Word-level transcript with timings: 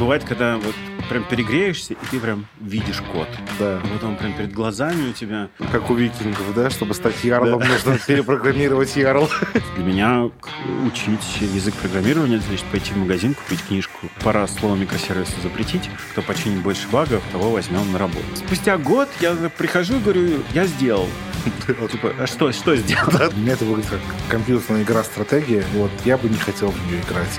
Бывает, 0.00 0.24
когда 0.24 0.56
вот 0.56 0.74
прям 1.10 1.24
перегреешься, 1.24 1.92
и 1.92 2.06
ты 2.10 2.18
прям 2.20 2.46
видишь 2.58 3.02
код. 3.12 3.28
Да. 3.58 3.82
Вот 3.84 4.02
он 4.02 4.16
прям 4.16 4.32
перед 4.32 4.50
глазами 4.50 5.10
у 5.10 5.12
тебя. 5.12 5.50
Как 5.70 5.90
у 5.90 5.94
викингов, 5.94 6.54
да? 6.54 6.70
Чтобы 6.70 6.94
стать 6.94 7.22
ярлом, 7.22 7.60
нужно 7.60 7.98
перепрограммировать 8.06 8.96
ярл. 8.96 9.28
Для 9.76 9.84
меня 9.84 10.30
учить 10.86 11.42
язык 11.42 11.74
программирования, 11.74 12.40
значит, 12.40 12.64
пойти 12.72 12.94
в 12.94 12.96
магазин, 12.96 13.34
купить 13.34 13.62
книжку. 13.62 14.08
Пора 14.24 14.46
слово 14.46 14.74
микросервисы 14.74 15.38
запретить. 15.42 15.90
Кто 16.12 16.22
починит 16.22 16.62
больше 16.62 16.88
багов, 16.88 17.22
того 17.30 17.50
возьмем 17.50 17.92
на 17.92 17.98
работу. 17.98 18.24
Спустя 18.36 18.78
год 18.78 19.10
я 19.20 19.34
прихожу 19.58 19.98
и 19.98 20.00
говорю, 20.00 20.42
я 20.54 20.64
сделал. 20.64 21.08
Типа, 21.66 22.14
а 22.18 22.26
что, 22.26 22.52
что 22.52 22.74
сделал? 22.74 23.10
Для 23.10 23.42
меня 23.42 23.52
это 23.52 23.66
выглядит 23.66 23.90
как 23.90 24.00
компьютерная 24.30 24.82
игра 24.82 25.04
стратегия. 25.04 25.62
Вот 25.74 25.90
я 26.06 26.16
бы 26.16 26.30
не 26.30 26.38
хотел 26.38 26.70
в 26.70 26.86
нее 26.86 27.02
играть. 27.02 27.38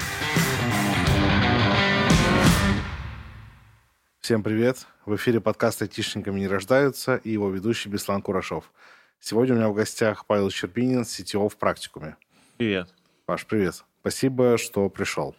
Всем 4.21 4.43
привет! 4.43 4.85
В 5.07 5.15
эфире 5.15 5.41
подкаст 5.41 5.81
«Айтишниками 5.81 6.41
не 6.41 6.47
рождаются» 6.47 7.15
и 7.15 7.31
его 7.31 7.49
ведущий 7.49 7.89
Беслан 7.89 8.21
Курашов. 8.21 8.71
Сегодня 9.19 9.55
у 9.55 9.57
меня 9.57 9.69
в 9.69 9.73
гостях 9.73 10.27
Павел 10.27 10.51
Щербинин, 10.51 11.01
CTO 11.01 11.49
в 11.49 11.57
практикуме. 11.57 12.15
Привет. 12.57 12.93
Паш, 13.25 13.47
привет. 13.47 13.83
Спасибо, 14.01 14.59
что 14.59 14.87
пришел. 14.89 15.35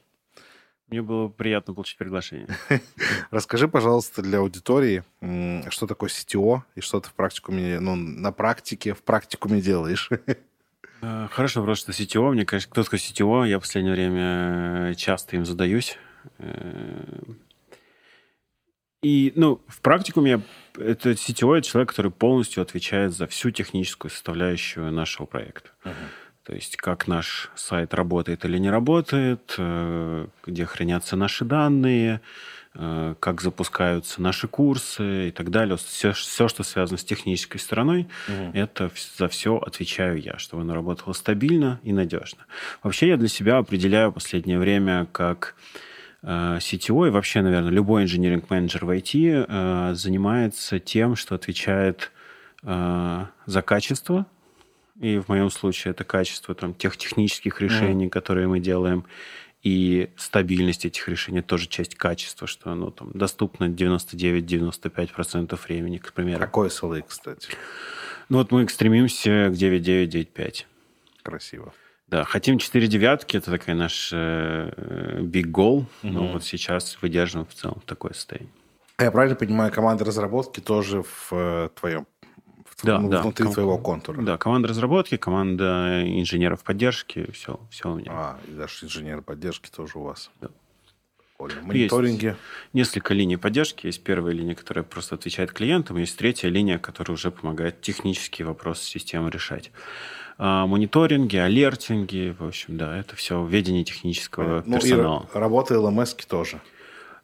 Мне 0.88 1.01
было 1.01 1.29
приятно 1.29 1.74
получить 1.74 1.97
приглашение. 1.97 2.48
Расскажи, 3.30 3.69
пожалуйста, 3.69 4.21
для 4.21 4.41
аудитории, 4.41 5.05
что 5.71 5.87
такое 5.87 6.09
CTO 6.09 6.62
и 6.74 6.80
что 6.80 6.99
ты 6.99 7.09
в 7.09 7.15
практикуме, 7.15 7.79
ну, 7.79 7.95
на 7.95 8.33
практике, 8.33 8.95
в 8.95 9.02
практикуме 9.05 9.60
делаешь. 9.60 10.10
Э, 11.02 11.29
хорошо 11.30 11.60
вопрос, 11.60 11.79
что 11.79 11.93
CTO. 11.93 12.33
Мне, 12.33 12.45
конечно, 12.45 12.71
кто 12.71 12.83
такой 12.83 12.99
CTO, 12.99 13.49
я 13.49 13.59
в 13.59 13.62
последнее 13.62 13.95
время 13.95 14.93
часто 14.96 15.37
им 15.37 15.45
задаюсь. 15.45 15.96
И, 19.02 19.33
ну, 19.34 19.61
в 19.66 19.80
практикуме 19.80 20.42
это 20.79 21.10
CTO, 21.10 21.57
это 21.57 21.66
человек, 21.66 21.90
который 21.90 22.10
полностью 22.10 22.63
отвечает 22.63 23.13
за 23.13 23.27
всю 23.27 23.51
техническую 23.51 24.10
составляющую 24.10 24.93
нашего 24.93 25.27
проекта. 25.27 25.71
Uh-huh. 25.85 25.93
То 26.45 26.54
есть, 26.54 26.77
как 26.77 27.07
наш 27.07 27.51
сайт 27.54 27.95
работает 27.95 28.45
или 28.45 28.59
не 28.59 28.71
работает, 28.71 29.54
э, 29.59 30.27
где 30.45 30.65
хранятся 30.65 31.16
наши 31.16 31.45
данные, 31.45 32.21
э, 32.74 33.15
как 33.21 33.40
запускаются 33.40 34.21
наши 34.21 34.49
курсы 34.49 35.29
и 35.29 35.30
так 35.30 35.51
далее. 35.51 35.77
Все, 35.77 36.12
все 36.12 36.49
что 36.49 36.65
связано 36.65 36.99
с 36.99 37.05
технической 37.05 37.60
стороной, 37.60 38.09
угу. 38.29 38.51
это 38.55 38.90
за 39.16 39.29
все 39.29 39.57
отвечаю 39.57 40.21
я, 40.21 40.38
чтобы 40.38 40.62
оно 40.62 40.74
работало 40.74 41.12
стабильно 41.12 41.80
и 41.84 41.93
надежно. 41.93 42.46
Вообще 42.82 43.09
я 43.09 43.16
для 43.16 43.29
себя 43.29 43.59
определяю 43.59 44.12
последнее 44.12 44.59
время 44.59 45.07
как 45.12 45.55
CTO 46.24 47.04
э, 47.04 47.09
и 47.09 47.10
вообще, 47.10 47.42
наверное, 47.42 47.70
любой 47.70 48.04
инженеринг-менеджер 48.04 48.84
в 48.84 48.90
IT 48.90 49.46
э, 49.48 49.95
занимается 49.95 50.78
тем, 50.78 51.16
что 51.16 51.34
отвечает 51.34 52.12
э, 52.62 53.26
за 53.46 53.62
качество, 53.62 54.26
и 55.00 55.18
в 55.18 55.28
моем 55.28 55.50
случае 55.50 55.93
это 55.93 56.04
качество 56.04 56.54
там, 56.54 56.74
тех 56.74 56.96
технических 56.96 57.60
решений, 57.60 58.06
mm. 58.06 58.10
которые 58.10 58.46
мы 58.46 58.60
делаем, 58.60 59.04
и 59.62 60.10
стабильность 60.16 60.84
этих 60.84 61.09
решений 61.09 61.40
тоже 61.40 61.68
часть 61.68 61.95
качества, 61.95 62.46
что 62.46 62.70
оно 62.70 62.90
там 62.90 63.10
доступно 63.12 63.65
99-95% 63.68 65.59
времени, 65.66 65.98
к 65.98 66.12
примеру. 66.12 66.41
Какой 66.41 66.69
SLA, 66.69 67.04
кстати? 67.06 67.48
Ну 68.28 68.38
вот 68.38 68.50
мы 68.50 68.69
стремимся 68.69 69.50
к 69.50 69.53
9.9.9.5. 69.53 70.65
Красиво. 71.22 71.72
Да, 72.12 72.25
хотим 72.25 72.59
4 72.59 72.88
девятки, 72.88 73.38
это 73.38 73.50
такая 73.50 73.75
наш 73.75 74.10
э, 74.12 75.19
big 75.22 75.47
goal, 75.47 75.77
угу. 75.77 75.87
но 76.03 76.28
вот 76.28 76.44
сейчас 76.44 76.99
выдерживаем 77.00 77.49
в 77.49 77.55
целом 77.55 77.81
такое 77.87 78.12
состояние. 78.12 78.53
Я 78.99 79.10
правильно 79.10 79.34
понимаю, 79.34 79.72
команда 79.72 80.05
разработки 80.05 80.60
тоже 80.60 81.03
в 81.03 81.33
э, 81.33 81.71
твоем 81.75 82.06
в, 82.66 82.84
да, 82.84 82.99
ну, 82.99 83.09
да. 83.09 83.22
внутри 83.22 83.47
Ком- 83.47 83.55
твоего 83.55 83.78
контура. 83.78 84.21
Да, 84.21 84.37
команда 84.37 84.69
разработки, 84.69 85.17
команда 85.17 86.03
инженеров 86.05 86.62
поддержки, 86.62 87.31
все, 87.33 87.59
все 87.71 87.91
у 87.91 87.97
меня. 87.97 88.11
А, 88.12 88.39
и 88.47 88.50
даже 88.50 88.84
инженеры 88.84 89.23
поддержки 89.23 89.71
тоже 89.71 89.97
у 89.97 90.03
вас. 90.03 90.31
Да. 90.43 90.50
Мониторинги. 91.62 92.27
Есть 92.27 92.39
несколько 92.75 93.15
линий 93.15 93.39
поддержки. 93.39 93.87
Есть 93.87 94.05
первая 94.05 94.34
линия, 94.34 94.55
которая 94.55 94.84
просто 94.84 95.15
отвечает 95.15 95.53
клиентам, 95.53 95.97
есть 95.97 96.17
третья 96.17 96.49
линия, 96.49 96.79
которая 96.79 97.15
уже 97.15 97.31
помогает 97.31 97.81
технические 97.81 98.47
вопросы 98.47 98.84
системы 98.84 99.31
решать. 99.31 99.73
А, 100.38 100.66
мониторинги, 100.66 101.37
алертинги, 101.37 102.34
в 102.38 102.44
общем, 102.44 102.76
да, 102.76 102.97
это 102.97 103.16
все 103.16 103.44
ведение 103.44 103.84
технического 103.84 104.62
ну, 104.66 104.78
персонала. 104.78 105.28
И 105.34 105.38
работа 105.38 105.75
LMS 105.75 106.26
тоже. 106.26 106.60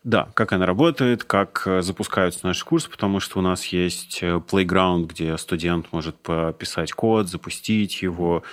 Да, 0.05 0.29
как 0.35 0.53
она 0.53 0.65
работает, 0.65 1.25
как 1.25 1.65
э, 1.67 1.83
запускаются 1.83 2.47
наши 2.47 2.65
курсы, 2.65 2.89
потому 2.89 3.19
что 3.21 3.41
у 3.41 3.43
нас 3.43 3.67
есть 3.67 4.21
э, 4.23 4.37
playground, 4.37 5.07
где 5.07 5.37
студент 5.37 5.89
может 5.93 6.17
пописать 6.17 6.93
код, 6.93 7.29
запустить 7.29 8.01
его, 8.01 8.45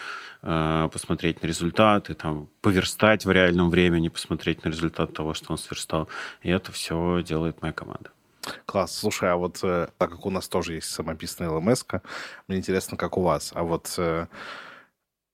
э, 0.42 0.90
посмотреть 0.92 1.44
на 1.44 1.48
результаты, 1.48 2.16
там, 2.16 2.50
поверстать 2.62 3.26
в 3.26 3.32
реальном 3.32 3.70
времени, 3.70 4.10
посмотреть 4.10 4.66
на 4.66 4.70
результат 4.70 5.14
того, 5.14 5.34
что 5.34 5.52
он 5.52 5.58
сверстал. 5.58 6.10
И 6.42 6.50
это 6.50 6.72
все 6.72 7.22
делает 7.22 7.62
моя 7.62 7.74
команда. 7.74 8.10
Класс. 8.66 8.98
Слушай, 8.98 9.32
а 9.32 9.36
вот 9.36 9.60
э, 9.64 9.88
так 9.98 10.12
как 10.12 10.26
у 10.26 10.30
нас 10.30 10.48
тоже 10.48 10.76
есть 10.76 10.90
самописная 10.90 11.50
ЛМС, 11.50 11.86
мне 12.48 12.58
интересно, 12.58 12.98
как 12.98 13.18
у 13.18 13.22
вас. 13.22 13.52
А 13.54 13.64
вот 13.64 13.94
э, 13.98 14.28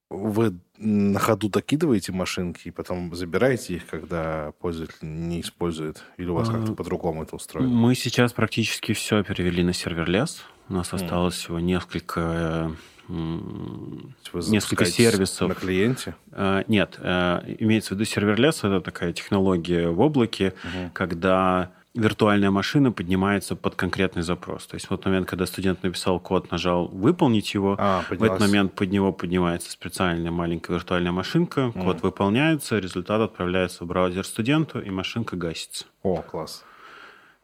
вы 0.10 0.54
на 0.78 1.20
ходу 1.20 1.50
докидываете 1.50 2.12
машинки 2.12 2.68
и 2.68 2.72
потом 2.72 3.14
забираете 3.16 3.76
их, 3.76 3.88
когда 3.88 4.52
пользователь 4.60 4.98
не 5.02 5.42
использует? 5.42 6.04
Или 6.18 6.30
у 6.30 6.36
вас 6.36 6.50
а, 6.50 6.54
как-то 6.54 6.74
по-другому 6.74 7.24
это 7.24 7.36
устроено? 7.36 7.70
Мы 7.70 7.96
сейчас 7.96 8.34
практически 8.34 8.94
все 8.94 9.24
перевели 9.24 9.64
на 9.64 9.74
serverless. 9.74 10.44
У 10.70 10.74
нас 10.74 10.94
осталось 10.94 11.36
всего 11.36 11.60
несколько 11.60 12.72
несколько 13.10 14.86
сервисов. 14.86 15.50
На 15.50 15.56
клиенте? 15.56 16.16
Э, 16.32 16.64
нет, 16.68 16.98
э, 17.02 17.44
имеется 17.60 17.90
в 17.90 17.92
виду 17.98 18.06
serverless, 18.06 18.60
это 18.60 18.80
такая 18.80 19.12
технология 19.12 19.90
в 19.90 20.00
облаке, 20.00 20.54
угу. 20.64 20.92
когда 20.94 21.72
виртуальная 21.94 22.52
машина 22.52 22.92
поднимается 22.92 23.56
под 23.56 23.76
конкретный 23.76 24.22
запрос. 24.22 24.66
То 24.68 24.76
есть 24.76 24.86
в 24.86 24.90
тот 24.90 25.06
момент, 25.06 25.28
когда 25.28 25.46
студент 25.46 25.84
написал 25.84 26.20
код, 26.20 26.52
нажал 26.52 26.88
«выполнить 26.88 27.54
его», 27.54 27.76
а, 27.78 28.04
в 28.10 28.24
этот 28.24 28.40
момент 28.40 28.74
под 28.74 28.92
него 28.92 29.12
поднимается 29.12 29.72
специальная 29.72 30.32
маленькая 30.32 30.74
виртуальная 30.74 31.12
машинка, 31.12 31.72
м-м. 31.74 31.84
код 31.84 32.02
выполняется, 32.02 32.80
результат 32.80 33.22
отправляется 33.22 33.84
в 33.84 33.88
браузер 33.88 34.26
студенту, 34.26 34.80
и 34.80 34.90
машинка 34.90 35.36
гасится. 35.36 35.86
О, 36.04 36.22
класс. 36.22 36.64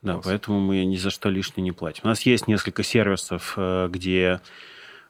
Да, 0.02 0.14
класс. 0.14 0.26
поэтому 0.26 0.60
мы 0.60 0.86
ни 0.86 0.96
за 0.96 1.10
что 1.10 1.30
лишнее 1.30 1.64
не 1.64 1.72
платим. 1.72 2.02
У 2.06 2.08
нас 2.08 2.22
есть 2.22 2.48
несколько 2.48 2.84
сервисов, 2.84 3.54
э, 3.58 3.90
где 3.92 4.40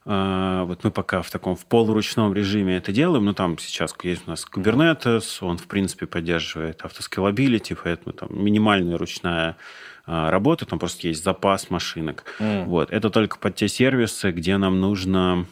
вот 0.07 0.85
мы 0.85 0.91
пока 0.91 1.21
в 1.21 1.29
таком 1.29 1.57
в 1.57 1.65
полуручном 1.65 2.33
режиме 2.33 2.77
это 2.77 2.93
делаем, 2.93 3.25
но 3.25 3.33
там 3.33 3.57
сейчас 3.57 3.93
есть 4.03 4.23
у 4.25 4.29
нас 4.29 4.45
Kubernetes, 4.49 5.39
он, 5.41 5.57
в 5.57 5.67
принципе, 5.67 6.05
поддерживает 6.05 6.81
автоскалабилити, 6.83 7.75
поэтому 7.75 8.13
там 8.13 8.29
минимальная 8.31 8.97
ручная 8.97 9.57
а, 10.05 10.31
работа, 10.31 10.65
там 10.65 10.79
просто 10.79 11.09
есть 11.09 11.23
запас 11.25 11.69
машинок. 11.69 12.23
Mm. 12.39 12.65
Вот. 12.65 12.91
Это 12.91 13.09
только 13.09 13.37
под 13.37 13.55
те 13.55 13.67
сервисы, 13.67 14.31
где 14.31 14.55
нам 14.57 14.79
нужно 14.79 15.45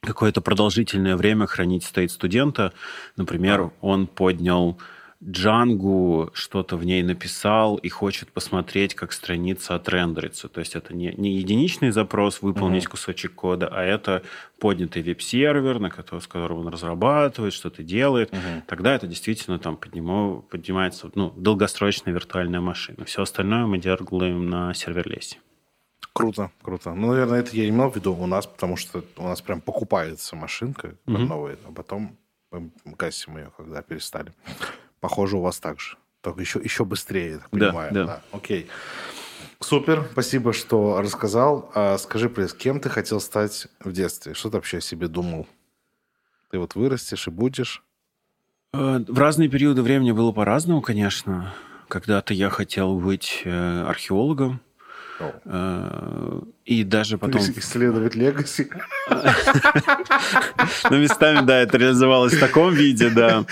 какое-то 0.00 0.40
продолжительное 0.40 1.16
время 1.16 1.46
хранить 1.46 1.84
стейт 1.84 2.10
студента. 2.10 2.72
Например, 3.16 3.60
mm. 3.60 3.70
он 3.80 4.06
поднял 4.08 4.78
Джангу 5.28 6.30
что-то 6.34 6.76
в 6.76 6.84
ней 6.84 7.02
написал 7.02 7.76
и 7.76 7.88
хочет 7.88 8.30
посмотреть, 8.30 8.94
как 8.94 9.12
страница 9.12 9.74
отрендерится. 9.74 10.48
То 10.48 10.60
есть 10.60 10.76
это 10.76 10.94
не, 10.94 11.12
не 11.16 11.32
единичный 11.32 11.90
запрос 11.90 12.42
выполнить 12.42 12.84
mm-hmm. 12.84 12.90
кусочек 12.90 13.34
кода, 13.34 13.68
а 13.68 13.82
это 13.82 14.22
поднятый 14.60 15.02
веб-сервер, 15.02 15.80
на 15.80 15.90
который, 15.90 16.20
с 16.20 16.28
которым 16.28 16.58
он 16.58 16.68
разрабатывает, 16.68 17.52
что-то 17.52 17.82
делает. 17.82 18.32
Mm-hmm. 18.32 18.62
Тогда 18.68 18.94
это 18.94 19.08
действительно 19.08 19.58
там 19.58 19.76
подниму, 19.76 20.42
поднимается 20.48 21.10
ну, 21.16 21.32
долгосрочная 21.36 22.14
виртуальная 22.14 22.60
машина. 22.60 23.04
Все 23.04 23.22
остальное 23.22 23.66
мы 23.66 23.78
делаем 23.78 24.48
на 24.48 24.74
серверлесе. 24.74 25.38
Круто, 26.12 26.52
круто. 26.62 26.94
Ну, 26.94 27.08
наверное, 27.08 27.40
это 27.40 27.56
я 27.56 27.68
имел 27.68 27.90
в 27.90 27.96
виду 27.96 28.14
у 28.14 28.26
нас, 28.26 28.46
потому 28.46 28.76
что 28.76 29.04
у 29.16 29.24
нас 29.24 29.42
прям 29.42 29.60
покупается 29.60 30.36
машинка 30.36 30.94
mm-hmm. 31.06 31.18
новая, 31.18 31.56
а 31.68 31.72
потом 31.72 32.16
мы 32.52 32.70
гасим 32.84 33.36
ее, 33.38 33.50
когда 33.56 33.82
перестали. 33.82 34.32
Похоже, 35.00 35.36
у 35.36 35.40
вас 35.40 35.58
так 35.58 35.80
же. 35.80 35.96
Только 36.20 36.40
еще, 36.40 36.60
еще 36.60 36.84
быстрее, 36.84 37.30
я 37.30 37.38
так 37.38 37.50
понимаю. 37.50 37.92
Да, 37.92 38.04
да. 38.04 38.22
Окей. 38.32 38.68
Супер, 39.60 40.08
спасибо, 40.12 40.52
что 40.52 41.00
рассказал. 41.00 41.70
А 41.74 41.96
скажи, 41.98 42.28
плиз, 42.28 42.52
кем 42.52 42.80
ты 42.80 42.88
хотел 42.88 43.20
стать 43.20 43.68
в 43.80 43.92
детстве? 43.92 44.34
Что 44.34 44.50
ты 44.50 44.56
вообще 44.56 44.78
о 44.78 44.80
себе 44.80 45.08
думал? 45.08 45.46
Ты 46.50 46.58
вот 46.58 46.74
вырастешь 46.74 47.26
и 47.28 47.30
будешь? 47.30 47.82
Э, 48.72 48.98
в 49.06 49.18
разные 49.18 49.48
периоды 49.48 49.82
времени 49.82 50.12
было 50.12 50.32
по-разному, 50.32 50.82
конечно. 50.82 51.54
Когда-то 51.88 52.34
я 52.34 52.50
хотел 52.50 52.98
быть 52.98 53.42
э, 53.44 53.84
археологом, 53.86 54.60
и 56.64 56.84
даже 56.84 57.16
потом... 57.16 57.40
Исследовать 57.40 58.14
легаси. 58.14 58.68
Ну, 60.90 60.98
местами, 60.98 61.44
да, 61.44 61.58
это 61.60 61.78
реализовалось 61.78 62.34
в 62.34 62.40
таком 62.40 62.74
виде, 62.74 63.08
да. 63.10 63.44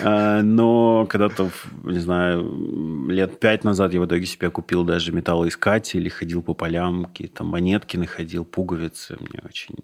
Э, 0.00 0.42
но 0.42 1.06
когда-то, 1.06 1.50
не 1.84 1.98
знаю, 1.98 3.08
лет 3.08 3.40
пять 3.40 3.64
назад 3.64 3.92
я 3.92 4.00
в 4.00 4.06
итоге 4.06 4.26
себе 4.26 4.50
купил 4.50 4.84
даже 4.84 5.12
металлоискатель 5.12 6.06
и 6.06 6.10
ходил 6.10 6.42
по 6.42 6.54
полям, 6.54 7.06
какие-то 7.06 7.44
манетки 7.44 7.96
находил, 7.96 8.44
пуговицы. 8.44 9.16
Мне 9.20 9.40
очень... 9.44 9.76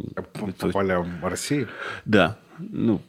По 0.58 0.68
полям 0.68 1.08
России? 1.22 1.66
Да. 2.04 2.38
Ну, 2.58 3.00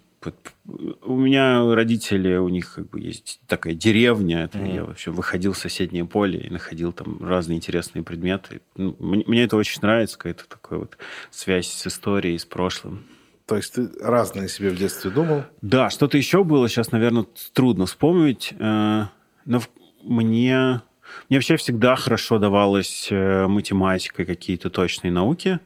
у 1.01 1.15
меня 1.15 1.73
родители, 1.73 2.35
у 2.35 2.49
них 2.49 2.75
как 2.75 2.89
бы 2.89 2.99
есть 2.99 3.39
такая 3.47 3.73
деревня. 3.73 4.43
Это 4.45 4.57
mm-hmm. 4.57 4.75
Я 4.75 4.85
вообще 4.85 5.11
выходил 5.11 5.53
в 5.53 5.57
соседнее 5.57 6.05
поле 6.05 6.39
и 6.39 6.49
находил 6.49 6.91
там 6.91 7.23
разные 7.23 7.57
интересные 7.57 8.03
предметы. 8.03 8.61
Ну, 8.75 8.95
мне, 8.99 9.23
мне 9.27 9.43
это 9.43 9.57
очень 9.57 9.81
нравится, 9.81 10.17
какая-то 10.17 10.47
такая 10.47 10.79
вот 10.79 10.97
связь 11.31 11.67
с 11.67 11.87
историей, 11.87 12.37
с 12.37 12.45
прошлым. 12.45 13.05
То 13.45 13.57
есть 13.57 13.73
ты 13.73 13.89
разное 14.01 14.47
себе 14.47 14.69
в 14.69 14.77
детстве 14.77 15.11
думал? 15.11 15.43
Да, 15.61 15.89
что-то 15.89 16.17
еще 16.17 16.43
было, 16.43 16.67
сейчас, 16.67 16.91
наверное, 16.91 17.25
трудно 17.53 17.85
вспомнить. 17.85 18.53
Э, 18.59 19.05
но 19.45 19.61
мне, 20.03 20.81
мне 21.29 21.37
вообще 21.37 21.55
всегда 21.57 21.95
хорошо 21.95 22.39
давалась 22.39 23.07
э, 23.11 23.47
математика 23.47 24.23
и 24.23 24.25
какие-то 24.25 24.71
точные 24.71 25.11
науки. 25.11 25.59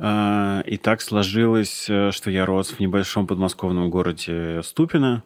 И 0.00 0.78
так 0.78 1.02
сложилось, 1.02 1.86
э, 1.90 2.10
что 2.10 2.30
я 2.30 2.46
рос 2.46 2.70
в 2.70 2.80
небольшом 2.80 3.26
подмосковном 3.26 3.90
городе 3.90 4.62
Ступино. 4.62 5.22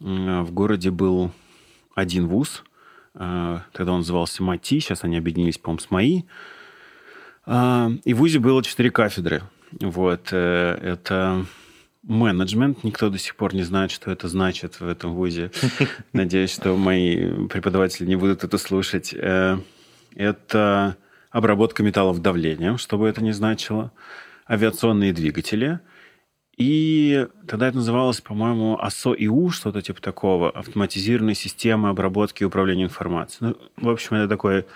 Mm. 0.00 0.42
В 0.42 0.52
городе 0.52 0.90
был 0.90 1.30
один 1.94 2.26
вуз. 2.26 2.64
А, 3.14 3.62
тогда 3.72 3.92
он 3.92 3.98
назывался 3.98 4.42
МАТИ, 4.42 4.80
сейчас 4.80 5.04
они 5.04 5.16
объединились, 5.16 5.58
по-моему, 5.58 5.80
с 5.80 5.90
МАИ. 5.90 6.22
И 8.04 8.14
в 8.14 8.16
ВУЗе 8.16 8.40
было 8.40 8.62
четыре 8.64 8.90
кафедры. 8.90 9.42
Вот. 9.80 10.28
Э, 10.32 10.74
это 10.82 11.46
менеджмент. 12.02 12.82
Никто 12.82 13.10
до 13.10 13.18
сих 13.18 13.36
пор 13.36 13.54
не 13.54 13.62
знает, 13.62 13.92
что 13.92 14.10
это 14.10 14.26
значит 14.26 14.80
в 14.80 14.88
этом 14.88 15.14
ВУЗе. 15.14 15.52
Надеюсь, 16.12 16.52
что 16.52 16.76
мои 16.76 17.46
преподаватели 17.46 18.06
не 18.06 18.16
будут 18.16 18.42
это 18.42 18.58
слушать. 18.58 19.14
Это 20.14 20.96
обработка 21.30 21.82
металлов 21.82 22.20
давлением, 22.20 22.78
что 22.78 22.98
бы 22.98 23.08
это 23.08 23.22
ни 23.22 23.30
значило, 23.30 23.92
авиационные 24.48 25.12
двигатели. 25.12 25.80
И 26.56 27.26
тогда 27.46 27.68
это 27.68 27.76
называлось, 27.76 28.20
по-моему, 28.20 28.78
АСО-ИУ, 28.80 29.50
что-то 29.50 29.80
типа 29.80 30.02
такого, 30.02 30.50
автоматизированная 30.50 31.34
система 31.34 31.90
обработки 31.90 32.42
и 32.42 32.46
управления 32.46 32.84
информацией. 32.84 33.54
Ну, 33.76 33.88
в 33.88 33.90
общем, 33.90 34.16
это 34.16 34.28
такой 34.28 34.66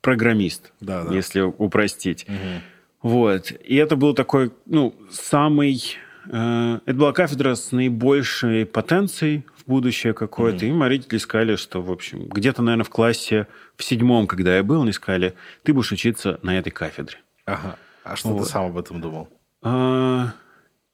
программист, 0.00 0.72
да, 0.80 1.04
да. 1.04 1.14
если 1.14 1.40
упростить. 1.40 2.24
Угу. 2.28 3.10
Вот. 3.10 3.50
И 3.50 3.74
это 3.74 3.96
был 3.96 4.14
такой, 4.14 4.52
ну, 4.66 4.94
самый... 5.10 5.96
Э, 6.30 6.78
это 6.86 6.96
была 6.96 7.12
кафедра 7.12 7.56
с 7.56 7.72
наибольшей 7.72 8.64
потенцией 8.64 9.44
будущее 9.68 10.14
какое-то. 10.14 10.64
Mm-hmm. 10.64 10.70
И 10.70 10.72
мои 10.72 10.88
родители 10.88 11.18
сказали, 11.18 11.56
что, 11.56 11.80
в 11.80 11.92
общем, 11.92 12.26
где-то, 12.26 12.62
наверное, 12.62 12.84
в 12.84 12.90
классе 12.90 13.46
в 13.76 13.84
седьмом, 13.84 14.26
когда 14.26 14.56
я 14.56 14.62
был, 14.62 14.82
они 14.82 14.92
сказали, 14.92 15.34
ты 15.62 15.72
будешь 15.72 15.92
учиться 15.92 16.40
на 16.42 16.58
этой 16.58 16.70
кафедре. 16.70 17.18
Ага. 17.46 17.76
А 18.02 18.16
что 18.16 18.30
вот. 18.30 18.44
ты 18.44 18.50
сам 18.50 18.66
об 18.66 18.78
этом 18.78 19.00
думал? 19.00 19.28
А, 19.62 20.32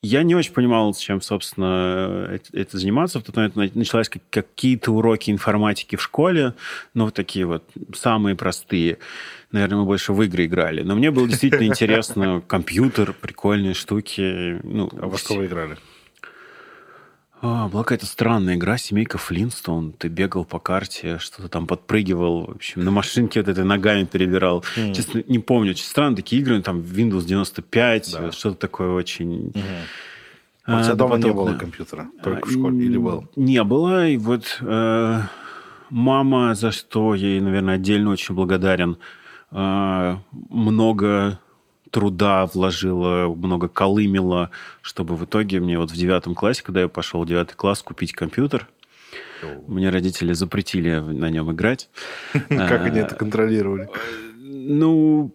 я 0.02 0.22
не 0.22 0.34
очень 0.34 0.52
понимал, 0.52 0.92
чем, 0.94 1.20
собственно, 1.22 2.28
это, 2.30 2.44
это 2.52 2.76
заниматься. 2.78 3.20
В 3.20 3.22
тот 3.22 3.36
момент 3.36 3.74
началась 3.74 4.10
какие-то 4.30 4.90
уроки 4.92 5.30
информатики 5.30 5.96
в 5.96 6.02
школе, 6.02 6.54
ну, 6.92 7.06
вот 7.06 7.14
такие 7.14 7.46
вот 7.46 7.64
самые 7.94 8.36
простые. 8.36 8.98
Наверное, 9.50 9.78
мы 9.78 9.84
больше 9.84 10.12
в 10.12 10.20
игры 10.22 10.46
играли. 10.46 10.82
Но 10.82 10.94
мне 10.94 11.10
было 11.10 11.28
действительно 11.28 11.66
интересно. 11.66 12.42
Компьютер, 12.46 13.14
прикольные 13.14 13.72
штуки. 13.72 14.60
Ну, 14.62 14.90
а 15.00 15.06
во 15.06 15.16
что 15.16 15.34
вы 15.34 15.46
играли? 15.46 15.78
А, 17.46 17.68
была 17.68 17.82
какая-то 17.82 18.06
странная 18.06 18.54
игра, 18.54 18.78
семейка 18.78 19.18
Флинстон. 19.18 19.92
Ты 19.92 20.08
бегал 20.08 20.46
по 20.46 20.58
карте, 20.58 21.18
что-то 21.18 21.50
там 21.50 21.66
подпрыгивал. 21.66 22.46
В 22.46 22.50
общем, 22.52 22.82
на 22.82 22.90
машинке 22.90 23.40
вот 23.40 23.50
этой 23.50 23.64
ногами 23.64 24.04
перебирал. 24.04 24.64
Mm. 24.76 24.94
Честно, 24.94 25.22
не 25.28 25.38
помню. 25.38 25.72
Очень 25.72 25.84
странные 25.84 26.16
такие 26.16 26.40
игры. 26.40 26.62
Там 26.62 26.80
Windows 26.80 27.26
95, 27.26 28.12
да. 28.12 28.32
что-то 28.32 28.56
такое 28.56 28.92
очень... 28.92 29.50
Mm. 29.50 29.62
А, 30.64 30.80
у 30.80 30.84
тебя 30.84 30.94
дома 30.94 31.18
не 31.18 31.32
было 31.34 31.52
компьютера? 31.52 32.08
Только 32.22 32.48
в 32.48 32.50
школе 32.50 32.82
или 32.82 32.96
был? 32.96 33.28
Не 33.36 33.62
было. 33.62 34.08
И 34.08 34.16
вот 34.16 34.58
э, 34.62 35.20
мама, 35.90 36.54
за 36.54 36.72
что 36.72 37.14
ей, 37.14 37.42
наверное, 37.42 37.74
отдельно 37.74 38.08
очень 38.08 38.34
благодарен, 38.34 38.96
э, 39.50 40.16
много 40.48 41.38
труда 41.94 42.46
вложила, 42.46 43.32
много 43.32 43.68
колымила, 43.68 44.50
чтобы 44.82 45.14
в 45.14 45.24
итоге 45.26 45.60
мне 45.60 45.78
вот 45.78 45.92
в 45.92 45.94
девятом 45.94 46.34
классе, 46.34 46.64
когда 46.64 46.80
я 46.80 46.88
пошел 46.88 47.22
в 47.22 47.26
девятый 47.26 47.54
класс, 47.54 47.82
купить 47.82 48.12
компьютер. 48.12 48.68
Мне 49.68 49.90
родители 49.90 50.32
запретили 50.32 50.96
на 50.96 51.30
нем 51.30 51.52
играть. 51.52 51.88
Как 52.48 52.84
они 52.86 52.98
это 52.98 53.14
контролировали? 53.14 53.88
Ну, 54.36 55.32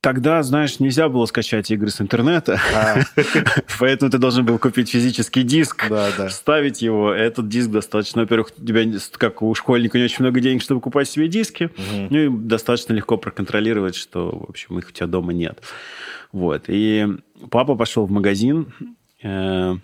Тогда, 0.00 0.42
знаешь, 0.42 0.80
нельзя 0.80 1.10
было 1.10 1.26
скачать 1.26 1.70
игры 1.70 1.90
с 1.90 2.00
интернета, 2.00 2.58
а. 2.74 3.00
поэтому 3.78 4.10
ты 4.10 4.16
должен 4.16 4.46
был 4.46 4.58
купить 4.58 4.88
физический 4.88 5.42
диск, 5.42 5.90
да, 5.90 6.08
да. 6.16 6.28
вставить 6.28 6.80
его. 6.80 7.12
Этот 7.12 7.48
диск 7.48 7.68
достаточно, 7.68 8.22
во-первых, 8.22 8.50
у 8.56 8.64
тебя, 8.64 8.82
как 9.18 9.42
у 9.42 9.54
школьника, 9.54 9.98
не 9.98 10.04
очень 10.04 10.24
много 10.24 10.40
денег, 10.40 10.62
чтобы 10.62 10.80
покупать 10.80 11.06
себе 11.06 11.28
диски, 11.28 11.64
угу. 11.64 12.06
ну 12.08 12.18
и 12.18 12.28
достаточно 12.30 12.94
легко 12.94 13.18
проконтролировать, 13.18 13.94
что, 13.94 14.30
в 14.30 14.48
общем, 14.48 14.78
их 14.78 14.88
у 14.88 14.92
тебя 14.92 15.06
дома 15.06 15.34
нет. 15.34 15.60
Вот. 16.32 16.64
И 16.68 17.06
папа 17.50 17.74
пошел 17.74 18.06
в 18.06 18.10
магазин, 18.10 18.72
э, 19.22 19.74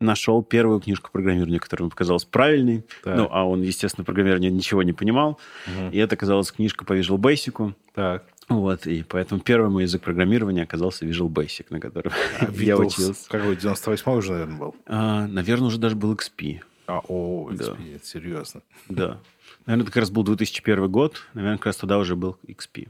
нашел 0.00 0.42
первую 0.42 0.80
книжку 0.80 1.10
программирования, 1.12 1.58
которая 1.58 1.82
ему 1.84 1.90
показалась 1.90 2.24
правильной. 2.24 2.86
Так. 3.04 3.16
Ну, 3.16 3.28
а 3.30 3.46
он, 3.46 3.60
естественно, 3.60 4.06
программирование 4.06 4.50
ничего 4.50 4.82
не 4.82 4.94
понимал. 4.94 5.38
Угу. 5.66 5.90
И 5.92 5.98
это 5.98 6.14
оказалась 6.14 6.50
книжка 6.50 6.86
по 6.86 6.98
Visual 6.98 7.18
Basic. 7.18 7.74
Так. 7.94 8.24
Вот, 8.48 8.86
и 8.86 9.02
поэтому 9.02 9.40
первый 9.40 9.70
мой 9.70 9.82
язык 9.82 10.02
программирования 10.02 10.62
оказался 10.62 11.04
Visual 11.04 11.28
Basic, 11.28 11.66
на 11.70 11.80
котором 11.80 12.12
а, 12.40 12.48
я 12.52 12.76
учился. 12.76 13.28
Какой, 13.28 13.56
98 13.56 14.12
уже, 14.12 14.32
наверное, 14.32 14.58
был? 14.58 14.76
А, 14.86 15.26
наверное, 15.26 15.66
уже 15.66 15.78
даже 15.78 15.96
был 15.96 16.14
XP. 16.14 16.60
А, 16.86 17.00
о, 17.08 17.50
XP, 17.50 17.56
да. 17.56 17.96
это 17.96 18.06
серьезно. 18.06 18.62
Да. 18.88 19.20
Наверное, 19.66 19.84
это 19.84 19.92
как 19.92 20.00
раз 20.00 20.10
был 20.10 20.22
2001 20.22 20.88
год. 20.90 21.22
Наверное, 21.34 21.58
как 21.58 21.66
раз 21.66 21.76
тогда 21.76 21.98
уже 21.98 22.14
был 22.14 22.38
XP. 22.46 22.88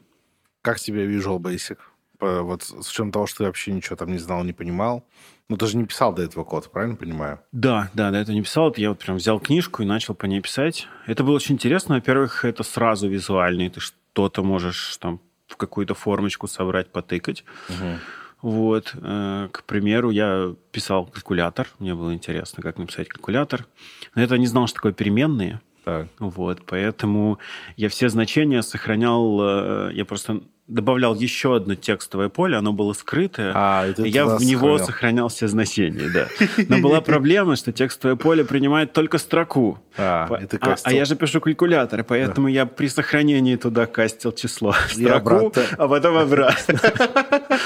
Как 0.60 0.78
тебе 0.78 1.06
Visual 1.06 1.38
Basic? 1.38 1.78
Вот 2.20 2.62
с 2.62 2.88
учетом 2.90 3.12
того, 3.12 3.26
что 3.26 3.38
ты 3.38 3.44
вообще 3.44 3.72
ничего 3.72 3.96
там 3.96 4.10
не 4.10 4.18
знал, 4.18 4.42
не 4.44 4.52
понимал. 4.52 5.06
Ну, 5.48 5.56
ты 5.56 5.66
же 5.66 5.76
не 5.76 5.84
писал 5.84 6.12
до 6.12 6.22
этого 6.22 6.44
код, 6.44 6.70
правильно 6.70 6.96
понимаю? 6.96 7.40
Да, 7.52 7.90
да, 7.94 8.10
до 8.10 8.18
этого 8.18 8.34
не 8.34 8.42
писал. 8.42 8.74
Я 8.76 8.90
вот 8.90 8.98
прям 8.98 9.16
взял 9.16 9.38
книжку 9.38 9.82
и 9.82 9.86
начал 9.86 10.14
по 10.14 10.26
ней 10.26 10.40
писать. 10.40 10.88
Это 11.06 11.24
было 11.24 11.36
очень 11.36 11.54
интересно. 11.54 11.94
Во-первых, 11.94 12.44
это 12.44 12.62
сразу 12.62 13.08
визуально. 13.08 13.70
Ты 13.70 13.80
что-то 13.80 14.42
можешь 14.42 14.96
там 14.96 15.20
в 15.56 15.58
какую-то 15.58 15.94
формочку 15.94 16.46
собрать, 16.46 16.92
потыкать. 16.92 17.44
Угу. 17.70 17.98
Вот, 18.42 18.94
э, 18.94 19.48
к 19.50 19.64
примеру, 19.64 20.10
я 20.10 20.54
писал 20.70 21.06
калькулятор. 21.06 21.66
Мне 21.78 21.94
было 21.94 22.12
интересно, 22.12 22.62
как 22.62 22.78
написать 22.78 23.08
калькулятор. 23.08 23.66
Но 24.14 24.22
это 24.22 24.36
не 24.36 24.46
знал, 24.46 24.66
что 24.66 24.76
такое 24.76 24.92
переменные. 24.92 25.60
Так. 25.84 26.08
Вот, 26.18 26.62
поэтому 26.66 27.38
я 27.76 27.88
все 27.88 28.10
значения 28.10 28.62
сохранял. 28.62 29.40
Э, 29.40 29.90
я 29.94 30.04
просто 30.04 30.42
добавлял 30.68 31.14
еще 31.14 31.56
одно 31.56 31.74
текстовое 31.76 32.28
поле, 32.28 32.56
оно 32.56 32.72
было 32.72 32.92
скрытое, 32.92 33.52
а, 33.54 33.86
и 33.88 34.08
я 34.08 34.26
в 34.26 34.42
него 34.42 34.78
сохранял 34.78 35.28
все 35.28 35.46
значения, 35.46 36.08
да. 36.12 36.28
Но 36.68 36.78
была 36.78 37.00
проблема, 37.00 37.54
что 37.56 37.72
текстовое 37.72 38.16
поле 38.16 38.44
принимает 38.44 38.92
только 38.92 39.18
строку. 39.18 39.78
А, 39.96 40.28
а, 40.28 40.56
а, 40.60 40.76
а 40.82 40.92
я 40.92 41.04
же 41.04 41.14
пишу 41.14 41.40
калькулятор, 41.40 42.02
поэтому 42.02 42.48
да. 42.48 42.52
я 42.52 42.66
при 42.66 42.88
сохранении 42.88 43.56
туда 43.56 43.86
кастил 43.86 44.32
число 44.32 44.74
строку, 44.88 45.52
а 45.78 45.88
потом 45.88 46.16
обратно. 46.16 46.80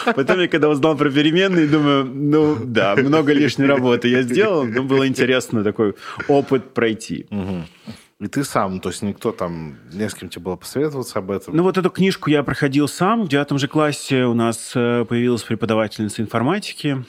Потом 0.14 0.40
я 0.40 0.48
когда 0.48 0.68
узнал 0.68 0.96
про 0.96 1.10
переменные, 1.10 1.66
думаю, 1.66 2.04
ну 2.04 2.56
да, 2.62 2.96
много 2.96 3.32
лишней 3.32 3.66
работы 3.66 4.08
я 4.08 4.22
сделал, 4.22 4.64
но 4.64 4.82
было 4.82 5.06
интересно 5.06 5.62
такой 5.62 5.94
опыт 6.28 6.74
пройти. 6.74 7.26
Угу. 7.30 7.64
И 8.20 8.26
ты 8.26 8.44
сам, 8.44 8.80
то 8.80 8.90
есть 8.90 9.00
никто 9.00 9.32
там, 9.32 9.78
не 9.92 10.06
с 10.08 10.14
кем 10.14 10.28
тебе 10.28 10.42
было 10.42 10.56
посоветоваться 10.56 11.18
об 11.18 11.30
этом? 11.30 11.56
Ну 11.56 11.62
вот 11.62 11.78
эту 11.78 11.88
книжку 11.88 12.28
я 12.28 12.42
проходил 12.42 12.86
сам. 12.86 13.24
В 13.24 13.28
девятом 13.28 13.58
же 13.58 13.66
классе 13.66 14.24
у 14.24 14.34
нас 14.34 14.72
э, 14.74 15.06
появилась 15.06 15.42
преподавательница 15.42 16.20
информатики. 16.20 17.02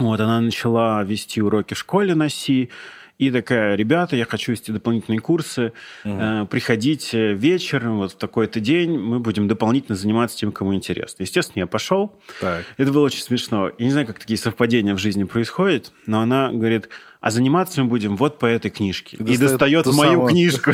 Вот, 0.00 0.18
она 0.20 0.40
начала 0.40 1.04
вести 1.04 1.40
уроки 1.40 1.74
в 1.74 1.78
школе 1.78 2.16
на 2.16 2.28
Си. 2.28 2.70
И 3.18 3.30
такая, 3.30 3.76
ребята, 3.76 4.16
я 4.16 4.24
хочу 4.24 4.50
вести 4.50 4.72
дополнительные 4.72 5.20
курсы, 5.20 5.72
угу. 6.04 6.14
э, 6.18 6.46
приходите 6.50 7.34
вечером, 7.34 7.98
вот 7.98 8.12
в 8.12 8.16
такой-то 8.16 8.58
день, 8.58 8.98
мы 8.98 9.20
будем 9.20 9.46
дополнительно 9.46 9.94
заниматься 9.94 10.36
тем, 10.38 10.50
кому 10.50 10.74
интересно. 10.74 11.22
Естественно, 11.22 11.60
я 11.60 11.66
пошел. 11.68 12.18
Так. 12.40 12.64
Это 12.78 12.90
было 12.90 13.04
очень 13.04 13.22
смешно. 13.22 13.70
Я 13.78 13.84
не 13.84 13.92
знаю, 13.92 14.08
как 14.08 14.18
такие 14.18 14.38
совпадения 14.38 14.92
в 14.96 14.98
жизни 14.98 15.22
происходят, 15.22 15.92
но 16.06 16.20
она 16.20 16.50
говорит, 16.50 16.88
а 17.22 17.30
заниматься 17.30 17.80
мы 17.82 17.88
будем 17.88 18.16
вот 18.16 18.40
по 18.40 18.46
этой 18.46 18.70
книжке. 18.70 19.16
И, 19.16 19.22
и 19.22 19.36
достает 19.36 19.86
мою 19.86 19.94
самую... 19.94 20.28
книжку. 20.28 20.72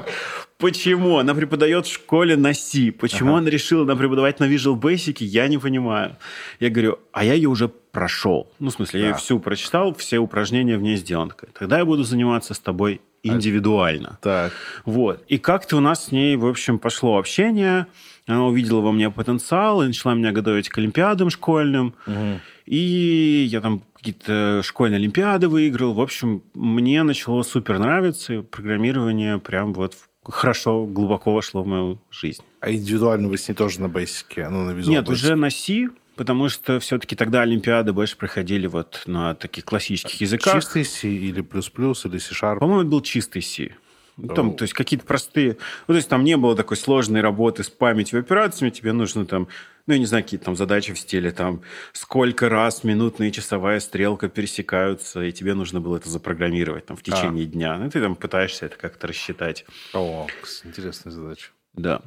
Почему? 0.58 1.18
Она 1.18 1.34
преподает 1.34 1.86
в 1.86 1.92
школе 1.92 2.34
на 2.36 2.54
C. 2.54 2.92
Почему 2.92 3.32
ага. 3.32 3.40
она 3.40 3.50
решила 3.50 3.82
она 3.82 3.94
преподавать 3.94 4.40
на 4.40 4.44
Visual 4.44 4.80
Basic, 4.80 5.18
я 5.20 5.48
не 5.48 5.58
понимаю. 5.58 6.16
Я 6.60 6.70
говорю, 6.70 6.98
а 7.12 7.24
я 7.24 7.34
ее 7.34 7.50
уже 7.50 7.68
прошел. 7.68 8.50
Ну, 8.58 8.70
в 8.70 8.72
смысле, 8.72 9.00
да. 9.00 9.06
я 9.06 9.12
ее 9.12 9.18
всю 9.18 9.38
прочитал, 9.38 9.94
все 9.94 10.18
упражнения 10.18 10.78
в 10.78 10.82
ней 10.82 10.96
сделаны. 10.96 11.34
Тогда 11.58 11.78
я 11.78 11.84
буду 11.84 12.04
заниматься 12.04 12.54
с 12.54 12.58
тобой 12.58 13.02
индивидуально. 13.22 14.18
Так. 14.22 14.52
Вот. 14.86 15.22
И 15.28 15.36
как-то 15.36 15.76
у 15.76 15.80
нас 15.80 16.06
с 16.06 16.10
ней, 16.10 16.36
в 16.36 16.46
общем, 16.46 16.78
пошло 16.78 17.18
общение. 17.18 17.86
Она 18.26 18.46
увидела 18.46 18.80
во 18.80 18.92
мне 18.92 19.10
потенциал 19.10 19.82
и 19.82 19.88
начала 19.88 20.14
меня 20.14 20.32
готовить 20.32 20.70
к 20.70 20.78
олимпиадам 20.78 21.28
школьным. 21.28 21.94
Угу. 22.06 22.40
И 22.66 23.46
я 23.50 23.60
там 23.60 23.82
какие-то 24.02 24.62
школьные 24.64 24.96
олимпиады 24.96 25.46
выиграл. 25.46 25.94
В 25.94 26.00
общем, 26.00 26.42
мне 26.54 27.04
начало 27.04 27.44
супер 27.44 27.78
нравиться. 27.78 28.42
Программирование 28.42 29.38
прям 29.38 29.72
вот 29.72 29.94
хорошо, 30.24 30.86
глубоко 30.86 31.32
вошло 31.32 31.62
в 31.62 31.68
мою 31.68 32.00
жизнь. 32.10 32.42
А 32.60 32.72
индивидуально 32.72 33.28
вы 33.28 33.38
с 33.38 33.48
ней 33.48 33.54
тоже 33.54 33.80
на 33.80 33.88
бейсике? 33.88 34.48
Ну, 34.48 34.64
на 34.64 34.72
Нет, 34.72 35.06
Basic? 35.06 35.12
уже 35.12 35.36
на 35.36 35.50
C, 35.50 35.88
потому 36.16 36.48
что 36.48 36.80
все-таки 36.80 37.14
тогда 37.14 37.42
Олимпиады 37.42 37.92
больше 37.92 38.16
проходили 38.16 38.66
вот 38.66 39.04
на 39.06 39.36
таких 39.36 39.64
классических 39.64 40.20
языках. 40.20 40.54
Чистый 40.54 40.84
C 40.84 41.08
или 41.08 41.40
плюс-плюс, 41.40 42.04
или 42.04 42.18
C-Sharp? 42.18 42.58
По-моему, 42.58 42.90
был 42.90 43.02
чистый 43.02 43.40
C. 43.40 43.70
Ну, 44.16 44.34
там, 44.34 44.54
то 44.54 44.64
есть 44.64 44.74
какие-то 44.74 45.06
простые... 45.06 45.56
Ну, 45.86 45.94
то 45.94 45.96
есть 45.96 46.08
там 46.08 46.22
не 46.24 46.36
было 46.36 46.54
такой 46.54 46.76
сложной 46.76 47.20
работы 47.20 47.62
с 47.64 47.70
памятью 47.70 48.20
операциями. 48.20 48.70
Тебе 48.70 48.92
нужно 48.92 49.26
там, 49.26 49.48
ну, 49.86 49.94
я 49.94 49.98
не 49.98 50.06
знаю, 50.06 50.22
какие 50.24 50.38
там 50.38 50.56
задачи 50.56 50.92
в 50.92 50.98
стиле, 50.98 51.32
там, 51.32 51.62
сколько 51.92 52.48
раз 52.48 52.84
минутная 52.84 53.28
и 53.28 53.32
часовая 53.32 53.80
стрелка 53.80 54.28
пересекаются, 54.28 55.22
и 55.22 55.32
тебе 55.32 55.54
нужно 55.54 55.80
было 55.80 55.96
это 55.96 56.08
запрограммировать 56.08 56.86
там 56.86 56.96
в 56.96 57.02
течение 57.02 57.44
а. 57.44 57.48
дня. 57.48 57.78
Ну, 57.78 57.90
ты 57.90 58.00
там 58.00 58.14
пытаешься 58.14 58.66
это 58.66 58.76
как-то 58.76 59.06
рассчитать. 59.06 59.64
О, 59.92 60.26
интересная 60.64 61.12
задача. 61.12 61.50
Да. 61.74 62.02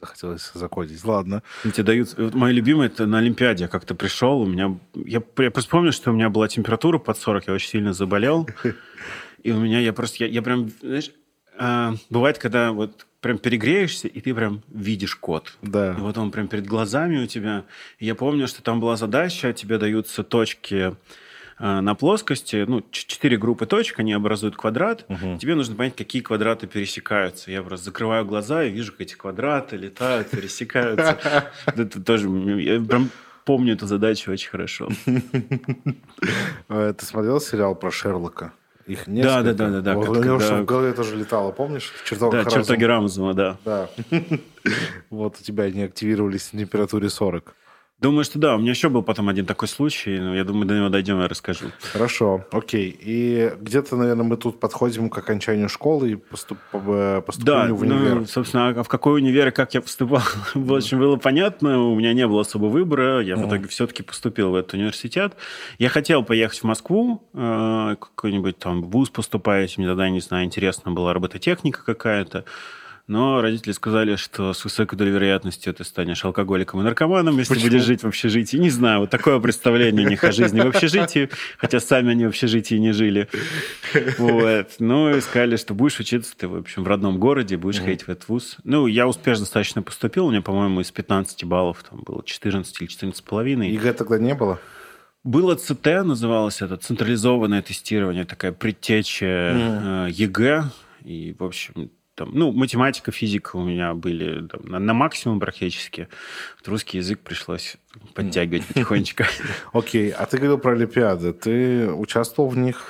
Захотелось 0.00 0.50
закодить. 0.54 1.04
Ладно. 1.04 1.42
Тебе 1.62 1.82
дают... 1.82 2.16
Вот 2.16 2.34
моя 2.34 2.52
любимая, 2.52 2.86
это 2.86 3.06
на 3.06 3.18
Олимпиаде. 3.18 3.64
Я 3.64 3.68
как-то 3.68 3.94
пришел, 3.94 4.40
у 4.40 4.46
меня... 4.46 4.78
Я, 4.94 5.22
я 5.38 5.50
просто 5.50 5.70
помню, 5.70 5.92
что 5.92 6.10
у 6.10 6.14
меня 6.14 6.30
была 6.30 6.46
температура 6.46 6.98
под 6.98 7.18
40, 7.18 7.48
я 7.48 7.54
очень 7.54 7.68
сильно 7.68 7.92
заболел. 7.92 8.48
И 9.42 9.50
у 9.50 9.58
меня, 9.58 9.80
я 9.80 9.92
просто, 9.92 10.24
я, 10.24 10.30
я 10.30 10.42
прям, 10.42 10.70
знаешь, 10.80 11.10
а, 11.58 11.94
бывает, 12.10 12.38
когда 12.38 12.72
вот 12.72 13.07
прям 13.20 13.38
перегреешься, 13.38 14.08
и 14.08 14.20
ты 14.20 14.34
прям 14.34 14.62
видишь 14.68 15.16
код. 15.16 15.56
Да. 15.62 15.92
И 15.92 16.00
вот 16.00 16.18
он 16.18 16.30
прям 16.30 16.48
перед 16.48 16.66
глазами 16.66 17.18
у 17.18 17.26
тебя. 17.26 17.64
И 17.98 18.06
я 18.06 18.14
помню, 18.14 18.46
что 18.46 18.62
там 18.62 18.80
была 18.80 18.96
задача, 18.96 19.52
тебе 19.52 19.78
даются 19.78 20.22
точки 20.22 20.94
а, 21.58 21.80
на 21.80 21.94
плоскости, 21.94 22.64
ну, 22.68 22.84
четыре 22.90 23.36
группы 23.36 23.66
точек, 23.66 23.98
они 23.98 24.12
образуют 24.12 24.56
квадрат. 24.56 25.04
Угу. 25.08 25.38
Тебе 25.38 25.56
нужно 25.56 25.74
понять, 25.74 25.96
какие 25.96 26.22
квадраты 26.22 26.66
пересекаются. 26.68 27.50
Я 27.50 27.62
просто 27.62 27.86
закрываю 27.86 28.24
глаза 28.24 28.64
и 28.64 28.70
вижу, 28.70 28.92
как 28.92 29.00
эти 29.02 29.14
квадраты 29.14 29.76
летают, 29.76 30.30
пересекаются. 30.30 31.50
Это 31.66 32.00
тоже... 32.00 32.28
Я 32.28 32.80
прям 32.80 33.10
помню 33.44 33.72
эту 33.72 33.86
задачу 33.86 34.30
очень 34.30 34.50
хорошо. 34.50 34.88
Ты 36.68 37.04
смотрел 37.04 37.40
сериал 37.40 37.74
про 37.74 37.90
Шерлока? 37.90 38.52
Их 38.88 39.06
несколько. 39.06 39.42
Да, 39.42 39.42
да, 39.42 39.52
да, 39.52 39.68
да. 39.68 39.80
да. 39.82 39.94
Вот, 39.94 40.08
у 40.08 40.24
него 40.24 40.38
когда... 40.38 40.62
в 40.62 40.64
голове 40.64 40.92
тоже 40.94 41.14
летало, 41.14 41.52
помнишь? 41.52 41.92
Чертог 42.06 42.32
да, 42.32 42.44
чертоги 42.46 42.84
Рамзума, 42.84 43.34
да. 43.34 43.56
Да. 43.64 43.88
Вот 45.10 45.36
у 45.40 45.42
тебя 45.42 45.64
они 45.64 45.82
активировались 45.82 46.52
на 46.52 46.60
температуре 46.60 47.08
40. 47.08 47.54
Думаю, 48.00 48.22
что 48.22 48.38
да. 48.38 48.54
У 48.54 48.58
меня 48.58 48.70
еще 48.70 48.88
был 48.88 49.02
потом 49.02 49.28
один 49.28 49.44
такой 49.44 49.66
случай. 49.66 50.18
Но 50.20 50.34
я 50.36 50.44
думаю, 50.44 50.66
до 50.66 50.76
него 50.76 50.88
дойдем, 50.88 51.20
я 51.20 51.26
расскажу. 51.26 51.66
Хорошо, 51.92 52.44
окей. 52.52 52.96
И 53.00 53.52
где-то, 53.60 53.96
наверное, 53.96 54.24
мы 54.24 54.36
тут 54.36 54.60
подходим 54.60 55.10
к 55.10 55.18
окончанию 55.18 55.68
школы 55.68 56.12
и 56.12 56.14
поступ... 56.14 56.58
поступлению 56.70 57.68
да, 57.68 57.74
в 57.74 57.80
универ. 57.80 58.14
Ну, 58.20 58.26
собственно, 58.26 58.68
а 58.68 58.82
в 58.84 58.88
какой 58.88 59.20
универ 59.20 59.48
и 59.48 59.50
как 59.50 59.74
я 59.74 59.80
поступал, 59.80 60.22
в 60.54 60.74
общем, 60.74 61.00
было 61.00 61.16
понятно. 61.16 61.82
У 61.82 61.96
меня 61.96 62.12
не 62.12 62.26
было 62.28 62.42
особо 62.42 62.66
выбора. 62.66 63.20
Я 63.20 63.36
в 63.36 63.48
итоге 63.48 63.66
все-таки 63.66 64.04
поступил 64.04 64.50
в 64.50 64.54
этот 64.54 64.74
университет. 64.74 65.34
Я 65.78 65.88
хотел 65.88 66.22
поехать 66.22 66.60
в 66.60 66.64
Москву, 66.64 67.28
э, 67.34 67.96
какой-нибудь 67.98 68.58
там 68.58 68.82
вуз 68.82 69.10
поступать. 69.10 69.76
Мне 69.76 69.88
тогда, 69.88 70.08
не 70.08 70.20
знаю, 70.20 70.44
интересно 70.44 70.92
была 70.92 71.14
робототехника 71.14 71.84
какая-то. 71.84 72.44
Но 73.08 73.40
родители 73.40 73.72
сказали, 73.72 74.16
что 74.16 74.52
с 74.52 74.62
высокой 74.64 74.98
долей 74.98 75.12
вероятности 75.12 75.72
ты 75.72 75.82
станешь 75.82 76.22
алкоголиком 76.26 76.82
и 76.82 76.84
наркоманом, 76.84 77.38
если 77.38 77.54
Почему? 77.54 77.70
будешь 77.70 77.84
жить 77.84 78.02
в 78.02 78.06
общежитии. 78.06 78.58
Не 78.58 78.68
знаю, 78.68 79.00
вот 79.00 79.10
такое 79.10 79.40
представление 79.40 80.06
у 80.06 80.10
них 80.10 80.22
о 80.24 80.30
жизни 80.30 80.60
в 80.60 80.66
общежитии, 80.66 81.30
хотя 81.56 81.80
сами 81.80 82.10
они 82.10 82.26
в 82.26 82.28
общежитии 82.28 82.74
не 82.74 82.92
жили. 82.92 83.28
Вот. 84.18 84.72
Ну, 84.78 85.16
и 85.16 85.20
сказали, 85.22 85.56
что 85.56 85.72
будешь 85.72 85.98
учиться 85.98 86.36
ты, 86.36 86.48
в 86.48 86.56
общем, 86.56 86.84
в 86.84 86.86
родном 86.86 87.18
городе, 87.18 87.56
будешь 87.56 87.80
ходить 87.80 88.02
в 88.02 88.10
этот 88.10 88.28
вуз. 88.28 88.58
Ну, 88.64 88.86
я 88.86 89.08
успешно 89.08 89.44
достаточно 89.44 89.80
поступил, 89.82 90.26
у 90.26 90.30
меня, 90.30 90.42
по-моему, 90.42 90.82
из 90.82 90.90
15 90.90 91.44
баллов 91.44 91.82
там 91.88 92.02
было 92.02 92.22
14 92.22 92.82
или 92.82 92.88
14 92.88 93.16
с 93.16 93.22
половиной. 93.22 93.70
ЕГЭ 93.70 93.94
тогда 93.94 94.18
не 94.18 94.34
было? 94.34 94.60
Было 95.24 95.54
ЦТ, 95.54 96.04
называлось 96.04 96.60
это, 96.60 96.76
централизованное 96.76 97.62
тестирование, 97.62 98.26
такая 98.26 98.52
предтеча 98.52 99.24
м-м. 99.24 100.10
ЕГЭ. 100.10 100.64
И, 101.04 101.34
в 101.38 101.44
общем, 101.44 101.90
там, 102.18 102.30
ну, 102.34 102.50
математика, 102.50 103.12
физика 103.12 103.54
у 103.56 103.64
меня 103.64 103.94
были 103.94 104.46
там, 104.48 104.60
на, 104.64 104.80
на 104.80 104.92
максимум 104.92 105.38
практически. 105.38 106.08
Вот 106.58 106.68
русский 106.68 106.98
язык 106.98 107.20
пришлось 107.20 107.76
подтягивать 108.14 108.66
потихонечку. 108.66 109.22
Окей, 109.72 110.10
а 110.10 110.26
ты 110.26 110.38
говорил 110.38 110.58
про 110.58 110.72
Олимпиады. 110.72 111.32
Ты 111.32 111.88
участвовал 111.92 112.50
в 112.50 112.58
них? 112.58 112.82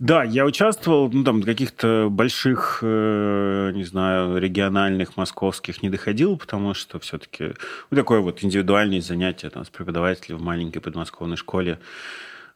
Да, 0.00 0.24
я 0.24 0.44
участвовал, 0.44 1.08
ну, 1.12 1.22
там, 1.22 1.42
каких-то 1.44 2.08
больших, 2.10 2.80
э, 2.82 3.70
не 3.72 3.84
знаю, 3.84 4.38
региональных, 4.38 5.16
московских 5.16 5.82
не 5.82 5.88
доходил, 5.88 6.36
потому 6.36 6.74
что 6.74 6.98
все-таки 6.98 7.54
ну, 7.90 7.96
такое 7.96 8.18
вот 8.18 8.42
индивидуальное 8.42 9.00
занятие 9.00 9.50
там, 9.50 9.64
с 9.64 9.68
преподавателем 9.68 10.38
в 10.38 10.42
маленькой 10.42 10.80
подмосковной 10.80 11.36
школе. 11.36 11.78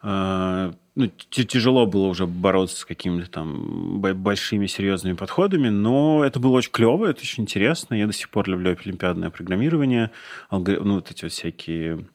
Э, 0.07 0.73
ну, 0.95 1.09
тяжело 1.09 1.85
было 1.85 2.07
уже 2.07 2.27
бороться 2.27 2.77
с 2.79 2.85
какими-то 2.85 3.29
там 3.29 4.01
большими 4.01 4.67
серьезными 4.67 5.15
подходами, 5.15 5.69
но 5.69 6.25
это 6.25 6.39
было 6.39 6.53
очень 6.53 6.71
клево, 6.71 7.07
это 7.07 7.21
очень 7.21 7.43
интересно. 7.43 7.95
Я 7.95 8.07
до 8.07 8.13
сих 8.13 8.31
пор 8.31 8.49
люблю 8.49 8.77
олимпиадное 8.81 9.31
программирование, 9.31 10.13
алгори... 10.49 10.79
ну, 10.81 10.95
вот 10.95 11.11
эти 11.11 11.25
вот 11.25 11.33
всякие 11.33 12.07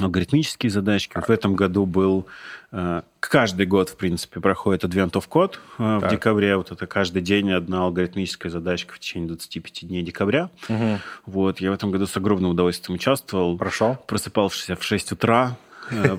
алгоритмические 0.00 0.70
задачки. 0.70 1.18
В 1.18 1.30
этом 1.30 1.54
году 1.54 1.86
был... 1.86 2.26
Э, 2.72 3.02
каждый 3.20 3.64
год, 3.64 3.88
в 3.88 3.96
принципе, 3.96 4.40
проходит 4.40 4.84
Advent 4.84 5.12
of 5.12 5.28
Code 5.28 5.54
э, 5.78 5.98
в 5.98 6.10
декабре. 6.10 6.56
Вот 6.56 6.72
это 6.72 6.86
каждый 6.86 7.22
день 7.22 7.52
одна 7.52 7.84
алгоритмическая 7.84 8.52
задачка 8.52 8.94
в 8.94 8.98
течение 8.98 9.28
25 9.28 9.88
дней 9.88 10.02
декабря. 10.02 10.50
Угу. 10.68 10.98
Вот, 11.26 11.60
я 11.60 11.70
в 11.70 11.74
этом 11.74 11.90
году 11.90 12.06
с 12.06 12.16
огромным 12.16 12.50
удовольствием 12.50 12.96
участвовал. 12.96 13.56
Прошел? 13.56 13.96
Просыпался 14.06 14.76
в 14.76 14.82
6 14.82 15.12
утра, 15.12 15.56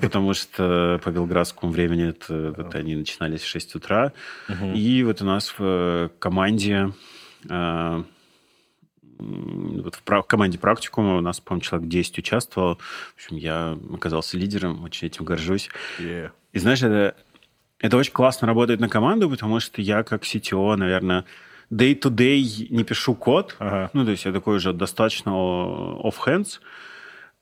потому 0.00 0.34
что 0.34 1.00
по 1.02 1.10
белградскому 1.10 1.72
времени 1.72 2.08
это, 2.08 2.54
вот 2.56 2.74
они 2.74 2.94
начинались 2.94 3.42
в 3.42 3.48
6 3.48 3.74
утра. 3.76 4.12
И 4.74 5.02
вот 5.04 5.22
у 5.22 5.24
нас 5.24 5.50
в 5.50 5.60
э, 5.60 6.08
команде 6.18 6.92
э, 7.48 8.02
вот 9.18 9.94
в 9.94 10.22
команде 10.24 10.58
практикума 10.58 11.16
у 11.16 11.20
нас, 11.20 11.40
по-моему, 11.40 11.62
человек 11.62 11.88
10 11.88 12.18
участвовал. 12.18 12.76
В 12.76 13.14
общем, 13.16 13.36
я 13.36 13.78
оказался 13.92 14.36
лидером, 14.36 14.84
очень 14.84 15.06
этим 15.06 15.24
горжусь. 15.24 15.70
Yeah. 15.98 16.30
И 16.52 16.58
знаешь, 16.58 16.82
это, 16.82 17.16
это 17.78 17.96
очень 17.96 18.12
классно 18.12 18.46
работает 18.46 18.80
на 18.80 18.88
команду, 18.88 19.30
потому 19.30 19.60
что 19.60 19.80
я 19.80 20.02
как 20.02 20.22
CTO, 20.22 20.76
наверное, 20.76 21.24
day-to-day 21.70 22.68
не 22.70 22.84
пишу 22.84 23.14
код. 23.14 23.56
Ага. 23.58 23.90
Ну, 23.92 24.04
то 24.04 24.10
есть 24.10 24.24
я 24.24 24.32
такой 24.32 24.56
уже 24.56 24.72
достаточно 24.72 25.30
off-hands. 25.30 26.60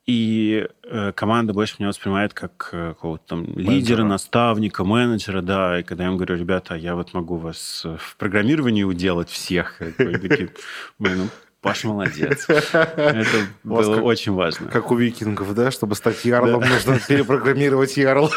И 0.05 0.67
э, 0.83 1.11
команда 1.13 1.53
больше 1.53 1.77
меня 1.79 1.87
воспринимает 1.87 2.33
как 2.33 2.69
э, 2.71 2.89
какого-то 2.89 3.23
там 3.25 3.39
менеджера. 3.39 3.71
лидера, 3.71 4.03
наставника, 4.03 4.83
менеджера, 4.83 5.41
да. 5.41 5.79
И 5.79 5.83
когда 5.83 6.03
я 6.03 6.11
им 6.11 6.17
говорю, 6.17 6.35
ребята, 6.35 6.75
я 6.75 6.95
вот 6.95 7.13
могу 7.13 7.37
вас 7.37 7.83
в 7.83 8.15
программировании 8.17 8.83
уделать 8.83 9.29
всех, 9.29 9.79
такие, 9.79 10.51
ну, 10.99 11.27
Паш 11.65 11.83
молодец. 11.83 12.45
Это 12.47 13.47
было 13.63 13.99
очень 13.99 14.33
важно. 14.33 14.67
Как 14.67 14.91
у 14.91 14.95
викингов, 14.95 15.55
да? 15.55 15.71
Чтобы 15.71 15.95
стать 15.95 16.23
ярлом, 16.23 16.61
да. 16.61 16.69
нужно 16.69 16.99
перепрограммировать 16.99 17.97
ярл. 17.97 18.29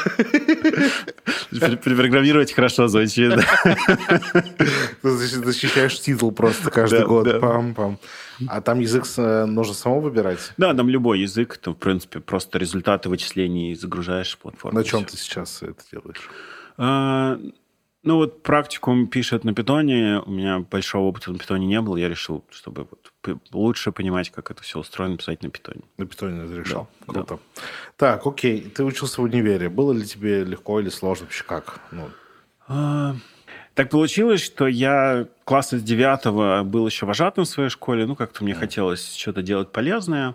Перепрограммировать 1.50 2.54
хорошо 2.54 2.88
звучит. 2.88 3.34
Ты 5.02 5.10
защищаешь 5.10 6.00
титул 6.00 6.32
просто 6.32 6.70
каждый 6.70 7.04
год. 7.04 7.26
Пам-пам. 7.26 7.98
А 8.46 8.62
там 8.62 8.80
язык 8.80 9.04
э, 9.18 9.44
нужно 9.44 9.74
самому 9.74 10.00
выбирать? 10.00 10.52
Да, 10.56 10.72
там 10.72 10.88
любой 10.88 11.20
язык. 11.20 11.58
Там, 11.58 11.74
в 11.74 11.78
принципе, 11.78 12.20
просто 12.20 12.56
результаты 12.56 13.10
вычислений 13.10 13.74
загружаешь 13.74 14.36
в 14.36 14.38
платформу. 14.38 14.78
На 14.78 14.84
чем 14.84 15.04
ты 15.04 15.18
сейчас 15.18 15.62
это 15.62 15.82
делаешь? 15.92 16.30
А, 16.78 17.38
ну 18.04 18.16
вот 18.16 18.42
практикум 18.42 19.06
пишет 19.06 19.44
на 19.44 19.52
питоне. 19.52 20.22
У 20.24 20.30
меня 20.30 20.60
большого 20.60 21.08
опыта 21.08 21.30
на 21.30 21.38
питоне 21.38 21.66
не 21.66 21.80
было. 21.82 21.98
Я 21.98 22.08
решил, 22.08 22.42
чтобы 22.50 22.86
вот 22.88 23.07
лучше 23.52 23.92
понимать, 23.92 24.30
как 24.30 24.50
это 24.50 24.62
все 24.62 24.78
устроено, 24.78 25.16
писать 25.16 25.42
на 25.42 25.50
питоне. 25.50 25.82
На 25.96 26.06
питоне 26.06 26.42
разрешал. 26.42 26.88
Да. 27.06 27.12
Круто. 27.12 27.38
Да. 27.56 27.62
Так, 27.96 28.26
окей. 28.26 28.60
Ты 28.62 28.84
учился 28.84 29.20
в 29.20 29.24
универе. 29.24 29.68
Было 29.68 29.92
ли 29.92 30.04
тебе 30.04 30.44
легко 30.44 30.80
или 30.80 30.88
сложно? 30.88 31.26
Вообще 31.26 31.44
как? 31.44 31.80
Ну... 31.90 32.08
А, 32.68 33.14
Так 33.74 33.90
получилось, 33.90 34.42
что 34.42 34.66
я 34.66 35.26
класса 35.44 35.78
с 35.78 35.82
девятого 35.82 36.62
был 36.64 36.86
еще 36.86 37.06
вожатым 37.06 37.44
в 37.44 37.48
своей 37.48 37.70
школе, 37.70 38.06
ну, 38.06 38.16
как-то 38.16 38.44
мне 38.44 38.54
хотелось 38.54 39.14
что-то 39.14 39.42
делать 39.42 39.72
полезное. 39.72 40.34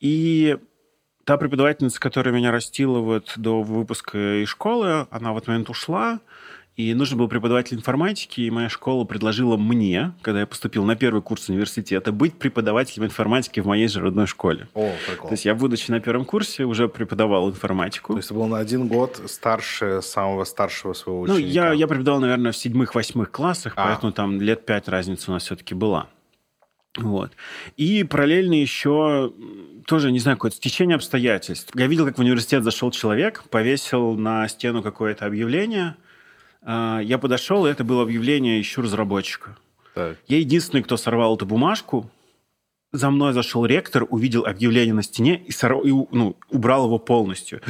И 0.00 0.56
та 1.24 1.36
преподавательница, 1.36 2.00
которая 2.00 2.34
меня 2.34 2.52
растила 2.52 3.00
вот 3.00 3.32
до 3.36 3.62
выпуска 3.62 4.42
из 4.42 4.48
школы, 4.48 5.06
она 5.10 5.32
в 5.32 5.36
этот 5.36 5.48
момент 5.48 5.70
ушла, 5.70 6.20
и 6.78 6.94
нужен 6.94 7.18
был 7.18 7.26
преподаватель 7.26 7.76
информатики, 7.76 8.40
и 8.42 8.50
моя 8.52 8.68
школа 8.68 9.02
предложила 9.02 9.56
мне, 9.56 10.12
когда 10.22 10.40
я 10.40 10.46
поступил 10.46 10.84
на 10.84 10.94
первый 10.94 11.22
курс 11.22 11.48
университета, 11.48 12.12
быть 12.12 12.34
преподавателем 12.38 13.06
информатики 13.06 13.58
в 13.58 13.66
моей 13.66 13.88
же 13.88 14.00
родной 14.00 14.28
школе. 14.28 14.68
О, 14.74 14.92
прикол. 15.08 15.28
То 15.28 15.34
есть 15.34 15.44
я, 15.44 15.56
будучи 15.56 15.90
на 15.90 15.98
первом 15.98 16.24
курсе, 16.24 16.64
уже 16.64 16.88
преподавал 16.88 17.50
информатику. 17.50 18.12
То 18.12 18.18
есть 18.20 18.28
ты 18.28 18.34
был 18.34 18.46
на 18.46 18.58
один 18.58 18.86
год 18.86 19.20
старше 19.26 20.02
самого 20.02 20.44
старшего 20.44 20.92
своего 20.92 21.26
Ну, 21.26 21.34
ученика? 21.34 21.50
я, 21.50 21.72
я 21.72 21.88
преподавал, 21.88 22.20
наверное, 22.20 22.52
в 22.52 22.56
седьмых-восьмых 22.56 23.32
классах, 23.32 23.72
А. 23.74 23.86
поэтому 23.88 24.12
там 24.12 24.40
лет 24.40 24.64
пять 24.64 24.86
разница 24.86 25.32
у 25.32 25.34
нас 25.34 25.42
все-таки 25.42 25.74
была. 25.74 26.06
Вот. 26.96 27.32
И 27.76 28.04
параллельно 28.04 28.54
еще 28.54 29.32
тоже, 29.84 30.12
не 30.12 30.20
знаю, 30.20 30.36
какое-то 30.36 30.56
стечение 30.58 30.94
обстоятельств. 30.94 31.72
Я 31.74 31.88
видел, 31.88 32.06
как 32.06 32.18
в 32.18 32.20
университет 32.20 32.62
зашел 32.62 32.92
человек, 32.92 33.42
повесил 33.50 34.14
на 34.14 34.46
стену 34.46 34.80
какое-то 34.80 35.26
объявление. 35.26 35.96
А, 36.62 37.00
Я 37.00 37.18
подошел, 37.18 37.66
и 37.66 37.70
это 37.70 37.84
было 37.84 38.02
объявление 38.02 38.60
«Ищу 38.60 38.82
разработчика». 38.82 39.56
Так. 39.94 40.16
Я 40.26 40.38
единственный, 40.38 40.82
кто 40.82 40.96
сорвал 40.96 41.36
эту 41.36 41.46
бумажку. 41.46 42.10
За 42.90 43.10
мной 43.10 43.34
зашел 43.34 43.66
ректор, 43.66 44.06
увидел 44.08 44.46
объявление 44.46 44.94
на 44.94 45.02
стене 45.02 45.42
и, 45.44 45.50
сорв- 45.50 45.82
и, 45.86 45.90
ну, 45.90 46.36
убрал 46.48 46.86
его 46.86 46.98
полностью. 46.98 47.60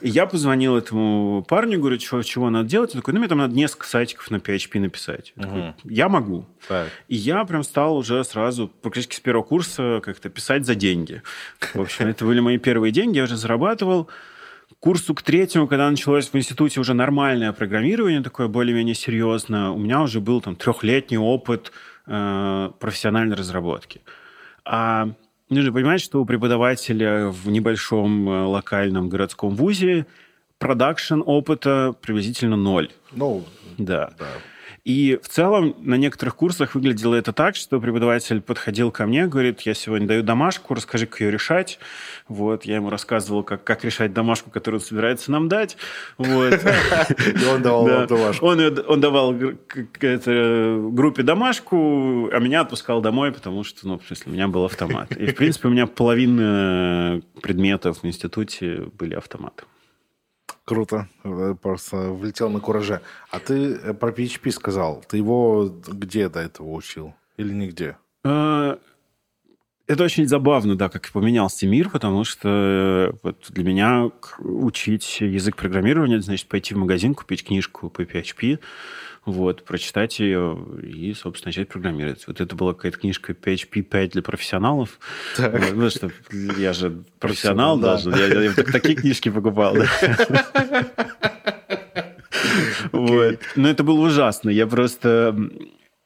И 0.00 0.08
я 0.08 0.26
позвонил 0.26 0.76
этому 0.76 1.44
парню, 1.46 1.78
говорю, 1.78 1.96
чего, 1.98 2.22
чего 2.22 2.50
надо 2.50 2.68
делать? 2.68 2.92
Он 2.92 3.00
такой, 3.00 3.14
ну, 3.14 3.20
мне 3.20 3.28
там 3.28 3.38
надо 3.38 3.54
несколько 3.54 3.86
сайтиков 3.86 4.32
на 4.32 4.36
PHP 4.36 4.80
написать. 4.80 5.32
Я 5.36 5.42
такой, 5.44 5.74
я 5.84 6.08
могу. 6.08 6.46
Так. 6.66 6.88
И 7.06 7.14
я 7.14 7.44
прям 7.44 7.62
стал 7.62 7.96
уже 7.96 8.24
сразу, 8.24 8.66
практически 8.66 9.14
с 9.14 9.20
первого 9.20 9.44
курса, 9.44 10.00
как-то 10.02 10.28
писать 10.28 10.66
за 10.66 10.74
деньги. 10.74 11.22
В 11.72 11.80
общем, 11.80 12.08
это 12.08 12.24
были 12.24 12.40
мои 12.40 12.58
первые 12.58 12.90
деньги, 12.90 13.18
я 13.18 13.24
уже 13.24 13.36
зарабатывал. 13.36 14.08
Курсу 14.84 15.14
к 15.14 15.22
третьему, 15.22 15.66
когда 15.66 15.90
началось 15.90 16.28
в 16.28 16.36
институте 16.36 16.78
уже 16.78 16.92
нормальное 16.92 17.54
программирование, 17.54 18.20
такое 18.20 18.48
более-менее 18.48 18.94
серьезное, 18.94 19.70
у 19.70 19.78
меня 19.78 20.02
уже 20.02 20.20
был 20.20 20.42
там 20.42 20.56
трехлетний 20.56 21.16
опыт 21.16 21.72
э, 22.06 22.70
профессиональной 22.78 23.34
разработки. 23.34 24.02
А 24.62 25.08
нужно 25.48 25.72
понимать, 25.72 26.02
что 26.02 26.20
у 26.20 26.26
преподавателя 26.26 27.28
в 27.28 27.48
небольшом 27.48 28.28
э, 28.28 28.44
локальном 28.44 29.08
городском 29.08 29.54
вузе 29.54 30.04
продакшн 30.58 31.22
опыта 31.24 31.94
приблизительно 32.02 32.56
ноль. 32.56 32.90
Ну, 33.12 33.42
Да. 33.78 34.12
да. 34.18 34.26
И 34.84 35.18
в 35.22 35.28
целом 35.28 35.74
на 35.78 35.94
некоторых 35.94 36.36
курсах 36.36 36.74
выглядело 36.74 37.14
это 37.14 37.32
так, 37.32 37.56
что 37.56 37.80
преподаватель 37.80 38.42
подходил 38.42 38.90
ко 38.90 39.06
мне, 39.06 39.26
говорит, 39.26 39.62
я 39.62 39.72
сегодня 39.72 40.06
даю 40.06 40.22
домашку, 40.22 40.74
расскажи, 40.74 41.06
как 41.06 41.22
ее 41.22 41.30
решать. 41.30 41.78
Вот, 42.28 42.64
я 42.66 42.74
ему 42.76 42.90
рассказывал, 42.90 43.42
как, 43.44 43.64
как 43.64 43.82
решать 43.82 44.12
домашку, 44.12 44.50
которую 44.50 44.80
он 44.82 44.86
собирается 44.86 45.32
нам 45.32 45.48
дать. 45.48 45.78
Вот. 46.18 46.52
И 47.42 47.46
он 47.46 47.62
давал 47.62 47.86
Да. 47.86 47.98
вам 48.00 48.06
домашку. 48.08 48.46
Он, 48.46 48.60
он 48.86 49.00
давал 49.00 49.32
группе 50.92 51.22
домашку, 51.22 52.28
а 52.30 52.38
меня 52.38 52.60
отпускал 52.60 53.00
домой, 53.00 53.32
потому 53.32 53.64
что, 53.64 53.88
ну, 53.88 53.98
в 53.98 54.06
смысле, 54.06 54.32
у 54.32 54.34
меня 54.34 54.48
был 54.48 54.66
автомат. 54.66 55.16
И, 55.16 55.26
в 55.26 55.34
принципе, 55.34 55.68
у 55.68 55.70
меня 55.70 55.86
половина 55.86 57.22
предметов 57.40 58.02
в 58.02 58.06
институте 58.06 58.82
были 58.98 59.14
автоматы. 59.14 59.64
Круто. 60.64 61.08
Э, 61.24 61.54
Просто 61.60 62.10
влетел 62.10 62.50
на 62.50 62.60
кураже. 62.60 63.00
А 63.30 63.38
ты 63.38 63.74
э, 63.74 63.94
про 63.94 64.10
PHP 64.10 64.50
сказал. 64.50 65.04
Ты 65.06 65.18
его 65.18 65.68
где 65.86 66.28
до 66.28 66.40
этого 66.40 66.70
учил? 66.72 67.14
Или 67.36 67.52
нигде? 67.52 67.96
Э, 68.24 68.76
Это 69.86 70.04
очень 70.04 70.26
забавно, 70.26 70.76
да, 70.76 70.88
как 70.88 71.10
поменялся 71.12 71.66
мир, 71.66 71.90
потому 71.90 72.24
что 72.24 73.14
вот 73.22 73.44
для 73.50 73.64
меня 73.64 74.10
учить 74.38 75.20
язык 75.20 75.56
программирования, 75.56 76.22
значит 76.22 76.48
пойти 76.48 76.74
в 76.74 76.78
магазин, 76.78 77.14
купить 77.14 77.44
книжку 77.44 77.90
по 77.90 78.00
PHP, 78.02 78.58
вот, 79.24 79.64
прочитать 79.64 80.18
ее 80.20 80.58
и, 80.82 81.14
собственно, 81.14 81.48
начать 81.48 81.68
программировать. 81.68 82.26
Вот 82.26 82.40
это 82.40 82.54
была 82.54 82.74
какая-то 82.74 82.98
книжка 82.98 83.32
PHP 83.32 83.82
5 83.82 84.10
для 84.12 84.22
профессионалов. 84.22 84.98
Так. 85.36 85.52
Вот, 85.52 85.72
ну, 85.74 85.90
что 85.90 86.10
я 86.58 86.72
же 86.72 87.02
профессионал 87.18 87.78
Профессионал, 87.78 87.78
да. 87.78 87.88
должен. 88.02 88.14
Я, 88.14 88.42
я 88.42 88.52
так- 88.52 88.70
такие 88.72 88.96
книжки 88.96 89.30
покупал. 89.30 89.74
да. 89.74 90.86
Вот. 92.92 93.38
Но 93.56 93.68
это 93.68 93.82
было 93.82 94.00
ужасно. 94.06 94.50
Я 94.50 94.66
просто... 94.66 95.36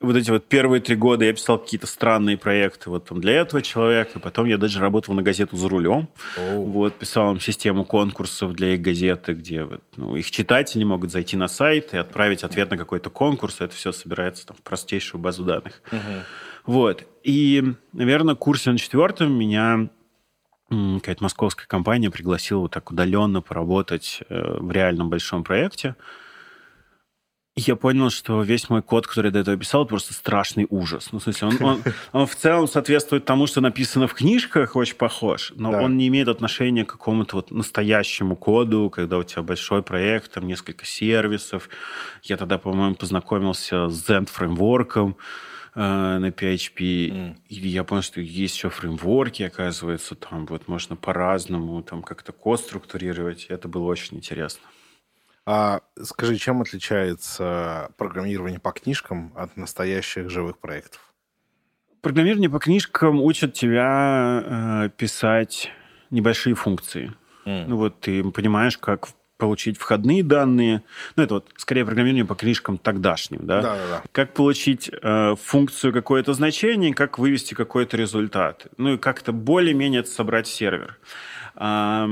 Вот 0.01 0.15
эти 0.15 0.31
вот 0.31 0.47
первые 0.47 0.81
три 0.81 0.95
года 0.95 1.25
я 1.25 1.33
писал 1.33 1.59
какие-то 1.59 1.89
странные 1.89 2.39
проекты 2.39 2.89
вот 2.89 3.07
там 3.07 3.21
для 3.21 3.41
этого 3.41 3.63
человека. 3.63 4.21
Потом 4.21 4.47
я 4.47 4.57
даже 4.57 4.79
работал 4.79 5.13
на 5.15 5.23
газету 5.23 5.57
«За 5.57 5.69
рулем». 5.69 6.09
Оу. 6.37 6.65
Вот, 6.67 6.95
писал 6.95 7.33
им 7.33 7.41
систему 7.41 7.85
конкурсов 7.85 8.53
для 8.53 8.75
их 8.75 8.81
газеты, 8.81 9.33
где 9.33 9.65
вот, 9.65 9.83
ну, 9.97 10.15
их 10.15 10.31
читатели 10.31 10.85
могут 10.85 11.11
зайти 11.11 11.37
на 11.37 11.49
сайт 11.49 11.95
и 11.95 11.97
отправить 11.97 12.45
ответ 12.45 12.71
на 12.71 12.79
какой-то 12.79 13.11
конкурс. 13.11 13.61
Это 13.61 13.75
все 13.75 13.91
собирается 13.91 14.47
там, 14.47 14.57
в 14.57 14.63
простейшую 14.63 15.21
базу 15.21 15.43
данных. 15.43 15.83
Мгм. 15.91 16.23
Вот. 16.65 17.05
И, 17.25 17.65
наверное, 17.93 18.37
в 18.37 18.39
курсе 18.39 18.71
на 18.71 18.79
четвертом 18.79 19.33
меня 19.33 19.89
какая-то 20.69 21.25
московская 21.25 21.67
компания 21.67 22.11
пригласила 22.11 22.61
вот 22.61 22.73
так 22.73 22.91
удаленно 22.91 23.41
поработать 23.41 24.21
э, 24.29 24.59
в 24.61 24.71
реальном 24.71 25.09
большом 25.11 25.43
проекте. 25.43 25.97
Я 27.66 27.75
понял, 27.75 28.09
что 28.11 28.42
весь 28.42 28.71
мой 28.71 28.83
код, 28.83 29.07
который 29.09 29.27
я 29.27 29.33
до 29.33 29.38
этого 29.40 29.57
писал, 29.57 29.85
просто 29.85 30.14
страшный 30.14 30.66
ужас. 30.71 31.09
Ну, 31.11 31.18
в 31.18 31.23
смысле, 31.25 31.49
он, 31.49 31.57
он, 31.62 31.83
он 32.12 32.27
в 32.27 32.37
целом 32.37 32.68
соответствует 32.68 33.25
тому, 33.25 33.47
что 33.49 33.61
написано 33.61 34.07
в 34.07 34.14
книжках, 34.14 34.77
очень 34.77 34.94
похож, 34.94 35.53
но 35.57 35.73
Да. 35.73 35.83
он 35.83 35.97
не 35.97 36.07
имеет 36.07 36.29
отношения 36.29 36.85
к 36.85 36.92
какому-то 36.92 37.37
вот 37.37 37.51
настоящему 37.51 38.37
коду, 38.37 38.90
когда 38.90 39.18
у 39.18 39.25
тебя 39.25 39.42
большой 39.42 39.83
проект, 39.83 40.33
там 40.33 40.47
несколько 40.47 40.85
сервисов. 40.87 41.68
Я 42.23 42.37
тогда, 42.37 42.59
по-моему, 42.59 42.94
познакомился 42.94 43.88
с 43.88 44.09
Zend 44.09 44.29
фреймворком 44.31 45.16
э, 45.75 45.81
на 46.18 46.29
PHP. 46.31 47.11
М. 47.11 47.37
И 47.49 47.55
я 47.68 47.83
понял, 47.83 48.03
что 48.03 48.21
есть 48.21 48.55
еще 48.57 48.68
фреймворки, 48.71 49.42
оказывается, 49.42 50.14
там 50.14 50.47
вот 50.47 50.68
можно 50.68 50.94
по-разному 50.97 51.83
там 51.83 52.03
как-то 52.03 52.31
код 52.33 52.61
структурировать. 52.61 53.47
Это 53.49 53.66
было 53.68 53.85
очень 53.85 54.16
интересно. 54.18 54.62
А 55.51 55.81
скажи, 56.03 56.37
чем 56.37 56.61
отличается 56.61 57.91
программирование 57.97 58.61
по 58.61 58.71
книжкам 58.71 59.33
от 59.35 59.57
настоящих 59.57 60.29
живых 60.29 60.59
проектов? 60.59 61.01
Программирование 62.03 62.51
по 62.51 62.59
книжкам 62.59 63.23
учат 63.23 63.55
тебя 63.55 64.43
э, 64.45 64.91
писать 64.99 65.71
небольшие 66.11 66.55
функции. 66.55 67.15
Ну 67.47 67.77
вот 67.77 67.99
ты 68.01 68.23
понимаешь, 68.25 68.77
как 68.77 69.09
получить 69.39 69.79
входные 69.79 70.23
данные. 70.23 70.83
Ну 71.17 71.23
это 71.23 71.35
вот 71.37 71.51
скорее 71.57 71.87
программирование 71.87 72.27
по 72.27 72.35
книжкам 72.35 72.77
тогдашним, 72.77 73.47
да? 73.47 73.63
Да-да-да. 73.63 74.03
Как 74.13 74.35
получить 74.35 74.91
э, 74.93 75.35
функцию 75.43 75.95
какое-то 75.95 76.35
значение, 76.35 76.93
как 76.93 77.19
вывести 77.19 77.55
какой-то 77.55 77.97
результат. 77.97 78.67
Ну 78.77 78.93
и 78.93 78.99
как-то 78.99 79.33
более-менее 79.33 80.05
собрать 80.05 80.47
сервер. 80.47 80.99
А, 81.55 82.07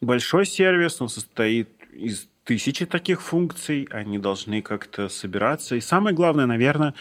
большой 0.00 0.46
сервис, 0.46 1.00
он 1.00 1.08
состоит 1.08 1.70
из 1.92 2.28
тысячи 2.46 2.86
таких 2.86 3.20
функций, 3.20 3.88
они 3.90 4.18
должны 4.18 4.62
как-то 4.62 5.08
собираться. 5.08 5.74
И 5.74 5.80
самое 5.80 6.14
главное, 6.14 6.46
наверное, 6.46 6.94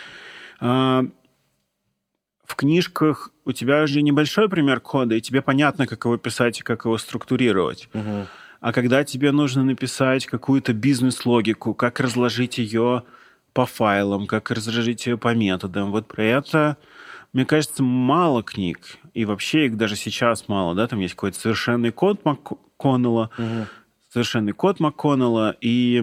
а, 0.59 1.05
в 2.45 2.55
книжках 2.55 3.31
у 3.45 3.51
тебя 3.51 3.85
же 3.85 4.01
небольшой 4.01 4.49
пример 4.49 4.79
кода, 4.79 5.15
и 5.15 5.21
тебе 5.21 5.41
понятно, 5.41 5.85
как 5.85 6.05
его 6.05 6.17
писать 6.17 6.59
и 6.59 6.63
как 6.63 6.85
его 6.85 6.97
структурировать. 6.97 7.89
Мгм. 7.93 8.27
А 8.59 8.73
когда 8.73 9.03
тебе 9.03 9.31
нужно 9.31 9.63
написать 9.63 10.25
какую-то 10.25 10.73
бизнес-логику, 10.73 11.75
как 11.75 11.99
разложить 11.99 12.57
ее 12.57 13.03
по 13.53 13.67
файлам, 13.67 14.25
как 14.25 14.49
разложить 14.49 15.05
ее 15.05 15.17
по 15.17 15.35
методам, 15.35 15.91
вот 15.91 16.07
про 16.07 16.23
это, 16.23 16.77
мне 17.33 17.45
кажется, 17.45 17.83
мало 17.83 18.41
книг. 18.41 18.97
И 19.13 19.25
вообще 19.25 19.67
их 19.67 19.77
даже 19.77 19.95
сейчас 19.95 20.47
мало, 20.47 20.73
да, 20.73 20.87
там 20.87 20.99
есть 20.99 21.13
какой-то 21.13 21.39
совершенный 21.39 21.91
код 21.91 22.25
МакКоннелла, 22.25 23.29
Мгм. 23.37 23.67
Совершенный 24.15 24.53
код 24.53 24.79
МакКоннелла, 24.79 25.57
и 25.59 26.01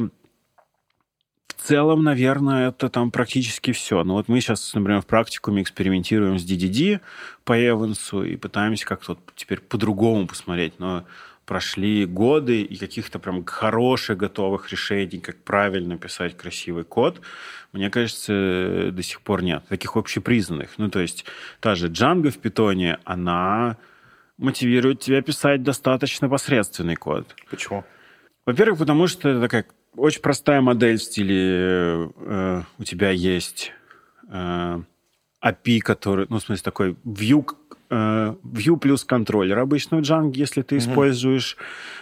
в 1.48 1.54
целом, 1.54 2.02
наверное, 2.02 2.68
это 2.68 2.90
там 2.90 3.10
практически 3.10 3.72
все. 3.72 4.04
Ну 4.04 4.14
вот 4.14 4.28
мы 4.28 4.42
сейчас, 4.42 4.74
например, 4.74 5.00
в 5.00 5.06
практикуме 5.06 5.62
экспериментируем 5.62 6.38
с 6.38 6.44
DDD 6.44 7.00
по 7.44 7.54
Эвансу 7.54 8.22
и 8.22 8.36
пытаемся 8.36 8.84
как-то 8.84 9.12
вот 9.12 9.20
теперь 9.34 9.60
по-другому 9.60 10.26
посмотреть, 10.26 10.74
но 10.78 11.06
прошли 11.46 12.04
годы 12.04 12.60
и 12.60 12.76
каких-то 12.76 13.18
прям 13.18 13.46
хороших 13.46 14.18
готовых 14.18 14.70
решений, 14.70 15.18
как 15.18 15.38
правильно 15.38 15.96
писать 15.96 16.36
красивый 16.36 16.84
код, 16.84 17.22
мне 17.72 17.88
кажется, 17.88 18.90
до 18.92 19.02
сих 19.02 19.22
пор 19.22 19.42
нет. 19.42 19.64
Таких 19.68 19.96
общепризнанных. 19.96 20.72
Ну, 20.76 20.90
то 20.90 21.00
есть 21.00 21.24
та 21.60 21.76
же 21.76 21.88
Django 21.88 22.28
в 22.28 22.36
питоне, 22.38 22.98
она 23.04 23.78
мотивирует 24.36 25.00
тебя 25.00 25.22
писать 25.22 25.62
достаточно 25.62 26.28
посредственный 26.28 26.96
код. 26.96 27.34
Почему? 27.48 27.84
Во-первых, 28.44 28.80
потому 28.80 29.06
что 29.06 29.28
это 29.28 29.40
такая 29.40 29.66
очень 29.96 30.20
простая 30.20 30.60
модель 30.60 30.98
в 30.98 31.02
стиле 31.02 32.10
э, 32.16 32.62
у 32.78 32.84
тебя 32.84 33.10
есть 33.10 33.72
э, 34.28 34.82
API, 35.44 35.80
который, 35.80 36.26
ну, 36.28 36.38
в 36.38 36.42
смысле, 36.42 36.62
такой 36.62 36.96
view, 37.04 37.46
э, 37.46 37.54
view 37.92 38.78
плюс 38.78 39.04
контроллер 39.04 39.58
обычно 39.58 39.98
в 39.98 40.00
Django, 40.00 40.32
если 40.34 40.62
ты 40.62 40.76
mm-hmm. 40.76 40.78
используешь 40.78 41.56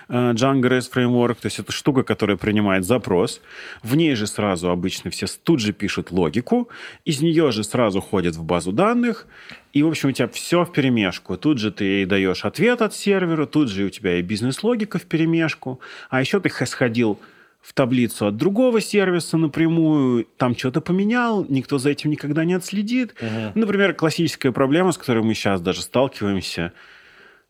э, 0.09 0.33
Django 0.33 0.69
REST 0.69 0.93
Framework, 0.95 1.35
то 1.35 1.47
есть 1.47 1.59
это 1.59 1.73
штука, 1.73 2.03
которая 2.03 2.37
принимает 2.37 2.85
запрос. 2.85 3.41
В 3.83 3.97
ней 3.97 4.15
же 4.15 4.27
сразу 4.27 4.71
обычно 4.71 5.11
все 5.11 5.27
тут 5.43 5.61
же 5.61 5.73
пишут 5.73 6.13
логику, 6.13 6.69
из 7.05 7.21
нее 7.21 7.51
же 7.51 7.65
сразу 7.65 8.01
ходят 8.01 8.37
в 8.37 8.45
базу 8.45 8.73
данных, 8.73 9.27
и, 9.73 9.83
в 9.83 9.89
общем, 9.89 10.11
у 10.11 10.13
тебя 10.13 10.29
все 10.29 10.65
в 10.65 10.73
перемешку. 10.73 11.37
Тут 11.37 11.59
же 11.59 11.71
ты 11.71 12.07
даешь 12.07 12.45
ответ 12.45 12.83
от 12.83 12.95
сервера, 12.95 13.47
тут 13.47 13.69
же 13.69 13.85
у 13.85 13.91
тебя 13.91 14.19
и 14.19 14.23
бизнес-логика 14.23 14.99
в 14.99 15.07
перемешку, 15.07 15.81
а 16.09 16.21
еще 16.21 16.41
ты 16.41 16.51
сходил 16.67 17.19
в 17.61 17.75
таблицу 17.75 18.27
от 18.27 18.37
другого 18.37 18.81
сервиса 18.81 19.37
напрямую, 19.37 20.27
там 20.37 20.57
что-то 20.57 20.81
поменял, 20.81 21.45
никто 21.49 21.79
за 21.79 21.91
этим 21.91 22.11
никогда 22.11 22.45
не 22.45 22.55
отследит. 22.55 23.15
Uh-huh. 23.21 23.53
Например, 23.55 23.95
классическая 23.95 24.51
проблема, 24.51 24.93
с 24.93 24.99
которой 24.99 25.23
мы 25.23 25.35
сейчас 25.35 25.61
даже 25.61 25.83
сталкиваемся. 25.83 26.73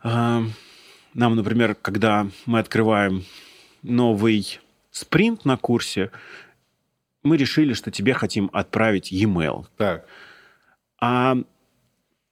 А, 0.03 0.42
нам, 1.14 1.37
например, 1.37 1.75
когда 1.75 2.27
мы 2.46 2.59
открываем 2.59 3.25
новый 3.83 4.59
спринт 4.90 5.44
на 5.44 5.57
курсе, 5.57 6.11
мы 7.23 7.37
решили, 7.37 7.73
что 7.75 7.90
тебе 7.90 8.14
хотим 8.14 8.51
отправить 8.53 9.12
e-mail. 9.12 9.66
Так. 9.77 10.07
А 11.01 11.37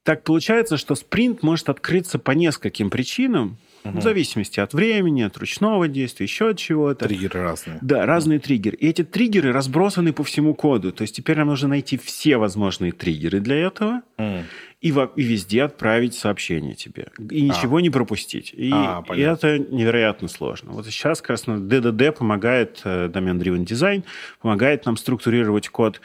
так 0.03 0.25
получается, 0.25 0.79
что 0.79 0.95
спринт 0.95 1.43
может 1.43 1.69
открыться 1.69 2.19
по 2.19 2.33
нескольким 2.33 2.91
причинам. 2.91 3.59
Угу. 3.85 3.99
В 3.99 4.03
зависимости 4.03 4.61
от 4.61 4.75
времени, 4.75 5.23
от 5.23 5.37
ручного 5.37 5.89
действия, 5.89 6.25
еще 6.25 6.51
от 6.51 6.59
чего-то. 6.59 7.07
Триггеры 7.07 7.43
разные. 7.43 7.79
Да, 7.81 8.07
разные 8.07 8.39
триггеры. 8.39 8.77
И 8.77 8.89
эти 8.89 9.05
триггеры 9.05 9.53
разбросаны 9.53 10.13
по 10.13 10.25
всему 10.25 10.55
коду. 10.55 10.93
То 10.93 11.03
есть 11.03 11.17
теперь 11.17 11.37
нам 11.39 11.49
нужно 11.49 11.69
найти 11.69 11.97
все 11.97 12.37
возможные 12.37 12.93
триггеры 12.93 13.41
для 13.41 13.57
этого 13.57 14.03
mm. 14.19 14.43
и, 14.81 14.93
во, 14.93 15.11
и 15.17 15.23
везде 15.23 15.63
отправить 15.63 16.15
сообщение 16.15 16.75
тебе. 16.75 17.09
И 17.31 17.43
ничего 17.43 17.77
а. 17.77 17.83
не 17.83 17.91
пропустить. 17.91 18.53
И, 18.55 18.71
а, 18.73 19.05
и 19.15 19.21
это 19.21 19.59
невероятно 19.59 20.29
сложно. 20.29 20.73
Вот 20.73 20.87
сейчас 20.87 21.21
как 21.21 21.31
раз 21.31 21.45
DDD 21.45 22.13
помогает, 22.13 22.81
Domain 22.85 23.39
Driven 23.39 23.65
Design, 23.65 24.05
помогает 24.41 24.87
нам 24.87 24.97
структурировать 24.97 25.69
код 25.69 26.01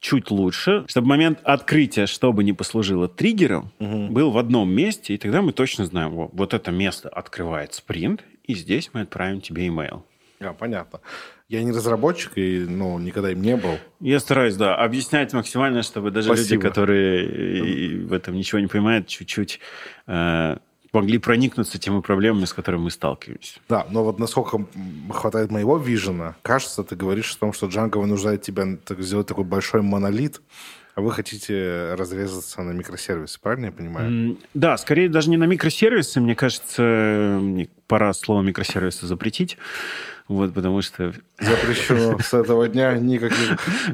чуть 0.00 0.30
лучше, 0.30 0.84
чтобы 0.88 1.08
момент 1.08 1.40
открытия, 1.42 2.06
чтобы 2.06 2.44
не 2.44 2.52
послужило 2.52 3.08
триггером, 3.08 3.72
угу. 3.78 4.08
был 4.08 4.30
в 4.30 4.38
одном 4.38 4.70
месте, 4.70 5.14
и 5.14 5.18
тогда 5.18 5.42
мы 5.42 5.52
точно 5.52 5.86
знаем, 5.86 6.10
вот, 6.10 6.30
вот 6.32 6.54
это 6.54 6.70
место 6.70 7.08
открывает 7.08 7.74
спринт, 7.74 8.24
и 8.44 8.54
здесь 8.54 8.90
мы 8.92 9.02
отправим 9.02 9.40
тебе 9.40 9.66
email. 9.66 10.02
А, 10.40 10.52
понятно. 10.52 11.00
Я 11.48 11.62
не 11.62 11.72
разработчик 11.72 12.32
и 12.36 12.60
ну, 12.68 12.98
никогда 12.98 13.32
им 13.32 13.42
не 13.42 13.56
был. 13.56 13.78
Я 14.00 14.20
стараюсь, 14.20 14.54
да, 14.54 14.76
объяснять 14.76 15.32
максимально, 15.32 15.82
чтобы 15.82 16.10
даже 16.10 16.28
Спасибо. 16.28 16.54
люди, 16.54 16.68
которые 16.68 18.04
в 18.04 18.12
этом 18.12 18.34
ничего 18.34 18.60
не 18.60 18.66
понимают, 18.66 19.08
чуть-чуть 19.08 19.58
э, 20.06 20.58
могли 20.92 21.18
проникнуться 21.18 21.78
теми 21.78 22.00
проблемами, 22.00 22.44
с 22.44 22.52
которыми 22.52 22.82
мы 22.82 22.90
сталкиваемся. 22.90 23.60
Да, 23.68 23.86
но 23.90 24.04
вот 24.04 24.18
насколько 24.18 24.66
хватает 25.10 25.50
моего 25.50 25.76
вижена, 25.76 26.36
кажется, 26.42 26.84
ты 26.84 26.96
говоришь 26.96 27.34
о 27.34 27.38
том, 27.38 27.52
что 27.52 27.66
Django 27.66 27.98
вынуждает 27.98 28.42
тебя 28.42 28.76
так, 28.84 29.00
сделать 29.02 29.26
такой 29.26 29.44
большой 29.44 29.82
монолит, 29.82 30.40
а 30.98 31.00
вы 31.00 31.12
хотите 31.12 31.94
разрезаться 31.94 32.60
на 32.60 32.72
микросервисы, 32.72 33.38
правильно 33.40 33.66
я 33.66 33.72
понимаю? 33.72 34.36
Да, 34.52 34.76
скорее 34.76 35.08
даже 35.08 35.30
не 35.30 35.36
на 35.36 35.44
микросервисы. 35.44 36.20
Мне 36.20 36.34
кажется, 36.34 37.40
пора 37.86 38.12
слово 38.12 38.42
микросервисы 38.42 39.06
запретить. 39.06 39.58
Вот, 40.26 40.52
потому 40.52 40.82
что... 40.82 41.14
Запрещено. 41.38 42.18
С 42.20 42.34
этого 42.34 42.66
дня 42.66 42.98
никак 42.98 43.32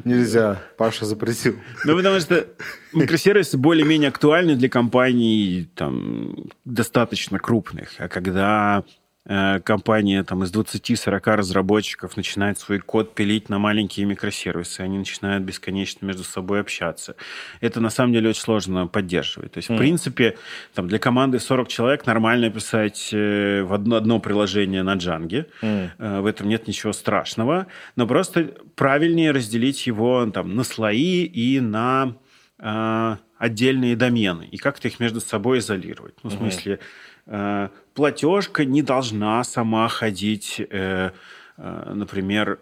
нельзя. 0.03 0.63
Паша 0.77 1.05
запретил. 1.05 1.59
Ну, 1.83 1.95
потому 1.95 2.19
что 2.19 2.47
микросервисы 2.91 3.59
более-менее 3.59 4.09
актуальны 4.09 4.55
для 4.55 4.67
компаний 4.67 5.69
там, 5.75 6.35
достаточно 6.65 7.37
крупных. 7.37 7.91
А 7.99 8.07
когда 8.07 8.83
компания 9.25 10.23
там, 10.23 10.43
из 10.43 10.53
20-40 10.53 11.35
разработчиков 11.35 12.15
начинает 12.15 12.59
свой 12.59 12.79
код 12.79 13.15
пилить 13.15 13.49
на 13.49 13.57
маленькие 13.57 14.05
микросервисы, 14.05 14.81
они 14.81 14.99
начинают 14.99 15.43
бесконечно 15.43 16.05
между 16.05 16.23
собой 16.23 16.61
общаться. 16.61 17.15
Это 17.59 17.81
на 17.81 17.89
самом 17.89 18.13
деле 18.13 18.29
очень 18.29 18.41
сложно 18.41 18.87
поддерживать. 18.87 19.53
То 19.53 19.57
есть, 19.57 19.69
mm. 19.69 19.75
в 19.75 19.77
принципе, 19.77 20.37
там, 20.73 20.87
для 20.87 20.99
команды 20.99 21.39
40 21.39 21.67
человек 21.67 22.05
нормально 22.05 22.49
писать 22.49 23.09
э, 23.13 23.63
в 23.63 23.73
одно, 23.73 23.95
одно 23.95 24.19
приложение 24.19 24.83
на 24.83 24.95
Django. 24.95 25.45
Mm. 25.61 26.21
В 26.21 26.25
этом 26.25 26.47
нет 26.47 26.67
ничего 26.67 26.93
страшного. 26.93 27.67
Но 27.95 28.07
просто 28.07 28.53
правильнее 28.75 29.31
разделить 29.31 29.87
его 29.87 30.25
там, 30.33 30.55
на 30.55 30.63
слои 30.63 31.23
и 31.23 31.59
на 31.59 32.15
э, 32.59 33.15
отдельные 33.37 33.95
домены. 33.95 34.47
И 34.51 34.57
как-то 34.57 34.87
их 34.87 34.99
между 34.99 35.21
собой 35.21 35.59
изолировать. 35.59 36.15
Ну, 36.23 36.29
в 36.29 36.33
смысле, 36.33 36.79
э, 37.25 37.69
платежка 37.95 38.65
не 38.65 38.83
должна 38.83 39.43
сама 39.43 39.87
ходить, 39.87 40.59
э, 40.59 41.11
э, 41.57 41.91
например, 41.93 42.59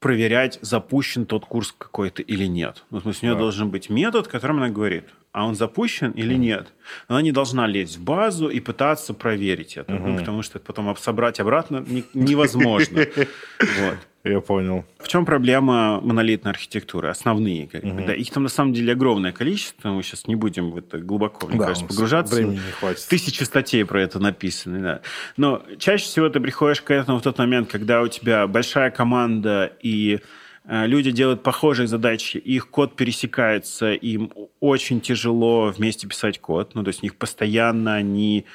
проверять, 0.00 0.58
запущен 0.62 1.26
тот 1.26 1.44
курс 1.44 1.74
какой-то 1.76 2.22
или 2.22 2.46
нет. 2.46 2.84
Ну, 2.90 3.00
в 3.00 3.02
смысле, 3.02 3.20
у 3.20 3.30
нее 3.30 3.34
да. 3.36 3.40
должен 3.40 3.70
быть 3.70 3.90
метод, 3.90 4.28
которым 4.28 4.58
она 4.58 4.68
говорит, 4.68 5.04
а 5.32 5.44
он 5.44 5.56
запущен 5.56 6.12
или 6.12 6.34
mm. 6.34 6.38
нет. 6.38 6.68
Она 7.08 7.20
не 7.20 7.32
должна 7.32 7.66
лезть 7.66 7.98
в 7.98 8.04
базу 8.04 8.48
и 8.48 8.60
пытаться 8.60 9.12
проверить 9.12 9.76
это, 9.76 9.92
mm-hmm. 9.92 10.06
ну, 10.06 10.18
потому 10.18 10.42
что 10.42 10.60
потом 10.60 10.96
собрать 10.96 11.40
обратно 11.40 11.84
невозможно. 12.14 13.06
Вот. 13.58 13.98
Я 14.28 14.40
понял. 14.40 14.84
В 14.98 15.08
чем 15.08 15.24
проблема 15.24 16.00
монолитной 16.00 16.52
архитектуры? 16.52 17.08
Основные. 17.08 17.66
Как 17.66 17.82
угу. 17.84 18.04
да, 18.06 18.14
их 18.14 18.30
там 18.30 18.42
на 18.42 18.48
самом 18.48 18.72
деле 18.72 18.92
огромное 18.92 19.32
количество. 19.32 19.90
Мы 19.90 20.02
сейчас 20.02 20.26
не 20.26 20.36
будем 20.36 20.70
в 20.70 20.76
это 20.76 20.98
глубоко, 20.98 21.46
мне 21.46 21.58
да, 21.58 21.66
кажется, 21.66 21.86
погружаться. 21.86 22.34
Времени 22.34 22.56
не 22.56 22.72
хватит. 22.72 23.06
Тысячи 23.08 23.42
статей 23.42 23.84
про 23.84 24.02
это 24.02 24.18
написаны. 24.18 24.80
Да. 24.80 25.00
Но 25.36 25.62
чаще 25.78 26.04
всего 26.04 26.28
ты 26.28 26.40
приходишь 26.40 26.82
к 26.82 26.90
этому 26.90 27.18
в 27.18 27.22
тот 27.22 27.38
момент, 27.38 27.70
когда 27.70 28.02
у 28.02 28.08
тебя 28.08 28.46
большая 28.46 28.90
команда 28.90 29.72
и 29.82 30.20
э, 30.64 30.86
люди 30.86 31.10
делают 31.10 31.42
похожие 31.42 31.86
задачи, 31.86 32.36
их 32.36 32.68
код 32.68 32.96
пересекается, 32.96 33.92
им 33.92 34.32
очень 34.60 35.00
тяжело 35.00 35.72
вместе 35.76 36.06
писать 36.06 36.40
код. 36.40 36.74
Ну, 36.74 36.82
то 36.82 36.88
есть 36.88 37.02
у 37.02 37.06
них 37.06 37.16
постоянно 37.16 37.94
они 37.94 38.44
Э, 38.44 38.46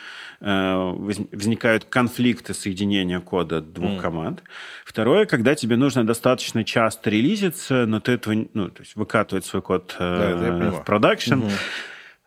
возникают 0.43 1.85
конфликты 1.85 2.53
соединения 2.53 3.21
кода 3.21 3.61
двух 3.61 3.91
mm. 3.91 4.01
команд. 4.01 4.43
Второе, 4.83 5.25
когда 5.25 5.55
тебе 5.55 5.77
нужно 5.77 6.05
достаточно 6.05 6.65
часто 6.65 7.09
релизиться, 7.09 7.85
но 7.85 8.01
ты 8.01 8.13
этого, 8.13 8.45
ну, 8.53 8.67
то 8.67 8.81
есть 8.81 8.97
выкатывать 8.97 9.45
свой 9.45 9.61
код 9.61 9.95
э, 9.97 10.59
да, 10.61 10.71
в 10.71 10.83
продакшн. 10.83 11.43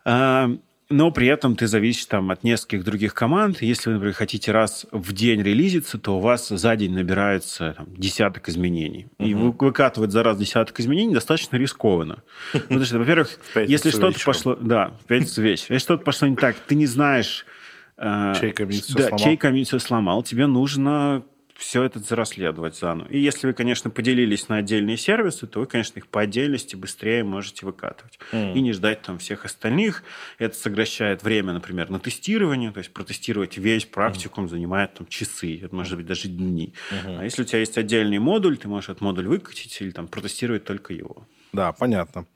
Mm-hmm. 0.05 0.59
но 0.89 1.11
при 1.11 1.27
этом 1.27 1.55
ты 1.55 1.67
зависишь 1.67 2.07
там 2.07 2.31
от 2.31 2.43
нескольких 2.43 2.83
других 2.83 3.13
команд. 3.13 3.61
Если 3.61 3.89
вы, 3.89 3.95
например, 3.95 4.15
хотите 4.15 4.51
раз 4.51 4.87
в 4.91 5.13
день 5.13 5.43
релизиться, 5.43 5.99
то 5.99 6.17
у 6.17 6.19
вас 6.19 6.47
за 6.47 6.75
день 6.75 6.93
набирается 6.93 7.75
там, 7.77 7.93
десяток 7.93 8.49
изменений. 8.49 9.07
Uh-huh. 9.19 9.27
И 9.27 9.33
выкатывать 9.35 10.11
за 10.11 10.23
раз 10.23 10.39
десяток 10.39 10.79
изменений 10.79 11.13
достаточно 11.13 11.57
рискованно. 11.57 12.23
Потому 12.51 12.83
что, 12.83 12.97
во-первых, 12.97 13.37
если 13.67 13.91
что-то 13.91 14.17
пошло... 14.25 14.55
Да, 14.55 14.93
в 15.03 15.05
пятницу 15.05 15.39
вечером. 15.43 15.75
Если 15.75 15.85
что-то 15.85 16.03
пошло 16.03 16.27
не 16.29 16.35
так, 16.35 16.55
ты 16.55 16.73
не 16.73 16.87
знаешь, 16.87 17.45
Э, 17.45 17.56
чей 17.99 18.51
комит 18.51 18.83
все 18.83 18.93
да, 18.93 19.07
сломал. 19.07 19.19
чей 19.19 19.63
все 19.63 19.79
сломал, 19.79 20.23
тебе 20.23 20.47
нужно 20.47 21.23
все 21.57 21.83
это 21.83 21.99
расследовать 22.15 22.77
заново. 22.77 23.07
И 23.07 23.19
если 23.19 23.47
вы, 23.47 23.53
конечно, 23.53 23.89
поделились 23.89 24.47
на 24.47 24.57
отдельные 24.57 24.95
сервисы, 24.95 25.47
то 25.47 25.59
вы, 25.59 25.65
конечно, 25.65 25.97
их 25.97 26.07
по 26.07 26.21
отдельности 26.21 26.75
быстрее 26.75 27.23
можете 27.23 27.65
выкатывать. 27.65 28.19
Mm. 28.31 28.53
И 28.53 28.61
не 28.61 28.73
ждать 28.73 29.01
там 29.01 29.17
всех 29.17 29.43
остальных. 29.45 30.03
Это 30.37 30.55
сокращает 30.55 31.23
время, 31.23 31.53
например, 31.53 31.89
на 31.89 31.99
тестирование. 31.99 32.71
То 32.71 32.79
есть 32.79 32.93
протестировать 32.93 33.57
весь 33.57 33.85
практикум 33.85 34.45
mm. 34.45 34.49
занимает 34.49 34.93
там 34.93 35.07
часы. 35.07 35.59
Это 35.61 35.75
может 35.75 35.97
быть 35.97 36.05
даже 36.05 36.27
дни. 36.27 36.73
Mm-hmm. 36.91 37.19
А 37.19 37.23
если 37.23 37.41
у 37.41 37.45
тебя 37.45 37.59
есть 37.59 37.77
отдельный 37.77 38.19
модуль, 38.19 38.57
ты 38.57 38.67
можешь 38.67 38.89
этот 38.89 39.01
модуль 39.01 39.27
выкатить 39.27 39.81
или 39.81 39.89
там 39.89 40.07
протестировать 40.07 40.63
только 40.63 40.93
его. 40.93 41.27
Да, 41.53 41.71
понятно. 41.71 42.27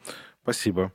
Спасибо. 0.41 0.93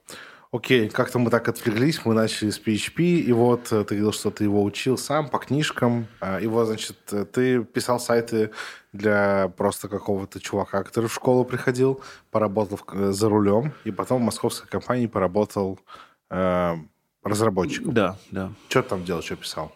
Окей, 0.53 0.89
как-то 0.89 1.19
мы 1.19 1.31
так 1.31 1.49
отвлеклись, 1.49 2.05
мы 2.05 2.15
начали 2.15 2.51
с 2.51 2.61
PHP, 2.61 3.03
и 3.03 3.33
вот 3.33 3.73
э, 3.73 3.85
ты 3.85 3.97
говорил, 3.97 4.13
что 4.13 4.31
ты 4.31 4.45
его 4.45 4.63
учил 4.63 4.97
сам 4.97 5.29
по 5.29 5.39
книжкам, 5.39 6.07
а, 6.21 6.39
и 6.39 6.47
вот, 6.47 6.67
значит, 6.67 6.97
э, 7.11 7.25
ты 7.25 7.65
писал 7.65 7.99
сайты 7.99 8.53
для 8.93 9.49
просто 9.57 9.89
какого-то 9.89 10.41
чувака, 10.41 10.85
который 10.85 11.07
в 11.07 11.15
школу 11.15 11.45
приходил, 11.45 12.01
поработал 12.31 12.79
э, 12.93 13.11
за 13.11 13.29
рулем, 13.29 13.73
и 13.85 13.91
потом 13.91 14.23
в 14.23 14.25
московской 14.25 14.69
компании 14.69 15.09
поработал 15.09 15.81
э, 16.31 16.77
разработчиком. 17.25 17.93
Да, 17.93 18.17
да. 18.31 18.53
Что 18.69 18.83
ты 18.83 18.89
там 18.89 19.05
делал, 19.05 19.23
что 19.23 19.37
писал? 19.37 19.73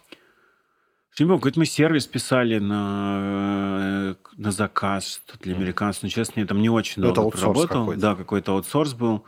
Не 1.19 1.27
помню, 1.27 1.39
какой-то 1.39 1.59
мы 1.59 1.67
сервис 1.67 2.07
писали 2.07 2.59
на, 2.59 4.17
на 4.39 4.51
заказ 4.53 5.21
для 5.41 5.55
американцев. 5.55 6.05
Но, 6.05 6.09
честно, 6.09 6.41
я 6.41 6.47
там 6.47 6.63
не 6.63 6.71
очень 6.71 7.03
долго 7.03 7.21
это 7.21 7.31
проработал. 7.31 7.81
Какой-то. 7.81 8.01
Да, 8.01 8.15
какой-то 8.15 8.53
аутсорс 8.53 8.95
был 8.95 9.25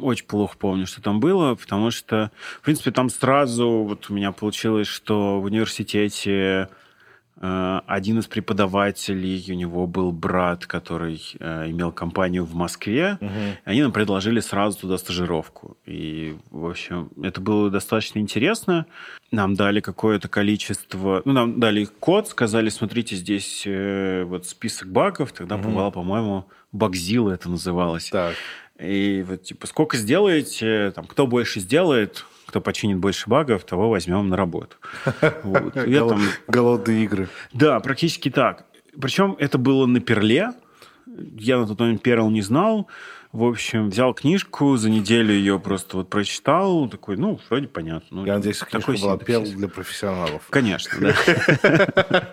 очень 0.00 0.26
плохо 0.26 0.56
помню, 0.58 0.86
что 0.86 1.02
там 1.02 1.20
было, 1.20 1.54
потому 1.54 1.90
что, 1.90 2.30
в 2.60 2.64
принципе, 2.64 2.90
там 2.90 3.08
сразу 3.08 3.84
вот 3.84 4.10
у 4.10 4.14
меня 4.14 4.32
получилось, 4.32 4.86
что 4.86 5.40
в 5.40 5.44
университете 5.44 6.68
Э, 7.38 7.80
один 7.86 8.18
из 8.18 8.26
преподавателей, 8.26 9.44
у 9.50 9.54
него 9.54 9.86
был 9.86 10.10
брат, 10.10 10.66
который 10.66 11.20
э, 11.38 11.70
имел 11.70 11.92
компанию 11.92 12.44
в 12.44 12.54
Москве. 12.54 13.18
Угу. 13.20 13.30
Они 13.64 13.82
нам 13.82 13.92
предложили 13.92 14.40
сразу 14.40 14.78
туда 14.80 14.96
стажировку. 14.96 15.76
И, 15.84 16.36
в 16.50 16.66
общем, 16.66 17.10
это 17.22 17.40
было 17.40 17.70
достаточно 17.70 18.20
интересно. 18.20 18.86
Нам 19.30 19.54
дали 19.54 19.80
какое-то 19.80 20.28
количество... 20.28 21.20
Ну, 21.24 21.32
нам 21.32 21.60
дали 21.60 21.84
код, 21.84 22.28
сказали, 22.28 22.70
смотрите, 22.70 23.16
здесь 23.16 23.64
э, 23.66 24.24
вот 24.24 24.46
список 24.46 24.88
багов. 24.88 25.32
Тогда 25.32 25.56
угу. 25.56 25.68
бывало, 25.68 25.90
по-моему, 25.90 26.46
багзила 26.72 27.32
это 27.32 27.50
называлось. 27.50 28.08
Так. 28.08 28.34
И 28.78 29.24
вот, 29.26 29.42
типа, 29.42 29.66
сколько 29.66 29.96
сделаете, 29.96 30.92
там, 30.94 31.06
кто 31.06 31.26
больше 31.26 31.60
сделает, 31.60 32.24
кто 32.46 32.60
починит 32.60 32.98
больше 32.98 33.28
багов, 33.28 33.64
того 33.64 33.88
возьмем 33.88 34.28
на 34.28 34.36
работу. 34.36 34.76
Голодные 36.48 37.04
игры. 37.04 37.28
Да, 37.52 37.80
практически 37.80 38.30
так. 38.30 38.66
Причем 39.00 39.36
это 39.38 39.58
было 39.58 39.86
на 39.86 40.00
перле. 40.00 40.52
Я 41.06 41.58
на 41.58 41.66
тот 41.66 41.80
момент 41.80 42.02
перл 42.02 42.30
не 42.30 42.42
знал. 42.42 42.88
В 43.32 43.44
общем, 43.44 43.90
взял 43.90 44.14
книжку, 44.14 44.76
за 44.76 44.88
неделю 44.88 45.34
ее 45.34 45.58
просто 45.60 45.98
вот 45.98 46.08
прочитал, 46.08 46.88
такой, 46.88 47.18
ну, 47.18 47.38
вроде 47.50 47.66
понятно. 47.68 48.20
Ну, 48.20 48.26
Я 48.26 48.36
надеюсь, 48.36 48.58
книжка 48.58 48.78
такой 48.78 48.98
была 48.98 49.18
перл 49.18 49.42
для 49.42 49.68
профессионалов. 49.68 50.46
Конечно, 50.48 50.98
да. 51.00 52.32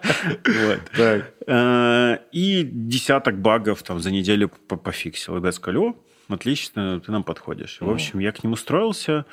Э, 1.45 2.19
и 2.31 2.63
десяток 2.63 3.37
багов 3.39 3.83
там 3.83 3.99
за 3.99 4.11
неделю 4.11 4.47
пофиксил. 4.49 5.43
Я 5.43 5.51
сказал, 5.51 5.83
о, 5.83 5.95
отлично, 6.33 6.99
ты 6.99 7.11
нам 7.11 7.23
подходишь. 7.23 7.77
В 7.79 7.89
общем, 7.89 8.19
я 8.19 8.31
к 8.31 8.43
нему 8.43 8.53
устроился, 8.53 9.25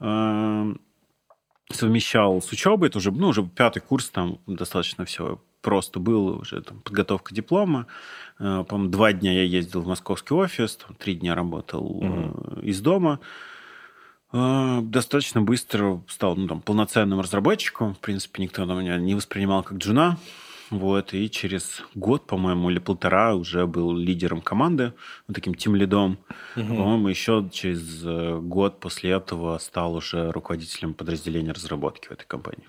Эм, 0.00 0.80
совмещал 1.70 2.40
с 2.42 2.50
учебой, 2.50 2.88
это 2.88 2.98
уже, 2.98 3.12
ну, 3.12 3.28
уже 3.28 3.44
пятый 3.44 3.80
курс, 3.80 4.08
там 4.08 4.38
достаточно 4.46 5.04
все 5.04 5.40
просто 5.60 6.00
было, 6.00 6.36
уже 6.36 6.62
там 6.62 6.80
подготовка 6.80 7.34
диплома. 7.34 7.86
Э, 8.38 8.64
по-моему, 8.66 8.90
два 8.90 9.12
дня 9.12 9.32
я 9.32 9.42
ездил 9.42 9.82
в 9.82 9.86
московский 9.86 10.34
офис, 10.34 10.76
там, 10.76 10.96
три 10.96 11.14
дня 11.14 11.34
работал 11.34 11.84
угу. 11.84 12.60
из 12.60 12.80
дома. 12.80 13.20
Э, 14.32 14.80
достаточно 14.82 15.42
быстро 15.42 16.02
стал 16.08 16.34
ну, 16.34 16.48
там, 16.48 16.62
полноценным 16.62 17.20
разработчиком. 17.20 17.94
В 17.94 17.98
принципе, 17.98 18.42
никто 18.42 18.64
на 18.64 18.72
меня 18.72 18.96
не 18.96 19.14
воспринимал 19.14 19.62
как 19.62 19.78
джуна. 19.78 20.16
Вот, 20.70 21.14
и 21.14 21.28
через 21.28 21.82
год, 21.94 22.26
по-моему, 22.26 22.70
или 22.70 22.78
полтора 22.78 23.34
уже 23.34 23.66
был 23.66 23.92
лидером 23.96 24.40
команды, 24.40 24.92
вот 25.26 25.34
таким 25.34 25.54
тим-лидом. 25.54 26.18
Угу. 26.56 26.66
По-моему, 26.66 27.08
еще 27.08 27.48
через 27.52 28.04
э, 28.04 28.38
год 28.40 28.78
после 28.78 29.10
этого 29.10 29.58
стал 29.58 29.96
уже 29.96 30.30
руководителем 30.30 30.94
подразделения 30.94 31.50
разработки 31.50 32.08
в 32.08 32.12
этой 32.12 32.24
компании. 32.24 32.68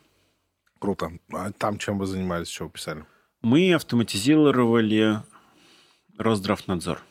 Круто. 0.80 1.12
А 1.32 1.52
там 1.52 1.78
чем 1.78 2.00
вы 2.00 2.08
занимались, 2.08 2.50
что 2.50 2.66
вы 2.66 2.72
писали? 2.72 3.06
Мы 3.44 3.74
автоматизировали 3.74 5.22
Росздравнадзор. 6.18 7.02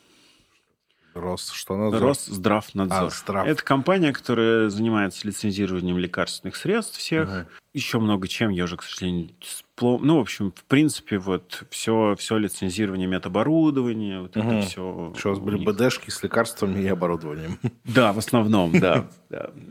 Рос, 1.13 1.51
что 1.51 1.75
надзор? 1.75 2.01
Росздравнадзор. 2.01 3.03
А, 3.03 3.09
здрав. 3.09 3.47
Это 3.47 3.63
компания, 3.63 4.13
которая 4.13 4.69
занимается 4.69 5.27
лицензированием 5.27 5.97
лекарственных 5.97 6.55
средств 6.55 6.97
всех. 6.97 7.29
Угу. 7.29 7.47
Еще 7.73 7.99
много 7.99 8.27
чем, 8.27 8.49
я 8.49 8.65
уже, 8.65 8.77
к 8.77 8.83
сожалению, 8.83 9.29
сплом... 9.41 10.05
Ну, 10.05 10.17
в 10.17 10.21
общем, 10.21 10.51
в 10.51 10.63
принципе, 10.65 11.17
вот 11.17 11.63
все, 11.69 12.15
все 12.17 12.37
лицензирование 12.37 13.07
медоборудования, 13.07 14.21
вот 14.21 14.37
угу. 14.37 14.49
это 14.49 14.67
все. 14.67 15.13
Что 15.17 15.29
у 15.29 15.31
вас 15.31 15.39
были 15.39 15.57
них... 15.59 15.67
БДшки 15.67 16.09
с 16.09 16.23
лекарствами 16.23 16.81
и 16.81 16.87
оборудованием? 16.87 17.59
Да, 17.83 18.13
в 18.13 18.19
основном, 18.19 18.71
да. 18.79 19.07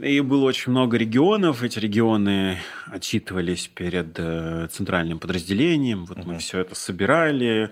И 0.02 0.20
было 0.20 0.44
очень 0.44 0.72
много 0.72 0.98
регионов. 0.98 1.62
Эти 1.62 1.78
регионы 1.78 2.58
отчитывались 2.86 3.68
перед 3.68 4.18
э, 4.18 4.68
центральным 4.70 5.18
подразделением. 5.18 6.04
Вот 6.04 6.24
мы 6.24 6.38
все 6.38 6.60
это 6.60 6.74
собирали 6.74 7.70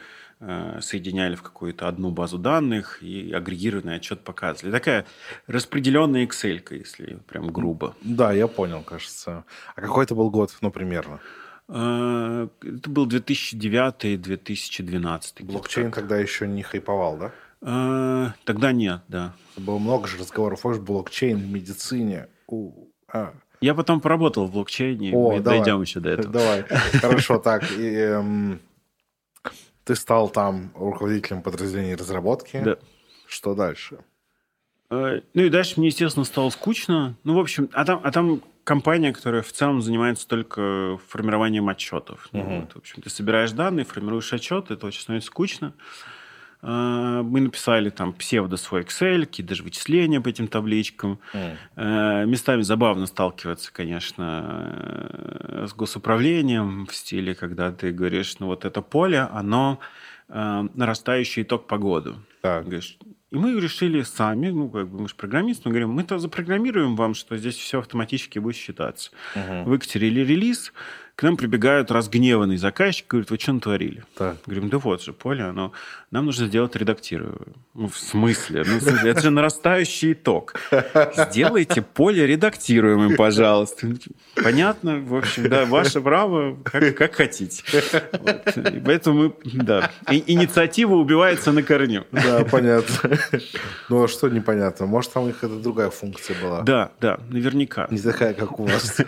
соединяли 0.80 1.34
в 1.34 1.42
какую-то 1.42 1.88
одну 1.88 2.10
базу 2.10 2.38
данных 2.38 3.02
и 3.02 3.32
агрегированный 3.32 3.96
отчет 3.96 4.20
показывали. 4.20 4.72
Такая 4.72 5.04
распределенная 5.46 6.26
Excel, 6.26 6.62
если 6.70 7.18
прям 7.26 7.48
грубо. 7.48 7.94
Да, 8.02 8.32
я 8.32 8.46
понял, 8.46 8.82
кажется. 8.82 9.44
А 9.74 9.80
какой 9.80 10.04
это 10.04 10.14
был 10.14 10.30
год, 10.30 10.56
ну, 10.60 10.70
примерно? 10.70 11.20
Э, 11.68 12.48
это 12.62 12.90
был 12.90 13.06
2009-2012. 13.06 15.44
Блокчейн 15.44 15.92
тогда 15.92 16.18
еще 16.18 16.46
не 16.46 16.62
хайповал, 16.62 17.18
да? 17.18 17.32
Э, 17.60 18.30
тогда 18.44 18.72
нет, 18.72 19.02
да. 19.08 19.34
Было 19.56 19.78
много 19.78 20.08
же 20.08 20.18
разговоров, 20.18 20.64
о 20.64 20.72
блокчейн 20.74 21.38
в 21.38 21.50
медицине. 21.50 22.28
У, 22.46 22.88
а. 23.12 23.34
Я 23.60 23.74
потом 23.74 24.00
поработал 24.00 24.46
в 24.46 24.52
блокчейне, 24.52 25.12
О, 25.12 25.32
мы 25.32 25.40
давай. 25.40 25.58
дойдем 25.58 25.82
еще 25.82 26.00
до 26.00 26.10
этого. 26.10 26.28
Давай, 26.32 26.62
хорошо, 26.62 27.38
так. 27.38 27.64
Эм, 27.72 28.60
ты 29.88 29.94
стал 29.94 30.28
там 30.28 30.70
руководителем 30.74 31.40
подразделения 31.40 31.94
разработки. 31.94 32.60
Да. 32.62 32.76
Что 33.26 33.54
дальше? 33.54 34.00
Э, 34.90 35.22
ну 35.32 35.42
и 35.42 35.48
дальше 35.48 35.74
мне, 35.78 35.86
естественно, 35.86 36.26
стало 36.26 36.50
скучно. 36.50 37.16
Ну, 37.24 37.34
в 37.34 37.38
общем, 37.38 37.70
а 37.72 37.86
там, 37.86 38.02
а 38.04 38.12
там 38.12 38.42
компания, 38.64 39.14
которая 39.14 39.40
в 39.40 39.50
целом 39.50 39.80
занимается 39.80 40.28
только 40.28 40.98
формированием 41.08 41.70
отчетов. 41.70 42.28
Угу. 42.32 42.42
Ну, 42.42 42.60
вот, 42.60 42.72
в 42.74 42.76
общем, 42.76 43.00
ты 43.00 43.08
собираешь 43.08 43.52
данные, 43.52 43.86
формируешь 43.86 44.30
отчет, 44.34 44.70
это 44.70 44.86
очень 44.86 45.00
становится 45.00 45.28
скучно. 45.28 45.72
А, 45.72 45.72
мы 46.60 47.40
написали 47.40 47.90
там 47.90 48.12
псевдо 48.12 48.56
свой 48.56 48.82
Excel, 48.82 49.26
какие-то 49.26 49.50
даже 49.50 49.62
вычисления 49.62 50.20
по 50.20 50.28
этим 50.28 50.48
табличкам. 50.48 51.20
Mm. 51.32 52.26
Местами 52.26 52.62
забавно 52.62 53.06
сталкиваться, 53.06 53.72
конечно, 53.72 54.72
э, 55.48 55.66
с 55.68 55.74
госуправлением 55.74 56.86
в 56.86 56.94
стиле, 56.94 57.34
когда 57.34 57.70
ты 57.70 57.92
говоришь, 57.92 58.38
ну 58.40 58.46
вот 58.46 58.64
это 58.64 58.82
поле, 58.82 59.20
оно 59.20 59.78
э, 60.28 60.68
нарастающий 60.74 61.42
итог 61.42 61.68
по 61.68 61.78
году. 61.78 62.16
Так. 62.40 62.64
Говоришь, 62.64 62.98
и 63.30 63.36
мы 63.36 63.60
решили 63.60 64.02
сами, 64.02 64.48
ну, 64.48 64.70
как 64.70 64.88
бы 64.88 65.02
мы 65.02 65.08
же 65.08 65.14
программисты, 65.14 65.68
мы 65.68 65.72
говорим, 65.72 65.90
мы-то 65.90 66.18
запрограммируем 66.18 66.96
вам, 66.96 67.14
что 67.14 67.36
здесь 67.36 67.56
все 67.56 67.80
автоматически 67.80 68.38
будет 68.38 68.56
считаться. 68.56 69.10
Угу. 69.34 69.70
Выкатерили 69.70 70.20
релиз, 70.20 70.72
к 71.18 71.24
нам 71.24 71.36
прибегают 71.36 71.90
разгневанный 71.90 72.58
заказчик, 72.58 73.08
говорит, 73.08 73.30
вы 73.32 73.38
что 73.40 73.52
натворили? 73.52 74.04
Так. 74.16 74.36
Говорим, 74.46 74.68
да 74.68 74.78
вот 74.78 75.02
же, 75.02 75.12
поле, 75.12 75.42
оно, 75.42 75.72
нам 76.12 76.26
нужно 76.26 76.46
сделать 76.46 76.76
редактируемое. 76.76 77.54
Ну, 77.74 77.88
в 77.88 77.98
смысле? 77.98 78.62
Ну, 78.64 78.78
в 78.78 78.82
смысле? 78.82 79.10
Это 79.10 79.22
же 79.22 79.30
нарастающий 79.30 80.12
итог. 80.12 80.54
Сделайте 81.30 81.82
поле 81.82 82.24
редактируемым, 82.24 83.16
пожалуйста. 83.16 83.88
Понятно? 84.36 85.00
В 85.00 85.16
общем, 85.16 85.48
да, 85.48 85.64
ваше 85.64 86.00
право, 86.00 86.56
как, 86.62 86.96
как 86.96 87.14
хотите. 87.16 87.64
Вот. 88.12 88.56
И 88.56 88.78
поэтому 88.78 89.22
мы, 89.22 89.32
да, 89.42 89.90
и, 90.08 90.22
инициатива 90.24 90.94
убивается 90.94 91.50
на 91.50 91.64
корню. 91.64 92.06
Да, 92.12 92.44
понятно. 92.44 93.18
Ну, 93.88 94.04
а 94.04 94.06
что 94.06 94.28
непонятно? 94.28 94.86
Может, 94.86 95.14
там 95.14 95.24
у 95.24 95.26
них 95.26 95.42
это 95.42 95.56
другая 95.56 95.90
функция 95.90 96.36
была? 96.40 96.62
Да, 96.62 96.92
да, 97.00 97.18
наверняка. 97.28 97.88
Не 97.90 97.98
такая, 97.98 98.34
как 98.34 98.60
у 98.60 98.66
вас. 98.66 98.98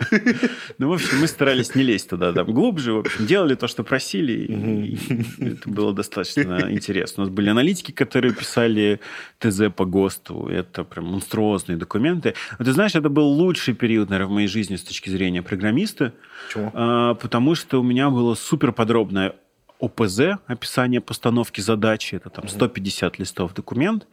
Ну, 0.77 0.89
в 0.89 0.93
общем, 0.93 1.21
мы 1.21 1.27
старались 1.27 1.73
не 1.73 1.83
лезть 1.83 2.00
лезть 2.01 2.09
туда 2.09 2.33
там, 2.33 2.51
глубже. 2.51 2.93
В 2.93 2.99
общем, 2.99 3.25
делали 3.25 3.55
то, 3.55 3.67
что 3.67 3.83
просили, 3.83 4.33
и 4.33 5.45
это 5.45 5.69
было 5.69 5.93
достаточно 5.93 6.67
интересно. 6.69 7.23
У 7.23 7.25
нас 7.25 7.33
были 7.33 7.49
аналитики, 7.49 7.91
которые 7.91 8.33
писали 8.33 8.99
ТЗ 9.39 9.63
по 9.75 9.85
ГОСТу. 9.85 10.47
Это 10.47 10.83
прям 10.83 11.05
монструозные 11.05 11.77
документы. 11.77 12.33
Но 12.59 12.65
ты 12.65 12.73
знаешь, 12.73 12.95
это 12.95 13.09
был 13.09 13.27
лучший 13.27 13.73
период, 13.73 14.09
наверное, 14.09 14.29
в 14.29 14.33
моей 14.33 14.47
жизни 14.47 14.75
с 14.75 14.83
точки 14.83 15.09
зрения 15.09 15.41
программиста. 15.41 16.13
Почему? 16.47 16.71
А, 16.73 17.13
потому 17.15 17.55
что 17.55 17.79
у 17.79 17.83
меня 17.83 18.09
было 18.09 18.35
супер 18.35 18.71
подробное 18.71 19.35
ОПЗ, 19.81 20.37
описание 20.45 21.01
постановки 21.01 21.59
задачи, 21.59 22.15
это 22.15 22.29
там 22.29 22.47
150 22.47 23.17
листов 23.17 23.53
документ, 23.55 24.07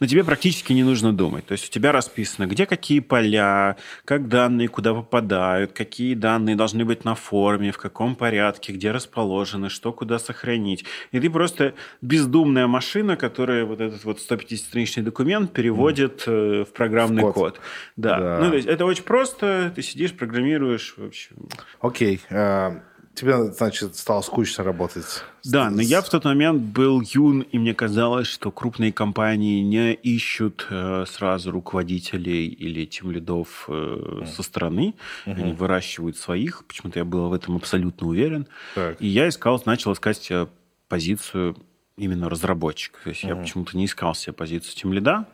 но 0.00 0.06
тебе 0.08 0.24
практически 0.24 0.72
не 0.72 0.82
нужно 0.82 1.12
думать. 1.12 1.46
То 1.46 1.52
есть 1.52 1.68
у 1.68 1.70
тебя 1.70 1.92
расписано, 1.92 2.46
где 2.46 2.66
какие 2.66 2.98
поля, 2.98 3.76
как 4.04 4.28
данные 4.28 4.66
куда 4.66 4.94
попадают, 4.94 5.72
какие 5.72 6.14
данные 6.14 6.56
должны 6.56 6.84
быть 6.84 7.04
на 7.04 7.14
форме, 7.14 7.70
в 7.70 7.78
каком 7.78 8.16
порядке, 8.16 8.72
где 8.72 8.90
расположены, 8.90 9.70
что 9.70 9.92
куда 9.92 10.18
сохранить. 10.18 10.84
И 11.12 11.20
ты 11.20 11.30
просто 11.30 11.74
бездумная 12.00 12.66
машина, 12.66 13.16
которая 13.16 13.64
вот 13.64 13.80
этот 13.80 14.04
вот 14.04 14.18
150-страничный 14.18 15.04
документ 15.04 15.52
переводит 15.52 16.24
mm. 16.26 16.64
в 16.64 16.72
программный 16.72 17.22
в 17.22 17.26
код. 17.26 17.34
код. 17.34 17.60
Да. 17.96 18.18
да. 18.18 18.38
Ну, 18.40 18.50
то 18.50 18.56
есть 18.56 18.66
это 18.66 18.84
очень 18.84 19.04
просто, 19.04 19.72
ты 19.74 19.82
сидишь, 19.82 20.12
программируешь, 20.14 20.94
в 20.96 21.04
общем. 21.04 21.48
Окей. 21.80 22.20
Okay. 22.28 22.72
Uh 22.72 22.91
Тебе, 23.14 23.52
значит, 23.52 23.96
стало 23.96 24.22
скучно 24.22 24.64
работать. 24.64 25.22
Да, 25.44 25.70
но 25.70 25.82
я 25.82 26.00
в 26.00 26.08
тот 26.08 26.24
момент 26.24 26.62
был 26.62 27.02
юн, 27.02 27.42
и 27.42 27.58
мне 27.58 27.74
казалось, 27.74 28.26
что 28.26 28.50
крупные 28.50 28.92
компании 28.92 29.60
не 29.60 29.92
ищут 29.92 30.66
э, 30.70 31.04
сразу 31.06 31.50
руководителей 31.50 32.46
или 32.46 32.86
тем 32.86 33.10
лидов 33.10 33.66
э, 33.68 34.24
со 34.34 34.42
стороны. 34.42 34.94
Угу. 35.26 35.34
Они 35.34 35.52
выращивают 35.52 36.16
своих. 36.16 36.64
Почему-то 36.66 37.00
я 37.00 37.04
был 37.04 37.28
в 37.28 37.34
этом 37.34 37.56
абсолютно 37.56 38.06
уверен. 38.06 38.46
Так. 38.74 38.96
И 39.00 39.06
я 39.06 39.28
искал, 39.28 39.62
начал 39.66 39.92
искать 39.92 40.16
себе 40.16 40.48
позицию 40.88 41.56
именно 41.98 42.30
разработчика. 42.30 42.98
То 43.04 43.10
есть 43.10 43.24
угу. 43.24 43.34
я 43.34 43.36
почему-то 43.36 43.76
не 43.76 43.84
искал 43.84 44.14
себе 44.14 44.32
позицию 44.32 44.74
тем 44.74 44.92
лида. 44.94 45.26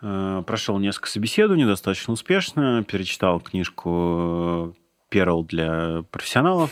Э, 0.00 0.42
прошел 0.46 0.78
несколько 0.78 1.10
собеседований, 1.10 1.66
достаточно 1.66 2.14
успешно. 2.14 2.84
Перечитал 2.84 3.38
книжку 3.38 4.74
перл 5.12 5.44
для 5.44 6.04
профессионалов. 6.10 6.70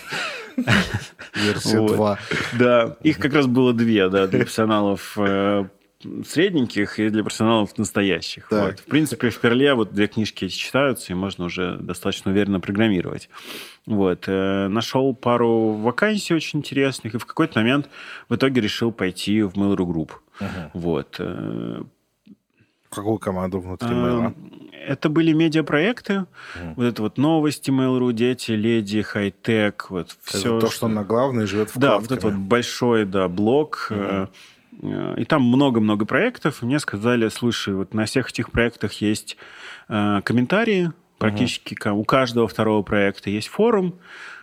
Версия 1.35 1.87
2. 1.87 2.18
Да, 2.59 2.96
их 3.03 3.18
как 3.18 3.35
раз 3.35 3.46
было 3.46 3.72
две, 3.72 4.09
да, 4.09 4.26
для 4.26 4.40
профессионалов 4.40 5.16
э, 5.16 5.66
средненьких 6.26 6.98
и 6.98 7.11
для 7.11 7.22
профессионалов 7.22 7.76
настоящих. 7.76 8.50
Вот. 8.50 8.81
В 8.81 8.85
принципе, 8.85 9.29
в 9.29 9.38
Перле 9.38 9.74
вот 9.74 9.92
две 9.92 10.07
книжки 10.07 10.46
эти 10.46 10.55
читаются, 10.55 11.12
и 11.12 11.14
можно 11.14 11.44
уже 11.44 11.76
достаточно 11.76 12.31
уверенно 12.31 12.61
программировать. 12.61 13.29
Вот. 13.85 14.24
Э, 14.26 14.68
нашел 14.68 15.14
пару 15.14 15.72
вакансий 15.72 16.35
очень 16.35 16.61
интересных, 16.61 17.14
и 17.14 17.18
в 17.18 17.26
какой-то 17.26 17.61
момент 17.61 17.90
в 18.31 18.35
итоге 18.35 18.62
решил 18.62 18.90
пойти 18.90 19.42
в 19.42 19.53
Mail.ru 19.53 19.87
Group. 19.87 20.11
Uh-huh. 20.40 20.70
Вот. 20.72 21.20
Какую 22.90 23.18
команду 23.18 23.61
внутри 23.61 23.88
Mail.ru? 23.88 24.35
Это 24.87 25.09
были 25.09 25.33
медиапроекты. 25.33 26.26
Mm. 26.57 26.74
Вот 26.76 26.85
это 26.85 27.03
вот 27.03 27.18
новости 27.18 27.70
Mail.ru, 27.70 28.12
дети, 28.12 28.53
леди, 28.53 29.03
хай-тек. 29.03 29.87
Вот 29.90 30.16
это 30.24 30.38
все, 30.38 30.59
то, 30.59 30.66
что, 30.66 30.76
что 30.76 30.88
на 30.88 31.05
главной 31.05 31.46
живет 31.46 31.74
в 31.74 31.79
Да, 31.79 31.98
вот 31.98 32.11
этот 32.11 32.24
вот 32.24 32.35
большой, 32.35 33.05
да, 33.05 33.29
блок. 33.29 33.88
Mm. 33.90 34.29
И 35.18 35.24
там 35.24 35.42
много-много 35.42 36.05
проектов. 36.07 36.62
И 36.62 36.66
мне 36.66 36.79
сказали, 36.79 37.29
слушай, 37.29 37.74
вот 37.74 37.94
на 37.94 38.07
всех 38.07 38.31
этих 38.31 38.50
проектах 38.50 38.94
есть 38.94 39.37
э, 39.88 40.20
комментарии. 40.24 40.92
Практически 41.18 41.74
mm. 41.74 41.92
у 41.92 42.05
каждого 42.05 42.48
второго 42.48 42.83
проекта 42.83 43.31
есть 43.31 43.48
форум. 43.48 43.94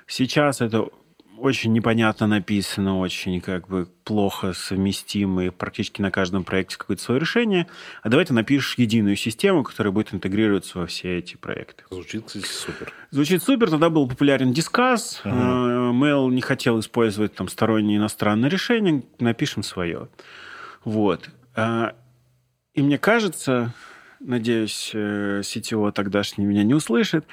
Сейчас 0.06 0.62
это 0.62 0.90
очень 1.38 1.74
непонятно 1.74 2.28
написано, 2.28 3.00
очень 3.00 3.40
как 3.42 3.68
бы 3.68 3.88
плохо 4.04 4.54
совместимо, 4.54 5.46
и 5.46 5.50
практически 5.50 6.02
на 6.02 6.12
каждом 6.12 6.44
проекте 6.44 6.78
какое-то 6.78 7.04
свое 7.04 7.20
решение. 7.20 7.68
А 8.04 8.10
давай 8.10 8.26
ты 8.26 8.34
напишешь 8.34 8.78
единую 8.78 9.16
систему, 9.16 9.64
которая 9.64 9.92
будет 9.92 10.14
интегрироваться 10.14 10.80
во 10.80 10.88
все 10.88 11.18
эти 11.18 11.36
проекты. 11.36 11.84
Звучит, 11.90 12.26
кстати, 12.26 12.46
супер. 12.46 12.94
Звучит 13.12 13.44
супер. 13.44 13.70
Тогда 13.70 13.90
был 13.90 14.08
популярен 14.08 14.52
Discuss. 14.52 15.22
Uh-huh. 15.24 15.92
Mail 15.92 16.30
не 16.32 16.42
хотел 16.42 16.80
использовать 16.80 17.36
там 17.36 17.48
сторонние 17.48 17.98
иностранные 17.98 18.50
решения. 18.50 19.04
Напишем 19.20 19.64
свое. 19.64 20.10
Вот. 20.84 21.30
А, 21.56 21.96
и 22.74 22.82
мне 22.82 22.98
кажется, 22.98 23.74
Надеюсь, 24.20 24.92
CTO 24.94 25.90
э, 25.90 25.92
тогдашний 25.92 26.46
меня 26.46 26.64
не 26.64 26.74
услышит. 26.74 27.26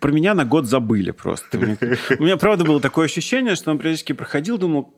Про 0.00 0.10
меня 0.10 0.34
на 0.34 0.44
год 0.44 0.66
забыли 0.66 1.10
просто. 1.12 1.58
У 1.58 2.22
меня, 2.22 2.36
правда, 2.36 2.64
было 2.64 2.80
такое 2.80 3.06
ощущение, 3.06 3.54
что 3.54 3.70
он 3.70 3.78
периодически 3.78 4.12
проходил, 4.12 4.58
думал, 4.58 4.94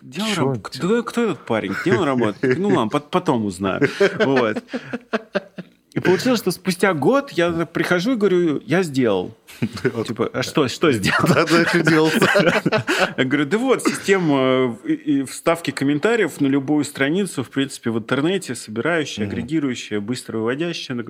где 0.00 0.22
он 0.22 0.34
работает? 0.34 0.78
Кто, 0.78 1.02
кто 1.02 1.24
этот 1.24 1.46
парень? 1.46 1.74
Где 1.82 1.94
он 1.94 2.04
работает? 2.04 2.58
Ну 2.58 2.68
ладно, 2.68 3.00
потом 3.00 3.44
узнаю. 3.44 3.88
Вот. 4.24 4.62
И 5.92 5.98
получилось, 5.98 6.38
что 6.38 6.52
спустя 6.52 6.94
год 6.94 7.32
я 7.32 7.66
прихожу 7.66 8.12
и 8.12 8.16
говорю, 8.16 8.62
я 8.64 8.82
сделал. 8.82 9.36
Типа, 10.06 10.30
а 10.32 10.42
что, 10.42 10.68
что 10.68 10.92
сделал? 10.92 11.26
Да, 11.26 11.44
да, 11.44 11.64
что 11.66 11.82
делал? 11.82 12.10
Я 13.16 13.24
говорю, 13.24 13.44
да 13.44 13.58
вот, 13.58 13.82
система 13.82 14.78
э, 14.84 15.24
вставки 15.24 15.72
комментариев 15.72 16.40
на 16.40 16.46
любую 16.46 16.84
страницу, 16.84 17.42
в 17.42 17.50
принципе, 17.50 17.90
в 17.90 17.98
интернете, 17.98 18.54
собирающая, 18.54 19.26
агрегирующая, 19.26 20.00
быстро 20.00 20.38
выводящая. 20.38 21.04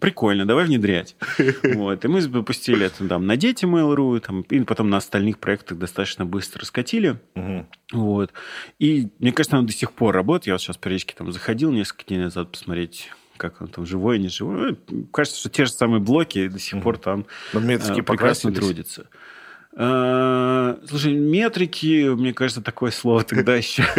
Прикольно, 0.00 0.46
давай 0.46 0.64
внедрять. 0.64 1.16
Вот. 1.62 2.04
И 2.04 2.08
мы 2.08 2.20
запустили 2.20 2.86
это 2.86 3.06
там, 3.08 3.26
на 3.26 3.36
дети 3.36 3.64
Mail.ru, 3.64 4.20
там, 4.20 4.42
и 4.42 4.60
потом 4.60 4.90
на 4.90 4.96
остальных 4.96 5.38
проектах 5.38 5.78
достаточно 5.78 6.24
быстро 6.24 6.64
скатили. 6.64 7.18
Угу. 7.34 7.66
Вот. 7.92 8.32
И 8.78 9.08
мне 9.18 9.32
кажется, 9.32 9.56
она 9.56 9.66
до 9.66 9.72
сих 9.72 9.92
пор 9.92 10.14
работает. 10.14 10.48
Я 10.48 10.54
вот 10.54 10.62
сейчас 10.62 10.76
периодически 10.76 11.14
там 11.14 11.32
заходил 11.32 11.70
несколько 11.70 12.04
дней 12.06 12.18
назад 12.18 12.50
посмотреть 12.50 13.10
как 13.38 13.62
он 13.62 13.68
там, 13.68 13.86
живой, 13.86 14.18
не 14.18 14.28
живой. 14.28 14.76
Ну, 14.90 15.04
кажется, 15.06 15.40
что 15.40 15.48
те 15.48 15.64
же 15.64 15.72
самые 15.72 16.00
блоки 16.00 16.48
до 16.48 16.58
сих 16.58 16.82
пор 16.82 16.98
там 16.98 17.26
э, 17.54 18.02
прекрасно 18.02 18.52
трудятся. 18.52 19.06
А, 19.80 20.76
слушай, 20.88 21.14
метрики, 21.14 22.08
мне 22.08 22.32
кажется, 22.32 22.60
такое 22.60 22.90
слово 22.90 23.22
тогда 23.22 23.54
еще 23.54 23.82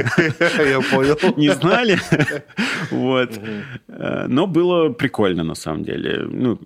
Я 0.58 0.82
понял. 0.82 1.18
не 1.38 1.50
знали. 1.50 2.00
Вот. 2.92 3.32
Э, 3.88 4.26
но 4.28 4.48
было 4.48 4.90
прикольно, 4.90 5.44
на 5.44 5.56
самом 5.56 5.84
деле. 5.84 6.26
Ну, 6.28 6.60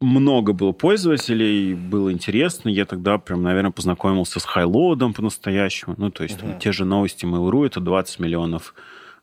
много 0.00 0.52
было 0.52 0.72
пользователей, 0.72 1.74
было 1.74 2.12
интересно. 2.12 2.68
Я 2.68 2.84
тогда 2.84 3.18
прям, 3.18 3.42
наверное, 3.42 3.70
познакомился 3.70 4.40
с 4.40 4.44
highload 4.44 5.00
ом 5.00 5.14
по-настоящему. 5.14 5.94
Ну, 5.98 6.10
то 6.10 6.24
есть 6.24 6.40
uh-huh. 6.40 6.58
те 6.58 6.72
же 6.72 6.84
новости 6.84 7.24
Mail.ru, 7.26 7.66
это 7.66 7.80
20 7.80 8.20
миллионов 8.20 8.74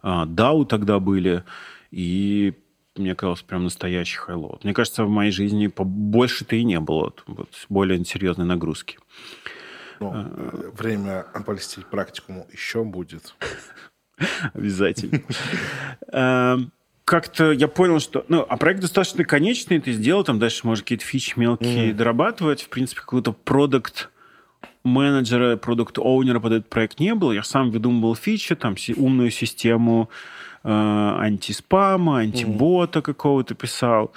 А, 0.02 0.26
тогда 0.66 1.00
были, 1.00 1.44
и 1.92 2.54
мне 2.96 3.16
казалось, 3.16 3.42
прям 3.42 3.64
настоящий 3.64 4.18
highload. 4.18 4.64
Мне 4.64 4.74
кажется, 4.74 5.06
в 5.06 5.10
моей 5.10 5.32
жизни 5.32 5.72
больше-то 5.76 6.56
и 6.56 6.64
не 6.64 6.80
было 6.80 7.14
вот, 7.28 7.50
более 7.70 8.04
серьезной 8.04 8.46
нагрузки. 8.46 8.98
Ну, 10.00 10.12
а, 10.14 10.72
время 10.78 11.26
полистить 11.46 11.86
практикуму 11.86 12.48
еще 12.52 12.84
будет. 12.84 13.36
Обязательно. 14.54 15.22
А, 16.12 16.58
как-то 17.06 17.52
я 17.52 17.68
понял, 17.68 18.00
что... 18.00 18.26
Ну, 18.28 18.46
а 18.48 18.58
проект 18.58 18.82
достаточно 18.82 19.24
конечный, 19.24 19.80
ты 19.80 19.92
сделал, 19.94 20.24
там 20.24 20.40
дальше 20.40 20.66
можно 20.66 20.84
какие-то 20.84 21.06
фичи 21.06 21.34
мелкие 21.38 21.94
дорабатывать. 21.94 22.64
В 22.64 22.70
принципе, 22.70 23.02
какой-то 23.02 23.32
продукт 23.32 24.10
менеджера, 24.84 25.58
продукт-оунера 25.58 26.40
под 26.40 26.54
этот 26.54 26.70
проект 26.70 27.00
не 27.00 27.16
было. 27.16 27.32
Я 27.32 27.44
сам 27.44 27.72
выдумывал 27.72 28.16
фичи, 28.16 28.56
там, 28.56 28.76
умную 28.96 29.32
систему 29.32 30.10
э, 30.64 30.70
антиспама, 30.70 32.20
антибота 32.20 33.00
mm-hmm. 33.00 33.04
какого-то 33.04 33.56
писал. 33.56 34.12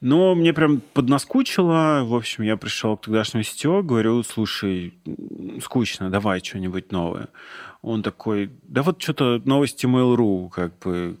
Но 0.00 0.34
мне 0.34 0.52
прям 0.52 0.80
поднаскучило. 0.94 2.02
В 2.04 2.14
общем, 2.14 2.44
я 2.44 2.56
пришел 2.56 2.96
к 2.96 3.02
тогдашнему 3.02 3.44
сетеву, 3.44 3.82
говорю, 3.82 4.22
слушай, 4.22 4.94
скучно, 5.62 6.10
давай 6.10 6.40
что-нибудь 6.40 6.90
новое. 6.90 7.28
Он 7.82 8.02
такой, 8.02 8.50
да 8.62 8.82
вот 8.82 9.00
что-то 9.02 9.42
новости 9.44 9.86
Mail.ru, 9.86 10.48
как 10.50 10.78
бы, 10.78 11.16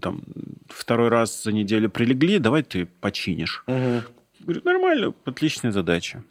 там, 0.00 0.22
второй 0.68 1.08
раз 1.08 1.42
за 1.42 1.52
неделю 1.52 1.90
прилегли, 1.90 2.38
давай 2.38 2.62
ты 2.62 2.86
починишь. 3.00 3.64
Угу. 3.66 4.02
Говорю, 4.40 4.62
нормально, 4.64 5.14
отличная 5.24 5.72
задача. 5.72 6.22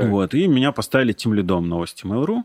Так. 0.00 0.10
Вот, 0.10 0.34
и 0.34 0.46
меня 0.46 0.72
поставили 0.72 1.12
тем 1.12 1.34
лидом 1.34 1.68
новости 1.68 2.04
Mail.ru. 2.04 2.44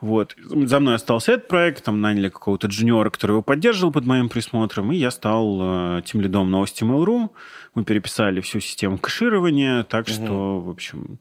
Вот. 0.00 0.36
За 0.44 0.78
мной 0.78 0.94
остался 0.94 1.32
этот 1.32 1.48
проект, 1.48 1.84
там 1.84 2.00
наняли 2.00 2.28
какого-то 2.28 2.68
джуниора, 2.68 3.10
который 3.10 3.32
его 3.32 3.42
поддерживал 3.42 3.92
под 3.92 4.06
моим 4.06 4.28
присмотром, 4.28 4.92
и 4.92 4.96
я 4.96 5.10
стал 5.10 5.58
э, 5.98 6.02
тем 6.04 6.20
лидом 6.20 6.50
новости 6.50 6.84
Mail.ru. 6.84 7.30
Мы 7.74 7.84
переписали 7.84 8.40
всю 8.40 8.60
систему 8.60 8.98
кэширования, 8.98 9.82
так 9.82 10.06
угу. 10.06 10.12
что, 10.12 10.60
в 10.60 10.70
общем, 10.70 11.18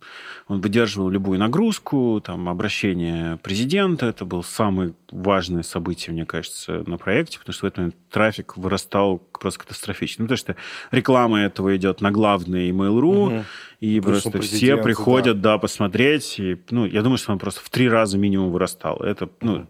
он 0.47 0.61
выдерживал 0.61 1.09
любую 1.09 1.39
нагрузку, 1.39 2.21
там, 2.23 2.47
обращение 2.49 3.37
президента. 3.37 4.05
Это 4.05 4.25
было 4.25 4.43
самое 4.43 4.93
важное 5.11 5.63
событие, 5.63 6.13
мне 6.13 6.25
кажется, 6.25 6.83
на 6.87 6.97
проекте, 6.97 7.39
потому 7.39 7.53
что 7.53 7.65
в 7.65 7.67
этот 7.67 7.77
момент 7.77 7.95
трафик 8.11 8.57
вырастал 8.57 9.17
просто 9.17 9.61
катастрофично. 9.61 10.23
Ну, 10.23 10.27
потому 10.27 10.37
что 10.37 10.55
реклама 10.91 11.41
этого 11.41 11.75
идет 11.75 12.01
на 12.01 12.11
главный 12.11 12.69
Mail.ru, 12.69 13.37
угу. 13.37 13.45
И 13.79 13.99
просто 13.99 14.41
все 14.41 14.77
приходят, 14.77 15.41
да. 15.41 15.53
да, 15.53 15.57
посмотреть. 15.59 16.39
И, 16.39 16.57
ну, 16.71 16.85
я 16.85 17.01
думаю, 17.01 17.17
что 17.17 17.31
он 17.31 17.39
просто 17.39 17.61
в 17.61 17.69
три 17.69 17.87
раза 17.87 18.17
минимум 18.17 18.51
вырастал. 18.51 18.97
Это, 18.97 19.29
ну, 19.41 19.67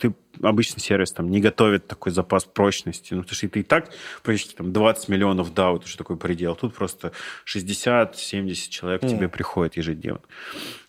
ты 0.00 0.14
обычный 0.42 0.80
сервис 0.80 1.12
там 1.12 1.30
не 1.30 1.40
готовит 1.40 1.86
такой 1.86 2.12
запас 2.12 2.44
прочности. 2.44 3.14
Ну, 3.14 3.22
потому 3.22 3.36
что 3.36 3.48
ты 3.48 3.60
и 3.60 3.62
так 3.62 3.90
практически 4.22 4.56
там 4.56 4.72
20 4.72 5.08
миллионов 5.08 5.52
DAO, 5.52 5.76
это 5.76 5.88
что 5.88 5.98
такой 5.98 6.16
предел. 6.16 6.54
Тут 6.54 6.74
просто 6.74 7.12
60-70 7.46 8.54
человек 8.68 9.02
mm. 9.02 9.08
тебе 9.08 9.28
приходит 9.28 9.76
ежедневно. 9.76 10.20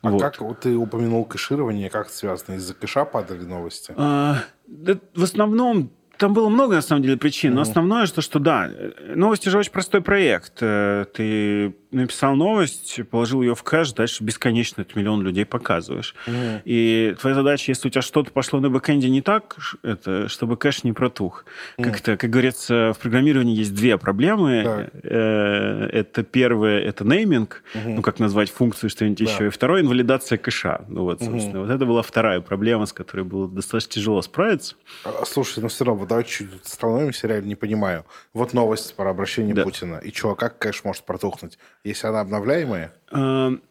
А 0.01 0.09
вот. 0.09 0.21
как 0.21 0.41
вот 0.41 0.61
ты 0.61 0.75
упомянул 0.75 1.25
кэширование, 1.25 1.89
как 1.89 2.07
это 2.07 2.15
связано? 2.15 2.55
Из-за 2.55 2.73
кэша 2.73 3.05
падали 3.05 3.43
новости? 3.43 3.93
А, 3.95 4.43
да, 4.67 4.97
в 5.15 5.23
основном 5.23 5.91
там 6.17 6.33
было 6.33 6.49
много, 6.49 6.75
на 6.75 6.81
самом 6.81 7.03
деле, 7.03 7.17
причин, 7.17 7.53
но 7.53 7.61
основное, 7.61 8.07
что, 8.07 8.21
что 8.21 8.39
да, 8.39 8.71
новости 9.15 9.49
же 9.49 9.57
очень 9.59 9.71
простой 9.71 10.01
проект. 10.01 10.53
Э, 10.61 11.05
ты 11.13 11.75
написал 11.91 12.35
новость, 12.35 12.99
положил 13.09 13.41
ее 13.41 13.55
в 13.55 13.63
кэш, 13.63 13.93
дальше 13.93 14.23
бесконечно 14.23 14.81
этот 14.81 14.95
миллион 14.95 15.21
людей 15.21 15.45
показываешь. 15.45 16.15
Mm. 16.25 16.61
И 16.65 17.15
твоя 17.19 17.35
задача, 17.35 17.71
если 17.71 17.87
у 17.87 17.91
тебя 17.91 18.01
что-то 18.01 18.31
пошло 18.31 18.59
на 18.59 18.69
бэкэнде 18.69 19.09
не 19.09 19.21
так, 19.21 19.57
это 19.83 20.27
чтобы 20.27 20.57
кэш 20.57 20.83
не 20.83 20.93
протух. 20.93 21.45
Mm. 21.77 21.83
Как-то, 21.83 22.17
как 22.17 22.29
говорится, 22.29 22.93
в 22.93 22.99
программировании 22.99 23.55
есть 23.55 23.73
две 23.73 23.97
проблемы. 23.97 24.63
Да. 24.63 24.87
Э, 25.03 25.89
это 25.91 26.23
первое, 26.23 26.79
это 26.81 27.03
нейминг, 27.03 27.63
mm-hmm. 27.73 27.95
ну, 27.95 28.01
как 28.01 28.19
назвать 28.19 28.51
функцию, 28.51 28.89
что-нибудь 28.89 29.25
да. 29.25 29.31
еще. 29.31 29.47
И 29.47 29.49
второе, 29.49 29.81
инвалидация 29.81 30.37
кэша. 30.37 30.85
Ну, 30.87 31.03
вот, 31.03 31.21
собственно, 31.21 31.57
mm-hmm. 31.57 31.65
вот 31.65 31.69
это 31.69 31.85
была 31.85 32.01
вторая 32.01 32.41
проблема, 32.41 32.85
с 32.85 32.93
которой 32.93 33.23
было 33.23 33.47
достаточно 33.47 33.93
тяжело 33.93 34.21
справиться. 34.21 34.75
А, 35.03 35.23
слушай, 35.25 35.59
ну 35.59 35.67
все 35.69 35.85
равно, 35.85 36.05
давай 36.05 36.23
чуть 36.23 36.49
остановимся, 36.63 37.27
реально 37.27 37.47
не 37.47 37.55
понимаю. 37.55 38.05
Вот 38.33 38.53
новость 38.53 38.95
про 38.95 39.09
обращение 39.09 39.55
да. 39.55 39.63
Путина. 39.63 39.95
И 39.97 40.11
что, 40.13 40.35
как 40.35 40.59
кэш 40.59 40.83
может 40.83 41.03
протухнуть? 41.03 41.57
Если 41.87 42.07
она 42.07 42.21
обновляемая? 42.21 42.93
Эм, 43.11 43.61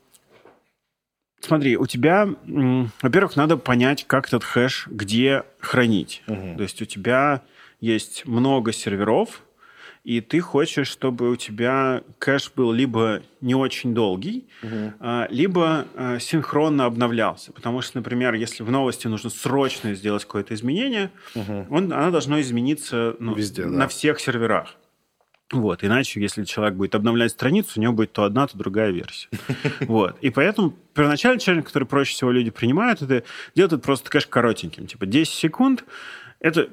смотри, 1.41 1.77
у 1.77 1.87
тебя, 1.87 2.29
во-первых, 3.03 3.37
надо 3.37 3.57
понять, 3.57 4.05
как 4.07 4.27
этот 4.29 4.45
хэш 4.45 4.89
где 4.91 5.45
хранить. 5.61 6.23
Угу. 6.27 6.57
То 6.57 6.63
есть 6.63 6.83
у 6.83 6.85
тебя 6.85 7.43
есть 7.81 8.27
много 8.27 8.73
серверов, 8.73 9.43
и 10.03 10.21
ты 10.21 10.41
хочешь, 10.41 10.87
чтобы 10.87 11.31
у 11.31 11.37
тебя 11.37 12.03
кэш 12.21 12.53
был 12.55 12.71
либо 12.73 13.23
не 13.41 13.57
очень 13.57 13.93
долгий, 13.93 14.47
а, 15.01 15.27
либо 15.31 15.85
а, 15.97 16.21
синхронно 16.21 16.85
обновлялся. 16.85 17.53
Потому 17.53 17.81
что, 17.83 17.99
например, 17.99 18.35
если 18.35 18.63
в 18.63 18.71
новости 18.71 19.09
нужно 19.09 19.31
срочно 19.31 19.95
сделать 19.95 20.25
какое-то 20.25 20.55
изменение, 20.55 21.11
Мгм. 21.35 21.67
он, 21.71 21.93
оно 21.93 22.11
должно 22.13 22.41
измениться 22.41 23.17
ну, 23.19 23.35
Везде, 23.35 23.65
да. 23.65 23.69
на 23.69 23.89
всех 23.89 24.21
серверах. 24.21 24.77
Вот, 25.53 25.85
иначе, 25.85 26.21
если 26.21 26.45
человек 26.45 26.75
будет 26.75 26.95
обновлять 26.97 27.31
страницу, 27.31 27.73
у 27.77 27.81
него 27.81 27.93
будет 27.93 28.13
то 28.13 28.25
одна, 28.25 28.47
то 28.49 28.59
другая 28.59 28.91
версия. 28.91 29.29
Вот. 29.83 30.17
И 30.21 30.31
поэтому 30.31 30.71
первоначальный 30.93 31.39
челлендж, 31.41 31.65
который 31.65 31.85
проще 31.87 32.15
всего 32.15 32.33
люди 32.33 32.51
принимают, 32.51 33.01
это 33.03 33.23
делать 33.55 33.73
это 33.73 33.83
просто 33.83 34.11
кэш 34.11 34.27
коротеньким. 34.27 34.87
Типа 34.87 35.07
10 35.07 35.33
секунд. 35.33 35.85
Это 36.41 36.69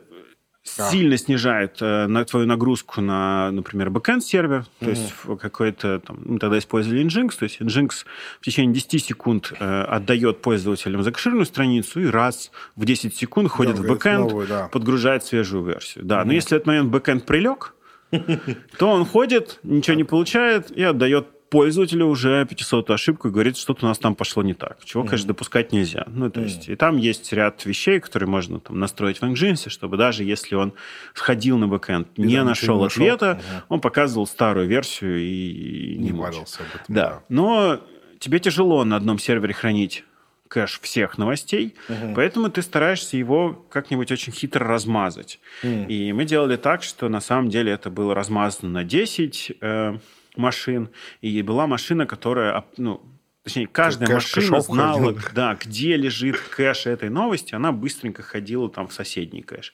Да. 0.77 0.89
сильно 0.89 1.17
снижает 1.17 1.77
э, 1.81 2.07
на 2.07 2.23
твою 2.25 2.47
нагрузку 2.47 3.01
на, 3.01 3.51
например, 3.51 3.89
бэкэнд 3.91 4.23
сервер, 4.23 4.65
то 4.79 4.89
есть 4.89 5.13
в 5.23 5.35
какой-то 5.35 5.99
там, 5.99 6.21
мы 6.25 6.39
тогда 6.39 6.57
использовали 6.57 7.03
Nginx, 7.05 7.37
то 7.37 7.43
есть 7.43 7.59
Nginx 7.61 8.05
в 8.39 8.45
течение 8.45 8.73
10 8.73 9.03
секунд 9.05 9.51
э, 9.59 9.81
отдает 9.83 10.41
пользователям 10.41 11.03
закэшированную 11.03 11.45
страницу 11.45 11.99
и 12.01 12.05
раз 12.07 12.49
в 12.77 12.85
10 12.85 13.13
секунд 13.15 13.49
ходит 13.51 13.73
в 13.73 13.81
Дёргает 13.83 13.97
бэкэнд, 13.99 14.19
новую, 14.19 14.47
да. 14.47 14.67
подгружает 14.69 15.23
свежую 15.25 15.63
версию. 15.65 16.05
Да, 16.05 16.23
но 16.25 16.31
если 16.33 16.49
в 16.55 16.57
этот 16.57 16.67
момент 16.67 16.89
бэкэнд 16.91 17.25
прилег, 17.25 17.75
то 18.77 18.87
он 18.89 19.05
ходит, 19.05 19.59
ничего 19.63 19.95
не 19.95 20.03
получает 20.03 20.71
и 20.71 20.83
отдает 20.83 21.27
пользователю 21.49 22.07
уже 22.07 22.47
500 22.47 22.89
ошибку 22.89 23.27
и 23.27 23.31
говорит, 23.31 23.57
что-то 23.57 23.85
у 23.85 23.87
нас 23.89 23.99
там 23.99 24.15
пошло 24.15 24.41
не 24.41 24.55
так. 24.55 24.83
Чего, 24.85 25.03
конечно, 25.03 25.27
допускать 25.27 25.71
нельзя. 25.71 26.03
Ну, 26.07 26.31
то 26.31 26.41
есть, 26.41 26.67
и 26.67 26.75
там 26.75 26.97
есть 26.97 27.31
ряд 27.31 27.63
вещей, 27.65 27.99
которые 27.99 28.27
можно 28.27 28.59
там, 28.59 28.79
настроить 28.79 29.19
в 29.19 29.23
Nginx, 29.23 29.69
чтобы 29.69 29.97
даже 29.97 30.23
если 30.23 30.55
он 30.55 30.73
сходил 31.13 31.59
на 31.59 31.67
бэкэнд, 31.67 32.17
не 32.17 32.43
нашел 32.43 32.77
не 32.77 32.83
нашел. 32.85 33.03
ответа, 33.03 33.35
Мгм. 33.35 33.61
он 33.69 33.81
показывал 33.81 34.25
старую 34.25 34.67
версию 34.67 35.19
и, 35.19 35.93
и 35.93 35.97
Не 35.99 36.11
мучился. 36.11 36.23
парился 36.31 36.59
об 36.63 36.81
этом. 36.81 36.95
Да. 36.95 37.23
Но 37.29 37.79
тебе 38.17 38.39
тяжело 38.39 38.83
на 38.83 38.95
одном 38.95 39.19
сервере 39.19 39.53
хранить 39.53 40.05
кэш 40.53 40.79
всех 40.81 41.17
новостей, 41.17 41.73
поэтому 42.15 42.49
ты 42.49 42.61
стараешься 42.61 43.17
его 43.17 43.65
как-нибудь 43.71 44.11
очень 44.11 44.31
хитро 44.31 44.65
размазать. 44.67 45.39
Мгм. 45.63 45.87
И 45.87 46.13
мы 46.13 46.25
делали 46.25 46.57
так, 46.57 46.83
что 46.83 47.09
на 47.09 47.21
самом 47.21 47.49
деле 47.49 47.71
это 47.71 47.89
было 47.89 48.13
размазано 48.13 48.69
на 48.69 48.83
10 48.83 49.51
э, 49.61 49.97
машин, 50.35 50.89
и 51.21 51.41
была 51.41 51.65
машина, 51.65 52.05
которая, 52.05 52.63
ну, 52.77 53.01
точнее, 53.43 53.67
каждая 53.67 54.07
Кэш 54.07 54.35
машина 54.35 54.61
знала, 54.61 55.15
да, 55.35 55.57
где 55.59 55.97
лежит 55.97 56.37
кэш 56.37 56.85
этой 56.85 57.09
новости, 57.09 57.53
она 57.55 57.71
быстренько 57.71 58.23
ходила 58.23 58.69
там 58.69 58.87
в 58.87 58.93
соседний 58.93 59.41
кэш. 59.41 59.73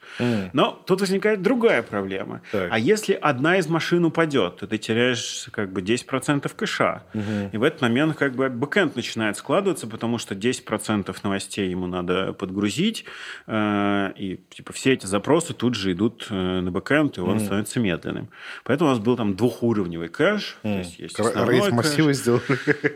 Но 0.54 0.72
тут 0.86 1.02
возникает 1.02 1.42
другая 1.42 1.84
проблема. 1.84 2.42
Так. 2.52 2.70
А 2.72 2.80
если 2.80 3.14
одна 3.14 3.58
из 3.58 3.68
машин 3.68 4.06
упадет, 4.06 4.58
то 4.58 4.68
ты 4.68 4.78
теряешь 4.78 5.48
как 5.52 5.72
бы 5.72 5.82
10% 5.82 6.52
кэша. 6.56 7.04
И 7.52 7.58
в 7.58 7.64
этот 7.64 7.82
момент 7.82 8.16
как 8.18 8.34
бы 8.36 8.50
бэкэнд 8.50 8.96
начинает 8.96 9.38
складываться, 9.38 9.88
потому 9.88 10.18
что 10.18 10.36
10% 10.36 11.16
новостей 11.24 11.70
ему 11.70 11.88
надо 11.88 12.34
подгрузить, 12.34 13.06
э, 13.48 14.12
и 14.18 14.40
типа 14.50 14.74
все 14.74 14.94
эти 14.94 15.06
запросы 15.06 15.54
тут 15.54 15.76
же 15.76 15.92
идут 15.94 16.28
э, 16.30 16.60
на 16.62 16.72
бэкэнд, 16.72 17.18
и 17.18 17.22
он 17.22 17.40
становится 17.40 17.80
медленным. 17.80 18.30
Поэтому 18.64 18.90
у 18.90 18.94
нас 18.94 19.02
был 19.04 19.16
там 19.16 19.36
двухуровневый 19.36 20.08
кэш. 20.10 20.58
то 20.62 20.68
есть 20.70 21.00
есть 21.00 21.20
Р- 21.20 21.28
основной 21.28 21.54
Рейд 21.56 21.66
кэш. 21.66 21.74
массивы 21.74 22.14
сделали. 22.14 22.42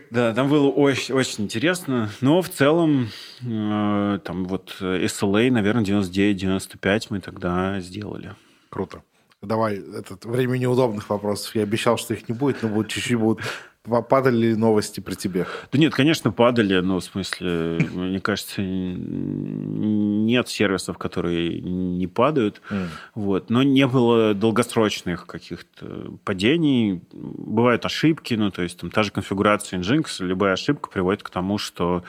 Да, 0.10 0.34
там 0.34 0.48
было 0.64 0.72
очень, 0.72 1.14
очень 1.14 1.44
интересно. 1.44 2.10
Но 2.22 2.42
в 2.42 2.50
целом, 2.50 3.10
э, 3.42 4.20
там 4.24 4.46
вот 4.46 4.78
SLA, 4.80 5.52
наверное, 5.52 5.84
99-95 5.84 7.08
мы 7.10 7.20
тогда 7.20 7.80
сделали. 7.82 8.36
Круто. 8.70 9.04
Давай, 9.42 9.76
этот, 9.76 10.24
время 10.26 10.58
неудобных 10.58 11.10
вопросов. 11.10 11.54
Я 11.56 11.64
обещал, 11.64 11.98
что 11.98 12.14
их 12.14 12.30
не 12.30 12.36
будет, 12.36 12.64
но 12.64 12.70
будут 12.70 12.92
чуть-чуть 12.92 13.20
будут. 13.20 13.44
Па- 13.84 14.02
Падали 14.02 14.48
ли 14.48 14.56
новости 14.56 15.02
при 15.02 15.16
тебе? 15.16 15.46
Да 15.72 15.78
нет, 15.78 15.94
конечно, 15.94 16.32
падали, 16.32 16.80
но 16.80 17.00
в 17.00 17.04
смысле, 17.04 17.80
мне 17.94 18.20
кажется, 18.22 18.62
нет 18.62 20.48
сервисов, 20.48 20.98
которые 20.98 21.60
не 21.60 22.08
падают. 22.08 22.62
М. 22.70 22.88
Вот. 23.14 23.50
Но 23.50 23.62
не 23.62 23.86
было 23.88 24.34
долгосрочных 24.34 25.28
каких-то 25.28 26.14
падений. 26.24 27.02
Бывают 27.12 27.86
ошибки, 27.86 28.36
ну, 28.36 28.52
то 28.52 28.62
есть 28.62 28.80
там 28.80 28.90
та 28.90 29.04
же 29.04 29.12
конфигурация 29.12 29.80
Nginx, 29.80 30.24
любая 30.26 30.54
ошибка 30.54 30.90
приводит 30.90 31.24
к 31.24 31.30
тому, 31.30 31.58
что 31.58 32.04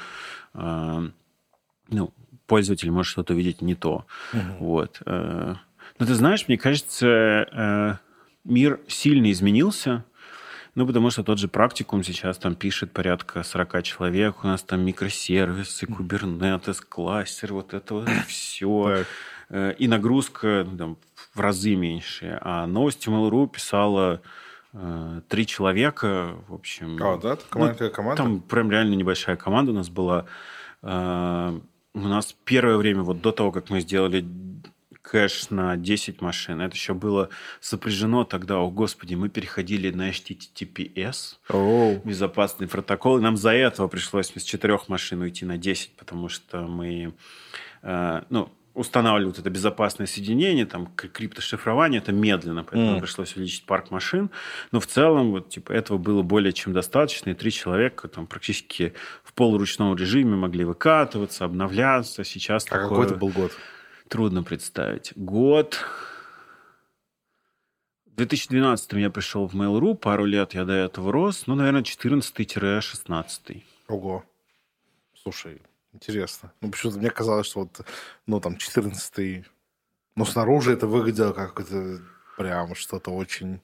э, 0.54 1.08
ну, 1.88 2.12
пользователь 2.46 2.90
может 2.92 3.10
что-то 3.10 3.34
увидеть 3.34 3.62
не 3.62 3.74
то. 3.74 4.06
Вот. 4.60 5.02
э. 5.06 5.54
Но 5.98 6.06
ты 6.06 6.14
знаешь, 6.14 6.46
мне 6.46 6.56
кажется, 6.58 7.06
э, 7.06 7.94
мир 8.44 8.80
сильно 8.86 9.30
изменился. 9.32 10.04
Ну, 10.74 10.86
потому 10.86 11.10
что 11.10 11.22
тот 11.22 11.38
же 11.38 11.46
практикум 11.46 12.02
сейчас 12.02 12.36
там 12.38 12.56
пишет 12.56 12.92
порядка 12.92 13.42
40 13.42 13.82
человек, 13.82 14.42
у 14.42 14.46
нас 14.46 14.62
там 14.62 14.80
микросервисы, 14.80 15.86
кубернетес, 15.86 16.80
кластер, 16.80 17.52
вот 17.52 17.74
это 17.74 17.94
вот 17.94 18.08
все. 18.28 19.04
Так. 19.50 19.80
И 19.80 19.86
нагрузка 19.86 20.66
ну, 20.68 20.76
там, 20.76 20.96
в 21.34 21.40
разы 21.40 21.76
меньше. 21.76 22.38
А 22.40 22.66
новости 22.66 23.08
Mail.ru 23.08 23.48
писала 23.48 24.20
э, 24.72 25.20
три 25.28 25.46
человека, 25.46 26.34
в 26.48 26.54
общем. 26.54 26.98
А, 27.00 27.18
да? 27.18 27.38
Команда, 27.50 27.90
команда? 27.90 28.22
Там 28.22 28.40
прям 28.40 28.70
реально 28.70 28.94
небольшая 28.94 29.36
команда 29.36 29.70
у 29.72 29.74
нас 29.74 29.88
была. 29.90 30.24
Э, 30.82 31.58
У 31.94 32.00
нас 32.08 32.34
первое 32.44 32.76
время, 32.76 33.02
вот 33.02 33.20
до 33.20 33.30
того, 33.30 33.52
как 33.52 33.70
мы 33.70 33.80
сделали 33.80 34.24
кэш 35.14 35.50
на 35.50 35.76
10 35.76 36.20
машин, 36.22 36.60
это 36.60 36.74
еще 36.74 36.92
было 36.92 37.28
сопряжено 37.60 38.24
тогда, 38.24 38.56
о 38.56 38.68
господи, 38.68 39.14
мы 39.14 39.28
переходили 39.28 39.92
на 39.92 40.10
HTTPS, 40.10 41.36
Оу. 41.50 42.00
безопасный 42.04 42.66
протокол, 42.66 43.18
и 43.18 43.20
нам 43.20 43.36
за 43.36 43.52
этого 43.52 43.86
пришлось 43.86 44.32
с 44.34 44.42
четырех 44.42 44.88
машин 44.88 45.20
уйти 45.20 45.44
на 45.44 45.56
10, 45.56 45.92
потому 45.96 46.28
что 46.28 46.62
мы, 46.62 47.14
э, 47.82 48.22
ну, 48.28 48.50
устанавливали 48.74 49.26
вот 49.26 49.38
это 49.38 49.50
безопасное 49.50 50.08
соединение, 50.08 50.66
там, 50.66 50.86
криптошифрование, 50.86 52.00
это 52.00 52.10
медленно, 52.10 52.64
поэтому 52.64 52.92
Мгм. 52.94 53.00
пришлось 53.02 53.36
увеличить 53.36 53.66
парк 53.66 53.92
машин. 53.92 54.30
Но 54.72 54.80
в 54.80 54.86
целом, 54.88 55.30
вот, 55.30 55.48
типа, 55.48 55.70
этого 55.70 55.96
было 55.96 56.22
более 56.22 56.52
чем 56.52 56.72
достаточно, 56.72 57.30
и 57.30 57.34
три 57.34 57.52
человека 57.52 58.08
там 58.08 58.26
практически 58.26 58.94
в 59.22 59.32
полуручном 59.32 59.94
режиме 59.94 60.34
могли 60.34 60.64
выкатываться, 60.64 61.44
обновляться. 61.44 62.24
Сейчас 62.24 62.64
А 62.64 62.70
такое 62.70 62.88
какой 62.88 63.06
это 63.06 63.14
был 63.14 63.28
год? 63.28 63.52
Трудно 64.08 64.42
представить. 64.42 65.12
Год... 65.16 65.78
В 68.06 68.16
2012 68.16 68.92
я 68.92 69.10
пришел 69.10 69.48
в 69.48 69.56
Mail.ru, 69.56 69.96
пару 69.96 70.24
лет 70.24 70.54
я 70.54 70.64
до 70.64 70.72
этого 70.72 71.10
рос, 71.10 71.48
ну, 71.48 71.56
наверное, 71.56 71.82
14-16. 71.82 73.62
Ого. 73.88 74.24
Слушай, 75.20 75.60
интересно. 75.92 76.52
Ну, 76.60 76.70
почему-то 76.70 76.98
мне 77.00 77.10
казалось, 77.10 77.48
что 77.48 77.60
вот, 77.62 77.80
ну, 78.26 78.38
там, 78.38 78.56
14 78.56 79.44
Ну, 80.14 80.24
снаружи 80.24 80.72
это 80.72 80.86
выглядело 80.86 81.32
как 81.32 81.58
это 81.58 82.02
прям 82.36 82.76
что-то 82.76 83.10
очень 83.10 83.60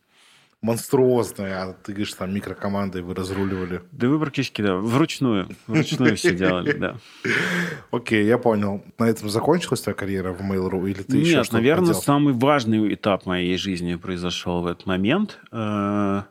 монструозное. 0.62 1.62
А 1.62 1.72
ты 1.72 1.92
говоришь, 1.92 2.12
там, 2.14 2.34
микрокомандой 2.34 3.02
вы 3.02 3.14
разруливали. 3.14 3.82
Да 3.92 4.08
вы 4.08 4.18
практически, 4.18 4.62
да, 4.62 4.76
вручную, 4.76 5.48
вручную 5.66 6.16
все 6.16 6.34
делали, 6.34 6.72
да. 6.72 6.96
Окей, 7.90 8.26
я 8.26 8.38
понял. 8.38 8.82
На 8.98 9.04
этом 9.08 9.28
закончилась 9.30 9.80
твоя 9.80 9.94
карьера 9.94 10.32
в 10.32 10.40
Mail.ru? 10.40 10.88
Или 10.90 11.02
ты 11.02 11.16
еще 11.18 11.36
Нет, 11.36 11.52
наверное, 11.52 11.94
самый 11.94 12.34
важный 12.34 12.92
этап 12.94 13.26
моей 13.26 13.56
жизни 13.56 13.94
произошел 13.94 14.62
в 14.62 14.66
этот 14.66 14.86
момент. 14.86 15.38
э, 15.50 16.22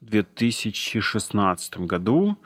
В 0.00 0.04
2016 0.10 1.78
году. 1.78 2.36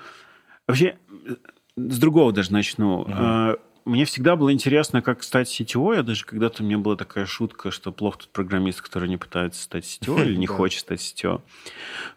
Вообще, 0.66 0.96
э, 1.26 1.34
с 1.76 1.98
другого 1.98 2.32
даже 2.32 2.52
начну. 2.52 3.06
Э, 3.08 3.56
Мне 3.84 4.04
всегда 4.04 4.36
было 4.36 4.52
интересно, 4.52 5.02
как 5.02 5.22
стать 5.22 5.48
CTO. 5.48 5.96
Я 5.96 6.02
даже 6.02 6.24
когда-то 6.24 6.62
у 6.62 6.66
меня 6.66 6.78
была 6.78 6.96
такая 6.96 7.26
шутка, 7.26 7.70
что 7.70 7.90
плохо 7.90 8.18
тот 8.20 8.28
программист, 8.28 8.80
который 8.80 9.08
не 9.08 9.16
пытается 9.16 9.62
стать 9.62 9.84
CTO 9.84 10.22
или 10.24 10.36
не 10.36 10.46
хочет 10.46 10.80
стать 10.80 11.00
CTO. 11.00 11.40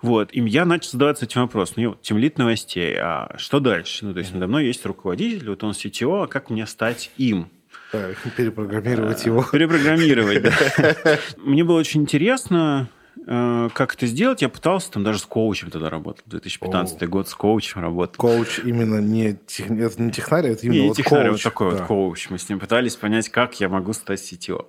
Вот. 0.02 0.30
И 0.32 0.42
я 0.42 0.66
начал 0.66 0.92
задаваться 0.92 1.26
этим 1.26 1.42
вопросом. 1.42 1.76
Ну, 1.78 1.90
вот, 1.90 2.02
темлит 2.02 2.38
новостей. 2.38 2.96
А 3.00 3.36
что 3.38 3.60
дальше? 3.60 4.06
Ну, 4.06 4.14
то 4.14 4.20
есть, 4.20 4.34
надо 4.34 4.48
мной 4.48 4.66
есть 4.68 4.86
руководитель, 4.86 5.50
вот 5.50 5.64
он 5.64 5.72
CTO, 5.72 6.24
а 6.24 6.28
как 6.28 6.50
мне 6.50 6.68
стать 6.68 7.12
им? 7.18 7.50
Да, 7.92 8.10
перепрограммировать 8.36 9.26
его. 9.26 9.44
Перепрограммировать, 9.44 10.44
да. 10.44 11.20
Мне 11.38 11.64
было 11.64 11.80
очень 11.80 12.02
интересно, 12.02 12.90
как 13.26 13.96
это 13.96 14.06
сделать. 14.06 14.42
Я 14.42 14.50
пытался, 14.50 14.92
там 14.92 15.04
даже 15.04 15.20
с 15.20 15.26
коучем 15.26 15.72
тогда 15.72 15.90
работал. 15.90 16.24
2015 16.28 17.08
год 17.10 17.28
с 17.28 17.34
коучем 17.36 17.82
работал. 17.82 18.16
Коуч 18.18 18.60
именно 18.60 19.00
не, 19.02 19.34
тех- 19.48 19.72
это 19.72 20.02
не 20.02 20.12
технарь, 20.12 20.48
это 20.48 20.66
именно 20.68 20.82
Не, 20.82 20.88
вот 20.90 20.98
технарь, 20.98 21.30
коуч. 21.30 21.44
вот 21.44 21.44
такой 21.52 21.72
Да. 21.72 21.78
вот 21.80 21.88
коуч. 21.88 22.30
Мы 22.30 22.38
с 22.38 22.48
ним 22.50 22.60
пытались 22.60 22.96
понять, 22.96 23.30
как 23.30 23.60
я 23.60 23.68
могу 23.70 23.94
стать 23.94 24.20
CTO. 24.22 24.66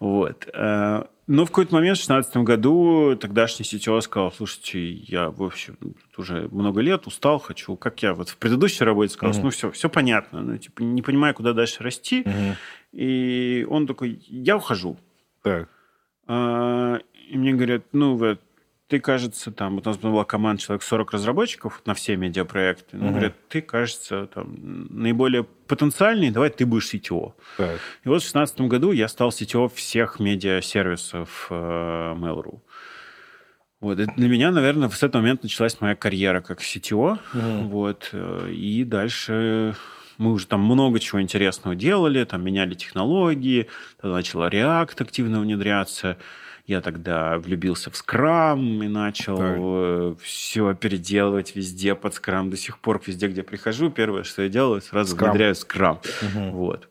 Вот. 0.00 0.48
Э, 0.52 1.04
Но 1.26 1.46
в 1.46 1.48
какой-то 1.48 1.74
момент, 1.74 1.96
в 1.96 2.04
2016 2.06 2.36
году, 2.44 3.16
тогдашний 3.16 3.64
CTO 3.64 3.98
сказал, 4.02 4.30
слушайте, 4.30 4.90
я, 4.92 5.30
в 5.30 5.42
общем, 5.42 5.78
уже 6.18 6.48
много 6.52 6.82
лет 6.82 7.06
устал, 7.06 7.38
хочу, 7.38 7.76
как 7.76 8.02
я 8.02 8.12
вот 8.12 8.28
в 8.28 8.36
предыдущей 8.36 8.84
работе 8.84 9.14
сказал, 9.14 9.40
ну, 9.42 9.48
все, 9.48 9.70
все 9.70 9.88
понятно, 9.88 10.42
ну, 10.42 10.58
типа, 10.58 10.82
не 10.82 11.00
понимаю, 11.00 11.32
куда 11.32 11.54
дальше 11.54 11.82
расти. 11.82 12.24
Мгм. 12.26 12.56
И 12.92 13.66
он 13.70 13.86
такой, 13.86 14.20
я 14.28 14.56
ухожу. 14.58 14.98
Так. 15.42 15.68
И 17.28 17.36
мне 17.36 17.52
говорят, 17.52 17.82
ну, 17.92 18.16
вот, 18.16 18.40
ты, 18.88 19.00
кажется, 19.00 19.50
там, 19.50 19.76
вот 19.76 19.86
у 19.86 19.90
нас 19.90 19.98
была 19.98 20.24
команда 20.24 20.62
человек 20.62 20.82
40 20.82 21.12
разработчиков 21.12 21.82
на 21.86 21.94
все 21.94 22.16
медиапроекты. 22.16 22.96
Ну, 22.96 23.06
угу. 23.06 23.12
говорят, 23.12 23.34
ты, 23.48 23.62
кажется, 23.62 24.26
там, 24.26 24.54
наиболее 24.90 25.44
потенциальный, 25.66 26.30
давай 26.30 26.50
ты 26.50 26.66
будешь 26.66 26.92
CTO. 26.92 27.32
Так. 27.56 27.80
И 28.04 28.08
вот 28.08 28.22
в 28.22 28.30
2016 28.30 28.60
году 28.62 28.92
я 28.92 29.08
стал 29.08 29.30
CTO 29.30 29.72
всех 29.74 30.20
медиа-сервисов 30.20 31.46
э, 31.50 31.54
Mail.ru. 31.54 32.60
Вот. 33.80 34.00
И 34.00 34.06
для 34.06 34.28
меня, 34.28 34.50
наверное, 34.50 34.88
с 34.88 35.02
этого 35.02 35.22
момента 35.22 35.44
началась 35.44 35.80
моя 35.80 35.94
карьера 35.94 36.40
как 36.40 36.60
CTO. 36.60 37.18
Mm. 37.32 37.68
Вот. 37.68 38.10
Э, 38.12 38.50
и 38.50 38.84
дальше 38.84 39.74
мы 40.18 40.32
уже 40.32 40.46
там 40.46 40.60
много 40.60 41.00
чего 41.00 41.20
интересного 41.20 41.74
делали, 41.74 42.24
там 42.24 42.44
меняли 42.44 42.74
технологии, 42.74 43.68
тогда 44.00 44.16
начал 44.16 44.46
React 44.46 45.02
активно 45.02 45.40
внедряться. 45.40 46.16
Я 46.66 46.80
тогда 46.80 47.38
влюбился 47.38 47.90
в 47.90 47.96
скрам 47.96 48.82
и 48.82 48.88
начал 48.88 49.36
так. 49.36 49.56
Э, 49.58 50.14
все 50.22 50.74
переделывать 50.74 51.54
везде 51.54 51.94
под 51.94 52.14
скрам. 52.14 52.48
До 52.48 52.56
сих 52.56 52.78
пор 52.78 53.02
везде, 53.04 53.28
где 53.28 53.42
прихожу, 53.42 53.90
первое, 53.90 54.22
что 54.22 54.42
я 54.42 54.48
делаю, 54.48 54.80
сразу 54.80 55.14
Scrum. 55.14 55.30
внедряю 55.30 55.54
скрам. 55.54 56.00
Угу. 56.22 56.50
Вот. 56.52 56.88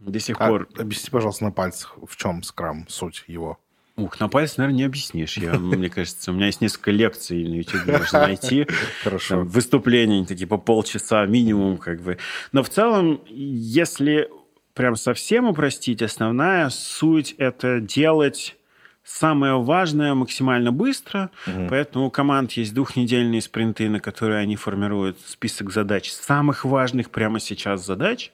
До 0.00 0.18
сих 0.18 0.40
а, 0.40 0.48
пор... 0.48 0.68
Объясни, 0.76 1.10
пожалуйста, 1.10 1.44
на 1.44 1.52
пальцах, 1.52 1.96
в 2.04 2.16
чем 2.16 2.42
скрам, 2.42 2.86
суть 2.88 3.22
его. 3.28 3.60
Ух, 3.96 4.18
на 4.18 4.28
пальце, 4.28 4.54
наверное, 4.58 4.78
не 4.78 4.84
объяснишь. 4.84 5.36
Я, 5.36 5.52
мне 5.52 5.88
кажется, 5.88 6.32
у 6.32 6.34
меня 6.34 6.46
есть 6.46 6.60
несколько 6.60 6.90
лекций 6.90 7.44
на 7.44 7.54
YouTube, 7.54 7.86
можно 7.86 8.20
найти. 8.22 8.66
Хорошо. 9.04 9.36
Там, 9.36 9.48
выступления 9.48 10.24
такие 10.24 10.48
по 10.48 10.58
полчаса 10.58 11.26
минимум, 11.26 11.76
как 11.76 12.00
бы. 12.00 12.18
Но 12.50 12.64
в 12.64 12.70
целом, 12.70 13.20
если 13.28 14.28
прям 14.74 14.96
совсем 14.96 15.46
упростить, 15.46 16.02
основная 16.02 16.70
суть– 16.70 17.34
это 17.38 17.80
делать 17.80 18.56
самое 19.04 19.60
важное 19.60 20.14
максимально 20.14 20.72
быстро, 20.72 21.30
угу. 21.46 21.66
поэтому 21.68 22.06
у 22.06 22.10
команд 22.10 22.52
есть 22.52 22.74
двухнедельные 22.74 23.40
спринты, 23.40 23.88
на 23.88 24.00
которые 24.00 24.38
они 24.38 24.56
формируют 24.56 25.18
список 25.20 25.72
задач, 25.72 26.10
самых 26.10 26.64
важных 26.64 27.10
прямо 27.10 27.40
сейчас 27.40 27.84
задач, 27.84 28.32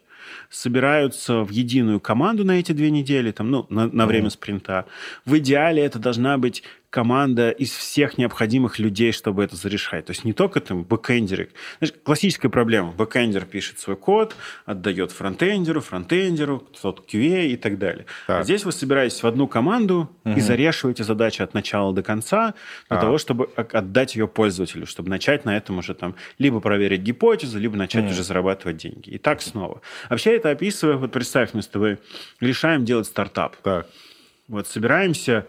собираются 0.50 1.42
в 1.42 1.50
единую 1.50 2.00
команду 2.00 2.44
на 2.44 2.52
эти 2.52 2.72
две 2.72 2.90
недели, 2.90 3.30
там, 3.32 3.50
ну, 3.50 3.66
на, 3.70 3.86
на 3.86 4.06
время 4.06 4.30
спринта. 4.30 4.84
В 5.24 5.38
идеале 5.38 5.82
это 5.82 5.98
должна 5.98 6.36
быть 6.38 6.62
команда 6.90 7.50
из 7.50 7.70
всех 7.72 8.16
необходимых 8.16 8.78
людей, 8.78 9.12
чтобы 9.12 9.44
это 9.44 9.56
зарешать. 9.56 10.06
То 10.06 10.12
есть 10.12 10.24
не 10.24 10.32
только 10.32 10.60
там 10.60 10.84
бэкэндеры. 10.84 11.50
Знаешь, 11.78 11.94
классическая 12.02 12.48
проблема. 12.48 12.92
Бэкэндер 12.92 13.44
пишет 13.44 13.78
свой 13.78 13.96
код, 13.96 14.34
отдает 14.64 15.12
фронтендеру, 15.12 15.82
фронтендеру, 15.82 16.66
тот 16.80 17.06
QA 17.12 17.48
и 17.48 17.56
так 17.56 17.78
далее. 17.78 18.06
Так. 18.26 18.40
А 18.40 18.42
здесь 18.42 18.64
вы 18.64 18.72
собираетесь 18.72 19.22
в 19.22 19.26
одну 19.26 19.46
команду 19.46 20.10
угу. 20.24 20.38
и 20.38 20.40
зарешиваете 20.40 21.04
задачу 21.04 21.44
от 21.44 21.52
начала 21.52 21.92
до 21.92 22.02
конца 22.02 22.54
для 22.88 22.98
а. 22.98 23.00
того, 23.00 23.18
чтобы 23.18 23.50
отдать 23.56 24.16
ее 24.16 24.26
пользователю, 24.26 24.86
чтобы 24.86 25.10
начать 25.10 25.44
на 25.44 25.56
этом 25.56 25.78
уже 25.78 25.92
там 25.94 26.14
либо 26.38 26.60
проверить 26.60 27.02
гипотезу, 27.02 27.58
либо 27.58 27.76
начать 27.76 28.04
угу. 28.04 28.12
уже 28.12 28.22
зарабатывать 28.22 28.78
деньги. 28.78 29.10
И 29.10 29.18
так 29.18 29.42
снова. 29.42 29.82
Вообще 30.08 30.36
это 30.36 30.50
описывая, 30.50 30.96
вот 30.96 31.12
представь, 31.12 31.50
мы 31.52 31.60
с 31.60 31.66
тобой 31.66 31.98
решаем 32.40 32.86
делать 32.86 33.06
стартап. 33.06 33.56
Так. 33.56 33.86
Вот 34.48 34.66
собираемся 34.66 35.46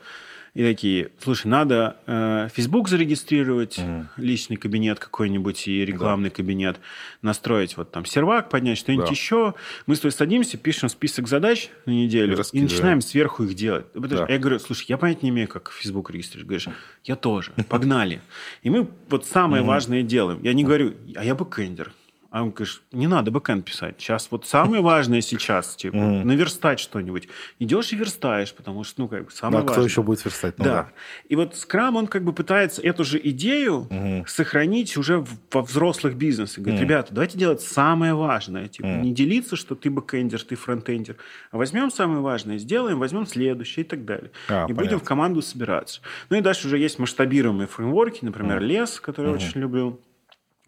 и 0.60 0.64
такие, 0.64 1.12
слушай, 1.24 1.48
надо 1.48 1.96
э, 2.06 2.50
Facebook 2.54 2.90
зарегистрировать, 2.90 3.80
угу. 3.80 4.08
личный 4.18 4.58
кабинет 4.58 5.00
какой-нибудь 5.00 5.70
и 5.70 5.86
рекламный 5.86 6.28
да. 6.28 6.36
кабинет, 6.36 6.82
настроить 7.22 7.78
вот 7.78 7.92
там 7.92 8.04
сервак, 8.04 8.50
поднять 8.50 8.78
что-нибудь 8.78 9.06
да. 9.06 9.12
еще. 9.12 9.54
Мы 9.86 9.96
с 9.96 10.02
тобой 10.02 10.12
садимся, 10.12 10.58
пишем 10.58 10.90
список 10.90 11.30
задач 11.30 11.70
на 11.86 11.92
неделю 11.92 12.38
и, 12.38 12.58
и 12.58 12.62
начинаем 12.62 13.00
сверху 13.00 13.46
их 13.46 13.54
делать. 13.54 13.86
Да. 13.94 14.26
Я 14.28 14.38
говорю, 14.38 14.60
слушай, 14.60 14.84
я 14.90 14.98
понять 14.98 15.24
не 15.24 15.30
имею, 15.30 15.48
как 15.48 15.72
Facebook 15.72 16.12
регистрировать. 16.12 16.48
Говоришь, 16.48 16.68
я 17.06 17.16
тоже, 17.16 17.54
погнали. 17.70 18.22
И 18.62 18.70
мы 18.70 18.90
вот 19.08 19.26
самое 19.26 19.64
важное 19.64 20.04
делаем. 20.04 20.42
Я 20.44 20.52
не 20.52 20.66
говорю, 20.66 20.94
а 21.16 21.24
я 21.24 21.36
бэкэндер. 21.36 21.94
А 22.32 22.44
он 22.44 22.52
говорит, 22.52 22.82
не 22.92 23.08
надо 23.08 23.32
бэкэнд 23.32 23.66
писать. 23.66 23.96
Сейчас 23.98 24.28
вот 24.30 24.46
самое 24.46 24.84
важное 24.84 25.22
сейчас, 25.22 25.76
типа, 25.78 25.96
мм. 25.96 26.24
наверстать 26.26 26.80
что-нибудь. 26.80 27.28
Идешь 27.58 27.92
и 27.92 27.96
верстаешь, 27.96 28.54
потому 28.54 28.84
что, 28.84 29.02
ну, 29.02 29.08
как 29.08 29.26
бы, 29.26 29.32
самое 29.32 29.62
да, 29.64 29.68
важное. 29.70 29.74
кто 29.74 29.84
еще 29.84 30.04
будет 30.04 30.24
верстать? 30.24 30.60
Ну, 30.60 30.66
да. 30.66 30.72
да. 30.72 30.90
И 31.28 31.36
вот 31.36 31.54
Scrum, 31.54 31.98
он 31.98 32.06
как 32.06 32.24
бы 32.24 32.32
пытается 32.32 32.84
эту 32.84 33.04
же 33.04 33.20
идею 33.24 33.88
мм. 33.90 34.28
сохранить 34.28 34.96
уже 34.96 35.26
во 35.52 35.62
взрослых 35.64 36.16
бизнесах. 36.16 36.60
Говорит, 36.60 36.80
мм. 36.80 36.84
ребята, 36.84 37.14
давайте 37.14 37.38
делать 37.38 37.62
самое 37.62 38.14
важное. 38.14 38.68
Типа, 38.68 38.86
мм. 38.86 39.02
не 39.02 39.12
делиться, 39.12 39.56
что 39.56 39.74
ты 39.74 39.90
бэкэндер, 39.90 40.44
ты 40.44 40.56
фронтендер, 40.56 41.16
а 41.50 41.58
возьмем 41.58 41.90
самое 41.90 42.22
важное, 42.22 42.60
сделаем, 42.60 43.00
возьмем 43.00 43.26
следующее 43.26 43.86
и 43.86 43.88
так 43.88 44.06
далее. 44.06 44.30
А, 44.50 44.66
и 44.66 44.68
понятно. 44.68 44.76
будем 44.76 45.00
в 45.00 45.04
команду 45.04 45.42
собираться. 45.42 46.02
Ну 46.30 46.38
и 46.38 46.42
дальше 46.42 46.68
уже 46.68 46.78
есть 46.78 47.00
масштабируемые 47.00 47.66
фреймворки, 47.66 48.24
например, 48.24 48.62
мм. 48.62 48.66
LeSS, 48.66 49.00
который 49.00 49.32
мм. 49.32 49.36
очень 49.36 49.62
люблю 49.62 50.00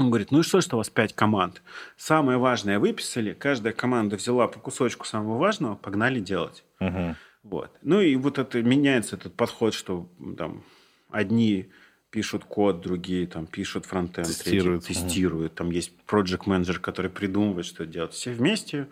он 0.02 0.10
говорит, 0.10 0.32
ну 0.32 0.40
и 0.40 0.44
что, 0.44 0.62
что 0.62 0.76
у 0.76 0.80
вас 0.80 0.90
пять 0.90 1.14
команд? 1.14 1.62
Самое 1.98 2.38
важное 2.38 2.80
выписали, 2.80 3.34
каждая 3.34 3.74
команда 3.74 4.16
взяла 4.16 4.48
по 4.48 4.60
кусочку 4.60 5.06
самого 5.06 5.38
важного, 5.38 5.76
погнали 5.76 6.20
делать. 6.20 6.64
Угу. 6.80 7.16
Вот. 7.44 7.72
Ну 7.82 8.02
и 8.02 8.16
вот 8.16 8.38
это 8.38 8.62
меняется 8.62 9.16
этот 9.16 9.34
подход, 9.36 9.74
что 9.74 10.10
там 10.38 10.64
одни 11.10 11.70
пишут 12.10 12.44
код, 12.44 12.82
другие 12.82 13.26
там 13.26 13.48
пишут 13.48 13.86
фронтенд, 13.86 14.28
тестируют, 14.28 14.86
третьи 14.86 15.02
тестируют. 15.02 15.54
Угу. 15.54 15.58
Там 15.58 15.72
есть 15.72 15.94
project 16.08 16.44
менеджер, 16.46 16.80
который 16.80 17.10
придумывает, 17.10 17.66
что 17.66 17.86
делать. 17.86 18.14
Все 18.14 18.32
вместе 18.32 18.88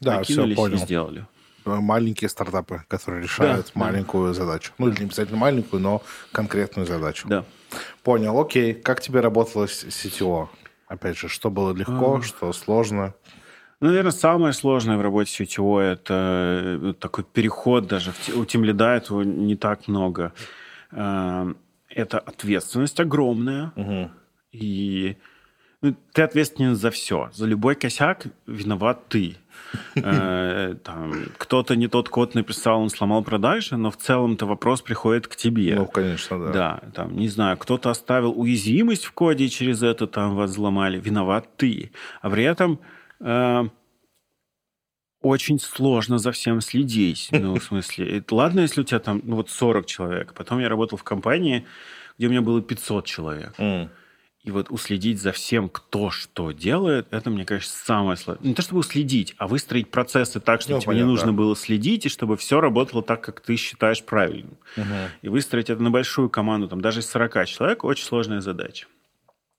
да, 0.00 0.22
все, 0.22 0.54
понял. 0.54 0.74
и 0.74 0.78
сделали 0.78 1.26
маленькие 1.64 2.28
стартапы, 2.28 2.84
которые 2.88 3.22
решают 3.22 3.66
да, 3.66 3.80
маленькую 3.80 4.28
да. 4.28 4.34
задачу. 4.34 4.72
Ну, 4.78 4.88
или 4.88 5.00
не 5.00 5.04
обязательно 5.06 5.38
маленькую, 5.38 5.80
но 5.80 6.02
конкретную 6.32 6.86
задачу. 6.86 7.28
Да. 7.28 7.44
Понял, 8.02 8.38
окей. 8.40 8.74
Как 8.74 9.00
тебе 9.00 9.20
работало 9.20 9.66
с 9.66 9.84
CTO? 9.84 10.48
Опять 10.86 11.18
же, 11.18 11.28
что 11.28 11.50
было 11.50 11.72
легко, 11.72 12.16
а... 12.16 12.22
что 12.22 12.52
сложно? 12.52 13.14
Наверное, 13.80 14.12
самое 14.12 14.52
сложное 14.52 14.98
в 14.98 15.00
работе 15.00 15.44
CTO– 15.44 15.80
это 15.80 16.80
э, 16.82 16.94
такой 16.98 17.24
переход 17.24 17.86
даже. 17.86 18.12
У 18.34 18.44
тимлида 18.44 18.96
этого 18.96 19.22
не 19.22 19.56
так 19.56 19.88
много. 19.88 20.32
Э, 20.92 21.54
это 21.88 22.18
ответственность 22.18 23.00
огромная. 23.00 23.72
Угу. 23.76 24.10
И 24.52 25.16
ну, 25.80 25.96
ты 26.12 26.22
ответственен 26.22 26.76
за 26.76 26.90
все. 26.90 27.30
За 27.32 27.46
любой 27.46 27.74
косяк 27.74 28.26
виноват 28.46 29.08
ты. 29.08 29.36
Э, 29.96 30.74
там, 30.82 31.12
кто-то 31.38 31.76
не 31.76 31.88
тот 31.88 32.08
код 32.08 32.34
написал, 32.34 32.80
он 32.80 32.90
сломал 32.90 33.22
продажи, 33.22 33.76
но 33.76 33.90
в 33.90 33.96
целом-то 33.96 34.46
вопрос 34.46 34.82
приходит 34.82 35.26
к 35.26 35.36
тебе. 35.36 35.74
Ну, 35.76 35.86
конечно, 35.86 36.38
да. 36.38 36.52
Да, 36.52 36.80
там, 36.94 37.16
не 37.16 37.28
знаю, 37.28 37.56
кто-то 37.56 37.90
оставил 37.90 38.32
уязвимость 38.38 39.04
в 39.04 39.12
коде, 39.12 39.44
и 39.44 39.50
через 39.50 39.82
это 39.82 40.06
там 40.06 40.34
вас 40.34 40.50
взломали. 40.50 41.00
Виноват 41.00 41.56
ты. 41.56 41.92
А 42.22 42.30
при 42.30 42.44
этом 42.44 42.80
э, 43.20 43.64
очень 45.22 45.58
сложно 45.58 46.18
за 46.18 46.32
всем 46.32 46.60
следить. 46.60 47.28
Ну, 47.30 47.58
в 47.58 47.62
смысле, 47.62 48.24
ладно, 48.30 48.60
если 48.60 48.80
у 48.80 48.84
тебя 48.84 49.00
там 49.00 49.20
ну, 49.24 49.36
вот 49.36 49.50
40 49.50 49.86
человек. 49.86 50.34
Потом 50.34 50.60
я 50.60 50.68
работал 50.68 50.98
в 50.98 51.04
компании, 51.04 51.66
где 52.16 52.26
у 52.26 52.30
меня 52.30 52.42
было 52.42 52.62
500 52.62 53.04
человек. 53.06 53.54
Mm. 53.58 53.88
И 54.42 54.50
вот 54.50 54.70
уследить 54.70 55.20
за 55.20 55.32
всем, 55.32 55.68
кто 55.68 56.10
что 56.10 56.52
делает, 56.52 57.06
это, 57.10 57.28
мне 57.28 57.44
кажется, 57.44 57.76
самое 57.84 58.16
сложное. 58.16 58.48
Не 58.48 58.54
то 58.54 58.62
чтобы 58.62 58.80
уследить, 58.80 59.34
а 59.36 59.46
выстроить 59.46 59.90
процессы 59.90 60.40
так, 60.40 60.62
чтобы 60.62 60.76
ну, 60.76 60.80
тебе 60.80 60.86
понятно, 60.86 61.06
не 61.06 61.10
нужно 61.10 61.32
было 61.34 61.54
следить, 61.54 62.06
и 62.06 62.08
чтобы 62.08 62.38
все 62.38 62.58
работало 62.60 63.02
так, 63.02 63.20
как 63.20 63.40
ты 63.40 63.56
считаешь 63.56 64.02
правильным. 64.02 64.56
Угу. 64.78 64.84
И 65.22 65.28
выстроить 65.28 65.68
это 65.68 65.82
на 65.82 65.90
большую 65.90 66.30
команду, 66.30 66.68
там, 66.68 66.80
даже 66.80 67.00
из 67.00 67.10
40 67.10 67.46
человек, 67.46 67.84
очень 67.84 68.04
сложная 68.04 68.40
задача. 68.40 68.86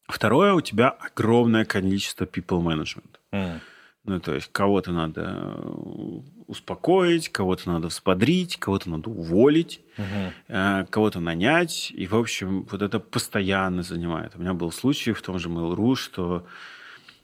Второе, 0.08 0.54
у 0.54 0.62
тебя 0.62 0.90
огромное 0.90 1.64
количество 1.64 2.26
people 2.26 2.62
management. 2.62 3.20
Mm. 3.32 3.60
Ну, 4.04 4.20
то 4.20 4.34
есть 4.34 4.52
кого-то 4.52 4.92
надо 4.92 5.22
э, 5.22 6.20
успокоить, 6.48 7.30
кого-то 7.30 7.70
надо 7.70 7.88
взбодрить, 7.88 8.58
кого-то 8.58 8.90
надо 8.90 9.10
уволить, 9.12 9.82
угу. 9.98 10.88
кого-то 10.90 11.20
нанять. 11.20 11.92
И, 11.92 12.08
в 12.08 12.16
общем, 12.16 12.64
вот 12.72 12.82
это 12.82 13.00
постоянно 13.00 13.84
занимает. 13.84 14.36
У 14.36 14.40
меня 14.40 14.54
был 14.54 14.72
случай 14.72 15.14
в 15.14 15.22
том 15.22 15.38
же 15.38 15.50
Mail.ru, 15.50 15.96
что 15.96 16.48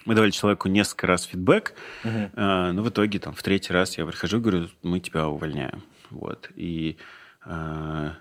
мы 0.06 0.14
давали 0.14 0.32
человеку 0.32 0.70
несколько 0.70 1.08
раз 1.08 1.24
фидбэк, 1.24 1.74
угу. 2.04 2.30
но 2.36 2.82
в 2.84 2.90
итоге 2.90 3.20
там 3.20 3.34
в 3.34 3.42
третий 3.42 3.74
раз 3.74 3.98
я 3.98 4.06
прихожу 4.06 4.38
и 4.38 4.42
говорю, 4.42 4.70
мы 4.84 5.00
тебя 5.00 5.28
увольняем. 5.28 5.84
Вот. 6.12 6.52
И 6.56 6.98
э, 7.46 8.12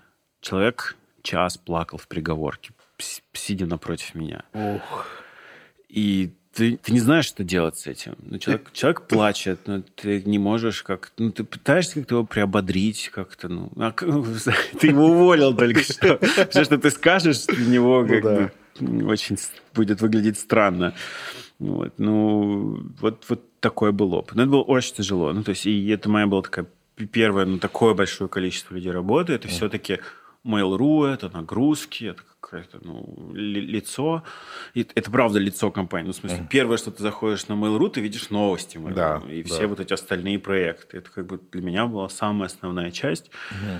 человек 0.41 0.97
час 1.21 1.57
плакал 1.57 1.97
в 1.97 2.07
приговорке, 2.07 2.71
сидя 3.33 3.65
напротив 3.65 4.15
меня. 4.15 4.43
Ух. 4.53 5.05
И 5.89 6.33
ты, 6.57 6.77
ты 6.77 6.91
не 6.91 6.99
знаешь, 6.99 7.25
что 7.25 7.43
делать 7.43 7.77
с 7.77 7.85
этим. 7.85 8.15
Ну, 8.23 8.39
человек, 8.39 8.71
человек 8.73 9.03
плачет, 9.03 9.59
но 9.67 9.83
ты 9.95 10.23
не 10.23 10.39
можешь 10.39 10.81
как... 10.81 11.11
Ну, 11.19 11.31
ты 11.31 11.43
пытаешься 11.43 11.93
как-то 11.93 12.15
его 12.15 12.25
приободрить 12.25 13.09
как-то, 13.13 13.47
ну... 13.47 13.71
А, 13.77 13.91
ты 14.79 14.87
его 14.87 15.05
уволил 15.05 15.55
только 15.55 15.81
что. 15.81 16.19
Все, 16.49 16.63
что 16.63 16.79
ты 16.79 16.89
скажешь 16.89 17.45
для 17.45 17.67
него, 17.67 18.01
ну 18.01 18.07
как 18.07 18.23
ну, 18.79 19.01
да. 19.01 19.05
очень 19.05 19.37
будет 19.75 20.01
выглядеть 20.01 20.39
странно. 20.39 20.95
Вот, 21.59 21.93
ну, 21.99 22.81
вот, 22.99 23.23
вот 23.29 23.59
такое 23.59 23.91
был 23.91 24.15
опыт. 24.15 24.35
Но 24.35 24.41
это 24.41 24.51
было 24.51 24.63
очень 24.63 24.95
тяжело. 24.95 25.31
Ну, 25.33 25.43
то 25.43 25.51
есть, 25.51 25.67
и 25.67 25.87
это 25.89 26.09
моя 26.09 26.25
была 26.25 26.41
такая 26.41 26.65
первое, 27.11 27.45
ну, 27.45 27.59
такое 27.59 27.93
большое 27.93 28.29
количество 28.29 28.73
людей 28.73 28.91
работы. 28.91 29.33
Это 29.33 29.47
mm. 29.47 29.51
все-таки 29.51 29.99
Mail.ru, 30.47 31.05
это 31.05 31.29
нагрузки, 31.29 32.05
это 32.05 32.21
какое-то 32.39 32.79
ну, 32.81 33.31
лицо. 33.33 34.23
И 34.73 34.87
это 34.95 35.11
правда 35.11 35.39
лицо 35.39 35.71
компании. 35.71 36.07
Ну, 36.07 36.13
в 36.13 36.15
смысле, 36.15 36.39
mm. 36.39 36.47
первое, 36.49 36.77
что 36.77 36.91
ты 36.91 37.03
заходишь 37.03 37.47
на 37.47 37.53
Mail.ru, 37.53 37.89
ты 37.89 38.01
видишь 38.01 38.29
новости 38.29 38.77
Mail.ru. 38.77 38.93
Да, 38.93 39.21
и 39.29 39.43
да. 39.43 39.49
все 39.49 39.67
вот 39.67 39.79
эти 39.79 39.93
остальные 39.93 40.39
проекты. 40.39 40.97
Это 40.97 41.09
как 41.09 41.25
бы 41.25 41.39
для 41.51 41.61
меня 41.61 41.85
была 41.85 42.09
самая 42.09 42.47
основная 42.47 42.91
часть. 42.91 43.29
Mm. 43.51 43.79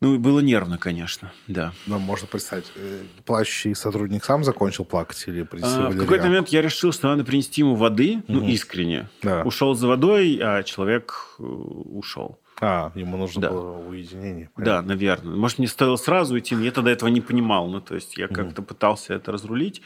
Ну, 0.00 0.14
и 0.14 0.18
было 0.18 0.38
нервно, 0.38 0.78
конечно, 0.78 1.32
да. 1.48 1.72
Но 1.86 1.98
можно 1.98 2.28
представить, 2.28 2.70
э, 2.76 3.02
плачущий 3.24 3.74
сотрудник 3.74 4.24
сам 4.24 4.44
закончил 4.44 4.84
плакать 4.84 5.24
или 5.26 5.44
а, 5.60 5.90
В 5.90 5.98
какой-то 5.98 6.26
момент 6.26 6.50
я 6.50 6.62
решил, 6.62 6.92
что 6.92 7.08
надо 7.08 7.24
принести 7.24 7.62
ему 7.62 7.74
воды, 7.74 8.18
угу. 8.18 8.24
ну, 8.28 8.46
искренне. 8.46 9.08
Да. 9.22 9.42
Ушел 9.42 9.74
за 9.74 9.88
водой, 9.88 10.38
а 10.40 10.62
человек 10.62 11.34
э, 11.40 11.42
ушел. 11.42 12.38
А, 12.60 12.90
ему 12.94 13.16
нужно 13.16 13.42
да. 13.42 13.50
было 13.50 13.78
уединение. 13.78 14.50
Понятно. 14.54 14.82
Да, 14.82 14.82
наверное. 14.82 15.36
Может, 15.36 15.58
не 15.58 15.66
стоило 15.66 15.96
сразу 15.96 16.38
идти, 16.38 16.56
но 16.56 16.64
я 16.64 16.72
тогда 16.72 16.90
этого 16.90 17.08
не 17.08 17.20
понимал. 17.20 17.68
Ну, 17.68 17.80
то 17.80 17.94
есть 17.94 18.16
я 18.16 18.28
как-то 18.28 18.62
пытался 18.62 19.14
это 19.14 19.32
разрулить. 19.32 19.82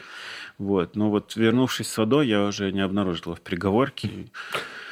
Вот. 0.57 0.95
Но 0.95 1.09
вот 1.09 1.35
вернувшись 1.35 1.87
с 1.87 1.97
водой, 1.97 2.27
я 2.27 2.45
уже 2.45 2.71
не 2.71 2.81
обнаружил 2.81 3.35
в 3.35 3.41
переговорке. 3.41 4.27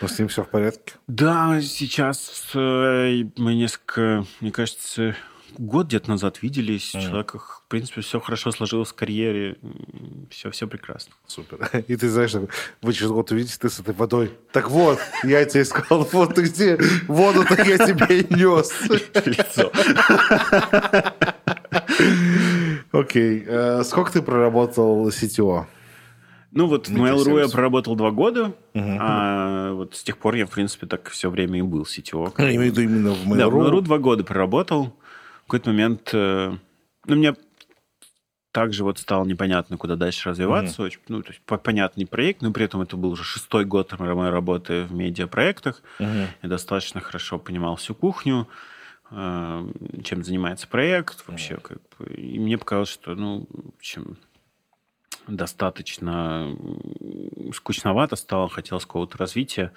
Но 0.02 0.08
с 0.08 0.18
ним 0.18 0.28
все 0.28 0.44
в 0.44 0.50
порядке? 0.50 0.94
Да, 1.08 1.62
сейчас 1.62 2.52
э, 2.54 3.24
мы 3.38 3.54
несколько, 3.56 4.26
мне 4.40 4.52
кажется, 4.52 5.16
год 5.58 5.88
где-то 5.88 6.10
назад 6.10 6.42
виделись. 6.42 6.96
Mm. 6.96 7.02
Человек, 7.02 7.36
в 7.36 7.64
принципе, 7.68 8.02
все 8.02 8.20
хорошо 8.20 8.52
сложилось 8.52 8.90
в 8.90 8.96
карьере. 8.96 9.58
Все, 10.30 10.52
все 10.52 10.68
прекрасно. 10.68 11.14
Супер. 11.28 11.70
И 11.88 11.96
ты 11.96 12.10
знаешь, 12.10 12.34
вы 12.82 12.94
через 12.94 13.12
год 13.12 13.32
увидите, 13.32 13.58
ты 13.60 13.70
с 13.70 13.80
этой 13.80 13.94
водой. 13.94 14.32
Так 14.52 14.70
вот, 14.70 15.00
я 15.24 15.44
тебе 15.46 15.66
сказал, 15.66 16.08
вот 16.12 16.36
ты 16.36 16.44
где, 16.44 16.80
воду-то 17.08 17.62
я 17.64 17.78
тебе 17.78 18.22
и 18.22 18.34
нес. 18.34 18.72
Лицо. 19.26 19.72
Окей. 22.92 23.44
Э, 23.48 23.84
сколько 23.84 24.12
ты 24.12 24.22
проработал 24.22 25.08
CTO? 25.10 25.66
Ну 26.54 26.68
вот 26.68 26.90
в 26.90 26.92
Mail.ru 26.92 27.40
я 27.40 27.48
проработал 27.48 27.96
два 27.96 28.12
года, 28.12 28.48
угу. 28.74 28.98
а 29.00 29.72
вот 29.74 29.96
с 29.96 30.04
тех 30.04 30.18
пор 30.18 30.36
я, 30.36 30.46
в 30.46 30.50
принципе, 30.50 30.86
так 30.86 31.10
все 31.10 31.30
время 31.30 31.60
и 31.60 31.62
был 31.62 31.84
CTO. 31.84 32.34
Я 32.38 32.56
имею 32.56 32.74
в 32.74 32.78
виду 32.78 32.82
именно 32.82 33.12
в 33.12 33.26
Mail.ru? 33.26 33.38
Да, 33.38 33.50
в 33.50 33.56
Mail.ru 33.56 33.82
два 33.82 33.98
года 34.00 34.24
проработал. 34.26 34.94
В 35.52 35.54
какой-то 35.54 35.72
момент... 35.72 36.12
Э, 36.14 36.56
ну, 37.08 37.16
мне 37.18 37.36
также 38.54 38.86
вот 38.86 39.00
стало 39.00 39.26
непонятно, 39.26 39.76
куда 39.76 39.98
дальше 39.98 40.30
развиваться. 40.30 40.82
Mm-hmm. 40.82 40.86
Очень, 40.86 41.00
ну, 41.10 41.22
то 41.22 41.32
есть 41.34 41.42
понятный 41.44 42.08
проект, 42.08 42.42
но 42.42 42.54
при 42.54 42.64
этом 42.64 42.82
это 42.82 42.96
был 42.96 43.12
уже 43.12 43.26
шестой 43.26 43.66
год 43.66 43.92
моей 44.00 44.32
работы 44.32 44.84
в 44.84 44.94
медиапроектах. 44.94 45.84
Mm-hmm. 46.00 46.28
Я 46.44 46.50
достаточно 46.50 47.02
хорошо 47.02 47.38
понимал 47.38 47.76
всю 47.76 47.94
кухню, 47.94 48.48
э, 49.10 49.68
чем 50.06 50.24
занимается 50.24 50.70
проект 50.70 51.28
вообще. 51.28 51.56
Mm-hmm. 51.56 51.62
Как 51.62 51.80
бы. 52.00 52.14
И 52.14 52.40
мне 52.40 52.58
показалось, 52.58 52.88
что, 52.88 53.14
ну, 53.16 53.46
общем, 53.78 54.16
достаточно 55.28 56.56
скучновато 57.54 58.16
стало, 58.16 58.48
хотелось 58.48 58.86
какого-то 58.86 59.18
развития. 59.18 59.74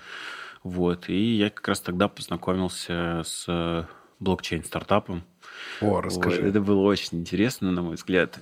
Вот. 0.63 1.09
И 1.09 1.35
я 1.35 1.51
как 1.51 1.67
раз 1.67 1.81
тогда 1.81 2.07
познакомился 2.07 3.23
с 3.25 3.89
блокчейн-стартапом. 4.21 5.25
О, 5.81 6.01
расскажи. 6.01 6.41
Вот. 6.41 6.49
Это 6.49 6.61
было 6.61 6.81
очень 6.81 7.19
интересно, 7.19 7.71
на 7.71 7.83
мой 7.83 7.97
взгляд. 7.97 8.39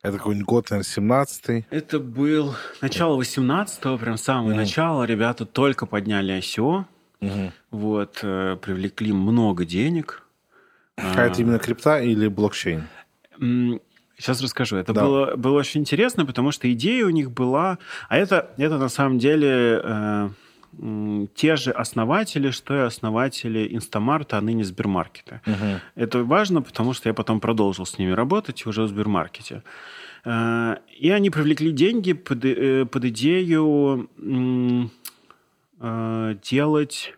Это 0.00 0.16
какой-нибудь 0.16 0.46
год, 0.46 0.70
наверное, 0.70 1.24
17-й? 1.24 1.66
Это 1.70 1.98
был 1.98 2.54
начало 2.80 3.20
18-го, 3.20 3.98
прям 3.98 4.16
самое 4.16 4.54
mm. 4.54 4.60
начало. 4.60 5.04
Ребята 5.04 5.44
только 5.44 5.86
подняли 5.86 6.38
ICO. 6.38 6.84
Mm-hmm. 7.20 7.52
Вот, 7.72 8.20
э, 8.22 8.56
привлекли 8.62 9.12
много 9.12 9.64
денег. 9.64 10.22
А 10.96 11.24
это 11.24 11.40
именно 11.40 11.58
крипта 11.58 12.00
или 12.00 12.28
блокчейн? 12.28 12.86
Сейчас 14.16 14.40
расскажу. 14.42 14.76
Это 14.76 14.92
да. 14.92 15.04
было, 15.04 15.36
было 15.36 15.58
очень 15.58 15.80
интересно, 15.80 16.26
потому 16.26 16.50
что 16.50 16.70
идея 16.72 17.06
у 17.06 17.10
них 17.10 17.30
была... 17.30 17.78
А 18.08 18.16
это, 18.16 18.50
это 18.56 18.78
на 18.78 18.88
самом 18.88 19.18
деле 19.18 19.80
э, 19.82 20.28
те 21.34 21.56
же 21.56 21.70
основатели, 21.70 22.50
что 22.50 22.74
и 22.74 22.80
основатели 22.80 23.68
Инстамарта, 23.74 24.38
а 24.38 24.40
ныне 24.40 24.64
Сбермаркета. 24.64 25.40
Угу. 25.46 25.80
Это 25.96 26.24
важно, 26.24 26.62
потому 26.62 26.92
что 26.92 27.08
я 27.08 27.14
потом 27.14 27.40
продолжил 27.40 27.86
с 27.86 27.98
ними 27.98 28.12
работать 28.12 28.66
уже 28.66 28.82
в 28.82 28.88
Сбермаркете. 28.88 29.62
Э, 30.24 30.76
и 30.96 31.10
они 31.10 31.30
привлекли 31.30 31.72
деньги 31.72 32.12
под, 32.12 32.44
э, 32.44 32.84
под 32.86 33.04
идею 33.06 34.10
э, 35.80 36.36
делать 36.42 37.14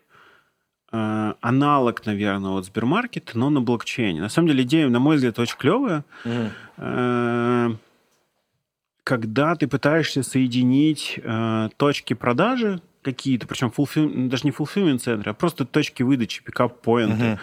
аналог, 0.93 2.05
наверное, 2.05 2.51
вот 2.51 2.65
Сбермаркета, 2.65 3.39
но 3.39 3.49
на 3.49 3.61
блокчейне. 3.61 4.19
На 4.19 4.27
самом 4.27 4.49
деле 4.49 4.63
идея, 4.63 4.89
на 4.89 4.99
мой 4.99 5.15
взгляд, 5.15 5.39
очень 5.39 5.55
клевая. 5.57 6.03
Mm. 6.25 7.77
Когда 9.05 9.55
ты 9.55 9.69
пытаешься 9.69 10.21
соединить 10.21 11.17
точки 11.77 12.13
продажи 12.13 12.81
какие-то, 13.01 13.47
причем 13.47 13.73
fulfill, 13.75 14.27
даже 14.27 14.43
не 14.45 14.51
fulfillment 14.51 14.99
центры, 14.99 15.31
а 15.31 15.33
просто 15.33 15.65
точки 15.65 16.03
выдачи, 16.03 16.43
пикап-поинты. 16.43 17.39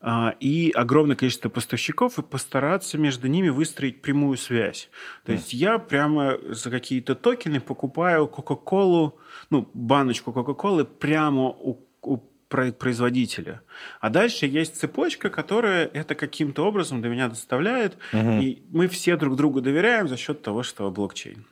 Uh, 0.00 0.32
и 0.38 0.70
огромное 0.76 1.16
количество 1.16 1.48
поставщиков, 1.48 2.20
и 2.20 2.22
постараться 2.22 2.96
между 2.98 3.26
ними 3.26 3.48
выстроить 3.48 4.00
прямую 4.00 4.36
связь. 4.36 4.90
То 5.24 5.32
mm. 5.32 5.34
есть 5.34 5.52
я 5.52 5.80
прямо 5.80 6.38
за 6.50 6.70
какие-то 6.70 7.16
токены 7.16 7.60
покупаю 7.60 8.28
Кока-Колу, 8.28 9.18
ну, 9.50 9.68
баночку 9.74 10.32
Кока-Колы 10.32 10.84
прямо 10.84 11.48
у, 11.48 11.84
у 12.02 12.18
производителя. 12.48 13.62
А 14.00 14.08
дальше 14.08 14.46
есть 14.46 14.76
цепочка, 14.76 15.30
которая 15.30 15.86
это 15.86 16.14
каким-то 16.14 16.64
образом 16.64 17.02
до 17.02 17.08
меня 17.08 17.28
доставляет, 17.28 17.98
угу. 18.12 18.40
и 18.40 18.62
мы 18.70 18.88
все 18.88 19.16
друг 19.16 19.36
другу 19.36 19.60
доверяем 19.60 20.08
за 20.08 20.16
счет 20.16 20.42
того, 20.42 20.62
что 20.62 20.88
блокчейн. 20.90 21.44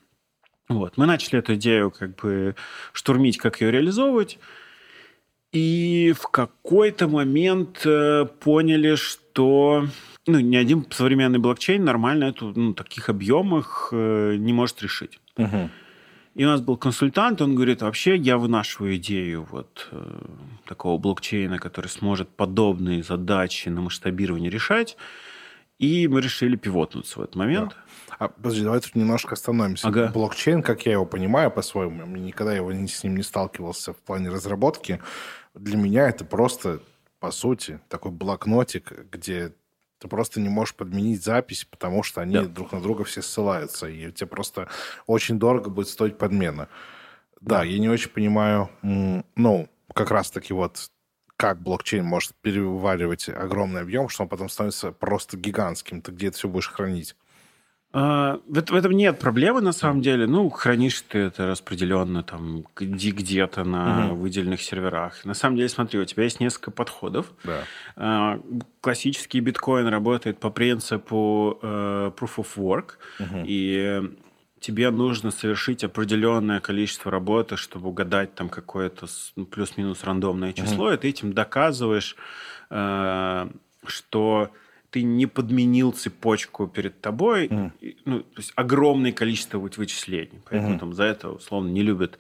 Вот. 0.69 0.97
Мы 0.97 1.07
начали 1.07 1.39
эту 1.39 1.55
идею 1.55 1.91
как 1.91 2.17
бы 2.17 2.57
штурмить, 2.93 3.39
как 3.39 3.61
ее 3.61 3.71
реализовывать, 3.71 4.39
и 5.53 6.13
в 6.19 6.29
какой-то 6.29 7.09
момент 7.09 7.83
э, 7.87 8.27
поняли, 8.41 8.97
что 8.97 9.87
ну, 10.27 10.41
ни 10.41 10.57
один 10.57 10.85
современный 10.91 11.39
блокчейн 11.39 11.85
нормально 11.85 12.25
эту, 12.25 12.53
ну, 12.55 12.75
таких 12.75 13.09
объемах 13.09 13.91
э, 13.93 14.37
не 14.39 14.53
может 14.53 14.83
решить. 14.83 15.21
Угу. 15.39 15.71
И 16.35 16.45
у 16.45 16.49
нас 16.49 16.61
был 16.61 16.77
консультант, 16.77 17.41
он 17.41 17.55
говорит, 17.55 17.81
вообще 17.81 18.17
я 18.17 18.37
вынашиваю 18.37 18.97
идею 18.97 19.47
вот 19.51 19.89
э, 19.93 20.19
такого 20.67 20.99
блокчейна, 20.99 21.59
который 21.59 21.87
сможет 21.89 22.29
подобные 22.29 23.03
задачи 23.03 23.71
на 23.71 23.81
масштабирование 23.81 24.51
решать. 24.51 24.99
И 25.79 26.09
мы 26.09 26.23
решили 26.23 26.57
пивотнуться 26.57 27.19
в 27.19 27.23
этот 27.23 27.37
момент. 27.37 27.77
Да. 28.09 28.17
А, 28.19 28.29
подожди, 28.29 28.63
давай 28.63 28.81
тут 28.81 28.95
немножко 28.95 29.35
остановимся. 29.35 29.89
Ага. 29.89 30.11
Блокчейн, 30.13 30.63
как 30.63 30.87
я 30.87 30.93
его 30.93 31.05
понимаю 31.05 31.51
по-своему, 31.51 32.01
я 32.01 32.07
никогда 32.07 32.55
его 32.55 32.73
с 32.73 33.05
ним 33.05 33.17
не 33.17 33.23
сталкивался 33.23 33.93
в 33.93 33.99
плане 33.99 34.31
разработки. 34.31 35.03
Для 35.55 35.77
меня 35.77 36.09
это 36.09 36.25
просто, 36.25 36.81
по 37.21 37.31
сути, 37.31 37.81
такой 37.89 38.11
блокнотик, 38.11 39.11
где 39.11 39.53
ты 39.99 40.09
просто 40.09 40.41
не 40.41 40.49
можешь 40.49 40.75
подменить 40.75 41.23
запись, 41.23 41.67
потому 41.71 42.03
что 42.03 42.23
они 42.23 42.35
да. 42.35 42.45
друг 42.45 42.73
на 42.73 42.81
друга 42.81 43.05
все 43.05 43.21
ссылаются, 43.21 43.87
и 43.89 44.11
тебе 44.13 44.27
просто 44.27 44.69
очень 45.07 45.39
дорого 45.39 45.71
будет 45.71 45.89
стоить 45.89 46.17
подмена. 46.17 46.69
Да, 47.41 47.59
да 47.59 47.65
я 47.65 47.79
не 47.79 47.89
очень 47.89 48.11
понимаю, 48.11 48.71
ну, 48.83 49.69
как 49.95 50.11
раз-таки 50.11 50.53
вот 50.53 50.91
как 51.37 51.61
блокчейн 51.61 52.05
может 52.05 52.33
переваривать 52.41 53.29
огромный 53.29 53.83
объем, 53.83 54.09
что 54.09 54.23
он 54.23 54.29
потом 54.29 54.49
становится 54.49 54.93
просто 54.93 55.37
гигантским. 55.37 56.01
Ты 56.01 56.13
где 56.13 56.29
это 56.29 56.37
все 56.37 56.49
будешь 56.49 56.69
хранить? 56.69 57.15
А, 57.93 58.41
в, 58.47 58.61
в 58.61 58.75
этом 58.75 58.93
нет 58.93 59.19
проблемы 59.19 59.61
на 59.61 59.73
самом 59.73 60.03
деле. 60.03 60.27
Ну, 60.27 60.51
хранишь 60.51 61.01
ты 61.03 61.19
это 61.19 61.47
распределенно 61.47 62.23
там 62.23 62.65
где-то 62.77 63.65
на 63.65 64.09
угу. 64.09 64.17
выделенных 64.17 64.61
серверах. 64.61 65.25
На 65.25 65.35
самом 65.35 65.57
деле, 65.57 65.69
смотри, 65.69 65.99
у 66.01 66.05
тебя 66.05 66.25
есть 66.25 66.41
несколько 66.41 66.71
подходов. 66.71 67.33
Да. 67.45 67.65
А, 67.97 68.41
классический 68.81 69.41
биткоин 69.41 69.87
работает 69.87 70.39
по 70.39 70.51
принципу 70.51 71.59
uh, 71.63 72.15
proof 72.15 72.37
of 72.37 72.49
work. 72.57 72.85
Угу. 73.19 73.45
И 73.47 74.03
тебе 74.61 74.91
нужно 74.91 75.31
совершить 75.31 75.85
определенное 75.85 76.61
количество 76.61 77.11
работы, 77.11 77.57
чтобы 77.57 77.89
угадать 77.89 78.35
там 78.35 78.49
какое-то 78.49 79.07
ну, 79.37 79.45
плюс-минус 79.45 80.05
рандомное 80.05 80.53
число, 80.53 80.87
угу. 80.87 80.95
и 80.95 80.97
ты 80.97 81.09
этим 81.09 81.33
доказываешь, 81.33 82.17
э, 82.71 83.49
что 83.87 84.51
ты 84.91 85.03
не 85.03 85.27
подменил 85.27 85.93
цепочку 85.93 86.67
перед 86.67 87.01
тобой, 87.01 87.49
mm. 87.49 87.97
ну, 88.07 88.21
то 88.21 88.39
есть 88.39 88.53
огромное 88.55 89.13
количество 89.13 89.59
вычислений. 89.59 90.41
Поэтому 90.49 90.75
mm-hmm. 90.75 90.79
там 90.79 90.95
за 90.95 91.05
это, 91.05 91.31
условно, 91.31 91.69
не 91.69 91.83
любят 91.83 92.19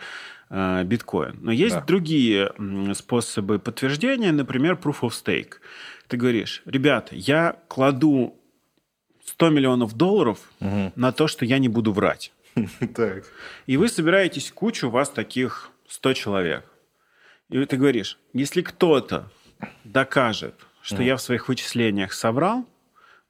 э, 0.51 0.85
биткоин. 0.85 1.39
Но 1.41 1.53
есть 1.53 1.77
да. 1.77 1.81
другие 1.81 2.53
способы 2.95 3.59
подтверждения, 3.59 4.33
например, 4.33 4.75
proof 4.75 5.01
of 5.01 5.11
stake. 5.11 5.55
Ты 6.09 6.19
говоришь, 6.19 6.63
ребята, 6.67 7.15
я 7.15 7.57
кладу 7.69 8.36
100 9.27 9.51
миллионов 9.51 9.95
долларов 9.95 10.39
угу. 10.61 10.93
на 10.97 11.13
то, 11.13 11.27
что 11.29 11.45
я 11.45 11.59
не 11.59 11.69
буду 11.69 11.93
врать. 11.93 12.33
Так. 12.95 13.25
И 13.67 13.77
вы 13.77 13.89
собираетесь 13.89 14.51
кучу, 14.51 14.89
у 14.89 14.91
вас 14.91 15.11
таких 15.11 15.71
100 15.89 16.15
человек. 16.15 16.65
И 17.51 17.65
ты 17.65 17.77
говоришь, 17.77 18.19
если 18.33 18.63
кто-то 18.63 19.31
докажет, 19.85 20.55
что 20.81 21.03
я 21.03 21.17
в 21.17 21.23
своих 21.23 21.49
вычислениях 21.49 22.13
соврал, 22.13 22.65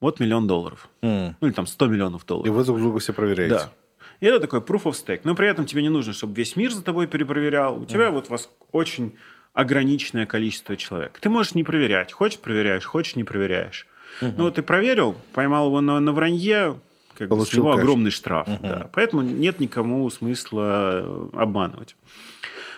вот 0.00 0.20
миллион 0.20 0.46
долларов. 0.46 0.88
Ну, 1.02 1.34
или 1.40 1.52
там 1.52 1.66
100 1.66 1.86
миллионов 1.86 2.24
И 2.24 2.26
долларов. 2.26 2.54
вы 2.54 2.64
друг 2.64 2.78
друга 2.78 2.98
все 2.98 3.12
проверяете. 3.12 3.54
Да. 3.54 3.72
И 4.20 4.26
это 4.26 4.40
такой 4.40 4.60
proof 4.60 4.84
of 4.84 4.92
stake. 4.92 5.22
Но 5.24 5.34
при 5.34 5.48
этом 5.48 5.66
тебе 5.66 5.82
не 5.82 5.88
нужно, 5.88 6.12
чтобы 6.12 6.34
весь 6.34 6.56
мир 6.56 6.70
за 6.72 6.82
тобой 6.82 7.06
перепроверял. 7.06 7.80
У 7.80 7.86
тебя 7.86 8.10
вот 8.10 8.28
вас 8.28 8.50
очень 8.72 9.16
ограниченное 9.52 10.26
количество 10.26 10.76
человек. 10.76 11.18
Ты 11.20 11.28
можешь 11.30 11.54
не 11.54 11.64
проверять. 11.64 12.12
Хочешь 12.12 12.38
проверяешь, 12.38 12.84
хочешь 12.84 13.16
не 13.16 13.24
проверяешь. 13.24 13.86
Ну 14.20 14.44
вот 14.44 14.54
ты 14.54 14.62
проверил, 14.62 15.16
поймал 15.32 15.66
его 15.66 15.80
на, 15.80 16.00
на 16.00 16.12
вранье, 16.12 16.78
как 17.16 17.28
бы 17.28 17.36
с 17.36 17.38
Получил 17.38 17.62
него 17.64 17.72
кэш. 17.72 17.80
огромный 17.80 18.10
штраф. 18.10 18.48
Да. 18.62 18.90
Поэтому 18.92 19.22
нет 19.22 19.60
никому 19.60 20.08
смысла 20.10 21.02
э, 21.02 21.28
обманывать. 21.34 21.96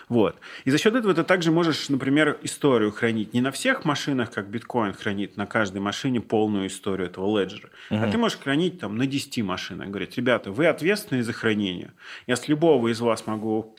Вот. 0.09 0.37
И 0.65 0.71
за 0.71 0.79
счет 0.79 0.95
этого 0.95 1.13
ты 1.13 1.23
также 1.23 1.51
можешь, 1.51 1.87
например, 1.87 2.39
историю 2.41 2.91
хранить 2.91 3.33
не 3.35 3.41
на 3.41 3.51
всех 3.51 3.85
машинах, 3.85 4.31
как 4.31 4.47
биткоин 4.49 4.93
хранит 4.93 5.37
на 5.37 5.45
каждой 5.45 5.81
машине 5.81 6.19
полную 6.19 6.67
историю 6.67 7.07
этого 7.07 7.39
леджера, 7.39 7.69
а 7.89 8.09
ты 8.09 8.17
можешь 8.17 8.39
хранить 8.39 8.79
там 8.79 8.97
на 8.97 9.05
10 9.05 9.43
машинах. 9.43 9.87
Говорит, 9.89 10.15
ребята, 10.15 10.51
вы 10.51 10.65
ответственны 10.65 11.21
за 11.21 11.31
хранение. 11.33 11.91
Я 12.25 12.35
с 12.37 12.47
любого 12.47 12.87
из 12.87 12.99
вас 12.99 13.27
могу 13.27 13.75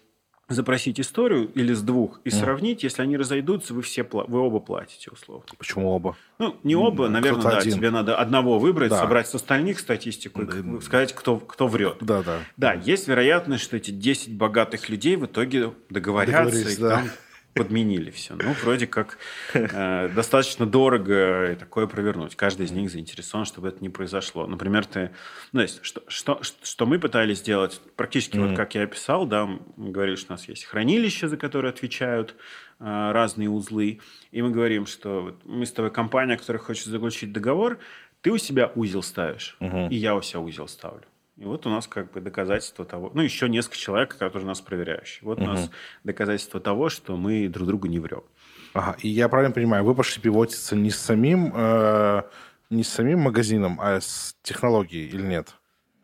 запросить 0.51 1.01
историю 1.01 1.51
или 1.55 1.73
с 1.73 1.81
двух 1.81 2.21
и 2.25 2.31
сравнить, 2.31 2.83
если 2.83 3.03
они 3.03 3.17
разойдутся, 3.17 3.73
вы 3.73 3.83
все 3.83 4.03
пла- 4.03 4.25
вы 4.27 4.41
оба 4.41 4.59
платите 4.59 5.11
условно. 5.11 5.45
Почему 5.57 5.89
оба? 5.91 6.17
Ну, 6.39 6.57
не 6.65 6.75
оба, 6.75 7.09
наверное, 7.09 7.41
кто-то 7.41 7.55
да. 7.57 7.61
один. 7.63 7.75
Тебе 7.75 7.91
надо 7.91 8.17
одного 8.17 8.59
выбрать, 8.59 8.91
Да. 8.91 8.99
собрать 8.99 9.29
с 9.29 9.35
остальных 9.35 9.79
статистику 9.79 10.43
и 10.43 10.81
сказать, 10.81 11.13
кто, 11.15 11.37
кто 11.39 11.69
врет. 11.69 11.99
Да, 12.01 12.23
да. 12.23 12.39
Да, 12.57 12.73
есть 12.75 13.07
вероятность, 13.09 13.63
что 13.63 13.77
эти 13.77 13.93
10 13.93 14.37
богатых 14.37 14.89
людей 14.89 15.17
в 15.17 15.27
итоге 15.27 15.73
договорятся 15.89 16.69
и 16.69 16.77
да. 16.77 16.91
там 16.97 17.09
подменили 17.55 18.11
все. 18.11 18.35
Ну, 18.35 18.55
вроде 18.63 18.87
как 18.87 19.19
э, 19.55 20.09
достаточно 20.09 20.67
дорого 20.67 21.57
такое 21.59 21.87
провернуть. 21.87 22.37
Каждый 22.37 22.67
из 22.67 22.71
них 22.71 22.91
заинтересован, 22.91 23.45
чтобы 23.45 23.69
это 23.69 23.79
не 23.81 23.89
произошло. 23.89 24.47
Например, 24.47 24.85
ты... 24.85 25.11
Ну, 25.53 25.59
то 25.59 25.63
есть, 25.63 25.85
что, 25.85 26.03
что, 26.09 26.41
что 26.43 26.87
мы 26.87 26.99
пытались 26.99 27.39
сделать, 27.39 27.81
практически 27.97 28.39
вот 28.39 28.57
как 28.57 28.75
я 28.75 28.83
описал, 28.83 29.27
да, 29.27 29.47
мы 29.47 29.91
говорили, 29.91 30.17
что 30.17 30.33
у 30.33 30.37
нас 30.37 30.49
есть 30.49 30.65
хранилище, 30.65 31.29
за 31.29 31.37
которое 31.37 31.69
отвечают 31.69 32.35
э, 32.79 32.85
разные 33.13 33.49
узлы, 33.49 34.01
и 34.31 34.43
мы 34.43 34.51
говорим, 34.51 34.87
что 34.87 35.23
вот 35.23 35.45
мы 35.45 35.67
с 35.67 35.73
тобой 35.73 35.91
компания, 35.91 36.37
которая 36.37 36.63
хочет 36.63 36.87
заключить 36.87 37.33
договор, 37.33 37.79
ты 38.21 38.31
у 38.31 38.39
себя 38.39 38.71
узел 38.75 39.03
ставишь, 39.03 39.57
и 39.61 39.97
я 39.97 40.15
у 40.15 40.23
себя 40.23 40.41
узел 40.41 40.69
ставлю. 40.69 41.05
И 41.41 41.45
вот 41.45 41.66
у 41.66 41.70
нас 41.70 41.86
как 41.86 42.12
бы 42.12 42.20
доказательство 42.20 42.84
того, 42.84 43.11
ну, 43.14 43.22
еще 43.22 43.49
несколько 43.49 43.78
человек, 43.78 44.14
которые 44.14 44.45
нас 44.45 44.61
проверяющие. 44.61 45.20
Вот 45.22 45.41
у 45.41 45.45
нас 45.45 45.70
доказательство 46.05 46.61
того, 46.61 46.91
что 46.91 47.16
мы 47.16 47.49
друг 47.49 47.66
другу 47.66 47.86
не 47.86 47.99
врем. 47.99 48.20
Ага, 48.74 48.97
и 49.01 49.09
я 49.09 49.26
правильно 49.30 49.55
понимаю, 49.55 49.82
вы 49.82 49.95
пошли 49.95 50.20
пивотиться 50.20 50.76
не 50.76 50.91
с 50.91 50.99
самим, 50.99 51.51
э, 51.57 52.22
не 52.68 52.84
с 52.84 52.88
самим 52.91 53.20
магазином, 53.20 53.80
а 53.80 54.03
с 54.03 54.36
технологией 54.43 55.09
или 55.09 55.22
нет? 55.22 55.55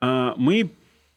А, 0.01 0.35
Мы 0.39 0.73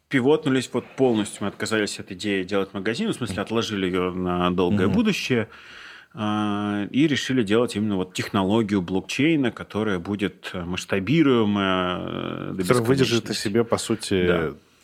пивотнулись 0.10 0.70
вот 0.74 0.86
полностью, 0.98 1.44
мы 1.44 1.48
отказались 1.48 1.98
от 2.00 2.12
идеи 2.12 2.44
делать 2.44 2.74
магазин, 2.74 3.10
в 3.10 3.14
смысле 3.14 3.42
отложили 3.42 3.86
ее 3.86 4.12
на 4.12 4.52
долгое 4.52 4.90
будущее 4.90 5.44
а, 5.44 5.79
и 6.16 7.08
решили 7.08 7.44
делать 7.44 7.76
именно 7.76 7.96
вот 7.98 8.14
технологию 8.14 8.82
блокчейна, 8.82 9.52
которая 9.52 10.00
будет 10.00 10.52
масштабируемая 10.54 12.00
э, 12.00 12.54
до 12.56 12.64
Который 12.64 12.84
выдержит 12.84 13.24
бесконечности. 13.24 13.48
себе, 13.48 13.64
по 13.64 13.78
сути, 13.78 14.16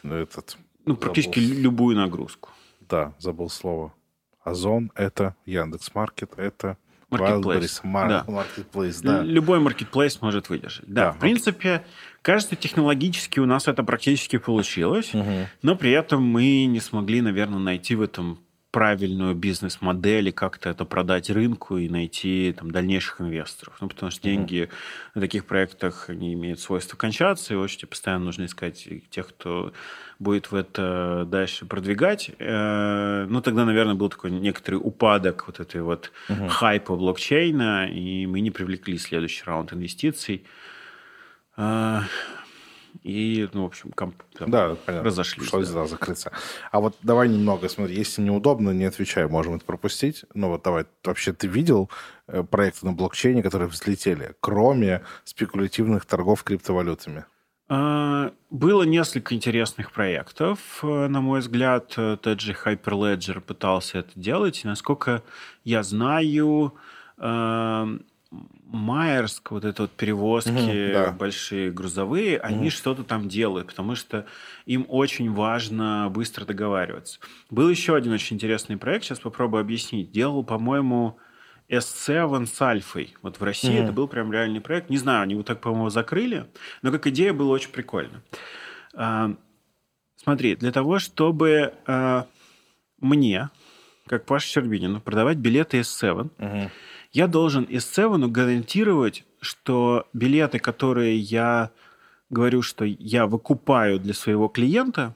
этот... 0.04 0.58
Ну, 0.86 0.96
практически 0.96 1.40
забыл. 1.40 1.62
любую 1.62 1.96
нагрузку. 1.96 2.50
Да, 2.88 3.14
забыл 3.20 3.50
слово. 3.50 3.92
Озон– 4.44 4.92
это 4.96 5.36
Яндекс.Маркет, 5.48 6.34
это 6.38 6.78
Marketplace. 7.10 7.82
Mar- 7.84 8.08
Да. 8.10 8.26
Marketplace, 8.28 9.00
да. 9.02 9.24
Любой 9.24 9.60
маркетплейс 9.60 10.22
может 10.22 10.50
выдержать. 10.50 10.86
Да, 10.88 11.06
Да, 11.08 11.12
в 11.14 11.20
принципе, 11.20 11.84
кажется, 12.22 12.56
технологически 12.56 13.40
у 13.40 13.46
нас 13.48 13.68
это 13.68 13.84
практически 13.84 14.38
получилось, 14.38 15.12
но 15.64 15.76
при 15.76 15.90
этом 15.92 16.22
мы 16.24 16.66
не 16.66 16.80
смогли, 16.80 17.22
наверное, 17.22 17.58
найти 17.60 17.96
в 17.96 18.02
этом 18.04 18.40
правильную 18.76 19.36
бизнес-модель 19.36 20.28
и 20.28 20.32
как-то 20.34 20.70
это 20.70 20.84
продать 20.84 21.30
рынку 21.30 21.78
и 21.78 21.88
найти 21.88 22.54
там, 22.60 22.72
дальнейших 22.72 23.22
инвесторов. 23.22 23.78
Ну, 23.80 23.88
потому 23.88 24.12
что 24.12 24.22
деньги 24.24 24.70
на 25.14 25.22
таких 25.22 25.46
проектах 25.46 26.10
не 26.10 26.34
имеют 26.34 26.60
свойства 26.60 26.98
кончаться, 26.98 27.54
и 27.54 27.58
очень 27.58 27.88
постоянно 27.88 28.26
нужно 28.26 28.44
искать 28.44 28.86
тех, 29.10 29.30
кто 29.30 29.72
будет 30.20 30.52
в 30.52 30.56
это 30.56 31.24
дальше 31.26 31.66
продвигать. 31.66 32.32
Э, 32.38 33.26
Ну, 33.30 33.40
тогда, 33.40 33.64
наверное, 33.64 33.96
был 33.96 34.10
такой 34.10 34.32
некоторый 34.32 34.76
упадок 34.76 35.48
вот 35.48 35.62
этой 35.62 35.82
вот 35.82 36.12
хайпа 36.50 36.98
блокчейна, 36.98 37.90
и 37.90 38.26
мы 38.26 38.42
не 38.42 38.52
привлекли 38.52 38.98
следующий 38.98 39.44
раунд 39.46 39.72
инвестиций. 39.72 40.44
И, 43.04 43.48
ну, 43.54 43.64
в 43.64 43.66
общем, 43.68 43.92
комп- 43.92 44.22
там 44.38 44.50
Да, 44.50 44.76
понятно. 44.86 45.08
разошлись. 45.10 45.44
Пришлось, 45.50 45.70
да. 45.70 45.82
да, 45.82 45.88
закрыться. 45.88 46.32
А 46.72 46.80
вот 46.80 46.96
давай 47.04 47.30
немного, 47.30 47.68
смотри, 47.70 47.96
если 47.96 48.22
неудобно, 48.22 48.72
не 48.72 48.86
отвечаю, 48.86 49.30
можем 49.30 49.56
это 49.56 49.66
пропустить. 49.66 50.26
Ну 50.34 50.50
вот 50.50 50.64
давай, 50.64 50.86
вообще 51.04 51.34
ты 51.34 51.48
видел 51.48 51.90
э, 52.28 52.44
проекты 52.44 52.86
на 52.86 52.94
блокчейне, 52.94 53.44
которые 53.44 53.68
взлетели, 53.70 54.34
кроме 54.40 55.02
спекулятивных 55.24 56.06
торгов 56.06 56.44
криптовалютами? 56.44 57.26
А, 57.68 58.32
Было 58.52 58.84
несколько 58.84 59.34
интересных 59.36 59.92
проектов, 59.92 60.60
э, 60.84 61.08
на 61.08 61.22
мой 61.22 61.40
взгляд. 61.40 61.94
Э, 61.98 62.16
Тот 62.22 62.40
же 62.40 62.54
Hyperledger 62.64 63.42
пытался 63.42 64.00
это 64.00 64.12
делать. 64.16 64.64
И, 64.64 64.68
насколько 64.68 65.24
я 65.64 65.82
знаю, 65.84 66.74
Майерск, 68.66 69.52
вот 69.52 69.64
это 69.66 69.84
вот 69.84 69.92
перевозки 69.92 70.52
Мгм, 70.52 70.94
да. 70.94 71.12
большие 71.12 71.72
грузовые, 71.72 72.40
они 72.40 72.70
что-то 72.70 73.04
там 73.04 73.28
делают, 73.28 73.68
потому 73.68 73.96
что 73.96 74.26
им 74.66 74.86
очень 74.90 75.32
важно 75.32 76.10
быстро 76.12 76.46
договариваться. 76.46 77.20
Был 77.50 77.70
еще 77.70 77.96
один 77.96 78.12
очень 78.14 78.36
интересный 78.36 78.78
проект, 78.78 79.06
сейчас 79.06 79.20
попробую 79.20 79.62
объяснить. 79.62 80.12
Делал, 80.12 80.44
по-моему, 80.44 81.18
S7 81.70 82.46
с 82.46 82.62
Альфой. 82.62 83.16
Вот 83.22 83.40
в 83.40 83.44
России 83.44 83.76
это 83.82 83.92
был 83.92 84.08
прям 84.08 84.32
реальный 84.32 84.62
проект. 84.62 84.90
Не 84.90 84.98
знаю, 84.98 85.24
они 85.24 85.34
его 85.34 85.44
так, 85.44 85.62
по-моему, 85.62 85.90
закрыли, 85.90 86.46
но 86.82 86.92
как 86.92 87.08
идея 87.08 87.34
было 87.34 87.52
очень 87.52 87.72
прикольно. 87.72 88.22
А, 88.94 89.36
Смотри, 90.18 90.56
для 90.56 90.72
того, 90.72 90.98
чтобы 91.00 91.74
а, 91.86 92.26
мне, 93.00 93.50
как 94.08 94.26
Паше 94.26 94.48
Щербинину, 94.48 95.00
продавать 95.02 95.38
билеты 95.38 95.80
S7, 95.80 96.30
я 97.16 97.28
должен 97.28 97.64
S7 97.64 98.28
гарантировать, 98.28 99.24
что 99.40 100.06
билеты, 100.12 100.60
которые 100.60 101.18
я 101.18 101.72
говорю, 102.30 102.62
что 102.62 102.84
я 102.84 103.26
выкупаю 103.26 104.00
для 104.00 104.14
своего 104.14 104.50
клиента, 104.50 105.16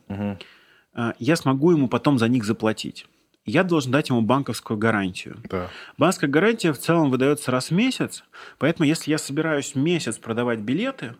а, 0.93 1.13
я 1.19 1.35
смогу 1.35 1.71
ему 1.71 1.89
потом 1.89 2.17
за 2.17 2.29
них 2.29 2.45
заплатить. 2.45 3.05
Я 3.45 3.63
должен 3.63 3.91
дать 3.91 4.09
ему 4.09 4.21
банковскую 4.21 4.77
гарантию. 4.77 5.37
Да. 5.49 5.69
Банковская 5.97 6.27
гарантия 6.27 6.71
в 6.71 6.77
целом 6.77 7.11
выдается 7.11 7.51
раз 7.51 7.69
в 7.69 7.73
месяц, 7.73 8.23
поэтому 8.59 8.87
если 8.87 9.11
я 9.11 9.17
собираюсь 9.17 9.75
месяц 9.75 10.17
продавать 10.17 10.59
билеты, 10.59 11.15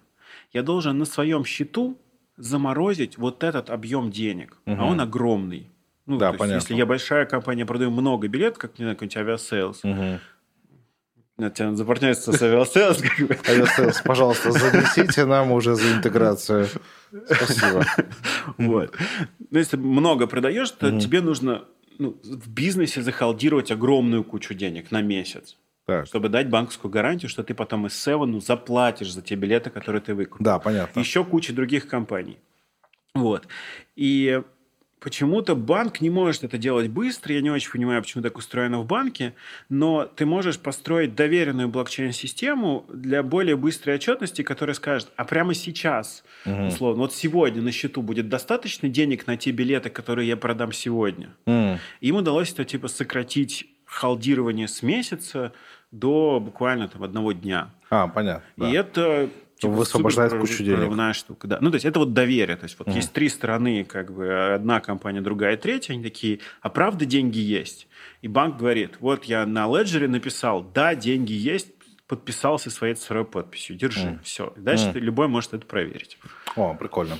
я 0.53 0.63
должен 0.63 0.97
на 0.97 1.05
своем 1.05 1.43
счету 1.43 1.97
заморозить 2.38 3.17
вот 3.17 3.43
этот 3.43 3.69
объем 3.69 4.11
денег, 4.11 4.57
а 4.65 4.86
он 4.86 5.01
огромный. 5.01 5.67
Ну, 6.05 6.17
Да, 6.17 6.27
то 6.27 6.32
есть, 6.32 6.39
понятно. 6.39 6.61
Если 6.61 6.75
я 6.75 6.86
большая 6.86 7.25
компания, 7.25 7.65
продаю 7.65 7.91
много 7.91 8.30
билетов, 8.30 8.59
как, 8.59 8.80
не 8.80 8.86
знаю, 8.86 8.95
какой-нибудь 8.95 9.17
Aviasales, 9.17 9.82
на 11.39 11.49
тебе 11.49 11.75
за 11.75 11.84
партнерство 11.84 12.32
с 12.31 12.41
Aviasales. 12.41 13.01
Aviasales, 13.01 13.97
пожалуйста, 14.03 14.51
занесите 14.51 15.25
нам 15.25 15.51
уже 15.51 15.75
за 15.75 15.93
интеграцию. 15.93 16.67
Спасибо. 17.25 17.85
Вот. 18.57 18.95
Но 19.49 19.59
если 19.59 19.77
много 19.77 20.27
продаешь, 20.27 20.71
то 20.71 20.99
тебе 20.99 21.21
нужно 21.21 21.65
ну, 21.97 22.19
в 22.23 22.49
бизнесе 22.49 23.01
захолдировать 23.01 23.71
огромную 23.71 24.23
кучу 24.23 24.53
денег 24.53 24.91
на 24.91 25.01
месяц. 25.01 25.57
Так. 25.85 26.05
чтобы 26.05 26.29
дать 26.29 26.49
банковскую 26.49 26.91
гарантию, 26.91 27.29
что 27.29 27.41
ты 27.41 27.55
потом 27.55 27.87
S7 27.88 28.39
заплатишь 28.39 29.11
за 29.11 29.23
те 29.23 29.33
билеты, 29.33 29.71
которые 29.71 30.01
ты 30.01 30.13
выкупил. 30.13 30.43
Да, 30.43 30.59
понятно. 30.59 30.99
Еще 30.99 31.25
куча 31.25 31.51
других 31.51 31.87
компаний. 31.87 32.37
Вот. 33.15 33.47
И 33.95 34.43
почему-то 34.99 35.55
банк 35.55 36.01
не 36.01 36.09
может 36.09 36.43
это 36.43 36.57
делать 36.57 36.89
быстро. 36.89 37.33
Я 37.33 37.41
не 37.41 37.49
очень 37.49 37.71
понимаю, 37.71 38.01
почему 38.01 38.23
так 38.23 38.37
устроено 38.37 38.79
в 38.79 38.85
банке, 38.85 39.33
но 39.69 40.05
ты 40.05 40.25
можешь 40.25 40.59
построить 40.59 41.15
доверенную 41.15 41.69
блокчейн-систему 41.69 42.85
для 42.91 43.23
более 43.23 43.55
быстрой 43.55 43.95
отчетности, 43.95 44.41
которая 44.41 44.73
скажет, 44.73 45.09
а 45.15 45.25
прямо 45.25 45.53
сейчас, 45.53 46.23
условно, 46.45 47.03
вот 47.03 47.13
сегодня 47.13 47.61
на 47.61 47.71
счету 47.71 48.01
будет 48.01 48.29
достаточно 48.29 48.89
денег 48.89 49.27
на 49.27 49.37
те 49.37 49.51
билеты, 49.51 49.89
которые 49.89 50.27
я 50.27 50.37
продам 50.37 50.71
сегодня. 50.71 51.29
М, 51.45 51.79
Им 52.01 52.15
удалось 52.17 52.51
это 52.51 52.65
типа 52.65 52.87
сократить 52.87 53.67
халдирование 53.85 54.67
с 54.67 54.83
месяца 54.83 55.53
до 55.91 56.39
буквально 56.39 56.87
там 56.87 57.03
одного 57.03 57.31
дня. 57.31 57.73
А, 57.89 58.07
понятно. 58.07 58.43
да. 58.57 58.69
И 58.69 58.73
это 58.73 59.29
типа, 59.60 59.74
высвобождает 59.74 60.32
супер 60.32 60.41
кучу 60.41 60.64
денег. 60.64 60.78
прорывная 60.78 61.14
штука. 61.14 61.47
Да. 61.47 61.57
Ну, 61.62 61.70
то 61.70 61.76
есть 61.76 61.86
это 61.86 61.99
вот 61.99 62.14
доверие. 62.14 62.57
То 62.57 62.64
есть 62.64 62.78
вот 62.80 62.88
есть 62.89 63.12
три 63.12 63.30
стороны, 63.30 63.84
как 63.84 64.12
бы 64.14 64.53
одна 64.53 64.80
компания, 64.80 65.22
другая, 65.22 65.57
третья. 65.57 65.93
Они 65.93 66.03
такие, 66.03 66.39
а 66.62 66.70
правда 66.70 67.05
деньги 67.05 67.39
есть? 67.39 67.88
И 68.22 68.28
банк 68.28 68.57
говорит, 68.57 68.97
вот 68.99 69.26
я 69.26 69.45
на 69.45 69.68
Леджере 69.68 70.07
написал, 70.07 70.64
да, 70.64 70.95
деньги 70.95 71.34
есть, 71.34 71.68
подписался 72.07 72.72
своей 72.72 72.95
цифровой 72.95 73.26
подписью. 73.26 73.76
Держи, 73.76 74.07
mm. 74.07 74.24
все. 74.24 74.53
Дальше 74.55 74.88
mm. 74.88 74.99
любой 74.99 75.28
может 75.28 75.53
это 75.53 75.66
проверить. 75.66 76.18
О, 76.55 76.74
прикольно. 76.74 77.18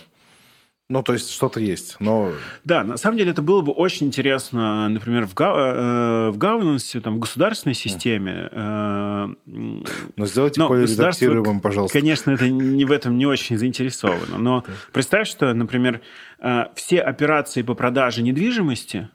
Ну, 0.92 1.04
то 1.04 1.14
есть 1.14 1.32
что-то 1.32 1.60
есть, 1.60 1.98
но... 2.00 2.32
Да, 2.64 2.84
на 2.84 2.98
самом 2.98 3.20
деле 3.20 3.30
это 3.30 3.44
было 3.44 3.62
бы 3.62 3.72
очень 3.72 4.08
интересно, 4.08 4.90
например, 4.90 5.28
в, 5.28 5.36
га- 5.36 5.54
э, 5.56 6.30
в 6.32 6.38
governance, 6.40 7.00
там, 7.00 7.18
в 7.18 7.20
государственной 7.20 7.76
системе. 7.76 8.50
Э, 8.52 9.28
но 9.46 10.26
сделайте 10.26 10.66
более 10.66 10.88
редактируемым, 10.88 11.62
пожалуйста. 11.62 12.00
Конечно, 12.00 12.32
это 12.32 12.50
не 12.50 12.86
в 12.86 12.92
этом 12.92 13.20
не 13.20 13.28
очень 13.28 13.60
заинтересовано. 13.60 14.40
Но 14.40 14.64
представь, 14.92 15.28
что, 15.28 15.54
например, 15.54 16.02
э, 16.40 16.64
все 16.74 17.02
операции 17.02 17.62
по 17.62 17.76
продаже 17.76 18.24
недвижимости 18.24 19.10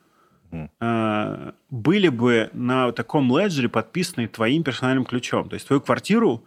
э, 0.53 1.51
были 1.70 2.09
бы 2.09 2.51
на 2.53 2.93
таком 2.93 3.37
леджере 3.37 3.68
подписаны 3.68 4.29
твоим 4.29 4.62
персональным 4.62 5.05
ключом. 5.05 5.49
То 5.49 5.55
есть 5.55 5.66
твою 5.66 5.81
квартиру 5.81 6.45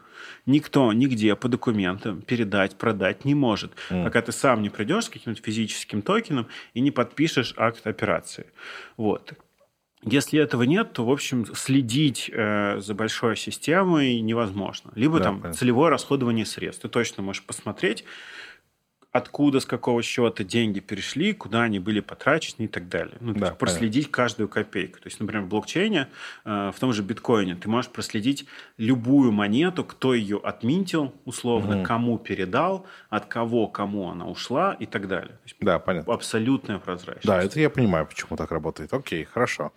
никто 0.47 0.91
нигде 0.93 1.35
по 1.35 1.47
документам 1.47 2.21
передать, 2.21 2.75
продать 2.75 3.25
не 3.25 3.35
может, 3.35 3.73
mm. 3.89 4.03
пока 4.03 4.21
ты 4.21 4.31
сам 4.31 4.63
не 4.63 4.69
придешь 4.69 5.05
с 5.05 5.09
каким-то 5.09 5.41
физическим 5.41 6.01
токеном 6.01 6.47
и 6.73 6.79
не 6.79 6.89
подпишешь 6.89 7.53
акт 7.57 7.85
операции. 7.85 8.47
Вот. 8.95 9.33
Если 10.03 10.39
этого 10.39 10.63
нет, 10.63 10.93
то, 10.93 11.05
в 11.05 11.11
общем, 11.11 11.45
следить 11.55 12.29
э, 12.31 12.79
за 12.79 12.93
большой 12.93 13.35
системой 13.35 14.19
невозможно. 14.21 14.91
Либо 14.95 15.17
да, 15.17 15.25
там 15.25 15.41
понятно. 15.41 15.57
целевое 15.57 15.89
расходование 15.89 16.45
средств. 16.45 16.83
Ты 16.83 16.87
точно 16.87 17.23
можешь 17.23 17.43
посмотреть, 17.43 18.05
откуда, 19.11 19.59
с 19.59 19.65
какого 19.65 20.01
счета 20.03 20.43
деньги 20.43 20.79
перешли, 20.79 21.33
куда 21.33 21.63
они 21.63 21.79
были 21.79 21.99
потрачены 21.99 22.65
и 22.65 22.67
так 22.67 22.87
далее. 22.89 23.17
Ну, 23.19 23.33
да, 23.33 23.51
проследить 23.51 24.11
каждую 24.11 24.49
копейку. 24.49 24.99
То 24.99 25.07
есть, 25.07 25.19
например, 25.19 25.43
в 25.43 25.47
блокчейне, 25.47 26.07
э, 26.45 26.71
в 26.73 26.79
том 26.79 26.93
же 26.93 27.01
биткоине, 27.03 27.55
ты 27.55 27.69
можешь 27.69 27.91
проследить 27.91 28.45
любую 28.77 29.31
монету, 29.31 29.83
кто 29.83 30.13
ее 30.13 30.39
отминтил, 30.43 31.13
условно, 31.25 31.77
угу. 31.77 31.85
кому 31.85 32.17
передал, 32.17 32.85
от 33.09 33.25
кого 33.25 33.67
кому 33.67 34.09
она 34.09 34.27
ушла 34.27 34.75
и 34.79 34.85
так 34.85 35.07
далее. 35.07 35.39
Есть, 35.45 35.57
да, 35.59 35.79
понятно. 35.79 36.13
Абсолютная 36.13 36.79
прозрачность. 36.79 37.25
Да, 37.25 37.41
это 37.41 37.59
я 37.59 37.69
понимаю, 37.69 38.05
почему 38.05 38.37
так 38.37 38.51
работает. 38.51 38.93
Окей, 38.93 39.23
хорошо. 39.25 39.71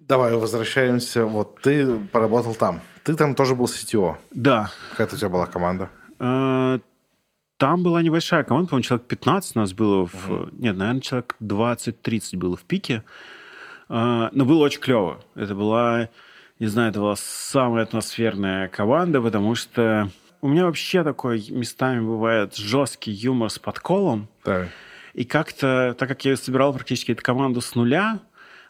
Давай 0.00 0.34
возвращаемся. 0.34 1.24
Вот 1.24 1.60
ты 1.62 1.98
поработал 2.12 2.54
там. 2.54 2.80
Ты 3.02 3.14
там 3.14 3.34
тоже 3.34 3.54
был 3.54 3.66
CTO. 3.66 4.16
Да. 4.30 4.70
Какая 4.90 5.08
у 5.08 5.16
тебя 5.16 5.28
была 5.28 5.46
команда? 5.46 5.90
Там 7.56 7.82
была 7.82 8.02
небольшая 8.02 8.44
команда, 8.44 8.68
по-моему, 8.68 8.84
человек 8.84 9.06
15 9.06 9.56
у 9.56 9.58
нас 9.60 9.72
было. 9.72 10.06
В... 10.06 10.30
Uh-huh. 10.30 10.54
Нет, 10.58 10.76
наверное, 10.76 11.00
человек 11.00 11.36
20-30 11.40 12.36
было 12.36 12.56
в 12.56 12.62
пике. 12.62 13.02
А, 13.88 14.28
но 14.32 14.44
было 14.44 14.64
очень 14.64 14.80
клево. 14.80 15.22
Это 15.34 15.54
была, 15.54 16.10
не 16.58 16.66
знаю, 16.66 16.90
это 16.90 17.00
была 17.00 17.16
самая 17.16 17.84
атмосферная 17.84 18.68
команда, 18.68 19.22
потому 19.22 19.54
что 19.54 20.10
у 20.42 20.48
меня 20.48 20.66
вообще 20.66 21.02
такой 21.02 21.44
местами 21.50 22.00
бывает 22.00 22.56
жесткий 22.56 23.12
юмор 23.12 23.48
с 23.48 23.58
подколом. 23.58 24.28
Так. 24.42 24.68
И 25.14 25.24
как-то, 25.24 25.96
так 25.98 26.08
как 26.08 26.24
я 26.26 26.36
собирал 26.36 26.74
практически 26.74 27.12
эту 27.12 27.22
команду 27.22 27.62
с 27.62 27.74
нуля, 27.74 28.20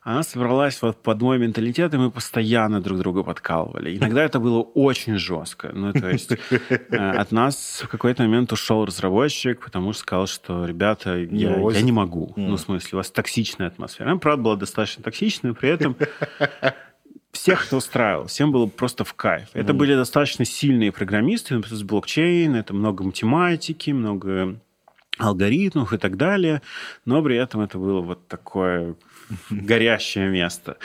она 0.07 0.23
собралась 0.23 0.81
вот 0.83 1.03
под 1.03 1.21
мой 1.21 1.37
менталитет, 1.37 1.93
и 1.93 1.97
мы 1.97 2.13
постоянно 2.13 2.81
друг 2.81 2.99
друга 2.99 3.25
подкалывали. 3.25 3.97
Иногда 3.97 4.23
это 4.23 4.39
было 4.39 4.61
очень 4.61 5.19
жестко. 5.19 5.73
Ну, 5.75 5.93
то 5.93 6.09
есть 6.09 6.31
э, 6.31 6.97
от 6.97 7.33
нас 7.33 7.81
в 7.83 7.89
какой-то 7.89 8.23
момент 8.23 8.53
ушел 8.53 8.85
разработчик, 8.85 9.65
потому 9.65 9.93
что 9.93 10.03
сказал, 10.03 10.27
что, 10.29 10.65
ребята, 10.65 11.17
я, 11.17 11.57
я 11.57 11.83
не 11.83 11.91
могу. 11.91 12.33
Ну, 12.37 12.55
в 12.55 12.61
смысле, 12.61 12.91
у 12.93 12.97
вас 12.99 13.11
токсичная 13.11 13.67
атмосфера. 13.67 14.11
Она, 14.11 14.19
правда, 14.21 14.43
была 14.45 14.55
достаточно 14.55 15.03
токсичная, 15.03 15.55
при 15.55 15.71
этом 15.71 15.97
всех 17.33 17.67
это 17.67 17.77
устраивало, 17.77 18.29
всем 18.29 18.53
было 18.53 18.67
просто 18.67 19.03
в 19.03 19.13
кайф. 19.15 19.49
Это 19.55 19.75
были 19.75 19.97
достаточно 19.97 20.45
сильные 20.45 20.93
программисты, 20.93 21.55
например, 21.55 21.77
с 21.77 21.83
блокчейн, 21.83 22.55
это 22.55 22.75
много 22.75 23.03
математики, 23.03 23.91
много 23.91 24.61
алгоритмов 25.19 25.93
и 25.93 25.99
так 25.99 26.17
далее, 26.17 26.63
но 27.05 27.23
при 27.23 27.37
этом 27.37 27.63
это 27.63 27.79
было 27.79 28.03
вот 28.03 28.29
такое 28.29 28.95
горящее 29.51 30.29
место. 30.29 30.79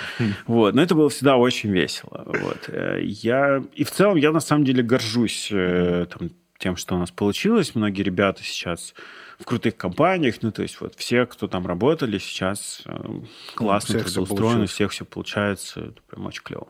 Вот. 0.47 0.73
Но 0.73 0.81
это 0.81 0.95
было 0.95 1.09
всегда 1.09 1.37
очень 1.37 1.71
весело. 1.71 2.23
Вот. 2.25 2.69
Э, 2.69 2.99
я... 3.01 3.63
И 3.73 3.83
в 3.83 3.91
целом 3.91 4.17
я 4.17 4.31
на 4.31 4.39
самом 4.39 4.65
деле 4.65 4.83
горжусь 4.83 5.49
э, 5.51 6.07
там, 6.09 6.29
тем, 6.57 6.75
что 6.75 6.95
у 6.95 6.99
нас 6.99 7.11
получилось. 7.11 7.75
Многие 7.75 8.03
ребята 8.03 8.43
сейчас 8.43 8.93
в 9.39 9.45
крутых 9.45 9.75
компаниях, 9.75 10.35
ну, 10.41 10.51
то 10.51 10.61
есть 10.61 10.79
вот 10.79 10.95
все, 10.95 11.25
кто 11.25 11.47
там 11.47 11.65
работали, 11.65 12.19
сейчас 12.19 12.83
э, 12.85 13.21
классно 13.55 13.97
ну, 13.97 14.03
трудоустроены, 14.03 14.63
у 14.63 14.67
всех 14.67 14.91
все 14.91 15.03
получается, 15.03 15.79
это 15.79 16.01
прям 16.07 16.27
очень 16.27 16.43
клево. 16.43 16.67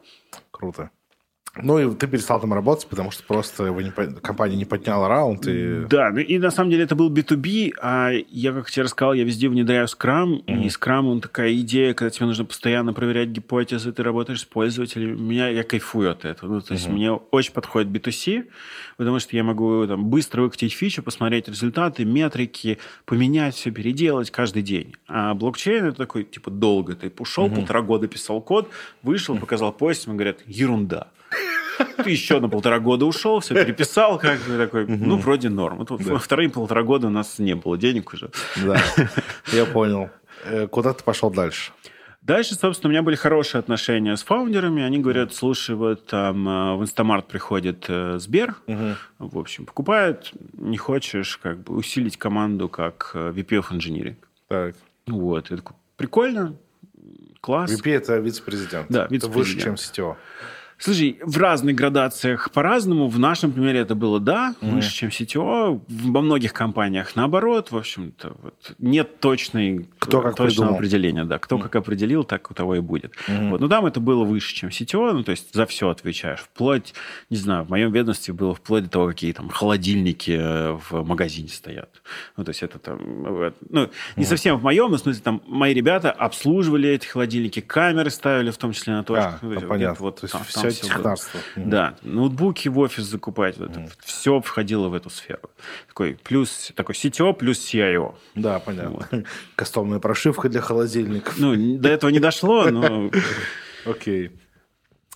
Круто. 0.51 0.89
Ну, 1.58 1.80
и 1.80 1.95
ты 1.95 2.08
перестал 2.08 2.39
там 2.39 2.54
работать, 2.54 2.88
потому 2.88 3.12
что 3.12 3.24
просто 3.24 3.66
его 3.66 3.82
не, 3.82 3.91
компания 3.91 4.56
не 4.56 4.64
подняла 4.64 5.10
раунд. 5.10 5.45
И... 5.47 5.86
Да, 5.89 6.10
ну 6.12 6.20
и 6.20 6.38
на 6.38 6.49
самом 6.49 6.70
деле 6.70 6.86
это 6.86 6.95
был 6.95 7.12
B2B, 7.12 7.74
а 7.82 8.12
я, 8.30 8.54
как 8.54 8.72
тебе 8.72 8.84
рассказал, 8.84 9.14
я 9.14 9.26
везде 9.26 9.49
внедряю 9.49 9.86
Scrum, 9.88 10.45
mm-hmm. 10.45 10.64
и 10.64 10.68
Scrum, 10.68 11.12
он 11.12 11.20
такая 11.20 11.54
идея, 11.56 11.93
когда 11.93 12.10
тебе 12.10 12.28
нужно 12.28 12.45
постоянно 12.45 12.93
проверять 12.93 13.30
гипотезы, 13.30 13.91
ты 13.91 14.02
работаешь 14.02 14.41
с 14.41 14.45
пользователями. 14.45 15.20
Меня, 15.20 15.49
я 15.49 15.64
кайфую 15.64 16.12
от 16.12 16.24
этого. 16.24 16.54
Ну, 16.54 16.62
то 16.62 16.74
есть 16.74 16.88
mm-hmm. 16.88 16.91
мне 16.91 17.12
очень 17.12 17.52
подходит 17.52 17.89
B2C, 17.89 18.47
потому 18.95 19.20
что 19.20 19.36
я 19.36 19.43
могу 19.43 19.86
там, 19.88 20.06
быстро 20.06 20.43
выкатить 20.43 20.72
фичу, 20.72 21.04
посмотреть 21.04 21.49
результаты, 21.49 22.06
метрики, 22.06 22.78
поменять 23.04 23.56
все, 23.56 23.72
переделать 23.72 24.32
каждый 24.32 24.62
день. 24.62 24.95
А 25.08 25.34
блокчейн 25.34 25.88
это 25.88 25.97
такой, 25.97 26.24
типа, 26.24 26.49
долго. 26.49 26.95
Ты 26.95 27.12
ушел, 27.20 27.47
mm-hmm. 27.47 27.56
полтора 27.56 27.82
года 27.82 28.08
писал 28.08 28.39
код, 28.39 28.70
вышел, 29.04 29.38
показал 29.38 29.74
пост, 29.74 30.08
ему 30.08 30.16
говорят, 30.16 30.39
ерунда. 30.47 31.10
Ты 32.04 32.10
еще 32.10 32.40
на 32.40 32.50
полтора 32.50 32.80
года 32.80 33.06
ушел, 33.06 33.40
все 33.40 33.54
переписал, 33.54 34.18
как 34.20 34.40
бы 34.42 34.58
такой, 34.58 34.88
ну, 34.88 35.18
вроде 35.18 35.50
норм. 35.50 35.86
Вторые 36.20 36.50
полтора 36.50 36.84
года 36.84 37.08
у 37.08 37.12
нас 37.12 37.40
не 37.40 37.56
было 37.56 37.78
денег 37.78 38.14
уже. 38.14 38.32
Да, 38.64 38.82
я 39.54 39.66
понял. 39.66 40.10
Э, 40.46 40.68
куда 40.68 40.94
ты 40.94 41.04
пошел 41.04 41.30
дальше? 41.30 41.72
Дальше, 42.22 42.54
собственно, 42.54 42.90
у 42.90 42.92
меня 42.92 43.02
были 43.02 43.16
хорошие 43.16 43.60
отношения 43.60 44.16
с 44.16 44.24
фаундерами. 44.24 44.84
Они 44.84 45.00
говорят, 45.00 45.34
слушай, 45.34 45.76
вот 45.76 46.06
там 46.06 46.48
э, 46.48 46.76
в 46.76 46.84
Instamart 46.84 47.28
приходит 47.28 47.86
э, 47.88 48.20
Сбер, 48.20 48.56
угу. 48.68 48.96
в 49.20 49.40
общем, 49.40 49.66
покупает, 49.66 50.32
не 50.54 50.78
хочешь 50.78 51.38
как 51.38 51.64
бы 51.64 51.76
усилить 51.76 52.18
команду 52.18 52.70
как 52.70 53.12
VP 53.14 53.48
of 53.50 53.72
Engineering. 53.72 54.16
Так. 54.48 54.76
Вот, 55.08 55.50
я 55.50 55.58
такой, 55.58 55.76
прикольно, 55.98 56.56
класс. 57.42 57.72
VP– 57.72 57.92
это 57.96 58.18
вице-президент. 58.18 58.86
Да, 58.90 59.08
вице-президент. 59.10 59.24
Это 59.24 59.28
выше, 59.28 59.60
чем 59.60 59.74
CTO. 59.74 60.16
Слушай, 60.82 61.20
в 61.22 61.38
разных 61.38 61.76
градациях 61.76 62.50
по-разному. 62.50 63.08
В 63.08 63.20
нашем 63.20 63.52
примере 63.52 63.82
это 63.82 63.94
было 63.94 64.20
да, 64.20 64.56
mm-hmm. 64.62 64.72
выше, 64.72 64.92
чем 64.92 65.10
CTO. 65.10 65.80
Во 65.88 66.22
многих 66.22 66.54
компаниях 66.54 67.16
наоборот. 67.16 67.72
В 67.72 67.78
общем-то, 67.78 68.36
вот, 68.42 68.74
нет 68.80 69.20
точной, 69.20 69.88
кто 70.00 70.22
как 70.22 70.36
точного 70.36 70.48
придумал. 70.48 70.74
определения. 70.74 71.24
Да, 71.24 71.38
кто 71.38 71.58
mm-hmm. 71.58 71.62
как 71.62 71.76
определил, 71.76 72.24
так 72.24 72.50
у 72.50 72.56
того 72.56 72.76
и 72.76 72.80
будет. 72.80 73.14
Mm-hmm. 73.28 73.50
Вот. 73.52 73.62
Но 73.62 73.68
там 73.68 73.86
это 73.86 74.00
было 74.00 74.24
выше, 74.24 74.56
чем 74.56 74.70
CTO. 74.70 75.12
Ну, 75.14 75.24
то 75.24 75.30
есть 75.30 75.54
за 75.54 75.68
все 75.68 75.88
отвечаешь. 75.88 76.40
Вплоть, 76.40 76.96
не 77.30 77.38
знаю, 77.38 77.64
в 77.66 77.70
моем 77.70 77.92
ведомстве 77.92 78.34
было 78.34 78.56
вплоть 78.56 78.86
до 78.86 78.90
того, 78.90 79.08
какие 79.10 79.34
там 79.34 79.50
холодильники 79.50 80.32
э, 80.32 80.80
в 80.90 81.04
магазине 81.04 81.50
стоят. 81.50 82.02
Ну, 82.38 82.44
то 82.44 82.50
есть 82.50 82.64
это 82.64 82.80
там... 82.80 83.00
Ну, 83.70 83.82
не 84.16 84.24
mm-hmm. 84.24 84.26
совсем 84.26 84.58
в 84.58 84.64
моем, 84.64 84.90
но 84.90 84.98
в 84.98 85.02
смысле 85.02 85.22
там 85.22 85.44
мои 85.46 85.76
ребята 85.76 86.12
обслуживали 86.12 86.90
эти 86.90 87.06
холодильники, 87.06 87.60
камеры 87.60 88.10
ставили 88.10 88.50
в 88.50 88.58
том 88.58 88.74
числе 88.74 88.94
на 88.94 89.04
точках. 89.04 89.40
А, 89.44 89.46
ну, 89.46 89.62
понятно. 89.62 90.04
Вот, 90.04 90.22
то 90.22 90.26
есть 90.26 90.34
там, 90.34 90.44
все 90.44 90.70
все 90.74 90.88
технарство. 90.88 91.39
Да, 91.55 91.95
ноутбуки 92.01 92.67
в 92.67 92.80
офис 92.80 93.03
закупать, 93.03 93.57
mm. 93.57 93.91
все 94.03 94.39
входило 94.41 94.89
в 94.89 94.93
эту 94.93 95.09
сферу. 95.09 95.49
Такой 95.88 96.17
плюс 96.22 96.72
такой 96.76 96.95
CTO 96.95 97.34
плюс 97.34 97.59
CIO. 97.59 98.15
Да, 98.36 98.59
понятно. 98.59 98.89
Вот. 99.11 99.26
Кастомная 99.55 99.99
прошивка 99.99 100.49
для 100.49 100.61
холодильников. 100.61 101.38
Ну, 101.38 101.78
до 101.78 101.89
этого 101.89 102.09
не 102.09 102.19
дошло, 102.19 102.69
но... 102.69 103.11
Окей. 103.86 104.32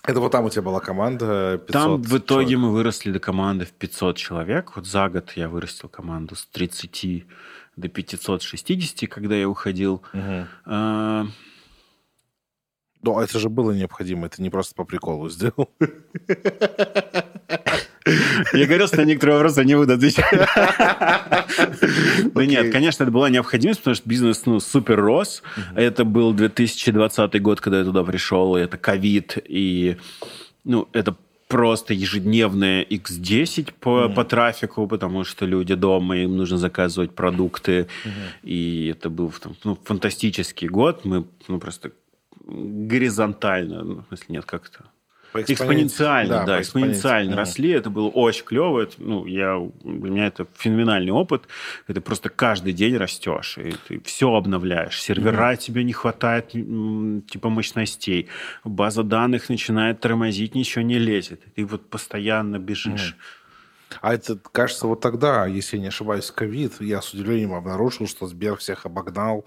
Это 0.06 0.20
вот 0.20 0.30
там 0.30 0.44
у 0.44 0.50
тебя 0.50 0.62
была 0.62 0.80
команда 0.80 1.60
500 1.66 1.72
Там 1.72 2.02
в 2.02 2.18
итоге 2.18 2.50
человек. 2.50 2.58
мы 2.58 2.72
выросли 2.72 3.10
до 3.10 3.18
команды 3.18 3.64
в 3.64 3.72
500 3.72 4.16
человек. 4.16 4.76
Вот 4.76 4.86
за 4.86 5.08
год 5.08 5.32
я 5.34 5.48
вырастил 5.48 5.88
команду 5.88 6.36
с 6.36 6.46
30 6.46 7.26
до 7.76 7.88
560, 7.88 9.10
когда 9.10 9.34
я 9.34 9.48
уходил. 9.48 10.02
Угу. 10.12 10.46
А, 10.66 11.26
ну, 13.06 13.20
это 13.20 13.38
же 13.38 13.48
было 13.48 13.70
необходимо, 13.70 14.26
это 14.26 14.42
не 14.42 14.50
просто 14.50 14.74
по 14.74 14.84
приколу 14.84 15.28
сделал. 15.28 15.70
Я 18.52 18.66
говорил, 18.66 18.86
что 18.88 18.96
на 18.98 19.04
некоторые 19.04 19.36
вопросы 19.36 19.64
не 19.64 19.76
буду 19.76 19.92
отвечать. 19.92 20.24
Да 22.34 22.46
нет, 22.46 22.72
конечно, 22.72 23.04
это 23.04 23.12
была 23.12 23.30
необходимость, 23.30 23.80
потому 23.80 23.94
что 23.94 24.08
бизнес 24.08 24.44
ну, 24.46 24.60
супер 24.60 25.00
рос. 25.00 25.42
Это 25.74 26.04
был 26.04 26.32
2020 26.32 27.42
год, 27.42 27.60
когда 27.60 27.78
я 27.78 27.84
туда 27.84 28.04
пришел, 28.04 28.56
и 28.56 28.60
это 28.60 28.76
ковид, 28.76 29.38
и 29.44 29.96
ну, 30.64 30.88
это 30.92 31.16
просто 31.48 31.94
ежедневное 31.94 32.84
X10 32.84 33.72
по, 33.78 33.88
mm-hmm. 33.88 34.14
по 34.14 34.24
трафику, 34.24 34.86
потому 34.88 35.24
что 35.24 35.46
люди 35.46 35.74
дома, 35.74 36.16
им 36.16 36.36
нужно 36.36 36.58
заказывать 36.58 37.14
продукты. 37.14 37.72
Mm-hmm. 37.72 38.42
И 38.42 38.88
это 38.88 39.10
был 39.10 39.32
ну, 39.64 39.78
фантастический 39.84 40.68
год. 40.68 41.04
Мы 41.04 41.24
ну, 41.48 41.60
просто 41.60 41.92
горизонтально, 42.46 43.82
ну, 43.82 44.02
в 44.02 44.06
смысле, 44.08 44.26
нет, 44.28 44.44
как 44.44 44.68
то 44.68 44.84
экспоненциально, 45.34 46.38
да, 46.38 46.44
да 46.44 46.60
экспоненциально 46.60 47.32
mm. 47.32 47.36
росли. 47.36 47.70
Это 47.70 47.90
было 47.90 48.08
очень 48.08 48.44
клево. 48.44 48.80
Это, 48.80 48.94
ну, 48.98 49.26
я, 49.26 49.60
для 49.82 50.10
меня 50.10 50.26
это 50.26 50.46
феноменальный 50.56 51.12
опыт. 51.12 51.44
Это 51.86 52.00
просто 52.00 52.28
каждый 52.28 52.72
день 52.72 52.96
растешь, 52.96 53.58
и 53.58 53.74
ты 53.88 54.00
все 54.00 54.32
обновляешь. 54.32 55.00
Сервера 55.00 55.52
mm. 55.52 55.56
тебе 55.58 55.84
не 55.84 55.92
хватает, 55.92 56.50
типа, 56.50 57.48
мощностей. 57.48 58.28
База 58.64 59.02
данных 59.02 59.48
начинает 59.48 60.00
тормозить, 60.00 60.54
ничего 60.54 60.82
не 60.82 60.98
лезет. 60.98 61.42
Ты 61.54 61.64
вот 61.66 61.88
постоянно 61.88 62.58
бежишь. 62.58 63.16
Mm. 63.16 63.96
А 64.02 64.14
это, 64.14 64.36
кажется, 64.52 64.86
вот 64.88 65.00
тогда, 65.00 65.46
если 65.46 65.76
я 65.76 65.82
не 65.82 65.88
ошибаюсь, 65.88 66.30
ковид, 66.30 66.80
я 66.80 67.00
с 67.00 67.14
удивлением 67.14 67.54
обнаружил, 67.54 68.08
что 68.08 68.26
Сбер 68.26 68.56
всех 68.56 68.84
обогнал 68.84 69.46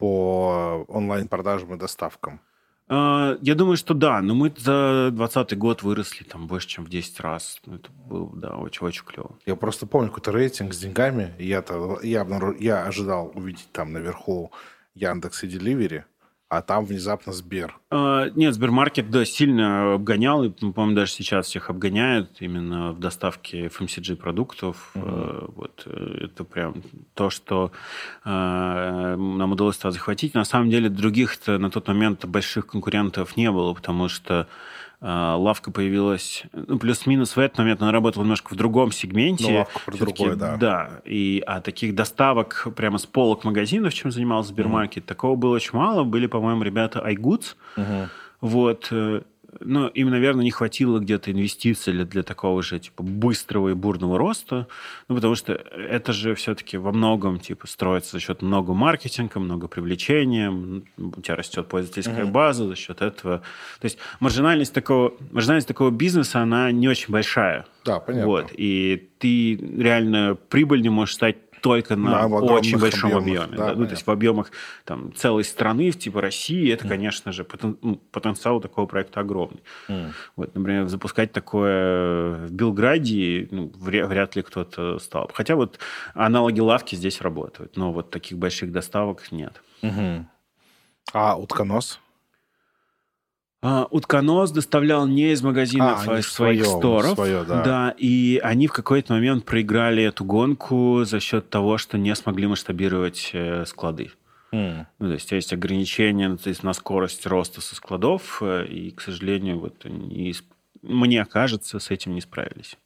по 0.00 0.84
онлайн-продажам 0.88 1.74
и 1.74 1.78
доставкам. 1.78 2.40
А, 2.88 3.36
я 3.40 3.54
думаю, 3.54 3.76
что 3.76 3.94
да, 3.94 4.20
но 4.20 4.34
мы 4.34 4.52
за 4.56 5.10
2020 5.12 5.58
год 5.58 5.82
выросли 5.82 6.24
там 6.24 6.48
больше, 6.48 6.66
чем 6.66 6.84
в 6.84 6.88
10 6.88 7.20
раз. 7.20 7.60
Ну, 7.66 7.76
это 7.76 7.92
было, 7.92 8.30
да, 8.34 8.56
очень-очень 8.56 9.04
клево. 9.04 9.38
Я 9.46 9.54
просто 9.54 9.86
помню 9.86 10.08
какой-то 10.08 10.32
рейтинг 10.32 10.74
с 10.74 10.78
деньгами. 10.78 11.32
Я-то, 11.38 12.00
я, 12.02 12.22
обнаруж... 12.22 12.56
я 12.58 12.84
ожидал 12.84 13.30
увидеть 13.34 13.68
там 13.70 13.92
наверху 13.92 14.50
Яндекс 14.94 15.44
и 15.44 15.48
Деливери, 15.48 16.04
а 16.50 16.62
там 16.62 16.84
внезапно 16.84 17.32
Сбер. 17.32 17.78
А, 17.90 18.28
нет, 18.34 18.54
Сбермаркет, 18.54 19.08
да, 19.08 19.24
сильно 19.24 19.94
обгонял, 19.94 20.42
и, 20.42 20.50
по-моему, 20.50 20.96
даже 20.96 21.12
сейчас 21.12 21.46
всех 21.46 21.70
обгоняют 21.70 22.38
именно 22.40 22.90
в 22.90 22.98
доставке 22.98 23.66
FMCG-продуктов. 23.66 24.90
Угу. 24.96 25.04
А, 25.06 25.48
вот, 25.54 25.82
э, 25.86 26.24
это 26.24 26.42
прям 26.42 26.82
то, 27.14 27.30
что 27.30 27.70
а, 28.24 29.16
нам 29.16 29.52
удалось 29.52 29.78
захватить. 29.80 30.34
На 30.34 30.44
самом 30.44 30.70
деле, 30.70 30.88
других-то 30.88 31.56
на 31.58 31.70
тот 31.70 31.86
момент 31.86 32.24
больших 32.24 32.66
конкурентов 32.66 33.36
не 33.36 33.48
было, 33.52 33.72
потому 33.72 34.08
что 34.08 34.48
лавка 35.00 35.70
появилась, 35.70 36.44
ну, 36.52 36.78
плюс-минус 36.78 37.34
в 37.36 37.38
этот 37.38 37.58
момент 37.58 37.80
она 37.80 37.90
работала 37.90 38.22
немножко 38.22 38.52
в 38.52 38.56
другом 38.56 38.92
сегменте. 38.92 39.50
Ну, 39.50 39.58
лавка 39.58 39.80
про 39.86 39.96
другое, 39.96 40.36
да. 40.36 40.56
Да, 40.56 41.00
и 41.04 41.42
а 41.46 41.60
таких 41.60 41.94
доставок 41.94 42.68
прямо 42.76 42.98
с 42.98 43.06
полок 43.06 43.44
магазинов, 43.44 43.94
чем 43.94 44.10
занимался 44.10 44.50
Сбермаркет, 44.50 45.04
mm. 45.04 45.06
такого 45.06 45.36
было 45.36 45.54
очень 45.54 45.78
мало. 45.78 46.04
Были, 46.04 46.26
по-моему, 46.26 46.62
ребята 46.62 47.02
iGoods. 47.06 47.56
Mm-hmm. 47.76 48.08
Вот, 48.40 48.88
э, 48.90 49.22
ну, 49.58 49.88
им, 49.88 50.10
наверное, 50.10 50.44
не 50.44 50.50
хватило 50.50 50.98
где-то 50.98 51.32
инвестиций 51.32 51.92
для, 51.92 52.04
для 52.04 52.22
такого 52.22 52.62
же, 52.62 52.78
типа, 52.78 53.02
быстрого 53.02 53.70
и 53.70 53.74
бурного 53.74 54.18
роста, 54.18 54.68
ну, 55.08 55.14
потому 55.16 55.34
что 55.34 55.52
это 55.52 56.12
же 56.12 56.34
все-таки 56.34 56.76
во 56.76 56.92
многом, 56.92 57.40
типа, 57.40 57.66
строится 57.66 58.12
за 58.12 58.20
счет 58.20 58.42
много 58.42 58.72
маркетинга, 58.74 59.40
много 59.40 59.68
привлечения, 59.68 60.50
у 60.50 61.20
тебя 61.20 61.36
растет 61.36 61.66
пользовательская 61.68 62.24
uh-huh. 62.24 62.30
база 62.30 62.66
за 62.66 62.76
счет 62.76 63.02
этого. 63.02 63.38
То 63.80 63.84
есть 63.84 63.98
маржинальность 64.20 64.72
такого, 64.72 65.14
маржинальность 65.32 65.68
такого 65.68 65.90
бизнеса, 65.90 66.40
она 66.40 66.70
не 66.70 66.88
очень 66.88 67.12
большая. 67.12 67.66
Да, 67.84 67.98
понятно. 67.98 68.26
Вот, 68.28 68.52
и 68.52 69.08
ты 69.18 69.56
реально 69.56 70.36
прибыль 70.48 70.82
не 70.82 70.90
можешь 70.90 71.14
стать 71.14 71.36
только 71.60 71.96
на, 71.96 72.28
на 72.28 72.36
очень 72.36 72.78
большом 72.78 73.14
объемах, 73.16 73.44
объеме. 73.44 73.58
Да, 73.58 73.68
да, 73.68 73.74
ну, 73.78 73.84
то 73.84 73.92
есть 73.92 74.06
в 74.06 74.10
объемах 74.10 74.50
там, 74.84 75.12
целой 75.14 75.44
страны, 75.44 75.90
типа 75.92 76.20
России, 76.20 76.72
это, 76.72 76.86
mm. 76.86 76.88
конечно 76.88 77.32
же, 77.32 77.44
потен, 77.44 77.76
ну, 77.82 77.96
потенциал 78.10 78.60
такого 78.60 78.86
проекта 78.86 79.20
огромный. 79.20 79.62
Mm. 79.88 80.12
Вот, 80.36 80.54
например, 80.54 80.88
запускать 80.88 81.32
такое 81.32 82.46
в 82.46 82.52
Белграде 82.52 83.48
ну, 83.50 83.72
вряд 83.76 84.36
ли 84.36 84.42
кто-то 84.42 84.98
стал. 84.98 85.30
Хотя 85.32 85.56
вот 85.56 85.78
аналоги 86.14 86.60
лавки 86.60 86.94
здесь 86.94 87.20
работают, 87.20 87.76
но 87.76 87.92
вот 87.92 88.10
таких 88.10 88.38
больших 88.38 88.72
доставок 88.72 89.30
нет. 89.32 89.62
Угу. 89.82 90.26
А 91.12 91.36
утконос? 91.36 92.00
Uh, 93.62 93.86
утконос 93.90 94.52
доставлял 94.52 95.06
не 95.06 95.32
из 95.32 95.42
магазинов, 95.42 96.08
а, 96.08 96.14
а 96.14 96.18
из 96.18 96.28
своих 96.28 96.64
свое, 96.64 96.78
сторов. 96.78 97.14
Свое, 97.14 97.44
да. 97.44 97.62
да, 97.62 97.94
и 97.98 98.40
они 98.42 98.66
в 98.68 98.72
какой-то 98.72 99.12
момент 99.12 99.44
проиграли 99.44 100.02
эту 100.02 100.24
гонку 100.24 101.04
за 101.04 101.20
счет 101.20 101.50
того, 101.50 101.76
что 101.76 101.98
не 101.98 102.14
смогли 102.14 102.46
масштабировать 102.46 103.30
э, 103.34 103.66
склады. 103.66 104.12
Mm. 104.52 104.86
Ну, 104.98 105.08
то 105.08 105.12
есть 105.12 105.30
есть 105.30 105.52
ограничения 105.52 106.34
то 106.36 106.48
есть, 106.48 106.62
на 106.62 106.72
скорость 106.72 107.26
роста 107.26 107.60
со 107.60 107.74
складов, 107.74 108.38
э, 108.40 108.64
и, 108.66 108.92
к 108.92 109.02
сожалению, 109.02 109.60
вот 109.60 109.84
они, 109.84 110.34
мне 110.80 111.22
кажется, 111.26 111.78
с 111.78 111.90
этим 111.90 112.14
не 112.14 112.22
справились. 112.22 112.78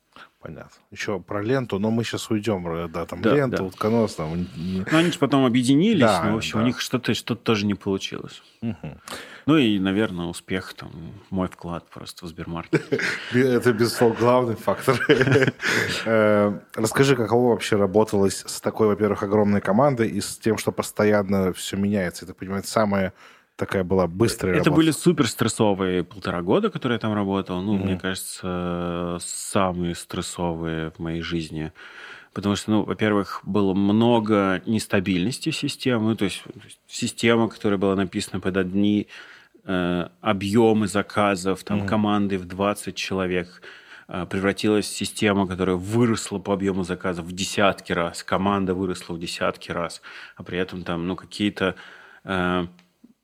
Понятно. 0.44 0.70
Еще 0.90 1.20
про 1.20 1.42
ленту, 1.42 1.78
но 1.78 1.90
мы 1.90 2.04
сейчас 2.04 2.30
уйдем, 2.30 2.68
э, 2.68 2.86
да, 2.88 3.06
там 3.06 3.22
да, 3.22 3.34
лента, 3.34 3.56
да. 3.56 3.62
утконос. 3.62 4.16
Там... 4.16 4.46
Ну, 4.54 4.84
они 4.92 5.10
же 5.10 5.18
потом 5.18 5.46
объединились, 5.46 6.02
да, 6.02 6.22
но, 6.22 6.34
в 6.34 6.36
общем, 6.36 6.58
да. 6.58 6.64
у 6.64 6.66
них 6.66 6.82
что-то 6.82 7.14
что 7.14 7.34
тоже 7.34 7.64
не 7.64 7.72
получилось. 7.72 8.42
Угу. 8.60 8.98
Ну 9.46 9.56
и, 9.56 9.78
наверное, 9.78 10.26
успех, 10.26 10.74
там, 10.74 10.90
мой 11.30 11.48
вклад 11.48 11.88
просто 11.88 12.26
в 12.26 12.28
Сбермаркет. 12.28 12.84
Это, 13.32 13.72
безусловно, 13.72 14.16
главный 14.18 14.56
фактор. 14.56 15.00
Э, 16.04 16.58
расскажи, 16.74 17.16
каково 17.16 17.52
вообще 17.52 17.76
работалось 17.76 18.44
с 18.46 18.60
такой, 18.60 18.88
во-первых, 18.88 19.22
огромной 19.22 19.62
командой 19.62 20.08
и 20.08 20.20
с 20.20 20.36
тем, 20.36 20.58
что 20.58 20.72
постоянно 20.72 21.54
все 21.54 21.78
меняется. 21.78 22.26
Это, 22.26 22.34
понимаете, 22.34 22.68
самое 22.68 23.14
такая 23.56 23.84
была 23.84 24.06
быстрая 24.06 24.54
Это 24.54 24.66
работа. 24.66 24.76
были 24.76 24.90
супер 24.90 25.28
стрессовые 25.28 26.04
полтора 26.04 26.42
года, 26.42 26.70
которые 26.70 26.96
я 26.96 27.00
там 27.00 27.14
работал. 27.14 27.60
Ну, 27.62 27.76
mm-hmm. 27.76 27.84
мне 27.84 27.98
кажется, 27.98 29.18
самые 29.20 29.94
стрессовые 29.94 30.90
в 30.90 30.98
моей 30.98 31.22
жизни. 31.22 31.72
Потому 32.32 32.56
что, 32.56 32.70
ну, 32.72 32.82
во-первых, 32.82 33.40
было 33.44 33.74
много 33.74 34.60
нестабильности 34.66 35.50
в 35.50 35.56
системе. 35.56 36.00
Ну, 36.00 36.16
то 36.16 36.24
есть, 36.24 36.42
то 36.42 36.64
есть 36.64 36.80
система, 36.88 37.48
которая 37.48 37.78
была 37.78 37.94
написана 37.94 38.40
под 38.40 38.56
одни 38.56 39.06
э, 39.64 40.08
объемы 40.20 40.88
заказов, 40.88 41.62
там, 41.62 41.82
mm-hmm. 41.82 41.88
команды 41.88 42.38
в 42.38 42.46
20 42.46 42.96
человек, 42.96 43.62
э, 44.08 44.26
превратилась 44.28 44.86
в 44.86 44.96
систему, 44.96 45.46
которая 45.46 45.76
выросла 45.76 46.40
по 46.40 46.52
объему 46.52 46.82
заказов 46.82 47.26
в 47.26 47.32
десятки 47.32 47.92
раз. 47.92 48.24
Команда 48.24 48.74
выросла 48.74 49.14
в 49.14 49.20
десятки 49.20 49.70
раз. 49.70 50.02
А 50.34 50.42
при 50.42 50.58
этом 50.58 50.82
там, 50.82 51.06
ну, 51.06 51.14
какие-то... 51.14 51.76
Э, 52.24 52.66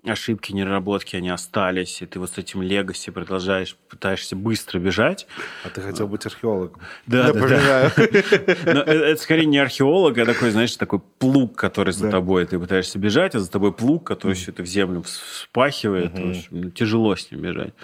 ошибки, 0.04 0.52
неработки, 0.52 1.16
они 1.16 1.28
остались, 1.28 2.00
и 2.02 2.06
ты 2.06 2.18
вот 2.18 2.30
с 2.30 2.38
этим 2.38 2.62
легаси 2.62 3.10
продолжаешь, 3.10 3.76
пытаешься 3.88 4.36
быстро 4.36 4.78
бежать. 4.78 5.26
А 5.64 5.68
ты 5.68 5.80
хотел 5.80 6.08
быть 6.08 6.24
археологом. 6.26 6.80
Да, 7.06 7.32
да, 7.32 7.48
да. 7.48 7.92
Но 8.66 8.80
это 8.80 9.20
скорее 9.20 9.46
не 9.46 9.58
археолог, 9.58 10.16
а 10.18 10.24
такой, 10.24 10.50
знаешь, 10.50 10.74
такой 10.76 11.00
плуг, 11.18 11.56
который 11.56 11.92
за 11.92 12.10
тобой. 12.10 12.46
Ты 12.46 12.58
пытаешься 12.58 12.98
бежать, 12.98 13.34
а 13.34 13.40
за 13.40 13.50
тобой 13.50 13.72
плуг, 13.72 14.06
который 14.06 14.34
все 14.34 14.52
это 14.52 14.62
в 14.62 14.66
землю 14.66 15.02
вспахивает. 15.02 16.12
Ну, 16.50 16.70
тяжело 16.70 17.14
с 17.16 17.30
ним 17.30 17.42
бежать. 17.42 17.74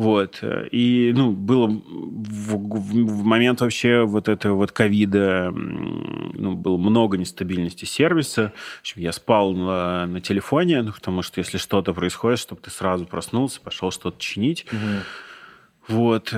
Вот. 0.00 0.42
И, 0.72 1.12
ну, 1.14 1.32
было 1.32 1.66
в, 1.68 2.56
в 2.56 3.24
момент 3.24 3.60
вообще 3.60 4.04
вот 4.06 4.28
этого 4.28 4.54
вот 4.54 4.72
ковида, 4.72 5.50
ну, 5.52 6.54
было 6.54 6.78
много 6.78 7.18
нестабильности 7.18 7.84
сервиса. 7.84 8.54
В 8.78 8.80
общем, 8.80 9.02
я 9.02 9.12
спал 9.12 9.52
на, 9.52 10.06
на 10.06 10.20
телефоне, 10.22 10.80
ну, 10.80 10.92
потому 10.92 11.20
что 11.20 11.40
если 11.40 11.58
что-то 11.58 11.92
происходит, 11.92 12.38
чтобы 12.38 12.62
ты 12.62 12.70
сразу 12.70 13.04
проснулся, 13.04 13.60
пошел 13.60 13.90
что-то 13.90 14.18
чинить. 14.18 14.66
Угу. 14.72 15.98
Вот. 15.98 16.34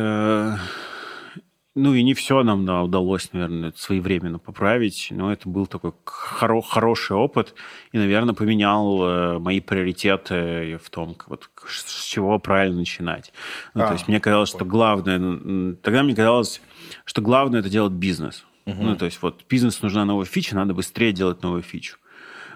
Ну 1.75 1.95
и 1.95 2.03
не 2.03 2.13
все 2.13 2.43
нам 2.43 2.67
да, 2.67 2.83
удалось, 2.83 3.33
наверное, 3.33 3.73
своевременно 3.75 4.39
поправить, 4.39 5.09
но 5.11 5.33
это 5.33 5.49
был 5.49 5.67
такой 5.67 5.93
хоро- 6.05 6.61
хороший 6.61 7.17
опыт 7.17 7.55
и, 7.93 7.99
наверное, 7.99 8.35
поменял 8.35 9.03
э, 9.03 9.39
мои 9.39 9.61
приоритеты 9.61 10.79
в 10.85 10.91
том, 10.91 11.17
вот, 11.29 11.49
с 11.67 12.05
чего 12.05 12.39
правильно 12.39 12.81
начинать. 12.81 13.33
Ну, 13.73 13.85
а, 13.85 13.87
то 13.87 13.93
есть 13.95 14.07
мне 14.07 14.21
казалось, 14.21 14.51
что 14.51 14.67
главное... 14.67 15.77
Тогда 15.77 16.03
мне 16.03 16.15
казалось, 16.15 16.61
что 17.07 17.23
главное 17.23 17.61
это 17.61 17.71
делать 17.71 17.95
бизнес. 17.95 18.45
Угу. 18.67 18.83
Ну, 18.83 18.97
то 18.97 19.07
есть 19.07 19.23
вот 19.23 19.43
бизнес 19.49 19.81
нужна 19.81 20.05
новая 20.05 20.27
фича, 20.27 20.55
надо 20.55 20.75
быстрее 20.75 21.13
делать 21.13 21.43
новую 21.43 21.63
фичу. 21.63 21.97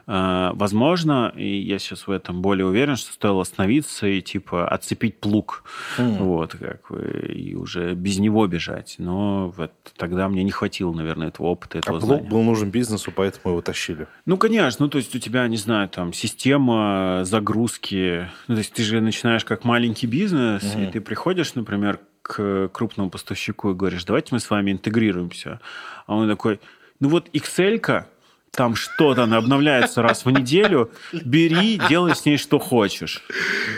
Э, 0.07 0.51
возможно, 0.55 1.33
и 1.37 1.59
я 1.59 1.79
сейчас 1.79 2.07
в 2.07 2.11
этом 2.11 2.43
более 2.43 2.67
уверен, 2.67 2.97
что 2.97 3.13
стоило 3.13 3.43
остановиться 3.43 4.07
и 4.07 4.23
типа 4.23 4.69
отцепить 4.69 5.19
плуг, 5.19 5.65
mm. 5.99 6.19
вот, 6.19 6.53
как 6.55 6.91
и 7.29 7.55
уже 7.55 7.95
без 7.95 8.19
него 8.19 8.47
бежать. 8.47 8.97
Но 8.99 9.53
вот 9.57 9.73
тогда 9.97 10.29
мне 10.29 10.45
не 10.45 10.53
хватило, 10.53 10.93
наверное, 10.93 11.29
этого 11.29 11.49
опыта, 11.49 11.79
этого 11.79 11.99
а 11.99 12.01
знания. 12.01 12.21
плуг 12.21 12.31
был 12.31 12.43
нужен 12.43 12.71
бизнесу, 12.71 13.13
поэтому 13.15 13.53
его 13.55 13.63
тащили? 13.63 14.07
Ну, 14.27 14.37
конечно. 14.37 14.85
Ну, 14.85 14.91
то 14.91 14.99
есть 14.99 15.15
у 15.15 15.19
тебя, 15.19 15.47
не 15.49 15.57
знаю, 15.57 15.89
там, 15.89 16.13
система 16.13 17.21
загрузки. 17.25 18.29
Ну, 18.47 18.55
то 18.55 18.59
есть 18.59 18.73
ты 18.73 18.83
же 18.83 19.01
начинаешь 19.01 19.45
как 19.45 19.65
маленький 19.65 20.07
бизнес, 20.07 20.63
mm. 20.63 20.89
и 20.89 20.93
ты 20.93 21.01
приходишь, 21.01 21.55
например, 21.55 22.01
к 22.23 22.69
крупному 22.73 23.09
поставщику 23.11 23.71
и 23.71 23.75
говоришь, 23.75 24.05
давайте 24.05 24.29
мы 24.33 24.41
с 24.41 24.51
вами 24.51 24.73
интегрируемся. 24.73 25.61
А 26.07 26.17
он 26.17 26.29
такой, 26.29 26.61
ну 26.99 27.09
вот 27.09 27.29
Excel-ка, 27.33 28.09
там 28.51 28.75
что-то 28.75 29.25
она 29.25 29.37
обновляется 29.37 30.03
раз 30.03 30.25
в 30.25 30.31
неделю, 30.31 30.91
бери, 31.13 31.81
делай 31.89 32.15
с 32.15 32.25
ней 32.25 32.39
что 32.39 32.59
хочешь. 32.59 33.23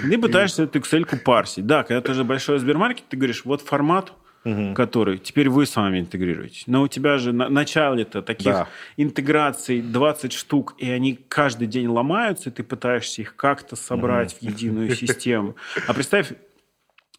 Ты 0.03 0.19
пытаешься 0.19 0.65
эту 0.65 0.79
Excel 0.79 1.05
парсить. 1.19 1.67
Да, 1.67 1.83
когда 1.83 2.01
ты 2.01 2.13
уже 2.13 2.25
большой 2.25 2.59
Сбермаркет, 2.59 3.05
ты 3.09 3.17
говоришь, 3.17 3.45
вот 3.45 3.61
формат, 3.61 4.13
угу. 4.45 4.75
который 4.75 5.19
теперь 5.19 5.49
вы 5.49 5.67
с 5.67 5.75
вами 5.77 6.01
интегрируете. 6.01 6.63
Но 6.67 6.83
у 6.83 6.89
тебя 6.89 7.19
же 7.19 7.33
на 7.33 7.49
начале-то 7.49 8.23
таких 8.23 8.53
да. 8.53 8.69
интеграций 8.97 9.81
20 9.81 10.33
штук, 10.33 10.75
и 10.79 10.91
они 10.91 11.19
каждый 11.29 11.67
день 11.67 11.89
ломаются, 11.89 12.51
и 12.51 12.53
ты 12.53 12.63
пытаешься 12.63 13.23
их 13.23 13.37
как-то 13.37 13.77
собрать 13.77 14.33
угу. 14.35 14.47
в 14.47 14.51
единую 14.51 14.95
систему. 14.95 15.57
А 15.87 15.95
представь, 15.95 16.33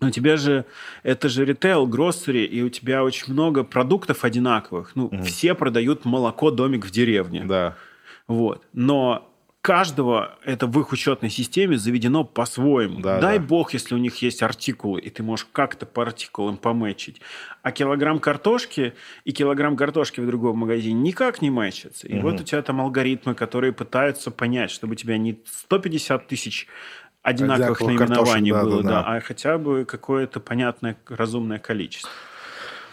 у 0.01 0.09
тебя 0.09 0.37
же 0.37 0.65
это 1.03 1.27
же 1.29 1.45
ритейл, 1.45 1.85
гроссери, 1.85 2.45
и 2.45 2.61
у 2.61 2.69
тебя 2.69 3.03
очень 3.03 3.33
много 3.33 3.63
продуктов 3.63 4.23
одинаковых. 4.23 4.91
Ну, 4.95 5.09
mm. 5.09 5.23
все 5.23 5.53
продают 5.55 6.05
молоко 6.05 6.51
домик 6.51 6.85
в 6.85 6.91
деревне. 6.91 7.43
Да. 7.45 7.75
Вот. 8.27 8.63
Но 8.73 9.29
каждого 9.61 10.37
это 10.45 10.67
в 10.67 10.79
их 10.79 10.91
учетной 10.93 11.29
системе 11.29 11.77
заведено 11.77 12.23
по-своему. 12.23 13.01
Да, 13.01 13.19
Дай 13.19 13.39
да. 13.39 13.45
бог, 13.45 13.73
если 13.73 13.93
у 13.93 13.97
них 13.97 14.15
есть 14.21 14.41
артикулы, 14.41 15.01
и 15.01 15.09
ты 15.09 15.21
можешь 15.21 15.47
как-то 15.51 15.85
по 15.85 16.03
артикулам 16.03 16.57
пометчить. 16.57 17.19
А 17.61 17.71
килограмм 17.71 18.19
картошки 18.19 18.93
и 19.25 19.31
килограмм 19.33 19.75
картошки 19.75 20.21
в 20.21 20.27
другом 20.27 20.59
магазине 20.59 20.99
никак 20.99 21.41
не 21.41 21.49
мэчатся. 21.49 22.07
И 22.07 22.17
угу. 22.17 22.29
вот 22.29 22.41
у 22.41 22.43
тебя 22.43 22.61
там 22.61 22.79
алгоритмы, 22.79 23.35
которые 23.35 23.73
пытаются 23.73 24.31
понять, 24.31 24.71
чтобы 24.71 24.93
у 24.93 24.95
тебя 24.95 25.17
не 25.17 25.39
150 25.45 26.27
тысяч 26.27 26.67
одинаковых 27.22 27.82
наименований 27.82 28.51
было, 28.51 28.84
да, 28.84 28.89
да. 28.89 28.89
да, 28.89 29.15
а 29.15 29.20
хотя 29.22 29.57
бы 29.57 29.86
какое-то 29.86 30.39
понятное, 30.39 30.97
разумное 31.07 31.59
количество. 31.59 32.09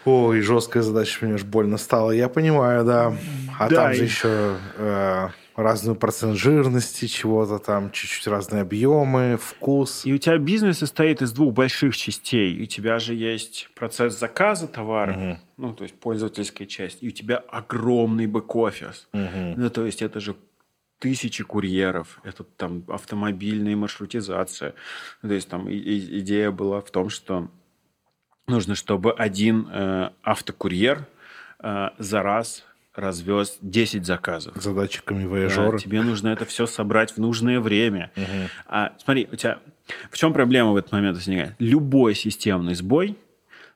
Ой, 0.04 0.40
жесткая 0.40 0.84
задача, 0.84 1.24
мне 1.24 1.34
аж 1.34 1.42
больно 1.42 1.78
стало. 1.78 2.12
Я 2.12 2.28
понимаю, 2.28 2.84
да. 2.84 3.16
А 3.58 3.68
да, 3.68 3.76
там 3.76 3.92
и... 3.92 3.94
же 3.94 4.04
еще 4.04 4.56
э, 4.76 5.28
разный 5.56 5.96
процент 5.96 6.36
жирности 6.36 7.06
чего-то 7.06 7.58
там, 7.58 7.90
чуть-чуть 7.90 8.28
разные 8.28 8.62
объемы, 8.62 9.36
вкус. 9.42 10.04
И 10.04 10.12
у 10.12 10.18
тебя 10.18 10.38
бизнес 10.38 10.78
состоит 10.78 11.22
из 11.22 11.32
двух 11.32 11.54
больших 11.54 11.96
частей. 11.96 12.62
У 12.62 12.66
тебя 12.66 13.00
же 13.00 13.14
есть 13.14 13.68
процесс 13.74 14.16
заказа 14.18 14.68
товара, 14.68 15.12
угу. 15.12 15.38
ну, 15.56 15.72
то 15.74 15.82
есть 15.82 15.98
пользовательская 15.98 16.68
часть, 16.68 17.02
и 17.02 17.08
у 17.08 17.10
тебя 17.10 17.38
огромный 17.48 18.26
бэк-офис. 18.26 19.08
Угу. 19.12 19.54
Ну, 19.56 19.70
то 19.70 19.86
есть 19.86 20.02
это 20.02 20.20
же 20.20 20.36
тысячи 20.98 21.44
курьеров, 21.44 22.20
это 22.24 22.44
там 22.44 22.84
автомобильная 22.88 23.76
маршрутизация. 23.76 24.74
То 25.22 25.32
есть 25.32 25.48
там 25.48 25.68
и, 25.68 25.78
идея 26.20 26.50
была 26.50 26.80
в 26.80 26.90
том, 26.90 27.10
что 27.10 27.48
нужно, 28.46 28.74
чтобы 28.74 29.12
один 29.12 29.68
э, 29.70 30.10
автокурьер 30.22 31.06
э, 31.60 31.88
за 31.98 32.22
раз 32.22 32.64
развез 32.94 33.58
10 33.60 34.06
заказов. 34.06 34.56
За 34.56 34.72
датчиками 34.72 35.26
вояжера. 35.26 35.72
Да, 35.72 35.78
тебе 35.78 36.02
нужно 36.02 36.28
это 36.28 36.46
все 36.46 36.66
собрать 36.66 37.12
в 37.12 37.18
нужное 37.18 37.60
время. 37.60 38.10
Угу. 38.16 38.50
А, 38.66 38.92
смотри, 38.98 39.28
у 39.30 39.36
тебя 39.36 39.58
в 40.10 40.16
чем 40.16 40.32
проблема 40.32 40.72
в 40.72 40.76
этот 40.76 40.92
момент 40.92 41.16
возникает? 41.16 41.54
Любой 41.58 42.14
системный 42.14 42.74
сбой 42.74 43.16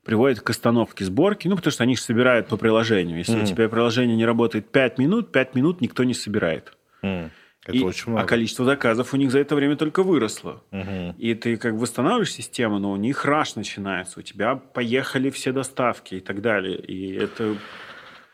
приводит 0.04 0.40
к 0.40 0.50
остановке 0.50 1.04
сборки, 1.04 1.46
ну, 1.46 1.56
потому 1.56 1.72
что 1.72 1.84
они 1.84 1.96
же 1.96 2.02
собирают 2.02 2.48
по 2.48 2.56
приложению. 2.56 3.18
Если 3.18 3.38
mm. 3.38 3.42
у 3.42 3.46
тебя 3.46 3.68
приложение 3.68 4.16
не 4.16 4.24
работает 4.24 4.70
5 4.70 4.98
минут, 4.98 5.30
5 5.30 5.54
минут 5.54 5.80
никто 5.80 6.04
не 6.04 6.14
собирает. 6.14 6.72
Mm. 7.02 7.30
Это 7.66 7.76
и, 7.76 7.82
очень 7.82 8.10
много. 8.10 8.24
А 8.24 8.26
количество 8.26 8.64
заказов 8.64 9.12
у 9.12 9.16
них 9.16 9.30
за 9.30 9.38
это 9.38 9.54
время 9.54 9.76
только 9.76 10.02
выросло. 10.02 10.62
Угу. 10.72 11.16
И 11.18 11.34
ты 11.34 11.56
как 11.56 11.74
бы 11.74 11.80
восстанавливаешь 11.80 12.32
систему, 12.32 12.78
но 12.78 12.90
у 12.90 12.96
них 12.96 13.24
раш 13.24 13.54
начинается. 13.54 14.20
У 14.20 14.22
тебя 14.22 14.56
поехали 14.56 15.28
все 15.30 15.52
доставки 15.52 16.16
и 16.16 16.20
так 16.20 16.40
далее. 16.40 16.78
И 16.78 17.14
это 17.14 17.56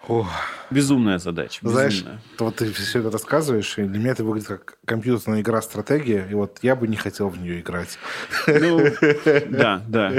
Ох. 0.09 0.29
Безумная 0.71 1.19
задача. 1.19 1.61
Безумная. 1.63 1.91
Знаешь, 1.91 2.05
вот 2.39 2.57
ты 2.57 2.73
все 2.73 3.01
это 3.01 3.11
рассказываешь, 3.11 3.79
и 3.79 3.85
для 3.85 3.99
меня 3.99 4.11
это 4.13 4.25
выглядит 4.25 4.49
как 4.49 4.79
компьютерная 4.85 5.41
игра 5.41 5.63
стратегия, 5.63 6.27
и 6.31 6.35
вот 6.35 6.59
я 6.63 6.77
бы 6.77 6.89
не 6.89 6.97
хотел 6.97 7.29
в 7.29 7.41
нее 7.41 7.61
играть. 7.61 7.99
Ну, 8.47 8.81
да, 9.49 9.83
да. 9.87 10.13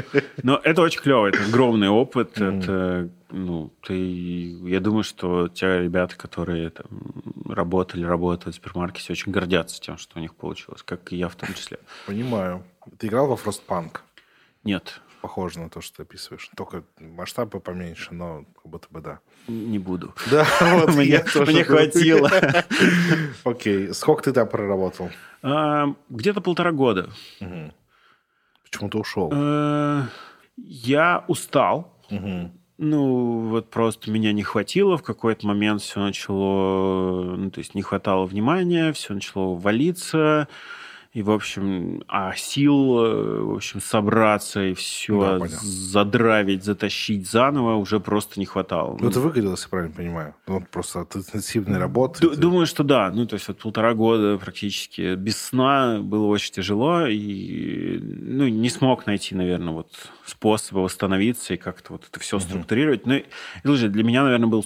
Но 0.43 0.59
это 0.63 0.81
очень 0.81 1.01
клево, 1.01 1.27
это 1.27 1.43
огромный 1.43 1.89
опыт. 1.89 2.37
Mm. 2.37 2.63
Это, 2.63 3.09
ну, 3.29 3.73
ты, 3.85 3.93
я 4.69 4.79
думаю, 4.79 5.03
что 5.03 5.47
те 5.47 5.83
ребята, 5.83 6.15
которые 6.17 6.69
там, 6.69 6.87
работали, 7.45 8.03
работают 8.03 8.55
в 8.55 8.57
супермаркете, 8.57 9.13
очень 9.13 9.31
гордятся 9.31 9.81
тем, 9.81 9.97
что 9.97 10.19
у 10.19 10.21
них 10.21 10.35
получилось, 10.35 10.81
как 10.83 11.11
и 11.11 11.17
я 11.17 11.27
в 11.29 11.35
том 11.35 11.53
числе. 11.53 11.79
Понимаю. 12.05 12.63
Ты 12.97 13.07
играл 13.07 13.27
во 13.27 13.35
Frostpunk? 13.35 13.99
Нет 14.63 15.01
похоже 15.27 15.59
на 15.59 15.69
то, 15.69 15.81
что 15.81 15.97
ты 15.97 16.03
описываешь. 16.03 16.49
Только 16.55 16.83
масштабы 17.01 17.59
поменьше, 17.59 18.13
но 18.13 18.45
как 18.55 18.71
будто 18.71 18.87
бы 18.89 19.01
да. 19.01 19.19
Не 19.49 19.77
буду. 19.77 20.15
Да, 20.31 20.47
вот 20.61 20.95
мне, 20.95 21.21
мне 21.45 21.63
хватило. 21.65 22.31
Окей. 23.43 23.93
Сколько 23.93 24.23
ты 24.23 24.31
там 24.31 24.47
проработал? 24.47 25.09
А, 25.43 25.93
где-то 26.09 26.39
полтора 26.39 26.71
года. 26.71 27.09
Почему 28.63 28.89
ты 28.89 28.97
ушел? 28.97 29.29
Э, 29.33 30.03
я 30.55 31.25
устал. 31.27 31.93
Ну, 32.77 33.49
вот 33.49 33.69
просто 33.69 34.09
меня 34.09 34.31
не 34.31 34.43
хватило. 34.43 34.97
В 34.97 35.03
какой-то 35.03 35.45
момент 35.45 35.81
все 35.81 35.99
начало... 35.99 37.35
Ну, 37.35 37.51
то 37.51 37.59
есть 37.59 37.75
не 37.75 37.81
хватало 37.81 38.25
внимания, 38.25 38.93
все 38.93 39.13
начало 39.13 39.55
валиться. 39.55 40.47
И, 41.13 41.21
в 41.21 41.31
общем, 41.31 42.03
а 42.07 42.35
сил, 42.35 42.99
э, 42.99 43.41
в 43.41 43.55
общем, 43.55 43.81
собраться 43.81 44.63
и 44.63 44.73
все 44.73 45.39
да, 45.39 45.47
задравить, 45.47 46.63
затащить 46.63 47.29
заново 47.29 47.75
уже 47.75 47.99
просто 47.99 48.39
не 48.39 48.45
хватало. 48.45 48.97
Ну, 48.99 49.09
это 49.09 49.19
выгорело, 49.19 49.51
если 49.51 49.69
правильно 49.69 49.95
понимаю. 49.95 50.35
Ну, 50.47 50.63
просто 50.71 51.01
от 51.01 51.15
интенсивной 51.15 51.79
работы. 51.79 52.21
Д- 52.21 52.35
ты... 52.35 52.41
Думаю, 52.41 52.67
что 52.67 52.83
да. 52.83 53.09
Ну, 53.11 53.25
то 53.25 53.35
есть 53.35 53.47
вот 53.47 53.57
полтора 53.57 53.93
года 53.93 54.37
практически 54.37 55.15
без 55.15 55.41
сна 55.41 55.99
было 56.01 56.27
очень 56.27 56.53
тяжело. 56.53 57.07
И, 57.07 57.99
ну, 57.99 58.47
не 58.47 58.69
смог 58.69 59.05
найти, 59.05 59.33
наверное, 59.33 59.73
вот 59.73 59.91
способа 60.25 60.79
восстановиться 60.79 61.53
и 61.53 61.57
как-то 61.57 61.93
вот 61.93 62.03
это 62.09 62.19
все 62.19 62.37
угу. 62.37 62.43
структурировать. 62.43 63.05
Ну, 63.05 63.75
для 63.75 64.03
меня, 64.03 64.23
наверное, 64.23 64.47
был 64.47 64.65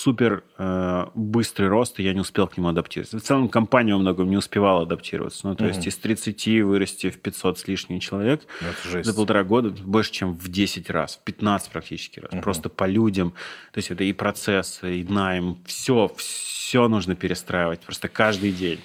супер 0.00 0.44
э, 0.56 1.06
быстрый 1.14 1.68
рост, 1.68 2.00
и 2.00 2.02
я 2.02 2.14
не 2.14 2.20
успел 2.20 2.46
к 2.48 2.56
нему 2.56 2.68
адаптироваться. 2.68 3.18
В 3.18 3.22
целом 3.22 3.48
компания 3.48 3.92
во 3.92 4.00
многом 4.00 4.30
не 4.30 4.36
успевала 4.36 4.82
адаптироваться. 4.82 5.46
Ну, 5.46 5.54
то 5.54 5.64
mm-hmm. 5.64 5.68
есть 5.68 5.86
из 5.86 5.96
30 5.98 6.46
вырасти 6.64 7.10
в 7.10 7.20
500 7.20 7.58
с 7.58 7.68
лишним 7.68 8.00
человек 8.00 8.42
ну, 8.60 9.02
за 9.02 9.14
полтора 9.14 9.44
года 9.44 9.70
больше, 9.70 10.12
чем 10.12 10.32
в 10.32 10.48
10 10.48 10.88
раз, 10.90 11.16
в 11.16 11.24
15 11.24 11.70
практически 11.70 12.20
раз. 12.20 12.32
Mm-hmm. 12.32 12.42
Просто 12.42 12.68
по 12.70 12.86
людям. 12.86 13.32
То 13.72 13.78
есть 13.78 13.90
это 13.90 14.04
и 14.04 14.12
процессы, 14.12 15.00
и 15.00 15.04
найм, 15.04 15.58
все, 15.66 16.10
все 16.16 16.88
нужно 16.88 17.14
перестраивать 17.14 17.80
просто 17.80 18.08
каждый 18.08 18.52
день. 18.52 18.80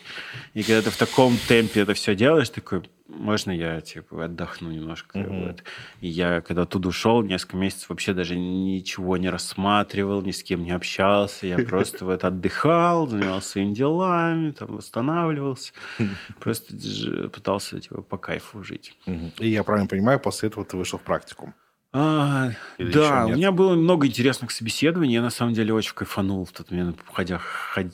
И 0.53 0.63
когда 0.63 0.81
ты 0.81 0.89
в 0.89 0.97
таком 0.97 1.37
темпе 1.47 1.81
это 1.81 1.93
все 1.93 2.15
делаешь, 2.15 2.49
такой, 2.49 2.83
можно 3.07 3.51
я 3.51 3.81
типа 3.81 4.25
отдохну 4.25 4.71
немножко. 4.71 5.19
Mm-hmm. 5.19 5.47
Вот. 5.47 5.63
И 6.01 6.07
я 6.07 6.41
когда 6.41 6.65
туда 6.65 6.89
ушел, 6.89 7.21
несколько 7.21 7.57
месяцев 7.57 7.89
вообще 7.89 8.13
даже 8.13 8.35
ничего 8.35 9.17
не 9.17 9.29
рассматривал, 9.29 10.21
ни 10.21 10.31
с 10.31 10.43
кем 10.43 10.63
не 10.63 10.71
общался. 10.71 11.45
Я 11.47 11.59
просто 11.59 12.05
вот 12.05 12.23
отдыхал, 12.23 13.07
занимался 13.07 13.49
своими 13.49 13.73
делами, 13.73 14.51
там 14.51 14.75
восстанавливался. 14.75 15.73
Просто 16.39 17.29
пытался 17.29 17.79
типа 17.79 18.01
по 18.01 18.17
кайфу 18.17 18.63
жить. 18.63 18.97
И 19.39 19.49
я 19.49 19.63
правильно 19.63 19.87
понимаю, 19.87 20.19
после 20.19 20.49
этого 20.49 20.65
ты 20.65 20.77
вышел 20.77 20.97
в 20.99 21.03
практику? 21.03 21.53
А, 21.97 22.51
да, 22.77 23.25
у 23.25 23.29
меня 23.29 23.53
было 23.53 23.75
много 23.75 24.07
интересных 24.07 24.51
собеседований. 24.51 25.13
Я 25.13 25.21
на 25.21 25.29
самом 25.29 25.53
деле 25.53 25.73
очень 25.73 25.93
кайфанул 25.93 26.43
в 26.43 26.51
тот 26.51 26.69
момент, 26.69 26.99
ходя, 27.09 27.39
ход... 27.39 27.87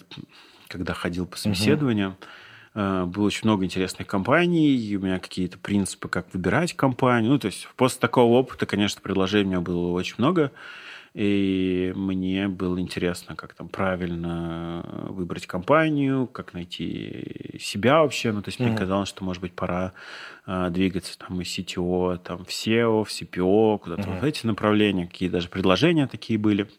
когда 0.68 0.96
ходил 0.96 1.28
по 1.28 1.38
собеседованиям. 1.38 2.12
Uh-huh. 2.20 2.26
Э, 2.74 3.06
было 3.06 3.26
очень 3.26 3.42
много 3.44 3.66
интересных 3.66 4.08
компаний, 4.08 4.96
у 4.96 5.02
меня 5.02 5.20
какие-то 5.20 5.58
принципы, 5.58 6.08
как 6.08 6.34
выбирать 6.34 6.74
компанию. 6.74 7.32
Ну, 7.32 7.40
то 7.40 7.48
есть 7.48 7.68
после 7.76 8.00
такого 8.00 8.34
опыта, 8.34 8.66
конечно, 8.66 9.02
предложений 9.02 9.46
у 9.46 9.50
меня 9.50 9.62
было 9.62 9.92
очень 9.92 10.16
много, 10.18 10.52
и 11.14 11.92
мне 11.94 12.48
было 12.48 12.80
интересно, 12.80 13.36
как 13.36 13.54
там 13.54 13.68
правильно 13.68 14.86
выбрать 15.10 15.46
компанию, 15.46 16.26
как 16.28 16.54
найти 16.54 17.58
себя 17.60 18.02
вообще. 18.02 18.32
Ну, 18.32 18.42
то 18.42 18.48
есть 18.48 18.60
mm-hmm. 18.62 18.70
мне 18.70 18.78
казалось, 18.78 19.10
что, 19.10 19.26
может 19.26 19.42
быть, 19.42 19.54
пора 19.54 19.92
э, 20.48 20.70
двигаться 20.70 21.18
там 21.20 21.42
из 21.42 21.48
CTO, 21.48 22.18
там, 22.20 22.46
в 22.46 22.50
SEO, 22.50 23.04
в 23.04 23.10
CPO, 23.10 23.80
куда-то 23.80 24.04
mm-hmm. 24.04 24.20
вот 24.22 24.24
эти 24.24 24.46
направления, 24.46 25.08
какие 25.08 25.28
даже 25.28 25.50
предложения 25.50 26.08
такие 26.08 26.40
были. 26.40 26.70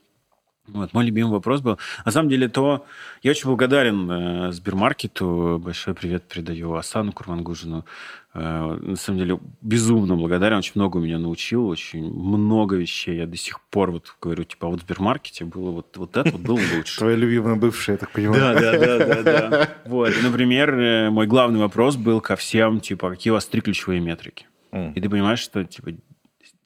Вот, 0.69 0.95
мой 0.95 1.05
любимый 1.05 1.33
вопрос 1.33 1.61
был. 1.61 1.79
На 2.05 2.13
самом 2.13 2.29
деле, 2.29 2.49
то 2.49 2.87
я 3.23 3.33
очень 3.33 3.47
благодарен 3.47 4.09
э, 4.11 4.53
Сбермаркету. 4.53 5.61
Большой 5.63 5.93
привет 5.95 6.23
передаю 6.29 6.75
Асану 6.75 7.11
Курмангужину. 7.11 7.85
Э, 8.33 8.79
на 8.81 8.95
самом 8.95 9.19
деле, 9.19 9.41
безумно 9.61 10.15
благодарен. 10.15 10.59
Очень 10.59 10.73
много 10.77 11.01
меня 11.01 11.19
научил, 11.19 11.67
очень 11.67 12.05
много 12.05 12.77
вещей. 12.77 13.17
Я 13.17 13.27
до 13.27 13.37
сих 13.37 13.61
пор 13.61 13.91
вот 13.91 14.15
говорю, 14.21 14.45
типа, 14.45 14.69
вот 14.69 14.81
в 14.81 14.83
Сбермаркете 14.85 15.45
было 15.45 15.73
вот, 15.73 15.97
вот 15.97 16.17
это 16.17 16.31
вот 16.31 16.41
было 16.41 16.61
лучше. 16.77 16.97
Твоя 16.97 17.17
любимая 17.17 17.57
бывшая, 17.57 17.93
я 17.93 17.99
так 17.99 18.13
понимаю. 18.13 18.41
Да, 18.41 18.55
да, 18.55 18.99
да, 18.99 19.23
да, 19.23 19.23
да. 19.23 19.71
Вот, 19.87 20.13
например, 20.23 20.73
э, 20.79 21.11
мой 21.11 21.27
главный 21.27 21.59
вопрос 21.59 21.97
был 21.97 22.21
ко 22.21 22.37
всем, 22.37 22.79
типа, 22.79 23.11
какие 23.11 23.33
у 23.33 23.35
вас 23.35 23.47
три 23.47 23.63
ключевые 23.63 24.01
метрики? 24.01 24.47
И 24.73 25.01
ты 25.01 25.11
понимаешь, 25.11 25.41
что, 25.41 25.65
типа, 25.65 25.91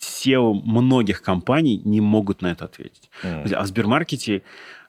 SEO 0.07 0.53
многих 0.65 1.23
компаний 1.23 1.81
не 1.85 2.01
могут 2.01 2.43
на 2.43 2.49
это 2.49 2.65
ответить. 2.65 3.11
Mm. 3.23 3.53
А 3.53 3.63
в 3.63 3.67
Сбермаркете 3.67 4.43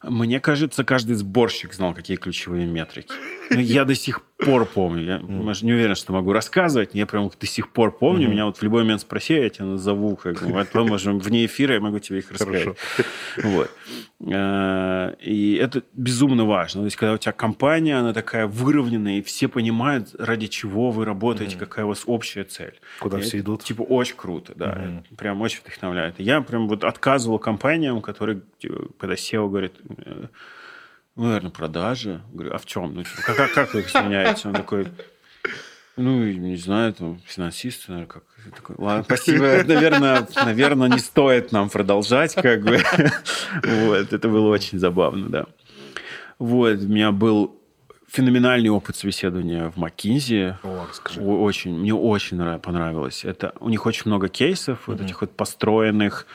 Мне 0.03 0.39
кажется, 0.39 0.83
каждый 0.83 1.15
сборщик 1.15 1.73
знал, 1.73 1.93
какие 1.93 2.17
ключевые 2.17 2.65
метрики. 2.67 3.13
Но 3.49 3.59
я 3.59 3.85
до 3.85 3.95
сих 3.95 4.21
пор 4.37 4.65
помню. 4.65 5.03
Я 5.03 5.19
может, 5.19 5.63
не 5.63 5.73
уверен, 5.73 5.95
что 5.95 6.13
могу 6.13 6.31
рассказывать. 6.31 6.91
Я 6.93 7.05
прям 7.05 7.29
до 7.39 7.47
сих 7.47 7.69
пор 7.69 7.97
помню. 7.97 8.27
Mm-hmm. 8.27 8.31
Меня 8.31 8.45
вот 8.45 8.57
в 8.57 8.63
любой 8.63 8.83
момент 8.83 9.01
спроси, 9.01 9.33
я 9.33 9.49
тебя 9.49 9.65
назову. 9.65 10.15
Как 10.15 10.41
бы, 10.41 10.53
потом, 10.53 10.89
можем 10.89 11.19
вне 11.19 11.45
эфира 11.45 11.75
я 11.75 11.79
могу 11.79 11.99
тебе 11.99 12.19
их 12.19 12.31
рассказать. 12.31 12.77
Вот. 13.43 13.71
Э, 14.19 15.15
и 15.19 15.55
это 15.55 15.83
безумно 15.93 16.45
важно. 16.45 16.81
То 16.81 16.85
есть, 16.85 16.97
когда 16.97 17.13
у 17.13 17.17
тебя 17.17 17.31
компания, 17.31 17.97
она 17.97 18.13
такая 18.13 18.47
выровненная, 18.47 19.19
и 19.19 19.21
все 19.21 19.47
понимают, 19.47 20.15
ради 20.17 20.47
чего 20.47 20.91
вы 20.91 21.05
работаете, 21.05 21.55
mm-hmm. 21.55 21.59
какая 21.59 21.85
у 21.85 21.89
вас 21.89 22.03
общая 22.05 22.43
цель. 22.43 22.79
Куда 22.99 23.19
и 23.19 23.21
все 23.21 23.37
это, 23.37 23.39
идут. 23.39 23.63
Типа 23.63 23.81
очень 23.81 24.15
круто, 24.15 24.53
да. 24.55 24.73
Mm-hmm. 24.73 25.15
Прям 25.17 25.41
очень 25.41 25.61
вдохновляет. 25.61 26.19
Я 26.19 26.41
прям 26.41 26.67
вот 26.67 26.83
отказывал 26.83 27.39
компаниям, 27.39 28.01
которые, 28.01 28.41
типа, 28.59 28.87
когда 28.99 29.15
SEO 29.15 29.49
говорит, 29.49 29.73
э, 29.97 30.27
ну, 31.17 31.25
наверное, 31.25 31.51
продажи. 31.51 32.21
Говорю, 32.31 32.53
а 32.53 32.57
в 32.59 32.65
чем? 32.65 32.93
Ну, 32.93 33.03
типа, 33.03 33.21
как, 33.23 33.53
как 33.53 33.73
вы 33.73 33.81
их 33.81 33.89
сменяете? 33.89 34.47
Он 34.47 34.53
такой, 34.53 34.87
ну, 35.97 36.23
не 36.23 36.57
знаю, 36.57 36.93
там, 36.93 37.19
финансист, 37.25 37.89
наверное, 37.89 38.07
как. 38.07 38.23
Я 38.45 38.51
такой, 38.51 38.75
ладно, 38.77 39.03
спасибо. 39.03 39.63
Наверное, 39.65 40.27
наверное, 40.35 40.89
не 40.89 40.99
стоит 40.99 41.51
нам 41.51 41.69
продолжать, 41.69 42.35
как 42.35 42.61
бы. 42.61 42.79
Вот, 43.63 44.13
это 44.13 44.29
было 44.29 44.47
очень 44.49 44.77
забавно, 44.77 45.27
да. 45.27 45.45
Вот, 46.37 46.77
у 46.77 46.87
меня 46.87 47.11
был 47.11 47.59
феноменальный 48.07 48.69
опыт 48.69 48.95
собеседования 48.95 49.69
в 49.69 49.77
расскажи. 50.87 51.19
Очень, 51.19 51.79
мне 51.79 51.95
очень 51.95 52.37
понравилось. 52.59 53.25
Это, 53.25 53.53
у 53.59 53.69
них 53.69 53.85
очень 53.87 54.03
много 54.05 54.29
кейсов, 54.29 54.77
mm-hmm. 54.77 54.91
вот 54.91 55.01
этих 55.01 55.21
вот 55.21 55.35
построенных 55.35 56.27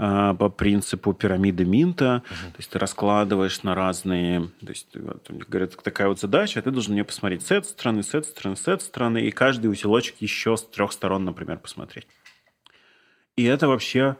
по 0.00 0.48
принципу 0.48 1.12
пирамиды 1.12 1.66
Минта. 1.66 2.22
Uh-huh. 2.24 2.52
То 2.52 2.56
есть 2.56 2.70
ты 2.70 2.78
раскладываешь 2.78 3.62
на 3.62 3.74
разные... 3.74 4.48
То 4.60 4.68
есть 4.68 4.88
вот, 4.94 5.30
говорят, 5.30 5.76
такая 5.82 6.08
вот 6.08 6.18
задача, 6.18 6.60
а 6.60 6.62
ты 6.62 6.70
должен 6.70 6.94
мне 6.94 7.04
посмотреть 7.04 7.42
с 7.42 7.50
этой 7.50 7.66
стороны, 7.66 8.02
с 8.02 8.14
этой 8.14 8.28
стороны, 8.28 8.56
с 8.56 8.66
этой 8.66 8.82
стороны, 8.82 9.18
и 9.18 9.30
каждый 9.30 9.66
усилочек 9.66 10.16
еще 10.20 10.56
с 10.56 10.62
трех 10.62 10.92
сторон, 10.92 11.26
например, 11.26 11.58
посмотреть. 11.58 12.06
И 13.36 13.44
это 13.44 13.68
вообще 13.68 14.16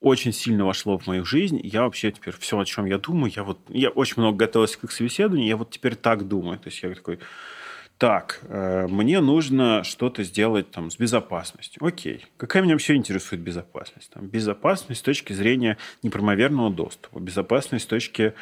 очень 0.00 0.32
сильно 0.32 0.64
вошло 0.64 0.96
в 0.96 1.08
мою 1.08 1.24
жизнь. 1.24 1.60
Я 1.60 1.82
вообще 1.82 2.12
теперь 2.12 2.34
все, 2.38 2.58
о 2.58 2.64
чем 2.64 2.84
я 2.84 2.98
думаю, 2.98 3.32
я 3.34 3.42
вот... 3.42 3.58
Я 3.68 3.88
очень 3.88 4.22
много 4.22 4.36
готовился 4.36 4.78
к 4.78 4.92
собеседованию, 4.92 5.48
я 5.48 5.56
вот 5.56 5.70
теперь 5.70 5.96
так 5.96 6.28
думаю. 6.28 6.58
То 6.58 6.68
есть 6.68 6.80
я 6.82 6.94
такой 6.94 7.18
так, 7.98 8.40
э, 8.48 8.86
мне 8.88 9.20
нужно 9.20 9.82
что-то 9.82 10.22
сделать 10.22 10.70
там 10.70 10.90
с 10.90 10.98
безопасностью. 10.98 11.84
Окей. 11.84 12.26
Какая 12.36 12.62
меня 12.62 12.74
вообще 12.74 12.94
интересует 12.94 13.40
безопасность? 13.40 14.10
Там, 14.10 14.26
безопасность 14.26 15.00
с 15.00 15.02
точки 15.02 15.32
зрения 15.32 15.78
непромоверного 16.02 16.70
доступа, 16.70 17.20
безопасность 17.20 17.84
с 17.84 17.88
точки 17.88 18.34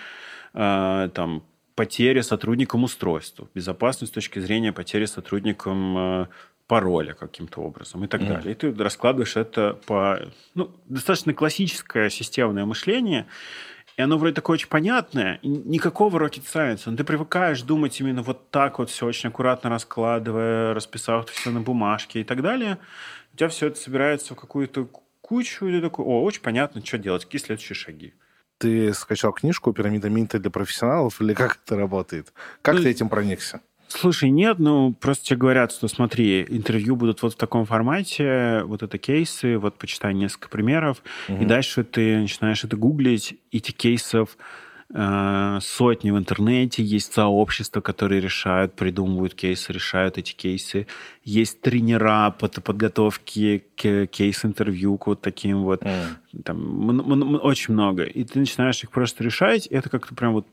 э, 0.55 1.09
там, 1.15 1.45
потери 1.77 2.21
сотрудникам 2.21 2.83
устройства, 2.83 3.49
безопасность 3.55 4.13
с 4.13 4.15
точки 4.15 4.41
зрения 4.41 4.73
потери 4.73 5.05
сотрудникам 5.05 5.99
э, 5.99 6.27
пароля 6.67 7.15
каким-то 7.15 7.61
образом 7.61 8.05
и 8.05 8.09
так 8.09 8.23
mm. 8.23 8.29
далее. 8.29 8.53
И 8.53 8.55
ты 8.55 8.75
раскладываешь 8.75 9.37
это 9.37 9.79
по... 9.87 10.19
Ну, 10.55 10.71
достаточно 10.87 11.33
классическое 11.33 12.11
системное 12.11 12.65
мышление, 12.65 13.27
и 13.97 14.03
оно 14.03 14.19
вроде 14.19 14.35
такое 14.35 14.55
очень 14.55 14.69
понятное, 14.69 15.39
никакого 15.43 16.19
rocket 16.19 16.45
science. 16.45 16.83
Но 16.87 16.97
ты 16.97 17.05
привыкаешь 17.05 17.63
думать 17.63 18.01
именно 18.01 18.23
вот 18.23 18.51
так 18.51 18.79
вот 18.79 18.91
все 18.91 19.07
очень 19.07 19.29
аккуратно 19.29 19.71
раскладывая, 19.71 20.75
расписав 20.75 21.31
все 21.31 21.51
на 21.51 21.61
бумажке 21.61 22.21
и 22.21 22.25
так 22.25 22.43
далее. 22.43 22.79
У 23.33 23.37
тебя 23.37 23.49
все 23.49 23.69
это 23.69 23.79
собирается 23.79 24.35
в 24.35 24.37
какую-то 24.37 24.89
кучу, 25.21 25.67
и 25.67 25.73
ты 25.73 25.81
такой, 25.81 26.05
о, 26.05 26.23
очень 26.23 26.43
понятно, 26.43 26.85
что 26.85 26.99
делать, 26.99 27.25
какие 27.25 27.41
следующие 27.41 27.77
шаги. 27.77 28.15
Ты 28.59 28.93
скачал 28.95 29.33
книжку 29.33 29.73
«Пирамида 29.73 30.09
Минта 30.09 30.39
для 30.39 30.51
профессионалов» 30.51 31.21
или 31.21 31.35
как 31.35 31.61
это 31.65 31.77
работает? 31.77 32.33
Как 32.63 32.77
ну, 32.77 32.83
ты 32.83 32.91
этим 32.91 33.09
проникся? 33.09 33.61
Слушай, 33.97 34.31
нет, 34.31 34.59
ну 34.59 34.93
просто 34.93 35.27
тебе 35.27 35.39
говорят, 35.39 35.73
что 35.73 35.87
смотри, 35.89 36.45
интервью 36.49 36.97
будут 36.97 37.23
вот 37.23 37.35
в 37.35 37.37
таком 37.37 37.65
формате, 37.65 38.63
вот 38.65 38.83
это 38.83 38.99
кейсы, 38.99 39.57
вот 39.57 39.77
почитай 39.79 40.13
несколько 40.15 40.49
примеров, 40.49 41.03
угу. 41.29 41.43
и 41.43 41.45
дальше 41.47 41.85
ты 41.85 42.19
начинаешь 42.19 42.65
это 42.65 42.77
гуглить, 42.77 43.37
эти 43.53 43.71
кейсов 43.71 44.37
э, 44.93 45.59
сотни 45.61 46.11
в 46.11 46.19
интернете, 46.19 46.83
есть 46.83 47.13
сообщества, 47.13 47.81
которые 47.81 48.21
решают, 48.21 48.75
придумывают 48.75 49.35
кейсы, 49.35 49.73
решают 49.73 50.19
эти 50.19 50.35
кейсы, 50.35 50.89
есть 51.23 51.61
тренера 51.61 52.35
по 52.37 52.49
подготовке 52.49 53.63
к 53.77 54.07
кейс-интервью, 54.07 54.99
к 54.99 55.07
вот 55.07 55.21
таким 55.21 55.63
вот, 55.63 55.83
mm. 55.83 56.43
там, 56.45 57.41
очень 57.45 57.75
много, 57.75 58.03
и 58.03 58.25
ты 58.25 58.41
начинаешь 58.41 58.83
их 58.83 58.91
просто 58.91 59.23
решать, 59.23 59.69
и 59.71 59.75
это 59.75 59.89
как-то 59.89 60.17
прям 60.17 60.33
вот 60.33 60.47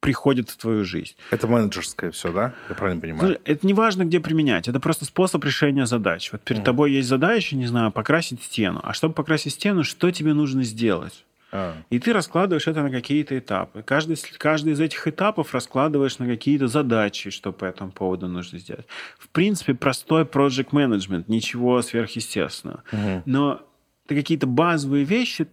приходит 0.00 0.48
в 0.50 0.56
твою 0.56 0.84
жизнь. 0.84 1.14
Это 1.30 1.46
менеджерское 1.46 2.10
все, 2.10 2.32
да? 2.32 2.54
Я 2.68 2.74
правильно 2.74 3.00
понимаю? 3.00 3.38
Это 3.44 3.66
не 3.66 3.74
важно, 3.74 4.04
где 4.04 4.18
применять. 4.18 4.66
Это 4.66 4.80
просто 4.80 5.04
способ 5.04 5.44
решения 5.44 5.86
задач. 5.86 6.32
Вот 6.32 6.40
перед 6.42 6.62
mm. 6.62 6.64
тобой 6.64 6.92
есть 6.92 7.08
задача, 7.08 7.54
не 7.54 7.66
знаю, 7.66 7.92
покрасить 7.92 8.42
стену. 8.42 8.80
А 8.82 8.94
чтобы 8.94 9.14
покрасить 9.14 9.52
стену, 9.52 9.84
что 9.84 10.10
тебе 10.10 10.32
нужно 10.32 10.62
сделать? 10.64 11.24
А. 11.52 11.76
И 11.90 11.98
ты 11.98 12.12
раскладываешь 12.12 12.66
это 12.66 12.82
на 12.82 12.90
какие-то 12.90 13.36
этапы. 13.38 13.82
Каждый, 13.82 14.16
каждый 14.38 14.72
из 14.72 14.80
этих 14.80 15.06
этапов 15.06 15.52
раскладываешь 15.52 16.18
на 16.18 16.26
какие-то 16.26 16.68
задачи, 16.68 17.30
что 17.30 17.52
по 17.52 17.64
этому 17.64 17.90
поводу 17.90 18.28
нужно 18.28 18.58
сделать. 18.58 18.86
В 19.18 19.28
принципе, 19.28 19.74
простой 19.74 20.22
project 20.22 20.70
management, 20.70 21.24
ничего 21.28 21.82
сверхъестественного. 21.82 22.84
Угу. 22.92 23.22
Но 23.26 23.62
ты 24.06 24.14
какие-то 24.14 24.46
базовые 24.46 25.04
вещи 25.04 25.48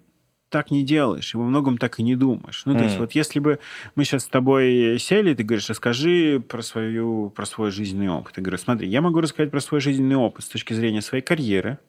так 0.49 0.71
не 0.71 0.83
делаешь, 0.83 1.33
и 1.33 1.37
во 1.37 1.43
многом 1.43 1.77
так 1.77 1.99
и 1.99 2.03
не 2.03 2.15
думаешь. 2.15 2.63
Ну, 2.65 2.73
то 2.73 2.79
mm. 2.79 2.83
есть 2.83 2.97
вот 2.97 3.11
если 3.13 3.39
бы 3.39 3.59
мы 3.95 4.05
сейчас 4.05 4.23
с 4.23 4.27
тобой 4.27 4.97
сели, 4.99 5.33
ты 5.33 5.43
говоришь, 5.43 5.69
расскажи 5.69 6.41
про, 6.47 6.61
свою, 6.61 7.29
про 7.29 7.45
свой 7.45 7.71
жизненный 7.71 8.09
опыт. 8.09 8.37
Я 8.37 8.43
говорю, 8.43 8.57
смотри, 8.57 8.87
я 8.87 9.01
могу 9.01 9.19
рассказать 9.21 9.51
про 9.51 9.59
свой 9.59 9.81
жизненный 9.81 10.15
опыт 10.15 10.45
с 10.45 10.49
точки 10.49 10.73
зрения 10.73 11.01
своей 11.01 11.23
карьеры, 11.23 11.79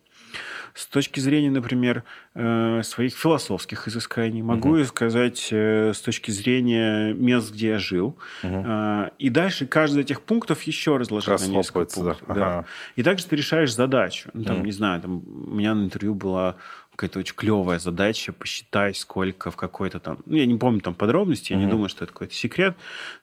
с 0.74 0.86
точки 0.86 1.18
зрения, 1.18 1.50
например, 1.50 2.04
э, 2.34 2.82
своих 2.84 3.16
философских 3.16 3.88
изысканий, 3.88 4.42
могу 4.42 4.76
uh-huh. 4.76 4.84
сказать 4.84 5.48
э, 5.50 5.92
с 5.92 6.00
точки 6.00 6.30
зрения 6.30 7.12
мест, 7.14 7.52
где 7.52 7.68
я 7.68 7.78
жил. 7.78 8.16
Uh-huh. 8.42 9.10
И 9.18 9.28
дальше 9.28 9.66
каждый 9.66 10.00
из 10.00 10.04
этих 10.04 10.20
пунктов 10.22 10.62
еще 10.62 10.96
разложить 10.96 11.28
на 11.28 11.46
несколько 11.46 11.94
пунктов. 11.94 12.22
Да. 12.28 12.34
Да. 12.34 12.64
И 12.96 13.02
также 13.02 13.26
ты 13.26 13.36
решаешь 13.36 13.74
задачу. 13.74 14.30
Ну, 14.34 14.44
там, 14.44 14.58
uh-huh. 14.58 14.64
не 14.64 14.72
знаю, 14.72 15.00
там, 15.00 15.22
у 15.26 15.54
меня 15.54 15.74
на 15.74 15.84
интервью 15.84 16.14
была 16.14 16.56
какая-то 16.98 17.20
очень 17.20 17.36
клевая 17.36 17.78
задача, 17.78 18.32
посчитай, 18.32 18.92
сколько 18.92 19.52
в 19.52 19.56
какой-то 19.56 20.00
там... 20.00 20.18
Ну, 20.26 20.34
я 20.34 20.46
не 20.46 20.58
помню 20.58 20.80
там 20.80 20.94
подробности, 20.94 21.52
я 21.52 21.58
mm-hmm. 21.58 21.64
не 21.64 21.70
думаю, 21.70 21.88
что 21.88 22.04
это 22.04 22.12
какой-то 22.12 22.34
секрет. 22.34 22.76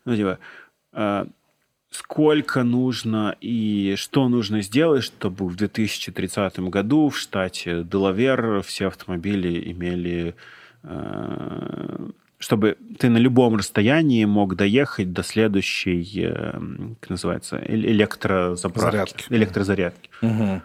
Ну, 0.06 0.16
типа, 0.16 0.40
э, 0.94 1.26
сколько 1.92 2.64
нужно 2.64 3.36
и 3.42 3.96
что 3.98 4.30
нужно 4.30 4.62
сделать, 4.62 5.04
чтобы 5.04 5.50
в 5.50 5.58
2030 5.58 6.60
году 6.60 7.10
в 7.10 7.18
штате 7.18 7.84
Делавер 7.84 8.62
все 8.62 8.88
автомобили 8.88 9.72
имели... 9.72 10.36
Э, 10.84 12.10
чтобы 12.38 12.78
ты 12.98 13.10
на 13.10 13.18
любом 13.18 13.58
расстоянии 13.58 14.24
мог 14.24 14.56
доехать 14.56 15.12
до 15.12 15.22
следующей, 15.24 16.08
э, 16.24 16.52
как 17.02 17.10
называется, 17.10 17.62
электрозаправки. 17.68 18.92
Зарядки. 18.92 19.26
Электрозарядки. 19.30 20.10
Угу. 20.22 20.62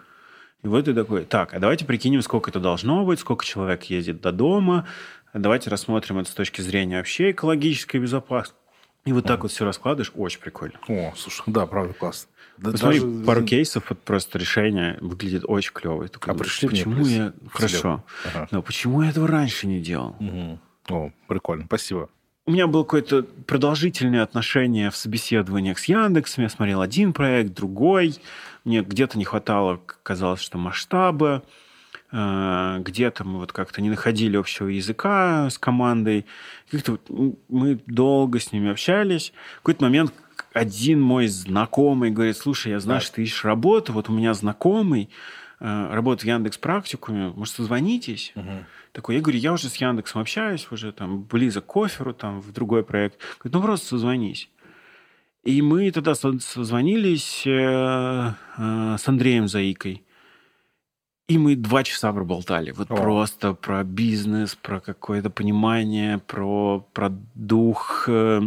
И 0.63 0.67
вот 0.67 0.85
ты 0.85 0.93
такой, 0.93 1.25
так, 1.25 1.53
а 1.53 1.59
давайте 1.59 1.85
прикинем, 1.85 2.21
сколько 2.21 2.51
это 2.51 2.59
должно 2.59 3.03
быть, 3.03 3.19
сколько 3.19 3.43
человек 3.43 3.83
ездит 3.85 4.21
до 4.21 4.31
дома, 4.31 4.87
давайте 5.33 5.69
рассмотрим 5.69 6.19
это 6.19 6.29
с 6.29 6.33
точки 6.33 6.61
зрения 6.61 6.97
вообще 6.97 7.31
экологической 7.31 7.97
безопасности. 7.97 8.57
И 9.05 9.13
вот 9.13 9.25
так 9.25 9.39
mm. 9.39 9.43
вот 9.43 9.51
все 9.51 9.65
раскладываешь, 9.65 10.11
очень 10.15 10.39
прикольно. 10.39 10.79
О, 10.87 11.13
слушай, 11.17 11.43
да, 11.47 11.65
правда, 11.65 11.93
классно. 11.93 12.29
Да, 12.57 12.71
Посмотри, 12.71 12.99
даже... 12.99 13.25
пару 13.25 13.43
кейсов, 13.43 13.89
вот 13.89 13.99
просто 14.01 14.37
решение 14.37 14.99
выглядит 15.01 15.43
очень 15.47 15.73
клево. 15.73 16.07
Такой, 16.07 16.33
а 16.33 16.37
пришли 16.37 16.69
почему 16.69 16.95
мне 16.97 17.15
я... 17.15 17.33
Хорошо. 17.49 18.03
Ага. 18.25 18.47
Но 18.51 18.61
почему 18.61 19.01
я 19.01 19.09
этого 19.09 19.27
раньше 19.27 19.65
не 19.65 19.81
делал? 19.81 20.15
Угу. 20.19 20.59
О, 20.89 21.11
прикольно, 21.27 21.65
спасибо. 21.65 22.09
У 22.47 22.51
меня 22.51 22.65
было 22.65 22.83
какое-то 22.83 23.23
продолжительное 23.45 24.23
отношение 24.23 24.89
в 24.89 24.97
собеседованиях 24.97 25.77
с 25.77 25.85
Яндексом. 25.85 26.43
Я 26.43 26.49
смотрел 26.49 26.81
один 26.81 27.13
проект, 27.13 27.53
другой. 27.53 28.15
Мне 28.65 28.81
где-то 28.81 29.19
не 29.19 29.25
хватало, 29.25 29.79
казалось, 30.01 30.41
что 30.41 30.57
масштаба. 30.57 31.43
Э, 32.11 32.79
где-то 32.79 33.23
мы 33.25 33.39
вот 33.39 33.51
как-то 33.51 33.81
не 33.81 33.91
находили 33.91 34.37
общего 34.37 34.67
языка 34.67 35.51
с 35.51 35.59
командой. 35.59 36.25
Как-то 36.71 36.93
вот 36.93 37.37
мы 37.47 37.79
долго 37.85 38.39
с 38.39 38.51
ними 38.51 38.71
общались. 38.71 39.33
В 39.53 39.57
какой-то 39.57 39.83
момент 39.83 40.11
один 40.51 40.99
мой 40.99 41.27
знакомый 41.27 42.09
говорит, 42.09 42.37
слушай, 42.37 42.71
я 42.71 42.79
знаю, 42.79 43.01
что 43.01 43.15
ты 43.15 43.23
ищешь 43.23 43.45
работу, 43.45 43.93
вот 43.93 44.09
у 44.09 44.13
меня 44.13 44.33
знакомый 44.33 45.09
работает 45.61 46.23
в 46.23 46.27
Яндекс 46.27 46.57
Практикуме, 46.57 47.29
может, 47.35 47.55
созвонитесь? 47.55 48.33
Угу. 48.35 48.65
Такой, 48.93 49.15
я 49.15 49.21
говорю, 49.21 49.39
я 49.39 49.53
уже 49.53 49.69
с 49.69 49.75
Яндексом 49.75 50.21
общаюсь, 50.21 50.67
уже 50.71 50.91
там 50.91 51.23
близок 51.23 51.65
к 51.65 51.77
оферу, 51.77 52.13
там 52.13 52.41
в 52.41 52.51
другой 52.51 52.83
проект. 52.83 53.19
Говорит, 53.39 53.53
ну 53.53 53.61
просто 53.61 53.87
созвонись. 53.87 54.49
И 55.43 55.61
мы 55.61 55.91
тогда 55.91 56.13
созвонились 56.13 57.43
э, 57.45 57.49
э, 58.57 58.95
с 58.99 59.07
Андреем 59.07 59.47
Заикой. 59.47 60.03
И 61.27 61.37
мы 61.37 61.55
два 61.55 61.83
часа 61.83 62.11
проболтали. 62.11 62.71
Вот 62.71 62.91
О. 62.91 62.95
просто 62.95 63.53
про 63.53 63.83
бизнес, 63.83 64.55
про 64.55 64.79
какое-то 64.79 65.29
понимание, 65.29 66.19
про, 66.19 66.85
про 66.93 67.11
дух 67.33 68.05
э, 68.07 68.41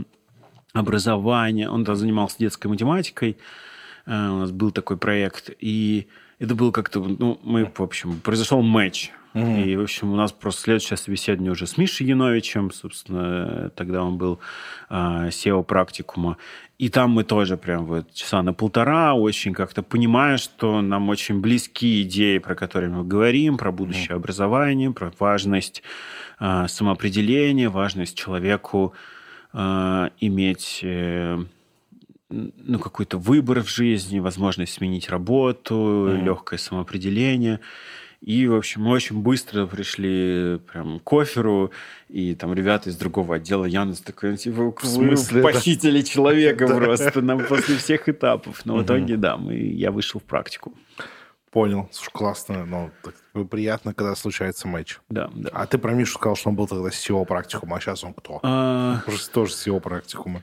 образования. 0.73 1.69
Он 1.69 1.85
там 1.85 1.97
занимался 1.97 2.39
детской 2.39 2.69
математикой. 2.69 3.39
Э, 4.07 4.29
у 4.29 4.39
нас 4.41 4.51
был 4.53 4.71
такой 4.71 4.97
проект. 4.97 5.51
И 5.59 6.07
это 6.45 6.55
было 6.55 6.71
как-то... 6.71 7.01
Ну, 7.01 7.41
мы, 7.43 7.71
в 7.75 7.81
общем, 7.81 8.21
произошел 8.21 8.63
матч. 8.63 9.13
И, 9.35 9.75
в 9.75 9.83
общем, 9.83 10.13
у 10.13 10.17
нас 10.17 10.31
просто 10.31 10.63
следующее 10.63 10.97
собеседование 10.97 11.51
уже 11.51 11.67
с 11.67 11.77
Мишей 11.77 12.07
Яновичем, 12.07 12.71
собственно, 12.71 13.69
тогда 13.75 14.05
он 14.05 14.17
был 14.17 14.39
э, 14.89 14.95
SEO 14.95 15.65
практикума. 15.65 16.37
И 16.79 16.89
там 16.89 17.11
мы 17.11 17.25
тоже 17.25 17.57
прям 17.57 17.85
вот 17.85 18.13
часа 18.13 18.43
на 18.43 18.53
полтора 18.53 19.15
очень 19.15 19.53
как-то 19.53 19.83
понимая, 19.83 20.37
что 20.37 20.81
нам 20.83 21.09
очень 21.09 21.41
близки 21.41 22.03
идеи, 22.03 22.39
про 22.39 22.55
которые 22.55 22.91
мы 22.91 23.03
говорим, 23.03 23.59
про 23.59 23.73
будущее 23.73 24.15
образование, 24.15 24.93
про 24.93 25.13
важность 25.19 25.83
э, 26.39 26.67
самоопределения, 26.69 27.69
важность 27.69 28.17
человеку 28.17 28.95
э, 29.53 30.11
иметь... 30.21 30.79
Э, 30.85 31.45
ну, 32.31 32.79
какой-то 32.79 33.19
выбор 33.19 33.63
в 33.63 33.69
жизни, 33.69 34.19
возможность 34.19 34.75
сменить 34.75 35.09
работу, 35.09 35.75
Мгм. 36.11 36.25
легкое 36.25 36.59
самоопределение. 36.59 37.61
И, 38.21 38.47
в 38.49 38.55
общем, 38.55 38.83
мы 38.85 38.93
очень 38.93 39.21
быстро 39.21 39.67
пришли 39.67 40.59
прям 40.73 40.99
к 41.01 41.13
оферу, 41.13 41.71
и 42.09 42.35
там 42.35 42.55
ребята 42.55 42.89
из 42.89 42.97
другого 42.97 43.37
отдела 43.37 43.67
Янус 43.67 44.01
такой, 44.01 44.39
типа, 44.39 44.73
В 44.81 44.87
смысле, 44.87 45.43
вы 45.43 45.47
да? 45.49 45.53
похитили 45.53 46.01
человека 46.01 46.67
просто 46.79 47.21
нам 47.21 47.45
после 47.45 47.77
всех 47.77 48.09
этапов. 48.09 48.63
Но 48.65 48.77
в 48.79 48.83
итоге, 48.83 49.19
да, 49.19 49.37
мы, 49.37 49.55
я 49.57 49.91
вышел 49.91 50.21
в 50.21 50.25
практику. 50.25 50.73
Понял. 51.51 51.89
Слушай, 51.93 52.11
классно. 52.13 52.65
Ну, 52.65 52.91
так 53.03 53.49
приятно, 53.49 53.93
когда 53.95 54.17
случается 54.17 54.67
матч. 54.69 54.99
Да, 55.11 55.31
да. 55.35 55.51
А 55.53 55.67
ты 55.67 55.77
про 55.79 55.93
Мишу 55.93 56.15
сказал, 56.15 56.35
что 56.35 56.49
он 56.49 56.57
был 56.57 56.67
тогда 56.67 56.89
SEO 56.89 57.25
практикум, 57.27 57.75
а 57.75 57.81
сейчас 57.81 58.03
он 58.05 58.15
кто? 58.15 58.41
А, 58.43 59.03
Тоже, 59.07 59.29
тоже 59.29 59.53
SEO 59.53 59.81
практикума. 59.81 60.43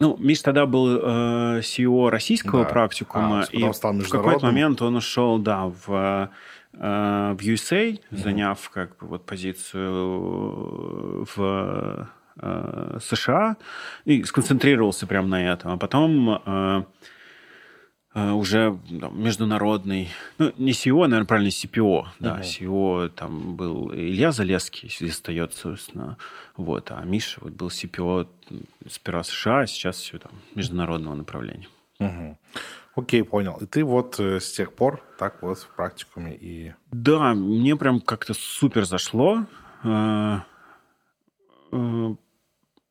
Ну, 0.00 0.16
Миш 0.18 0.42
тогда 0.42 0.64
был 0.64 0.96
э, 0.96 1.60
CEO 1.60 2.08
российского 2.08 2.62
Да. 2.62 2.68
пракtikума, 2.70 3.40
А, 3.40 3.44
и 3.50 3.62
в 3.62 4.10
какой-то 4.10 4.46
момент 4.46 4.80
он 4.80 4.94
ушел, 4.94 5.38
да, 5.38 5.66
в, 5.66 6.30
э, 6.74 7.34
в 7.34 7.40
USA, 7.40 8.00
заняв 8.12 8.70
как 8.70 8.96
бы 8.98 9.08
вот 9.08 9.26
позицию 9.26 11.26
в 11.34 12.08
э, 12.40 12.98
США 13.00 13.56
и 14.04 14.22
сконцентрировался 14.22 15.08
прямо 15.08 15.26
на 15.26 15.52
этом. 15.52 15.72
А 15.72 15.76
потом 15.76 16.30
э, 16.30 16.38
э, 16.46 16.82
уже 18.34 18.78
там, 19.00 19.22
международный, 19.22 20.08
ну, 20.38 20.52
не 20.58 20.72
CEO, 20.72 21.02
наверное, 21.02 21.26
правильно, 21.26 21.48
CPO, 21.48 22.04
да, 22.20 22.34
Мгм. 22.34 22.42
CEO 22.42 23.08
там 23.08 23.56
был 23.56 23.92
Илья 23.92 24.32
Залеский, 24.32 24.88
если 24.88 25.08
остается, 25.10 25.58
собственно, 25.62 26.16
вот, 26.56 26.90
а 26.90 27.02
Миша 27.04 27.40
вот 27.42 27.52
был 27.52 27.68
CPO 27.68 28.26
сперва 28.88 29.22
США, 29.22 29.60
а 29.60 29.66
сейчас 29.66 29.96
все 29.96 30.18
там 30.18 30.32
международного 30.54 31.14
направления. 31.14 31.68
Мгм. 31.98 32.36
Окей, 32.94 33.22
понял. 33.22 33.58
И 33.60 33.66
ты 33.66 33.84
вот 33.84 34.18
э, 34.18 34.40
с 34.40 34.52
тех 34.52 34.72
пор 34.72 35.02
так 35.18 35.42
вот 35.42 35.58
в 35.58 35.68
практикуме 35.76 36.34
и... 36.34 36.74
Да, 36.90 37.32
мне 37.34 37.76
прям 37.76 38.00
как-то 38.00 38.34
супер 38.34 38.84
зашло. 38.84 39.44
Э, 39.84 40.38
э, 41.72 42.14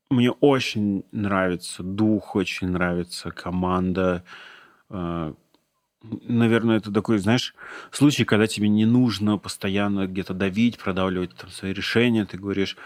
Мне 0.09 0.31
очень 0.31 1.03
нравится 1.11 1.83
дух, 1.83 2.35
очень 2.37 2.69
нравится 2.69 3.31
команда. 3.31 4.23
Э, 4.89 5.33
Наверное, 6.03 6.77
это 6.77 6.91
такой, 6.91 7.17
знаешь, 7.17 7.55
случай, 7.91 8.23
когда 8.23 8.47
тебе 8.47 8.69
не 8.69 8.85
нужно 8.85 9.37
постоянно 9.37 10.07
где-то 10.07 10.33
давить, 10.33 10.77
продавливать 10.77 11.35
там 11.35 11.49
свои 11.49 11.73
решения. 11.73 12.25
Ты 12.25 12.37
говоришь, 12.37 12.77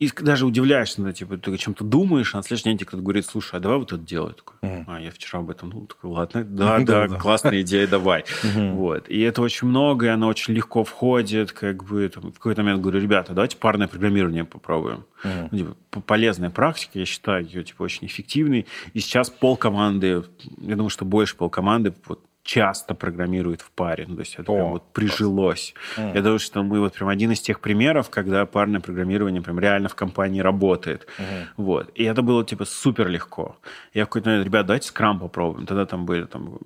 и 0.00 0.10
даже 0.22 0.46
удивляешься, 0.46 1.02
да, 1.02 1.12
типа, 1.12 1.36
ты 1.36 1.52
о 1.52 1.58
чем-то 1.58 1.84
думаешь, 1.84 2.34
а 2.34 2.38
на 2.38 2.42
следующий 2.42 2.64
день 2.64 2.78
тебе 2.78 2.86
кто-то 2.86 3.02
говорит, 3.02 3.26
слушай, 3.26 3.56
а 3.56 3.60
давай 3.60 3.76
вот 3.76 3.92
это 3.92 4.02
делай. 4.02 4.32
Такой, 4.32 4.56
а, 4.62 4.98
я 4.98 5.10
вчера 5.10 5.40
об 5.40 5.50
этом, 5.50 5.68
ну, 5.68 5.86
такой, 5.86 6.10
ладно, 6.10 6.42
да, 6.48 6.78
Да, 6.80 7.06
классная 7.06 7.60
идея, 7.60 7.86
давай. 7.86 8.24
Вот. 8.80 9.10
И 9.10 9.20
это 9.20 9.42
очень 9.42 9.68
много, 9.68 10.06
и 10.06 10.08
оно 10.08 10.28
очень 10.28 10.54
легко 10.54 10.84
входит. 10.84 11.52
Как 11.52 11.84
бы, 11.84 12.08
там, 12.08 12.32
в 12.32 12.38
какой-то 12.38 12.62
момент 12.62 12.80
говорю, 12.80 12.98
ребята, 12.98 13.34
давайте 13.34 13.58
парное 13.58 13.88
программирование 13.88 14.44
попробуем. 14.44 15.04
Ну, 15.22 15.58
типа, 15.58 16.00
полезная 16.00 16.50
практика, 16.50 16.98
я 16.98 17.04
считаю 17.04 17.44
ее 17.44 17.62
типа, 17.62 17.82
очень 17.82 18.06
эффективной. 18.06 18.66
И 18.94 19.00
сейчас 19.00 19.28
пол 19.28 19.58
команды, 19.58 20.24
я 20.58 20.76
думаю, 20.76 20.88
что 20.88 21.04
больше 21.04 21.36
пол 21.36 21.50
команды 21.50 21.92
вот, 22.06 22.20
часто 22.50 22.94
программирует 22.94 23.60
в 23.60 23.70
паре. 23.70 24.06
Ну, 24.08 24.16
то 24.16 24.22
есть 24.22 24.34
это 24.34 24.52
О, 24.52 24.54
прям 24.56 24.70
вот 24.70 24.82
прижилось. 24.92 25.74
Мгм. 25.96 26.14
Я 26.14 26.22
думаю, 26.22 26.38
что 26.40 26.62
мы 26.64 26.80
вот 26.80 26.94
прям 26.94 27.08
один 27.08 27.30
из 27.30 27.40
тех 27.40 27.60
примеров, 27.60 28.10
когда 28.10 28.44
парное 28.44 28.80
программирование 28.80 29.40
прям 29.40 29.60
реально 29.60 29.88
в 29.88 29.94
компании 29.94 30.40
работает. 30.42 31.06
Мгм. 31.18 31.26
Вот. 31.56 31.90
И 31.94 32.02
это 32.02 32.22
было, 32.22 32.44
типа, 32.44 32.64
супер 32.64 33.08
легко. 33.08 33.56
Я 33.94 34.02
в 34.04 34.08
какой-то 34.08 34.30
момент, 34.30 34.46
ребят, 34.46 34.66
давайте 34.66 34.88
скрам 34.88 35.20
попробуем. 35.20 35.66
Тогда 35.66 35.86
там 35.86 36.06
был 36.06 36.26
там, 36.26 36.58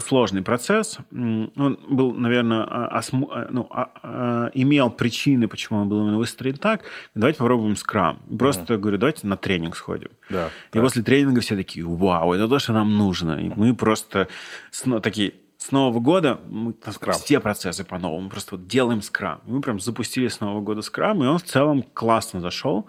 сложный 0.00 0.42
процесс. 0.42 0.98
М, 1.12 1.50
Он 1.56 1.78
был, 1.88 2.12
наверное, 2.12 2.64
а- 2.68 2.98
осму- 3.00 3.28
а, 3.32 3.46
ну, 3.50 3.66
а- 3.70 3.88
а, 4.02 4.50
имел 4.54 4.90
причины, 4.90 5.48
почему 5.48 5.80
он 5.80 5.88
был 5.88 6.02
именно 6.02 6.18
выстроен 6.18 6.56
так. 6.56 6.82
Давайте 7.14 7.38
попробуем 7.38 7.76
скрам. 7.76 8.18
Просто 8.38 8.76
говорю, 8.76 8.98
давайте 8.98 9.26
на 9.26 9.36
тренинг 9.36 9.76
сходим. 9.76 10.08
Да. 10.30 10.48
И 10.74 10.78
после 10.80 11.02
тренинга 11.02 11.40
все 11.40 11.56
такие, 11.56 11.86
вау, 11.86 12.34
это 12.34 12.46
то, 12.48 12.58
что 12.58 12.72
нам 12.72 12.96
нужно. 12.98 13.40
И 13.40 13.50
мы 13.56 13.74
просто 13.74 14.28
с, 14.70 14.97
ну, 14.98 15.02
такие, 15.02 15.34
с 15.58 15.70
Нового 15.70 16.00
года 16.00 16.40
мы 16.48 16.74
Скрам. 16.90 17.16
все 17.16 17.38
процессы 17.38 17.84
по-новому. 17.84 18.22
Мы 18.22 18.30
просто 18.30 18.56
вот 18.56 18.66
делаем 18.66 19.00
скрам. 19.00 19.40
Мы 19.46 19.60
прям 19.60 19.78
запустили 19.78 20.26
с 20.26 20.40
Нового 20.40 20.60
года 20.60 20.82
скрам, 20.82 21.22
и 21.22 21.26
он 21.26 21.38
в 21.38 21.44
целом 21.44 21.82
классно 21.82 22.40
зашел. 22.40 22.88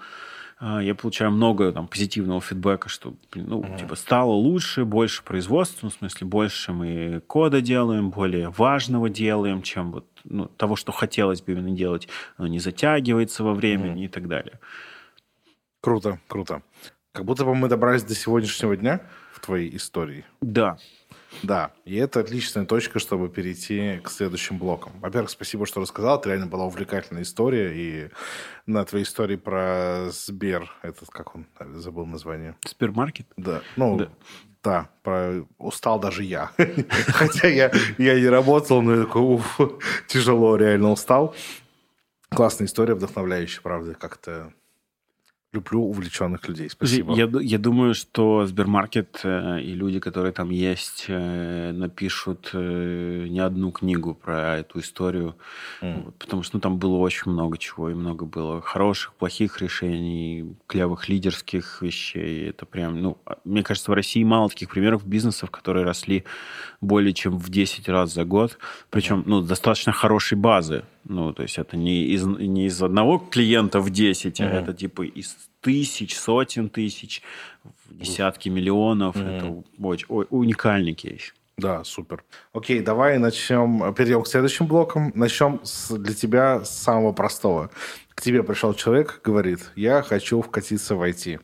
А, 0.60 0.81
Я 0.81 0.95
получаю 0.95 1.31
много 1.31 1.72
там, 1.72 1.88
позитивного 1.88 2.41
фидбэка, 2.41 2.90
что 2.90 3.14
ну, 3.36 3.64
типа, 3.77 3.95
стало 3.95 4.31
лучше, 4.31 4.86
больше 4.86 5.23
производства, 5.23 5.80
ну, 5.84 5.90
в 5.91 5.94
смысле, 5.94 6.26
больше 6.27 6.73
мы 6.73 7.22
кода 7.27 7.61
делаем, 7.61 8.10
более 8.10 8.49
важного 8.49 9.07
делаем, 9.10 9.61
чем 9.61 9.91
вот, 9.91 10.07
ну, 10.23 10.45
того, 10.48 10.76
что 10.76 10.91
хотелось 10.91 11.44
бы 11.44 11.52
именно 11.52 11.72
делать. 11.72 12.07
Оно 12.38 12.48
не 12.48 12.60
затягивается 12.60 13.44
во 13.44 13.53
времени 13.53 14.06
и 14.06 14.07
так 14.07 14.27
далее. 14.27 14.60
Круто, 15.81 16.19
круто. 16.27 16.64
Как 17.11 17.26
будто 17.26 17.45
бы 17.45 17.53
мы 17.56 17.68
добрались 17.68 18.03
до 18.03 18.15
сегодняшнего 18.15 18.76
дня 18.76 19.02
в 19.31 19.40
твоей 19.40 19.76
истории. 19.76 20.26
Да, 20.41 20.77
Да, 21.43 21.72
и 21.85 21.95
это 21.95 22.19
отличная 22.22 22.65
точка, 22.65 22.99
чтобы 22.99 23.30
перейти 23.30 23.99
к 24.03 24.10
следующим 24.10 24.57
блокам. 24.57 24.93
Во-первых, 24.99 25.30
спасибо, 25.30 25.65
что 25.65 25.80
рассказал. 25.81 26.19
Это 26.19 26.30
реально 26.30 26.47
была 26.47 26.65
увлекательная 26.65 27.22
история. 27.23 27.72
И 27.76 28.10
на 28.65 28.84
твоей 28.84 29.06
истории 29.06 29.35
про 29.35 30.07
Сбер, 30.11 30.72
этот, 30.81 31.10
как 31.10 31.35
он, 31.35 31.45
забыл 31.76 32.06
название. 32.06 32.56
супермаркет. 32.65 33.27
Да, 33.38 33.61
ну, 33.76 33.97
Да. 33.97 34.10
да, 34.64 34.89
про... 35.03 35.45
устал 35.60 35.99
даже 35.99 36.23
я. 36.23 36.51
Хотя 37.07 37.47
я, 37.47 37.72
я 37.97 38.19
не 38.19 38.27
работал, 38.27 38.81
но 38.81 38.95
я 38.95 39.03
такой, 39.03 39.22
уф, 39.22 39.60
тяжело, 40.07 40.56
реально 40.56 40.91
устал. 40.91 41.35
Классная 42.30 42.68
история, 42.68 42.93
вдохновляющая, 42.95 43.61
правда, 43.61 43.93
как-то 43.93 44.53
люблю 45.51 45.81
увлеченных 45.81 46.47
людей. 46.47 46.69
Спасибо. 46.69 47.15
Я, 47.15 47.27
я 47.41 47.57
думаю, 47.57 47.95
что 47.95 48.45
Сбермаркет 48.45 49.21
э, 49.23 49.61
и 49.61 49.73
люди, 49.73 49.99
которые 49.99 50.31
там 50.31 50.51
есть, 50.51 51.05
э, 51.07 51.71
напишут 51.71 52.51
э, 52.53 53.26
не 53.30 53.39
одну 53.39 53.71
книгу 53.71 54.13
про 54.13 54.57
эту 54.57 54.80
историю. 54.80 55.35
Вот, 55.81 56.15
потому 56.19 56.43
что 56.43 56.57
ну, 56.57 56.61
там 56.61 56.77
было 56.77 56.97
очень 56.97 57.31
много 57.31 57.57
чего, 57.57 57.89
и 57.89 57.95
много 57.95 58.26
было 58.26 58.61
хороших, 58.61 59.13
плохих 59.15 59.59
решений, 59.59 60.55
клевых 60.67 61.09
лидерских 61.09 61.81
вещей. 61.81 62.49
Это 62.49 62.65
прям, 62.67 63.01
ну, 63.01 63.17
а, 63.26 63.38
мне 63.43 63.63
кажется, 63.63 63.89
в 63.89 63.95
России 63.95 64.23
мало 64.23 64.49
таких 64.49 64.69
примеров 64.69 65.07
бизнесов, 65.07 65.49
которые 65.49 65.84
росли 65.84 66.26
более 66.80 67.13
чем 67.13 67.38
в 67.39 67.49
10 67.49 67.89
раз 67.89 68.13
за 68.13 68.23
год, 68.23 68.59
причем, 68.91 69.23
ну, 69.26 69.41
достаточно 69.41 69.91
хорошей 69.91 70.38
базы. 70.38 70.84
Ну, 71.10 71.34
то 71.34 71.41
есть 71.41 71.57
это 71.57 71.76
не 71.76 72.03
из, 72.06 72.23
не 72.23 72.68
из 72.68 72.81
одного 72.84 73.18
клиента 73.18 73.80
в 73.80 73.90
10, 73.90 74.40
а 74.41 74.45
Мгм. 74.45 74.53
это 74.57 74.73
типа 74.73 75.02
из 75.06 75.36
тысяч, 75.60 76.15
сотен 76.15 76.69
тысяч, 76.69 77.23
в 77.64 77.98
десятки 77.98 78.48
миллионов. 78.49 79.15
Мгм. 79.15 79.27
Это 79.27 79.64
очень, 79.81 80.06
о- 80.07 80.26
уникальный 80.30 80.94
кейс. 80.94 81.34
Да, 81.57 81.84
супер. 81.84 82.23
Окей, 82.53 82.80
давай 82.81 83.18
начнем, 83.18 83.94
перейдем 83.95 84.22
к 84.22 84.27
следующим 84.27 84.68
блокам. 84.68 85.11
Начнем 85.15 85.60
с, 85.64 85.90
для 85.98 86.14
тебя 86.14 86.64
с 86.64 86.69
самого 86.77 87.11
простого. 87.11 87.69
К 88.14 88.22
тебе 88.22 88.44
пришел 88.44 88.73
человек, 88.76 89.19
говорит, 89.23 89.72
я 89.76 90.02
хочу 90.03 90.41
вкатиться 90.41 90.95
в 90.95 91.02
IT. 91.02 91.40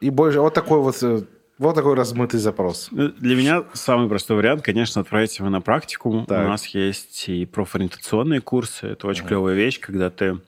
И 0.00 0.10
больше, 0.10 0.40
вот 0.40 0.54
такой 0.54 0.78
вот, 0.80 0.96
э, 1.02 1.22
вот 1.62 1.74
такой 1.74 1.94
размытый 1.94 2.40
запрос. 2.40 2.88
Ну, 2.90 3.08
Для 3.08 3.36
меня 3.36 3.64
самый 3.72 4.08
простой 4.08 4.36
вариант, 4.36 4.62
конечно, 4.62 5.00
отправить 5.00 5.38
его 5.38 5.48
на 5.48 5.60
практику. 5.60 6.24
Так. 6.28 6.44
У 6.44 6.48
нас 6.48 6.66
есть 6.66 7.28
и 7.28 7.46
профориентационные 7.46 8.40
курсы. 8.40 8.88
Это 8.88 9.06
очень 9.06 9.24
клевая 9.24 9.54
вещь, 9.54 9.78
когда 9.80 10.10
ты 10.10 10.38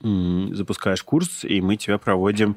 запускаешь 0.00 1.02
курс, 1.02 1.44
и 1.44 1.60
мы 1.60 1.76
тебя 1.76 1.98
проводим 1.98 2.56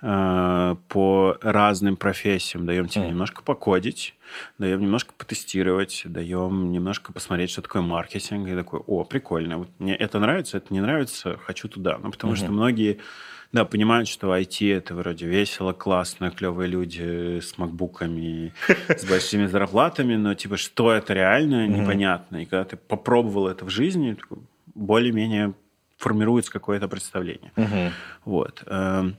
э, 0.00 0.76
по 0.88 1.36
разным 1.42 1.96
профессиям. 1.96 2.64
Даем 2.64 2.88
тебе 2.88 3.04
mm. 3.04 3.08
немножко 3.10 3.42
покодить, 3.42 4.14
даем 4.58 4.80
немножко 4.80 5.12
потестировать, 5.12 6.02
даем 6.06 6.72
немножко 6.72 7.12
посмотреть, 7.12 7.50
что 7.50 7.62
такое 7.62 7.82
маркетинг. 7.82 8.48
И 8.48 8.54
такой, 8.54 8.80
о, 8.86 9.04
прикольно. 9.04 9.58
Вот 9.58 9.68
мне 9.78 9.94
это 9.94 10.18
нравится, 10.18 10.56
это 10.56 10.72
не 10.72 10.80
нравится, 10.80 11.38
хочу 11.44 11.68
туда. 11.68 11.98
Ну, 12.02 12.10
потому 12.10 12.32
mm-hmm. 12.32 12.36
что 12.36 12.50
многие 12.50 12.98
да, 13.52 13.64
понимают, 13.64 14.08
что 14.08 14.36
IT 14.36 14.76
это 14.76 14.94
вроде 14.94 15.26
весело, 15.26 15.72
классно, 15.72 16.30
клевые 16.30 16.68
люди 16.68 17.40
с 17.40 17.56
макбуками, 17.56 18.52
с 18.88 19.04
большими 19.08 19.46
зарплатами, 19.46 20.16
но 20.16 20.34
типа 20.34 20.58
что 20.58 20.92
это 20.92 21.14
реально, 21.14 21.66
непонятно. 21.66 22.42
И 22.42 22.44
когда 22.44 22.64
ты 22.64 22.76
попробовал 22.76 23.48
это 23.48 23.64
в 23.64 23.70
жизни, 23.70 24.16
более-менее 24.74 25.54
формируется 25.96 26.52
какое-то 26.52 26.88
представление. 26.88 27.52
Вот. 28.24 28.62
Эм, 28.66 29.16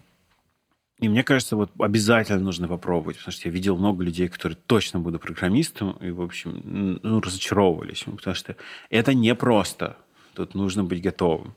и 0.99 1.09
мне 1.09 1.23
кажется, 1.23 1.55
вот 1.55 1.71
обязательно 1.79 2.39
нужно 2.39 2.67
попробовать, 2.67 3.17
потому 3.17 3.31
что 3.31 3.47
я 3.47 3.53
видел 3.53 3.77
много 3.77 4.03
людей, 4.03 4.27
которые 4.27 4.57
точно 4.65 4.99
будут 4.99 5.21
программистом, 5.21 5.91
и, 6.01 6.11
в 6.11 6.21
общем, 6.21 6.99
ну, 7.01 7.21
разочаровывались, 7.21 8.03
потому 8.03 8.35
что 8.35 8.55
это 8.89 9.13
непросто. 9.13 9.97
Тут 10.35 10.55
нужно 10.55 10.83
быть 10.83 11.01
готовым. 11.01 11.55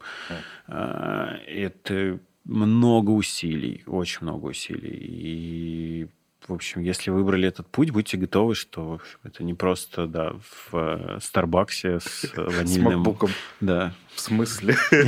Mm. 0.69 1.45
Это 1.47 2.19
много 2.45 3.11
усилий, 3.11 3.83
очень 3.87 4.19
много 4.23 4.47
усилий. 4.47 4.99
И 5.01 6.09
в 6.49 6.53
общем, 6.53 6.81
если 6.81 7.11
выбрали 7.11 7.49
этот 7.49 7.67
путь, 7.69 7.91
будьте 7.91 8.17
готовы, 8.17 8.55
что 8.55 9.01
это 9.23 9.45
не 9.45 9.55
просто, 9.55 10.07
да, 10.07 10.33
в 10.71 10.75
э, 10.75 11.19
Старбаксе 11.21 12.01
с 12.01 12.33
ванильным... 12.37 12.93
С 12.93 12.97
макбуком. 12.97 13.31
Да. 13.61 13.95
В 14.15 14.21
смысле? 14.21 14.77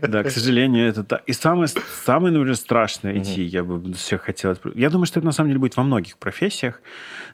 Да, 0.00 0.22
к 0.22 0.30
сожалению, 0.30 0.88
это 0.88 1.04
так. 1.04 1.22
И 1.26 1.32
самое, 1.32 1.68
самое, 1.68 2.32
например, 2.32 2.56
страшное 2.56 3.18
идти, 3.18 3.42
я 3.42 3.64
бы 3.64 3.92
все 3.94 4.18
хотел... 4.18 4.56
Я 4.74 4.90
думаю, 4.90 5.06
что 5.06 5.20
это 5.20 5.26
на 5.26 5.32
самом 5.32 5.50
деле 5.50 5.60
будет 5.60 5.76
во 5.76 5.82
многих 5.82 6.18
профессиях, 6.18 6.80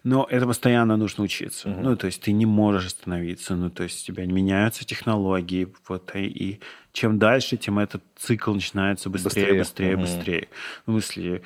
но 0.04 0.26
это 0.30 0.46
постоянно 0.46 0.96
нужно 0.96 1.24
учиться. 1.24 1.68
Ну, 1.68 1.96
то 1.96 2.06
есть 2.06 2.22
ты 2.22 2.32
не 2.32 2.46
можешь 2.46 2.86
остановиться, 2.86 3.54
ну, 3.56 3.70
то 3.70 3.82
есть 3.82 4.02
у 4.02 4.12
тебя 4.12 4.26
меняются 4.26 4.84
технологии, 4.84 5.68
вот, 5.88 6.10
и 6.14 6.60
чем 6.92 7.18
дальше, 7.18 7.56
тем 7.56 7.78
этот 7.78 8.02
цикл 8.16 8.52
начинается 8.54 9.10
быстрее, 9.10 9.58
быстрее, 9.58 9.96
быстрее. 9.96 10.48
В 10.86 10.90
смысле, 10.90 11.42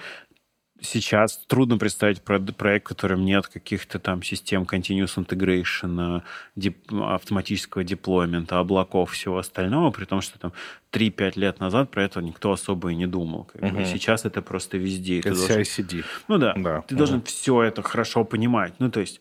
сейчас 0.82 1.38
трудно 1.46 1.78
представить 1.78 2.22
проект, 2.22 2.86
в 2.86 2.88
котором 2.88 3.24
нет 3.24 3.46
каких-то 3.46 3.98
там 3.98 4.22
систем 4.22 4.62
continuous 4.62 5.16
integration, 5.16 6.22
дип, 6.56 6.92
автоматического 6.92 7.84
деплоймента, 7.84 8.58
облаков, 8.58 9.12
всего 9.12 9.38
остального, 9.38 9.90
при 9.90 10.04
том, 10.04 10.20
что 10.20 10.38
там 10.38 10.52
3-5 10.92 11.32
лет 11.36 11.60
назад 11.60 11.90
про 11.90 12.04
это 12.04 12.20
никто 12.20 12.52
особо 12.52 12.90
и 12.92 12.94
не 12.94 13.06
думал. 13.06 13.44
Как 13.44 13.62
угу. 13.62 13.76
бы. 13.76 13.84
Сейчас 13.84 14.24
это 14.24 14.42
просто 14.42 14.76
везде. 14.76 15.20
Это 15.20 15.34
должен... 15.34 15.60
CICD. 15.60 16.04
Ну 16.28 16.38
да, 16.38 16.54
да. 16.56 16.82
ты 16.82 16.94
угу. 16.94 16.98
должен 16.98 17.22
все 17.22 17.62
это 17.62 17.82
хорошо 17.82 18.24
понимать. 18.24 18.74
Ну 18.78 18.90
то 18.90 19.00
есть 19.00 19.20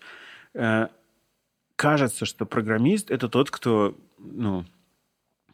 э, 0.53 0.87
кажется, 1.75 2.25
что 2.25 2.45
программист— 2.45 3.11
это 3.11 3.29
тот, 3.29 3.49
кто 3.51 3.95
ну, 4.17 4.65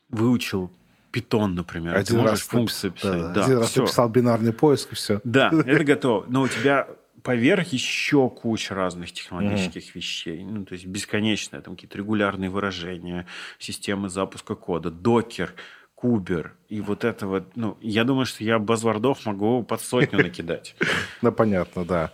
выучил 0.10 0.72
Python, 1.18 1.48
например. 1.48 1.96
Один 1.96 2.22
раз 2.22 2.42
функции 2.42 2.90
писать. 2.90 3.22
Да, 3.22 3.34
да, 3.34 3.46
один 3.46 3.58
раз 3.60 3.76
написал 3.76 4.10
бинарный 4.10 4.54
поиск, 4.54 4.92
и 4.92 4.96
все. 4.96 5.20
Да, 5.24 5.52
это 5.66 5.84
готово. 5.84 6.26
Но 6.28 6.42
у 6.44 6.48
тебя 6.48 6.88
поверх 7.24 7.68
еще 7.74 8.30
куча 8.30 8.74
разных 8.74 9.12
технологических 9.12 9.84
mm-hmm. 9.84 9.96
вещей. 9.96 10.44
Ну, 10.44 10.66
то 10.66 10.74
есть 10.74 10.86
бесконечное, 10.86 11.62
там 11.62 11.76
какие-то 11.76 11.98
регулярные 11.98 12.50
выражения, 12.50 13.28
системы 13.60 14.10
запуска 14.10 14.56
кода, 14.56 14.92
докер, 14.92 15.54
кубер. 15.96 16.56
И 16.70 16.80
вот 16.80 17.04
это 17.04 17.28
вот, 17.28 17.56
ну, 17.56 17.78
я 17.82 18.04
думаю, 18.04 18.26
что 18.28 18.44
я 18.44 18.60
базвардов 18.60 19.26
могу 19.26 19.64
под 19.64 19.82
сотню 19.82 20.20
накидать. 20.24 20.76
Ну, 21.22 21.32
понятно, 21.32 21.84
да. 21.84 22.12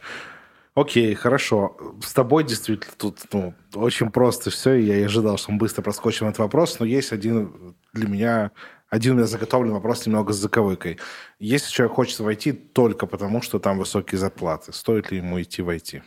Окей, 0.76 1.14
хорошо. 1.14 1.78
С 2.02 2.14
тобой 2.14 2.44
действительно 2.44 2.94
тут 2.98 3.20
ну, 3.32 3.54
очень 3.76 4.10
просто 4.10 4.50
все. 4.50 4.74
Я 4.74 4.98
и 4.98 5.04
ожидал, 5.04 5.38
что 5.38 5.52
мы 5.52 5.60
быстро 5.60 5.84
проскочим 5.84 6.28
этот 6.28 6.40
вопрос, 6.40 6.80
но 6.80 6.86
есть 6.86 7.12
один 7.12 7.76
для 7.94 8.08
меня 8.08 8.52
один 8.94 9.14
у 9.14 9.16
меня 9.16 9.26
заготовлен 9.26 9.74
вопрос 9.74 10.06
немного 10.06 10.34
с 10.34 10.36
заковыкой. 10.38 11.00
Если 11.40 11.72
человек 11.72 11.96
хочет 11.96 12.20
войти 12.20 12.52
только 12.52 13.08
потому, 13.08 13.42
что 13.42 13.58
там 13.58 13.80
высокие 13.80 14.20
зарплаты, 14.20 14.72
стоит 14.72 15.10
ли 15.10 15.18
ему 15.18 15.42
идти 15.42 15.64
войти? 15.64 16.04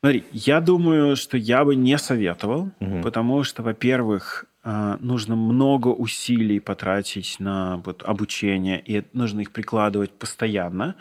Смотри, 0.00 0.24
я 0.32 0.60
думаю, 0.60 1.14
что 1.14 1.36
я 1.36 1.64
бы 1.64 1.76
не 1.76 1.96
советовал, 1.96 2.72
угу. 2.80 3.02
потому 3.04 3.44
что, 3.44 3.62
во-первых, 3.62 4.46
а, 4.64 4.96
нужно 5.00 5.36
много 5.36 5.88
усилий 5.88 6.58
потратить 6.58 7.36
на 7.38 7.76
вот, 7.84 8.02
обучение, 8.02 8.82
и 8.84 9.04
нужно 9.12 9.42
их 9.42 9.52
прикладывать 9.52 10.10
постоянно. 10.10 10.96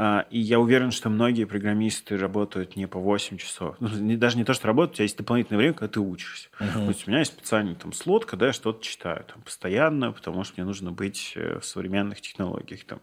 А, 0.00 0.26
и 0.30 0.38
я 0.38 0.60
уверен, 0.60 0.92
что 0.92 1.10
многие 1.10 1.42
программисты 1.42 2.16
работают 2.16 2.76
не 2.76 2.86
по 2.86 3.00
8 3.00 3.36
часов. 3.36 3.74
Ну, 3.80 3.88
не, 3.88 4.16
даже 4.16 4.36
не 4.36 4.44
то, 4.44 4.54
что 4.54 4.68
работают, 4.68 4.92
у 4.92 4.94
тебя 4.98 5.02
есть 5.02 5.18
дополнительное 5.18 5.58
время, 5.58 5.74
когда 5.74 5.92
ты 5.92 5.98
учишься. 5.98 6.48
Uh-huh. 6.60 6.86
Есть 6.86 7.08
у 7.08 7.10
меня 7.10 7.18
есть 7.18 7.32
специальный 7.32 7.74
там 7.74 7.92
слот, 7.92 8.24
когда 8.24 8.46
я 8.46 8.52
что-то 8.52 8.80
читаю 8.80 9.24
там, 9.24 9.42
постоянно, 9.42 10.12
потому 10.12 10.44
что 10.44 10.54
мне 10.56 10.64
нужно 10.64 10.92
быть 10.92 11.32
э, 11.34 11.58
в 11.58 11.64
современных 11.64 12.20
технологиях. 12.20 12.84
Там. 12.84 13.00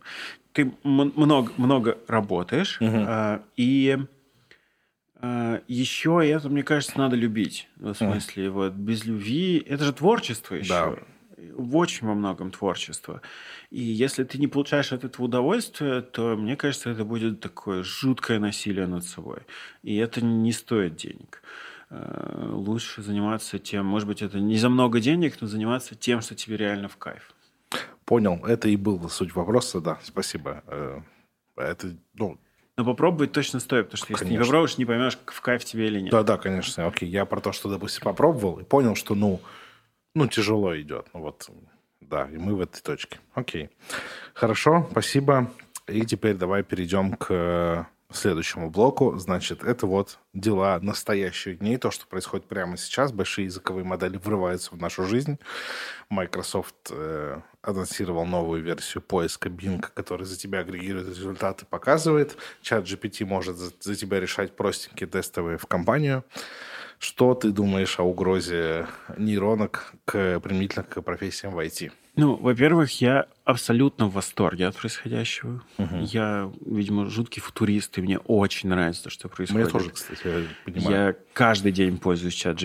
Ты 0.53 0.73
много, 0.84 1.51
много 1.57 1.97
работаешь, 2.07 2.77
uh-huh. 2.80 3.41
и 3.57 3.97
а, 5.17 5.61
еще 5.67 6.22
это, 6.26 6.47
мне 6.47 6.63
кажется, 6.63 6.97
надо 6.97 7.17
любить. 7.17 7.67
В 7.76 7.93
смысле, 7.93 8.45
uh-huh. 8.45 8.51
вот 8.51 8.72
без 8.72 9.03
любви... 9.03 9.61
Это 9.67 9.84
же 9.84 9.91
творчество 9.91 10.55
еще. 10.55 10.69
Да 10.69 10.95
в 11.38 11.76
очень 11.76 12.07
во 12.07 12.14
многом 12.14 12.52
творчество. 12.52 13.22
И 13.70 13.82
если 13.82 14.24
ты 14.24 14.38
не 14.38 14.48
получаешь 14.48 14.91
от 14.91 15.03
этого 15.03 15.26
удовольствия, 15.26 16.02
то, 16.02 16.36
мне 16.36 16.56
кажется, 16.56 16.90
это 16.90 17.03
будет 17.03 17.40
такое 17.40 17.84
жуткое 17.84 18.40
насилие 18.40 18.88
над 18.88 19.03
собой. 19.03 19.40
И 19.84 19.95
это 19.98 20.24
не 20.24 20.52
стоит 20.52 20.95
денег. 20.95 21.41
Э, 21.90 22.49
лучше 22.52 23.02
заниматься 23.02 23.60
тем, 23.60 23.86
может 23.86 24.07
быть, 24.07 24.22
это 24.22 24.40
не 24.40 24.57
за 24.57 24.70
много 24.70 24.99
денег, 24.99 25.38
но 25.41 25.48
заниматься 25.48 25.95
тем, 25.95 26.22
что 26.22 26.36
тебе 26.36 26.57
реально 26.57 26.88
в 26.88 26.98
кайф. 26.98 27.34
Понял. 28.06 28.45
Это 28.45 28.70
и 28.70 28.76
был 28.76 29.10
суть 29.10 29.36
вопроса, 29.36 29.82
да. 29.82 29.99
Спасибо. 30.03 30.64
Э, 30.68 31.02
это, 31.57 31.95
ну, 32.14 32.38
но 32.78 32.84
попробовать 32.84 33.32
точно 33.32 33.62
стоит, 33.62 33.86
потому 33.86 33.98
что 33.98 34.07
конечно. 34.07 34.26
если 34.26 34.34
не 34.34 34.44
попробуешь, 34.44 34.78
не 34.78 34.86
поймешь, 34.86 35.18
в 35.28 35.41
кайф 35.41 35.64
тебе 35.64 35.88
или 35.88 36.02
нет. 36.02 36.12
Да, 36.12 36.24
да, 36.24 36.38
конечно. 36.38 36.86
Окей, 36.86 37.07
я 37.07 37.26
про 37.26 37.40
то, 37.40 37.53
что, 37.53 37.70
допустим, 37.70 38.02
попробовал 38.03 38.60
и 38.60 38.66
понял, 38.66 38.95
что, 38.95 39.16
ну, 39.16 39.40
ну, 40.15 40.27
тяжело 40.27 40.75
идет. 40.79 41.07
Ну, 41.13 41.19
вот, 41.21 41.49
да, 42.01 42.27
и 42.31 42.37
мы 42.37 42.55
в 42.55 42.61
этой 42.61 42.81
точке. 42.81 43.19
Окей. 43.33 43.69
Хорошо, 44.33 44.87
спасибо. 44.91 45.51
И 45.87 46.03
теперь 46.05 46.35
давай 46.35 46.63
перейдем 46.63 47.13
к 47.13 47.87
следующему 48.11 48.69
блоку. 48.69 49.17
Значит, 49.17 49.63
это 49.63 49.85
вот 49.87 50.19
дела 50.33 50.79
настоящих 50.81 51.59
дней, 51.59 51.77
то, 51.77 51.91
что 51.91 52.07
происходит 52.07 52.47
прямо 52.47 52.77
сейчас. 52.77 53.11
Большие 53.11 53.45
языковые 53.45 53.83
модели 53.83 54.17
врываются 54.17 54.73
в 54.73 54.77
нашу 54.77 55.05
жизнь. 55.05 55.37
Microsoft 56.09 56.75
э, 56.91 57.41
анонсировал 57.61 58.25
новую 58.25 58.63
версию 58.63 59.03
поиска 59.03 59.49
Bing, 59.49 59.85
который 59.93 60.25
за 60.25 60.37
тебя 60.37 60.59
агрегирует 60.59 61.09
результаты, 61.09 61.65
показывает. 61.65 62.37
Чат 62.61 62.85
GPT 62.85 63.25
может 63.25 63.57
за, 63.57 63.71
за 63.79 63.95
тебя 63.95 64.19
решать 64.19 64.55
простенькие 64.55 65.07
тестовые 65.07 65.57
в 65.57 65.65
компанию. 65.65 66.23
Что 66.99 67.34
ты 67.34 67.51
думаешь 67.51 67.99
о 67.99 68.03
угрозе 68.03 68.88
нейронок 69.17 69.93
к, 70.05 70.39
применительно 70.39 70.84
к 70.84 71.01
профессиям 71.01 71.53
в 71.53 71.59
IT? 71.59 71.91
Ну, 72.15 72.35
во-первых, 72.35 73.01
я 73.01 73.27
абсолютно 73.43 74.07
в 74.07 74.13
восторге 74.13 74.67
от 74.67 74.76
происходящего. 74.77 75.61
Угу. 75.77 75.97
Я, 76.01 76.49
видимо, 76.65 77.09
жуткий 77.09 77.41
футурист, 77.41 77.97
и 77.97 78.01
мне 78.01 78.19
очень 78.19 78.69
нравится 78.69 79.03
то, 79.03 79.09
что 79.09 79.27
происходит. 79.27 79.65
Мне 79.65 79.72
тоже, 79.72 79.91
кстати, 79.91 80.22
я 80.26 80.43
понимаю. 80.63 81.07
Я 81.07 81.15
каждый 81.34 81.72
день 81.73 81.97
пользуюсь 81.97 82.34
чат. 82.34 82.55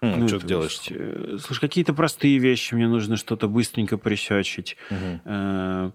Mm, 0.00 0.16
ну, 0.16 0.28
что 0.28 0.38
ты 0.38 0.46
делаешь? 0.46 0.74
Есть, 0.74 0.92
э, 0.92 1.38
слушай, 1.44 1.60
какие-то 1.60 1.92
простые 1.92 2.38
вещи, 2.38 2.72
мне 2.74 2.86
нужно 2.86 3.16
что-то 3.16 3.48
быстренько 3.48 3.98
пресечить. 3.98 4.76
Угу. 4.90 5.20
Э, 5.24 5.90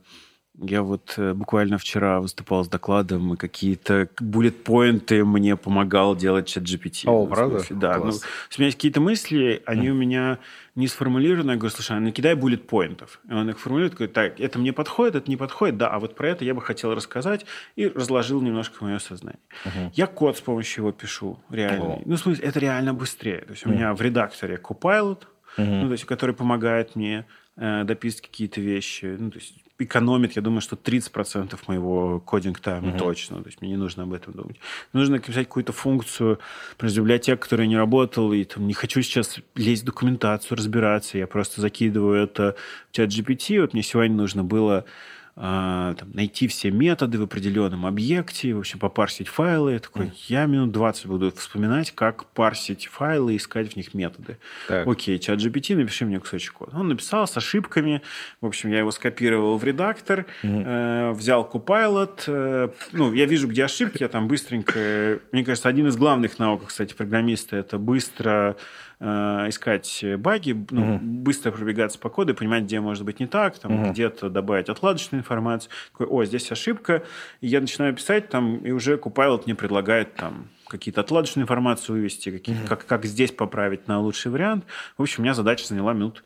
я 0.60 0.84
вот 0.84 1.16
э, 1.18 1.34
буквально 1.34 1.80
вчера 1.80 2.22
выступал 2.22 2.64
с 2.64 2.68
докладом, 2.68 3.34
и 3.34 3.38
какие-то 3.38 4.08
буллет-поинты 4.20 5.26
мне 5.26 5.56
помогал 5.56 6.16
делать 6.16 6.48
чат 6.48 6.64
GPT. 6.64 7.04
О, 7.08 7.26
правда? 7.26 7.60
Смысле, 7.60 7.76
да. 7.78 7.98
Ну, 7.98 8.12
у 8.12 8.12
меня 8.12 8.66
есть 8.66 8.78
какие-то 8.78 9.02
мысли, 9.02 9.64
они 9.66 9.88
mm. 9.88 9.92
у 9.92 9.94
меня 9.96 10.40
не 10.76 10.88
сформулированы. 10.88 11.52
Я 11.52 11.58
говорю, 11.58 11.74
слушай, 11.74 11.98
а 11.98 12.00
накидай 12.00 12.36
буллет-поинтов. 12.36 13.20
И 13.28 13.34
он 13.34 13.50
их 13.50 13.60
формулирует, 13.60 13.96
говорит, 13.96 14.14
так, 14.14 14.40
это 14.40 14.60
мне 14.60 14.74
подходит, 14.74 15.16
это 15.16 15.30
не 15.30 15.38
подходит, 15.38 15.78
да, 15.78 15.90
а 15.90 16.00
вот 16.00 16.16
про 16.16 16.30
это 16.30 16.46
я 16.46 16.54
бы 16.54 16.62
хотел 16.62 16.94
рассказать, 16.94 17.46
и 17.76 17.88
разложил 17.88 18.40
немножко 18.42 18.84
мое 18.84 19.00
сознание. 19.00 19.40
Uh-huh. 19.66 19.90
Я 19.94 20.06
код 20.06 20.38
с 20.38 20.42
помощью 20.42 20.84
его 20.84 20.92
пишу, 20.92 21.40
реально. 21.50 21.84
Uh-huh. 21.84 22.02
Ну, 22.06 22.16
в 22.16 22.20
смысле, 22.20 22.46
это 22.46 22.60
реально 22.60 22.94
быстрее. 22.94 23.40
То 23.40 23.52
есть 23.52 23.64
uh-huh. 23.64 23.70
у 23.70 23.74
меня 23.74 23.94
в 23.96 24.02
редакторе 24.02 24.60
Copilot, 24.64 25.24
uh-huh. 25.58 25.82
ну, 25.82 25.88
то 25.88 25.94
есть, 25.94 26.06
который 26.06 26.36
помогает 26.36 26.96
мне 26.96 27.26
э, 27.56 27.84
дописывать 27.86 28.28
какие-то 28.28 28.62
вещи. 28.62 29.16
Ну, 29.18 29.32
то 29.32 29.40
есть 29.40 29.63
экономит, 29.80 30.36
я 30.36 30.42
думаю, 30.42 30.62
что 30.62 30.76
30% 30.76 31.58
моего 31.68 32.20
кодинг-тайма 32.20 32.90
угу. 32.90 32.98
точно. 32.98 33.42
То 33.42 33.48
есть 33.48 33.62
мне 33.62 33.72
не 33.72 33.78
нужно 33.78 34.04
об 34.04 34.14
этом 34.14 34.34
думать. 34.34 34.58
Нужно 34.94 35.16
написать 35.16 35.48
какую-то 35.48 35.74
функцию 35.74 36.40
про 36.78 36.90
библиотек, 36.90 37.42
которая 37.42 37.68
не 37.68 37.78
работала, 37.78 38.34
и 38.34 38.44
там 38.44 38.68
не 38.68 38.74
хочу 38.74 39.02
сейчас 39.02 39.40
лезть 39.56 39.84
в 39.84 39.86
документацию, 39.86 40.58
разбираться. 40.58 41.18
Я 41.18 41.28
просто 41.28 41.62
закидываю 41.62 42.24
это 42.24 42.56
в 42.92 42.96
чат 42.96 43.10
GPT. 43.10 43.62
Вот 43.62 43.74
мне 43.74 43.84
сегодня 43.84 44.16
нужно 44.16 44.44
было 44.44 44.86
там, 45.36 46.12
найти 46.14 46.48
все 46.48 46.70
методы 46.70 47.18
в 47.18 47.24
определенном 47.24 47.88
объекте, 47.88 48.54
в 48.54 48.60
общем, 48.60 48.78
попарсить 48.78 49.28
файлы. 49.28 49.74
Я 49.74 49.80
такой, 49.80 50.06
mm. 50.06 50.14
я 50.28 50.46
минут 50.46 50.72
20 50.72 51.08
буду 51.08 51.32
вспоминать, 51.32 51.92
как 51.92 52.26
парсить 52.26 52.86
файлы 52.86 53.34
и 53.34 53.38
искать 53.38 53.74
в 53.74 53.76
них 53.76 53.96
методы. 53.96 54.38
Так. 54.68 54.86
Окей, 54.88 55.18
чат 55.18 55.40
GPT, 55.40 55.76
напиши 55.76 56.06
мне 56.06 56.20
кусочек 56.20 56.54
кода. 56.54 56.78
Он 56.78 56.88
написал 56.88 57.28
с 57.28 57.36
ошибками. 57.36 58.04
В 58.42 58.46
общем, 58.46 58.70
я 58.70 58.80
его 58.80 58.92
скопировал 58.92 59.58
в 59.58 59.64
редактор, 59.64 60.28
mm. 60.44 60.64
э, 60.66 61.12
взял 61.14 61.50
Copilot. 61.52 62.24
Э, 62.28 62.70
ну, 62.92 63.12
я 63.14 63.26
вижу, 63.26 63.48
где 63.48 63.66
ошибки, 63.66 64.04
я 64.04 64.10
там 64.10 64.28
быстренько... 64.28 65.20
Мне 65.32 65.44
кажется, 65.44 65.68
один 65.68 65.88
из 65.88 65.98
главных 65.98 66.38
навыков, 66.38 66.68
кстати, 66.68 66.94
программиста– 66.94 67.56
это 67.58 67.80
быстро 67.80 68.56
Э, 69.00 69.50
искать 69.50 70.04
баги, 70.18 70.66
ну, 70.70 70.96
угу. 70.96 71.00
быстро 71.04 71.52
пробегаться 71.52 72.00
по 72.00 72.10
коду 72.10 72.34
и 72.34 72.36
понимать, 72.36 72.64
где 72.64 72.80
может 72.80 73.04
быть 73.04 73.20
не 73.20 73.28
так, 73.28 73.58
там, 73.58 73.82
угу. 73.82 73.92
где-то 73.92 74.30
добавить 74.30 74.70
отладочную 74.70 75.22
информацию. 75.22 75.72
Такой, 75.92 76.08
о, 76.08 76.26
здесь 76.26 76.52
ошибка. 76.52 77.04
И 77.42 77.48
я 77.48 77.60
начинаю 77.60 77.94
писать, 77.96 78.30
там, 78.30 78.58
и 78.58 78.72
уже 78.72 78.96
Copilot 78.96 79.44
мне 79.46 79.56
предлагает 79.56 80.16
там 80.16 80.48
какие-то 80.68 81.02
отладочную 81.02 81.44
информацию 81.44 81.98
вывести, 81.98 82.32
какие, 82.32 82.56
угу. 82.56 82.68
как, 82.68 82.86
как 82.86 83.06
здесь 83.06 83.32
поправить 83.32 83.88
на 83.88 84.00
лучший 84.00 84.32
вариант. 84.32 84.66
В 84.98 85.02
общем, 85.02 85.22
у 85.22 85.24
меня 85.24 85.34
задача 85.34 85.68
заняла 85.68 85.94
минут 85.94 86.24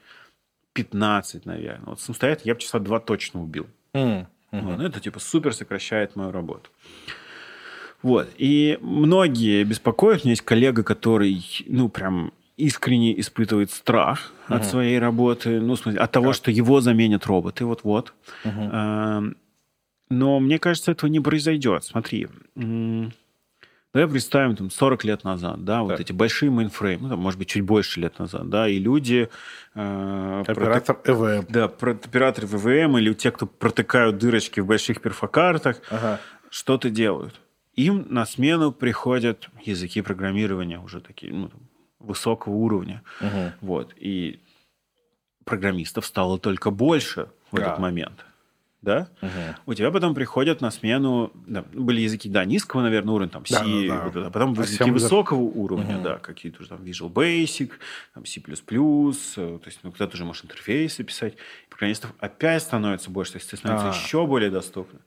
15, 0.74 1.46
наверное. 1.46 1.86
Вот 1.86 2.02
самостоятельно 2.02 2.50
я 2.50 2.56
бы 2.56 2.62
часа 2.62 2.80
два 2.80 3.00
точно 3.00 3.42
убил. 3.42 3.68
Угу. 3.94 4.28
Вот, 4.52 4.78
ну, 4.78 4.84
это 4.84 5.00
типа 5.00 5.20
супер 5.20 5.54
сокращает 5.54 6.16
мою 6.16 6.32
работу. 6.32 6.70
Вот. 8.04 8.30
И 8.38 8.78
многие 8.82 9.64
беспокоят. 9.64 10.22
У 10.22 10.26
меня 10.26 10.34
есть 10.34 10.44
коллега, 10.44 10.84
который, 10.84 11.44
ну, 11.68 11.90
прям 11.90 12.32
искренне 12.58 13.18
испытывает 13.20 13.72
страх 13.72 14.32
угу. 14.48 14.56
от 14.56 14.66
своей 14.66 15.00
работы, 15.00 15.62
ну, 15.62 15.76
в 15.76 15.80
смысле, 15.80 16.02
от 16.02 16.12
того, 16.12 16.28
как? 16.28 16.36
что 16.36 16.52
его 16.52 16.82
заменят 16.82 17.26
роботы, 17.26 17.66
вот-вот. 17.66 18.14
Угу. 18.44 19.34
Но 20.10 20.40
мне 20.40 20.58
кажется, 20.58 20.92
этого 20.92 21.10
не 21.10 21.20
произойдет. 21.20 21.84
Смотри, 21.84 22.28
давай 22.56 24.10
представим 24.10 24.56
там 24.56 24.72
40 24.72 25.04
лет 25.04 25.24
назад, 25.24 25.64
да, 25.66 25.84
вот 25.84 26.00
эти 26.00 26.14
большие 26.14 26.50
мейнфреймы, 26.50 27.04
ну, 27.04 27.10
там, 27.10 27.20
может 27.20 27.38
быть, 27.38 27.50
чуть 27.50 27.64
больше 27.64 28.00
лет 28.00 28.18
назад, 28.20 28.50
да, 28.50 28.68
и 28.68 28.80
люди... 28.80 29.30
Э, 29.76 30.44
Оператор 30.48 30.96
проты... 30.96 31.12
ЭВМ. 31.12 31.46
Да, 31.50 31.66
операторы 31.66 32.48
ВВМ 32.48 32.98
или 32.98 33.14
те, 33.14 33.32
кто 33.32 33.46
протыкают 33.46 34.18
дырочки 34.18 34.62
в 34.62 34.66
больших 34.66 35.02
перфокартах, 35.02 35.82
ага. 35.90 36.20
что-то 36.50 36.90
делают. 36.90 37.40
Им 37.76 38.08
на 38.10 38.26
смену 38.26 38.72
приходят 38.72 39.50
языки 39.64 40.02
программирования 40.02 40.80
уже 40.80 41.00
такие, 41.00 41.34
ну, 41.34 41.52
высокого 42.00 42.54
уровня. 42.54 43.04
Угу. 43.22 43.52
Вот. 43.62 43.94
И 43.98 44.42
программистов 45.46 46.06
стало 46.06 46.38
только 46.38 46.72
больше 46.72 47.30
в 47.52 47.56
да. 47.56 47.64
этот 47.64 47.80
момент. 47.80 48.26
Да? 48.82 49.10
Угу. 49.22 49.32
У 49.66 49.74
тебя 49.74 49.92
потом 49.92 50.14
приходят 50.14 50.62
на 50.62 50.70
смену, 50.70 51.32
да, 51.34 51.64
были 51.74 52.02
языки, 52.02 52.30
да, 52.30 52.46
низкого, 52.46 52.84
наверное, 52.84 53.16
уровня, 53.16 53.32
там, 53.32 53.46
C, 53.46 53.56
да, 53.56 53.96
да, 53.96 54.04
вот 54.04 54.16
это, 54.16 54.28
а 54.28 54.30
потом 54.30 54.56
а 54.58 54.62
языки 54.62 54.92
высокого 54.92 55.40
уровня, 55.42 55.96
угу. 55.96 56.04
да, 56.04 56.18
какие-то 56.20 56.62
уже 56.62 56.70
там 56.70 56.84
Visual 56.84 57.12
Basic, 57.12 57.72
там 58.14 58.26
C++, 58.26 58.40
э, 58.40 58.44
то 58.46 59.62
есть, 59.66 59.80
ну, 59.82 59.92
кто-то 59.92 60.14
уже 60.14 60.26
может 60.26 60.46
интерфейсы 60.46 61.04
писать. 61.04 61.36
программистов 61.70 62.14
опять 62.20 62.62
становится 62.62 63.10
больше, 63.10 63.34
то 63.34 63.38
есть, 63.40 63.58
становится 63.58 63.90
а. 63.90 63.94
еще 63.94 64.28
более 64.28 64.52
доступно. 64.52 65.00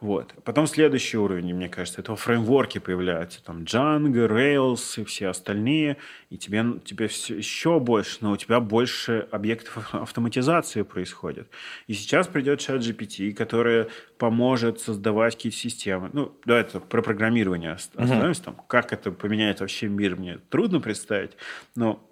Вот. 0.00 0.32
Потом 0.44 0.68
следующий 0.68 1.16
уровень, 1.16 1.54
мне 1.54 1.68
кажется, 1.68 2.00
это 2.00 2.14
фреймворки 2.14 2.78
появляются. 2.78 3.42
Там 3.42 3.62
Django, 3.62 4.28
Rails 4.28 5.00
и 5.00 5.04
все 5.04 5.28
остальные. 5.28 5.96
И 6.30 6.38
тебе, 6.38 6.64
тебе 6.84 7.08
все, 7.08 7.36
еще 7.36 7.80
больше, 7.80 8.18
но 8.20 8.32
у 8.32 8.36
тебя 8.36 8.60
больше 8.60 9.26
объектов 9.32 9.88
автоматизации 9.92 10.82
происходит. 10.82 11.48
И 11.88 11.94
сейчас 11.94 12.28
придет 12.28 12.60
чат 12.60 12.80
GPT, 12.80 13.32
который 13.32 13.86
поможет 14.18 14.80
создавать 14.80 15.34
какие-то 15.34 15.58
системы. 15.58 16.10
Ну, 16.12 16.32
да, 16.44 16.60
это 16.60 16.78
про 16.78 17.02
программирование 17.02 17.72
остановимся. 17.72 18.42
Uh-huh. 18.42 18.44
Там, 18.44 18.54
как 18.68 18.92
это 18.92 19.10
поменяет 19.10 19.58
вообще 19.58 19.88
мир, 19.88 20.14
мне 20.14 20.38
трудно 20.48 20.80
представить. 20.80 21.32
Но 21.74 22.08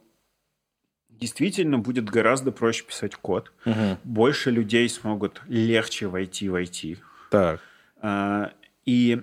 действительно 1.08 1.78
будет 1.78 2.10
гораздо 2.10 2.50
проще 2.50 2.84
писать 2.84 3.14
код. 3.14 3.52
Угу. 3.64 3.98
Больше 4.04 4.50
людей 4.50 4.88
смогут 4.88 5.40
легче 5.48 6.08
войти 6.08 6.48
в 6.48 6.56
IT. 6.56 6.98
Так. 7.30 7.60
А, 8.00 8.52
и 8.84 9.22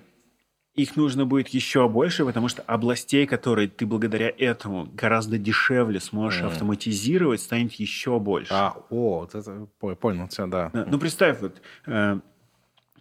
их 0.74 0.96
нужно 0.96 1.24
будет 1.24 1.48
еще 1.48 1.88
больше, 1.88 2.24
потому 2.24 2.48
что 2.48 2.62
областей, 2.62 3.26
которые 3.26 3.68
ты 3.68 3.86
благодаря 3.86 4.32
этому 4.36 4.88
гораздо 4.92 5.38
дешевле 5.38 6.00
сможешь 6.00 6.42
mm. 6.42 6.46
автоматизировать, 6.46 7.40
станет 7.40 7.72
еще 7.74 8.18
больше. 8.18 8.52
А, 8.52 8.74
о, 8.90 9.20
вот 9.20 9.34
это 9.34 9.68
понял 9.78 10.28
тебя, 10.28 10.46
да. 10.46 10.70
Ну, 10.72 10.98
представь, 10.98 11.40
вот, 11.40 11.62
э, 11.86 12.18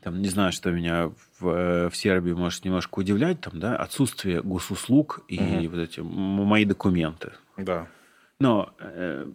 там, 0.02 0.22
не 0.22 0.30
знаю, 0.30 0.52
что 0.52 0.72
меня 0.72 1.12
в, 1.40 1.48
э, 1.48 1.90
в 1.90 1.96
Сербии 1.96 2.34
может 2.34 2.64
немножко 2.64 3.00
удивлять, 3.00 3.42
там, 3.42 3.60
да, 3.60 3.76
отсутствие 3.76 4.44
госуслуг 4.44 5.24
и 5.28 5.38
mm 5.38 5.68
вот 5.70 5.80
эти 5.80 6.00
мои 6.02 6.66
документы. 6.66 7.32
Да. 7.58 7.88
Но 8.40 8.72
э, 8.80 9.32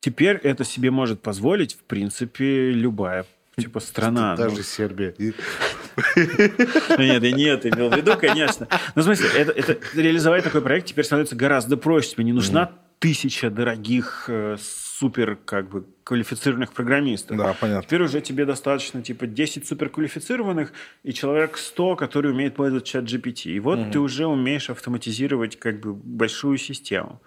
теперь 0.00 0.36
это 0.36 0.64
себе 0.64 0.90
может 0.90 1.22
позволить, 1.22 1.74
в 1.74 1.84
принципе, 1.84 2.72
любая 2.72 3.24
типа 3.56 3.80
страна. 3.80 4.36
Даже 4.36 4.56
ну... 4.56 4.62
Сербия. 4.62 5.14
Ну 5.18 7.02
нет, 7.02 7.24
и 7.24 7.32
нет, 7.32 7.66
имел 7.66 7.90
в 7.90 7.96
виду, 7.96 8.16
конечно. 8.16 8.66
Ну, 8.94 9.02
в 9.02 9.04
смысле, 9.04 9.28
это, 9.36 9.52
это, 9.52 9.78
реализовать 9.94 10.44
такой 10.44 10.62
проект 10.62 10.86
теперь 10.86 11.04
становится 11.04 11.36
гораздо 11.36 11.76
проще. 11.76 12.12
Тебе 12.12 12.24
не 12.24 12.32
нужна 12.32 12.72
тысяча 13.00 13.50
дорогих 13.50 14.26
э, 14.28 14.56
супер 14.60 15.36
как 15.36 15.70
бы 15.70 15.86
квалифицированных 16.04 16.72
программистов. 16.72 17.36
Да, 17.36 17.56
понятно. 17.58 17.82
Теперь 17.82 18.02
уже 18.02 18.20
тебе 18.20 18.44
достаточно 18.44 19.02
типа 19.02 19.26
10 19.26 19.66
суперквалифицированных 19.66 20.72
и 21.02 21.12
человек 21.12 21.56
100, 21.56 21.96
который 21.96 22.30
умеет 22.30 22.54
пользоваться 22.54 22.92
чат 22.92 23.04
GPT. 23.04 23.52
И 23.52 23.60
вот 23.60 23.78
угу. 23.78 23.90
ты 23.90 23.98
уже 23.98 24.26
умеешь 24.26 24.68
автоматизировать 24.68 25.58
как 25.58 25.80
бы 25.80 25.94
большую 25.94 26.58
систему. 26.58 27.20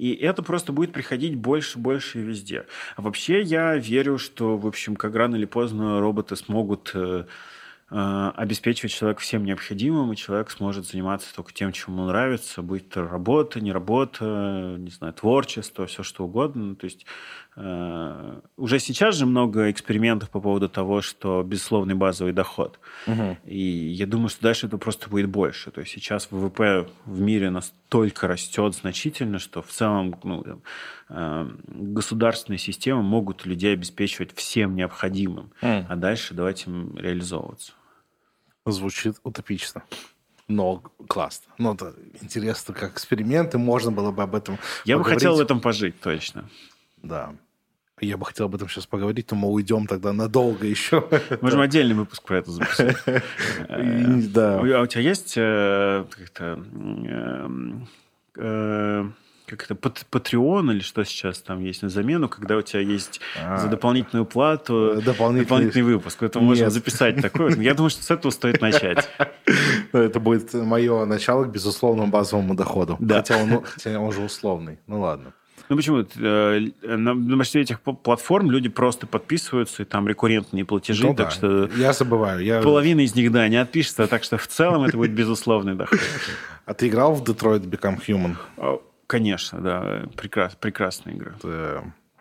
И 0.00 0.14
это 0.14 0.42
просто 0.42 0.72
будет 0.72 0.94
приходить 0.94 1.34
больше, 1.36 1.78
больше 1.78 2.20
везде. 2.20 2.64
А 2.96 3.02
вообще 3.02 3.42
я 3.42 3.76
верю, 3.76 4.16
что, 4.16 4.56
в 4.56 4.66
общем, 4.66 4.96
как 4.96 5.14
рано 5.14 5.36
или 5.36 5.44
поздно 5.44 6.00
роботы 6.00 6.36
смогут 6.36 6.92
э, 6.94 7.26
э, 7.90 8.30
обеспечивать 8.34 8.92
человека 8.92 9.20
всем 9.20 9.44
необходимым, 9.44 10.10
и 10.10 10.16
человек 10.16 10.50
сможет 10.52 10.86
заниматься 10.86 11.34
только 11.34 11.52
тем, 11.52 11.72
чем 11.72 11.96
ему 11.96 12.06
нравится, 12.06 12.62
будь 12.62 12.88
то 12.88 13.06
работа, 13.06 13.60
не 13.60 13.72
работа, 13.72 14.76
не 14.78 14.88
знаю, 14.88 15.12
творчество, 15.12 15.84
все 15.84 16.02
что 16.02 16.24
угодно. 16.24 16.76
То 16.76 16.86
есть 16.86 17.04
уже 17.56 18.78
сейчас 18.78 19.16
же 19.16 19.26
много 19.26 19.70
экспериментов 19.70 20.30
по 20.30 20.40
поводу 20.40 20.68
того, 20.68 21.02
что 21.02 21.42
безусловный 21.42 21.94
базовый 21.94 22.32
доход. 22.32 22.78
Угу. 23.06 23.38
И 23.44 23.58
я 23.58 24.06
думаю, 24.06 24.28
что 24.28 24.42
дальше 24.42 24.66
это 24.66 24.78
просто 24.78 25.10
будет 25.10 25.28
больше. 25.28 25.70
То 25.70 25.80
есть 25.80 25.92
сейчас 25.92 26.28
ВВП 26.30 26.88
в 27.04 27.20
мире 27.20 27.50
настолько 27.50 28.28
растет 28.28 28.74
значительно, 28.74 29.38
что 29.38 29.62
в 29.62 29.68
целом 29.68 30.18
ну, 30.22 30.62
э, 31.08 31.50
государственные 31.66 32.58
системы 32.58 33.02
могут 33.02 33.44
людей 33.44 33.74
обеспечивать 33.74 34.34
всем 34.34 34.76
необходимым. 34.76 35.50
Mm. 35.60 35.86
А 35.88 35.96
дальше 35.96 36.34
давайте 36.34 36.70
им 36.70 36.96
реализовываться. 36.96 37.72
Звучит 38.64 39.16
утопично. 39.24 39.82
Но 40.46 40.82
классно. 41.08 41.52
Ну, 41.58 41.74
это 41.74 41.94
интересно, 42.20 42.74
как 42.74 42.92
эксперименты, 42.92 43.58
можно 43.58 43.92
было 43.92 44.10
бы 44.10 44.22
об 44.22 44.34
этом 44.34 44.58
Я 44.84 44.96
поговорить. 44.96 45.14
бы 45.14 45.20
хотел 45.20 45.36
в 45.36 45.40
этом 45.40 45.60
пожить, 45.60 46.00
точно. 46.00 46.48
Да. 47.02 47.34
Я 48.00 48.16
бы 48.16 48.24
хотел 48.24 48.46
об 48.46 48.54
этом 48.54 48.68
сейчас 48.68 48.86
поговорить, 48.86 49.30
но 49.30 49.36
мы 49.36 49.48
уйдем 49.48 49.86
тогда 49.86 50.12
надолго 50.12 50.66
еще. 50.66 51.06
Можем 51.42 51.60
отдельный 51.60 51.94
выпуск 51.94 52.22
про 52.22 52.38
это 52.38 52.50
записать. 52.50 52.96
Да. 54.32 54.60
А 54.60 54.82
у 54.82 54.86
тебя 54.86 55.02
есть 55.02 55.34
э, 55.36 56.04
как-то 56.10 56.62
э, 58.36 59.04
как 59.46 59.64
это, 59.64 59.74
Patreon 59.74 60.72
или 60.72 60.80
что 60.80 61.04
сейчас 61.04 61.40
там 61.40 61.60
есть 61.60 61.82
на 61.82 61.88
замену, 61.88 62.28
когда 62.28 62.56
у 62.56 62.62
тебя 62.62 62.80
есть 62.80 63.20
а, 63.42 63.58
за 63.58 63.68
дополнительную 63.68 64.24
плату 64.24 64.98
э, 64.98 65.02
дополнительный, 65.02 65.44
дополнительный 65.44 65.84
выпуск. 65.84 66.22
Это 66.22 66.38
можно 66.38 66.70
записать 66.70 67.20
такое. 67.20 67.56
Я 67.56 67.74
думаю, 67.74 67.90
что 67.90 68.02
с 68.04 68.10
этого 68.10 68.30
стоит 68.30 68.60
начать. 68.60 69.08
Это 69.92 70.20
будет 70.20 70.54
мое 70.54 71.04
начало 71.04 71.44
к 71.44 71.50
безусловному 71.50 72.10
базовому 72.10 72.54
доходу. 72.54 72.96
Да. 73.00 73.16
Хотя, 73.16 73.38
он, 73.38 73.62
хотя 73.64 73.98
он 73.98 74.08
уже 74.08 74.22
условный. 74.22 74.78
Ну 74.86 75.00
ладно. 75.00 75.32
Ну 75.70 75.76
почему? 75.76 76.04
Э, 76.16 76.60
на 76.82 77.14
большинстве 77.14 77.62
этих 77.62 77.80
платформ 77.80 78.50
люди 78.50 78.68
просто 78.68 79.06
подписываются, 79.06 79.82
и 79.82 79.86
там 79.86 80.08
рекуррентные 80.08 80.64
платежи, 80.64 81.06
ну, 81.06 81.14
так 81.14 81.28
да. 81.28 81.30
что... 81.30 81.70
Я 81.76 81.92
забываю. 81.92 82.44
Я... 82.44 82.60
Половина 82.60 83.00
из 83.02 83.14
них, 83.14 83.30
да, 83.30 83.46
не 83.46 83.56
отпишется, 83.56 84.08
так 84.08 84.24
что 84.24 84.36
в 84.36 84.48
целом 84.48 84.82
это 84.82 84.96
будет 84.96 85.12
безусловный 85.12 85.76
доход. 85.76 86.00
А 86.66 86.74
ты 86.74 86.88
играл 86.88 87.14
в 87.14 87.22
Detroit 87.22 87.60
Become 87.60 88.00
Human? 88.04 88.80
Конечно, 89.06 89.60
да. 89.60 90.02
Прекрас, 90.16 90.56
прекрасная 90.56 91.14
игра. 91.14 91.34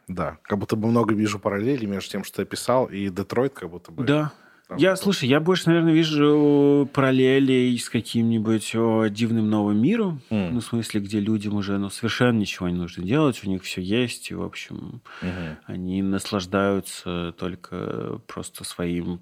Да, 0.08 0.38
как 0.44 0.58
будто 0.60 0.76
бы 0.76 0.88
много 0.88 1.16
вижу 1.16 1.40
параллелей 1.40 1.88
между 1.88 2.10
тем, 2.10 2.24
что 2.24 2.44
я 2.44 2.46
писал, 2.46 2.86
и 2.86 3.10
Детройт 3.10 3.54
как 3.54 3.70
будто 3.70 3.92
бы... 3.92 4.04
Да, 4.04 4.32
я, 4.78 4.96
слушай, 4.96 5.28
я 5.28 5.40
больше, 5.40 5.68
наверное, 5.68 5.94
вижу 5.94 6.90
параллелей 6.94 7.78
с 7.78 7.90
каким-нибудь 7.90 8.72
дивным 9.14 9.50
новым 9.50 9.82
миром. 9.82 10.22
Mm. 10.30 10.52
Ну, 10.52 10.60
в 10.60 10.64
смысле, 10.64 11.02
где 11.02 11.20
людям 11.20 11.56
уже 11.56 11.78
ну, 11.78 11.90
совершенно 11.90 12.38
ничего 12.38 12.70
не 12.70 12.76
нужно 12.76 13.04
делать, 13.04 13.42
у 13.44 13.50
них 13.50 13.64
все 13.64 13.82
есть, 13.82 14.32
и, 14.32 14.36
в 14.36 14.44
общем, 14.44 15.02
mm-hmm. 15.22 15.56
они 15.66 16.02
наслаждаются 16.02 17.34
только 17.38 18.20
просто 18.28 18.64
своим 18.64 19.22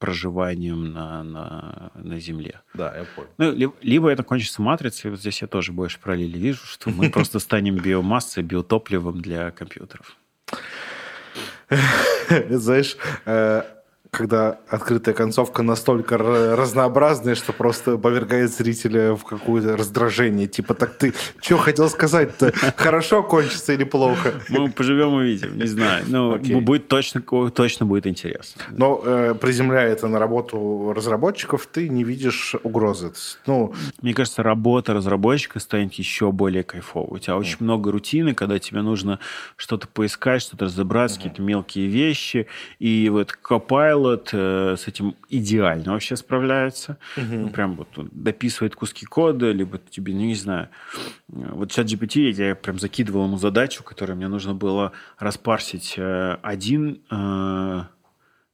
проживанием 0.00 0.92
на, 0.92 1.22
на, 1.22 1.90
на 1.94 2.18
Земле. 2.18 2.62
Да, 2.72 2.96
я 2.96 3.04
понял. 3.04 3.28
Ну, 3.36 3.52
либо, 3.52 3.74
либо 3.82 4.08
это 4.08 4.22
кончится 4.22 4.62
матрицей, 4.62 5.10
вот 5.10 5.20
здесь 5.20 5.42
я 5.42 5.46
тоже 5.46 5.72
больше 5.72 6.00
параллели 6.00 6.38
вижу, 6.38 6.64
что 6.64 6.90
мы 6.90 7.10
просто 7.12 7.38
станем 7.38 7.76
биомассой, 7.76 8.42
биотопливом 8.42 9.20
для 9.20 9.50
компьютеров. 9.50 10.16
Знаешь, 12.48 12.96
э, 13.26 13.62
когда 14.10 14.58
открытая 14.68 15.14
концовка 15.14 15.62
настолько 15.62 16.18
разнообразная, 16.18 17.34
что 17.34 17.52
просто 17.52 17.96
повергает 17.96 18.52
зрителя 18.52 19.14
в 19.14 19.24
какое-то 19.24 19.76
раздражение. 19.76 20.48
Типа, 20.48 20.74
так 20.74 20.96
ты 20.96 21.14
что 21.40 21.58
хотел 21.58 21.88
сказать-то? 21.88 22.52
Хорошо 22.76 23.22
кончится 23.22 23.72
или 23.72 23.84
плохо? 23.84 24.34
Мы 24.48 24.70
поживем 24.70 25.14
увидим, 25.14 25.56
не 25.56 25.66
знаю. 25.66 26.04
Ну, 26.08 26.36
okay. 26.36 26.60
будет 26.60 26.88
точно, 26.88 27.22
точно 27.50 27.86
будет 27.86 28.06
интересно. 28.06 28.62
Но 28.70 29.00
э, 29.04 29.34
приземляя 29.40 29.90
это 29.90 30.08
на 30.08 30.18
работу 30.18 30.92
разработчиков, 30.94 31.66
ты 31.66 31.88
не 31.88 32.04
видишь 32.04 32.56
угрозы. 32.62 33.12
Ну... 33.46 33.74
Мне 34.02 34.12
кажется, 34.12 34.42
работа 34.42 34.92
разработчика 34.92 35.60
станет 35.60 35.94
еще 35.94 36.32
более 36.32 36.64
кайфовой. 36.64 37.16
У 37.16 37.18
тебя 37.18 37.34
mm. 37.34 37.38
очень 37.38 37.56
много 37.60 37.92
рутины, 37.92 38.34
когда 38.34 38.58
тебе 38.58 38.82
нужно 38.82 39.20
что-то 39.56 39.88
поискать, 39.88 40.42
что-то 40.42 40.66
разобраться, 40.66 41.16
mm. 41.16 41.22
какие-то 41.22 41.42
мелкие 41.42 41.86
вещи. 41.86 42.46
И 42.78 43.08
вот 43.10 43.36
Copilot 43.48 43.99
Copilot 44.00 44.28
э, 44.32 44.76
с 44.76 44.88
этим 44.88 45.16
идеально 45.28 45.92
вообще 45.92 46.16
справляется. 46.16 46.98
Угу. 47.16 47.34
Ну, 47.34 47.48
прям 47.50 47.76
вот 47.76 47.98
он 47.98 48.08
дописывает 48.12 48.74
куски 48.74 49.06
кода, 49.06 49.50
либо 49.52 49.78
тебе, 49.78 50.14
ну, 50.14 50.20
не 50.20 50.34
знаю. 50.34 50.68
Вот 51.28 51.70
чат 51.72 51.86
GPT, 51.86 52.30
я 52.30 52.54
прям 52.54 52.78
закидывал 52.78 53.24
ему 53.24 53.38
задачу, 53.38 53.82
которую 53.82 54.16
мне 54.16 54.28
нужно 54.28 54.54
было 54.54 54.92
распарсить 55.18 55.94
э, 55.96 56.38
один 56.42 57.02
э, 57.10 57.82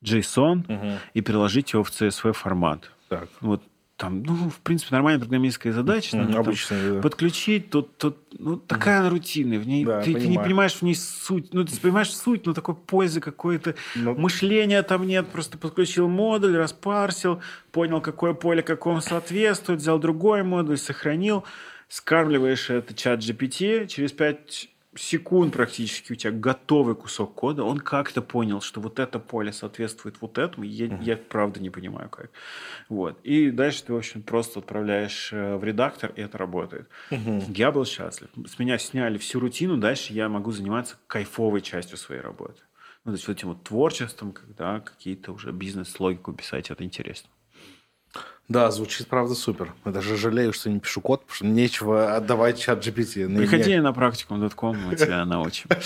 JSON 0.04 0.64
угу. 0.68 0.98
и 1.14 1.20
переложить 1.20 1.72
его 1.72 1.84
в 1.84 1.90
CSV 1.90 2.32
формат. 2.32 2.90
Так. 3.08 3.28
Вот 3.40 3.62
там, 3.96 4.22
ну, 4.22 4.50
в 4.50 4.60
принципе, 4.60 4.94
нормальная 4.94 5.20
программистская 5.20 5.72
задача. 5.72 6.16
Mm, 6.18 6.36
обычно, 6.36 6.94
да. 6.94 7.00
Подключить, 7.00 7.70
тут, 7.70 7.96
тут 7.96 8.18
ну, 8.38 8.58
такая 8.58 9.02
mm. 9.02 9.08
рутина. 9.08 9.58
В 9.58 9.66
ней, 9.66 9.86
да, 9.86 10.02
ты, 10.02 10.12
ты 10.12 10.28
не 10.28 10.38
понимаешь 10.38 10.74
в 10.74 10.82
ней 10.82 10.94
суть. 10.94 11.54
Ну, 11.54 11.64
ты 11.64 11.74
понимаешь 11.80 12.14
суть, 12.14 12.44
но 12.44 12.52
такой 12.52 12.74
пользы 12.74 13.20
какой-то. 13.20 13.74
Но... 13.94 14.12
Ну. 14.12 14.20
Мышления 14.20 14.82
там 14.82 15.06
нет. 15.06 15.28
Просто 15.28 15.56
подключил 15.56 16.08
модуль, 16.08 16.56
распарсил, 16.58 17.40
понял, 17.72 18.02
какое 18.02 18.34
поле 18.34 18.62
какому 18.62 19.00
соответствует, 19.00 19.80
взял 19.80 19.98
другой 19.98 20.42
модуль, 20.42 20.76
сохранил. 20.76 21.44
Скармливаешь 21.88 22.68
это 22.68 22.92
чат 22.92 23.20
GPT, 23.20 23.86
через 23.86 24.12
5 24.12 24.68
секунд 24.96 25.52
практически 25.52 26.12
у 26.12 26.14
тебя 26.14 26.32
готовый 26.32 26.94
кусок 26.94 27.34
кода, 27.34 27.64
он 27.64 27.78
как-то 27.78 28.22
понял, 28.22 28.60
что 28.60 28.80
вот 28.80 28.98
это 28.98 29.18
поле 29.18 29.52
соответствует 29.52 30.16
вот 30.20 30.38
этому, 30.38 30.64
я, 30.64 30.86
uh-huh. 30.86 31.02
я 31.02 31.16
правда 31.16 31.60
не 31.60 31.70
понимаю 31.70 32.08
как. 32.08 32.30
Вот. 32.88 33.18
И 33.22 33.50
дальше 33.50 33.84
ты, 33.84 33.92
в 33.92 33.96
общем, 33.96 34.22
просто 34.22 34.60
отправляешь 34.60 35.32
э, 35.32 35.56
в 35.56 35.64
редактор, 35.64 36.12
и 36.16 36.20
это 36.20 36.38
работает. 36.38 36.88
Uh-huh. 37.10 37.44
Я 37.54 37.72
был 37.72 37.84
счастлив. 37.84 38.28
С 38.46 38.58
меня 38.58 38.78
сняли 38.78 39.18
всю 39.18 39.40
рутину, 39.40 39.76
дальше 39.76 40.12
я 40.12 40.28
могу 40.28 40.52
заниматься 40.52 40.96
кайфовой 41.06 41.60
частью 41.60 41.98
своей 41.98 42.20
работы. 42.20 42.60
Ну, 43.04 43.12
то 43.12 43.16
есть 43.16 43.28
вот 43.28 43.36
этим 43.36 43.48
вот 43.48 43.62
творчеством, 43.62 44.32
когда 44.32 44.80
какие-то 44.80 45.32
уже 45.32 45.52
бизнес-логику 45.52 46.32
писать, 46.32 46.70
это 46.70 46.82
интересно. 46.82 47.30
Да, 48.48 48.70
звучит, 48.70 49.08
правда, 49.08 49.34
супер. 49.34 49.74
Я 49.84 49.90
даже 49.90 50.16
жалею, 50.16 50.52
что 50.52 50.70
не 50.70 50.78
пишу 50.78 51.00
код, 51.00 51.22
потому 51.22 51.34
что 51.34 51.46
нечего 51.46 52.14
отдавать 52.14 52.60
чат 52.60 52.86
GPT. 52.86 53.36
Приходи 53.36 53.70
мне... 53.70 53.82
на 53.82 53.92
практикум.com, 53.92 54.76
мы 54.86 54.94
тебя 54.94 55.24
научим. 55.24 55.68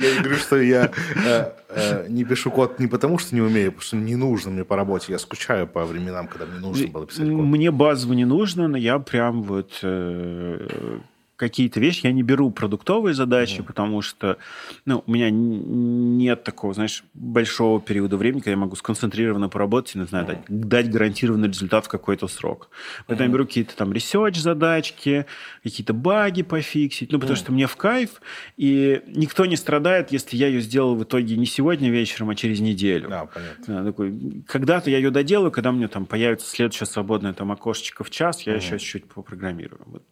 Я 0.00 0.14
не 0.14 0.18
говорю, 0.20 0.36
что 0.36 0.60
я 0.60 0.90
э, 1.24 1.52
э, 1.68 2.06
не 2.08 2.24
пишу 2.24 2.50
код 2.50 2.78
не 2.80 2.86
потому, 2.86 3.18
что 3.18 3.34
не 3.34 3.40
умею, 3.40 3.72
потому 3.72 3.84
что 3.84 3.96
не 3.96 4.16
нужно 4.16 4.50
мне 4.50 4.64
по 4.64 4.76
работе. 4.76 5.12
Я 5.12 5.18
скучаю 5.18 5.66
по 5.66 5.84
временам, 5.84 6.26
когда 6.26 6.46
мне 6.46 6.58
нужно 6.60 6.88
было 6.88 7.06
писать 7.06 7.28
код. 7.28 7.36
Мне 7.44 7.70
базово 7.70 8.14
не 8.14 8.24
нужно, 8.24 8.68
но 8.68 8.76
я 8.76 8.98
прям 8.98 9.42
вот 9.42 9.78
э, 9.82 10.98
какие-то 11.38 11.78
вещи. 11.78 12.04
Я 12.04 12.12
не 12.12 12.22
беру 12.22 12.50
продуктовые 12.50 13.14
задачи, 13.14 13.60
mm. 13.60 13.62
потому 13.62 14.02
что 14.02 14.38
ну, 14.84 15.04
у 15.06 15.10
меня 15.10 15.30
нет 15.30 16.42
такого, 16.42 16.74
знаешь, 16.74 17.04
большого 17.14 17.80
периода 17.80 18.16
времени, 18.16 18.40
когда 18.40 18.50
я 18.50 18.56
могу 18.56 18.74
сконцентрированно 18.76 19.48
поработать 19.48 19.94
и, 19.94 19.98
не 20.00 20.06
знаю, 20.06 20.26
mm. 20.26 20.28
дать, 20.28 20.68
дать 20.68 20.90
гарантированный 20.90 21.48
результат 21.48 21.86
в 21.86 21.88
какой-то 21.88 22.26
срок. 22.26 22.70
Поэтому 23.06 23.28
mm. 23.28 23.30
я 23.30 23.32
беру 23.32 23.46
какие-то 23.46 23.76
там 23.76 23.92
research-задачки, 23.92 25.26
какие-то 25.62 25.94
баги 25.94 26.42
пофиксить, 26.42 27.12
ну, 27.12 27.20
потому 27.20 27.36
mm. 27.36 27.40
что 27.40 27.52
мне 27.52 27.68
в 27.68 27.76
кайф, 27.76 28.20
и 28.56 29.00
никто 29.06 29.46
не 29.46 29.56
страдает, 29.56 30.10
если 30.10 30.36
я 30.36 30.48
ее 30.48 30.60
сделал 30.60 30.96
в 30.96 31.04
итоге 31.04 31.36
не 31.36 31.46
сегодня 31.46 31.88
вечером, 31.88 32.30
а 32.30 32.34
через 32.34 32.58
неделю. 32.58 33.08
Да, 33.08 33.26
понятно. 33.26 33.64
Да, 33.66 33.84
такой, 33.84 34.42
когда-то 34.48 34.90
я 34.90 34.96
ее 34.96 35.10
доделаю, 35.10 35.52
когда 35.52 35.70
меня 35.70 35.86
там 35.86 36.04
появится 36.04 36.50
следующее 36.50 36.88
свободное 36.88 37.32
там 37.32 37.52
окошечко 37.52 38.02
в 38.02 38.10
час, 38.10 38.42
я 38.42 38.54
mm. 38.54 38.56
еще 38.56 38.78
чуть-чуть 38.78 39.04
попрограммирую. 39.04 39.80
Вот. 39.86 40.02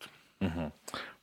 Угу. 0.40 0.72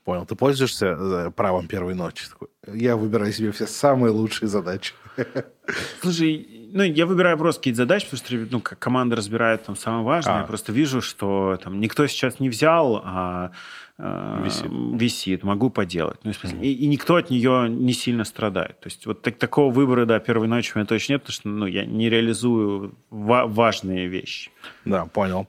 Понял. 0.03 0.25
Ты 0.25 0.35
пользуешься 0.35 0.97
э, 0.99 1.31
правом 1.31 1.67
первой 1.67 1.95
ночи? 1.95 2.25
Я 2.67 2.97
выбираю 2.97 3.31
себе 3.31 3.51
все 3.51 3.67
самые 3.67 4.11
лучшие 4.11 4.49
задачи. 4.49 4.93
Слушай, 6.01 6.69
ну, 6.73 6.84
я 6.84 7.05
выбираю 7.05 7.38
просто 7.38 7.61
какие-то 7.61 7.77
задачи, 7.77 8.07
потому 8.09 8.25
что 8.25 8.47
ну, 8.51 8.61
команда 8.61 9.15
разбирает 9.15 9.63
там 9.63 9.75
самое 9.77 10.03
важное. 10.03 10.35
А. 10.35 10.39
Я 10.39 10.43
просто 10.45 10.73
вижу, 10.73 11.01
что 11.01 11.57
там 11.63 11.80
никто 11.80 12.05
сейчас 12.07 12.39
не 12.39 12.49
взял, 12.49 13.01
а 13.03 13.51
Э, 13.99 14.41
висит. 14.43 14.71
висит, 14.71 15.43
могу 15.43 15.69
поделать. 15.69 16.17
Ну, 16.23 16.31
mm-hmm. 16.31 16.61
и, 16.61 16.73
и 16.73 16.88
никто 16.88 17.15
от 17.15 17.30
нее 17.30 17.69
не 17.69 17.93
сильно 17.93 18.23
страдает. 18.23 18.80
То 18.80 18.88
есть 18.88 19.05
вот 19.05 19.21
так, 19.21 19.38
такого 19.38 19.71
выбора, 19.71 20.05
да, 20.07 20.19
первой 20.19 20.47
ночи 20.47 20.71
у 20.73 20.80
меня 20.80 20.88
точно 20.88 21.13
нет, 21.13 21.21
потому 21.21 21.34
что 21.34 21.47
ну, 21.47 21.65
я 21.67 21.85
не 21.85 22.09
реализую 22.09 22.95
ва- 23.11 23.45
важные 23.45 24.07
вещи. 24.07 24.49
Да, 24.84 25.05
понял. 25.05 25.47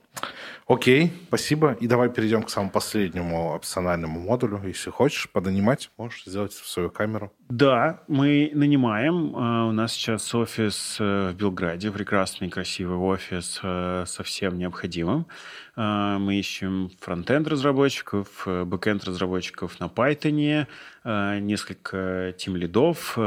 Окей, 0.67 1.11
спасибо. 1.27 1.77
И 1.79 1.87
давай 1.87 2.09
перейдем 2.09 2.43
к 2.43 2.49
самому 2.49 2.71
последнему 2.71 3.53
опциональному 3.53 4.19
модулю. 4.19 4.61
Если 4.65 4.89
хочешь 4.89 5.29
понанимать, 5.29 5.91
можешь 5.97 6.23
сделать 6.25 6.53
в 6.53 6.67
свою 6.67 6.89
камеру. 6.89 7.31
Да, 7.49 8.01
мы 8.07 8.51
нанимаем. 8.53 9.35
Э, 9.35 9.69
у 9.69 9.71
нас 9.71 9.93
сейчас 9.93 10.33
офис 10.33 10.97
э, 10.99 11.31
в 11.31 11.35
Белграде, 11.35 11.91
прекрасный, 11.91 12.49
красивый 12.49 12.97
офис 12.97 13.59
со 13.61 14.23
всем 14.23 14.57
необходимым. 14.57 15.27
А, 15.75 16.17
мы 16.19 16.39
ищем 16.39 16.89
фронтенд 16.99 17.47
разработчиков, 17.47 18.43
э, 18.45 18.63
бэкенд 18.63 19.03
разработчиков 19.03 19.79
на 19.79 19.85
Python, 19.85 20.67
э, 21.03 21.39
несколько 21.39 22.33
тимлидов, 22.37 23.17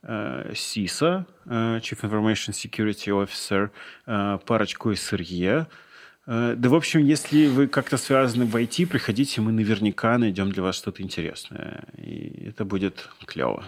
CISO, 0.00 1.24
э, 1.46 1.78
Chief 1.80 2.00
Information 2.02 2.52
Security 2.52 3.10
Officer, 3.12 3.70
парочку 4.46 4.92
SRE. 4.92 5.66
Да, 6.28 6.68
в 6.68 6.74
общем, 6.74 7.02
если 7.02 7.46
вы 7.46 7.68
как-то 7.68 7.96
связаны 7.96 8.44
в 8.44 8.54
IT, 8.54 8.86
приходите, 8.86 9.40
мы 9.40 9.50
наверняка 9.50 10.18
найдем 10.18 10.52
для 10.52 10.62
вас 10.62 10.76
что-то 10.76 11.02
интересное. 11.02 11.84
И 11.96 12.48
это 12.50 12.66
будет 12.66 13.08
клево. 13.24 13.64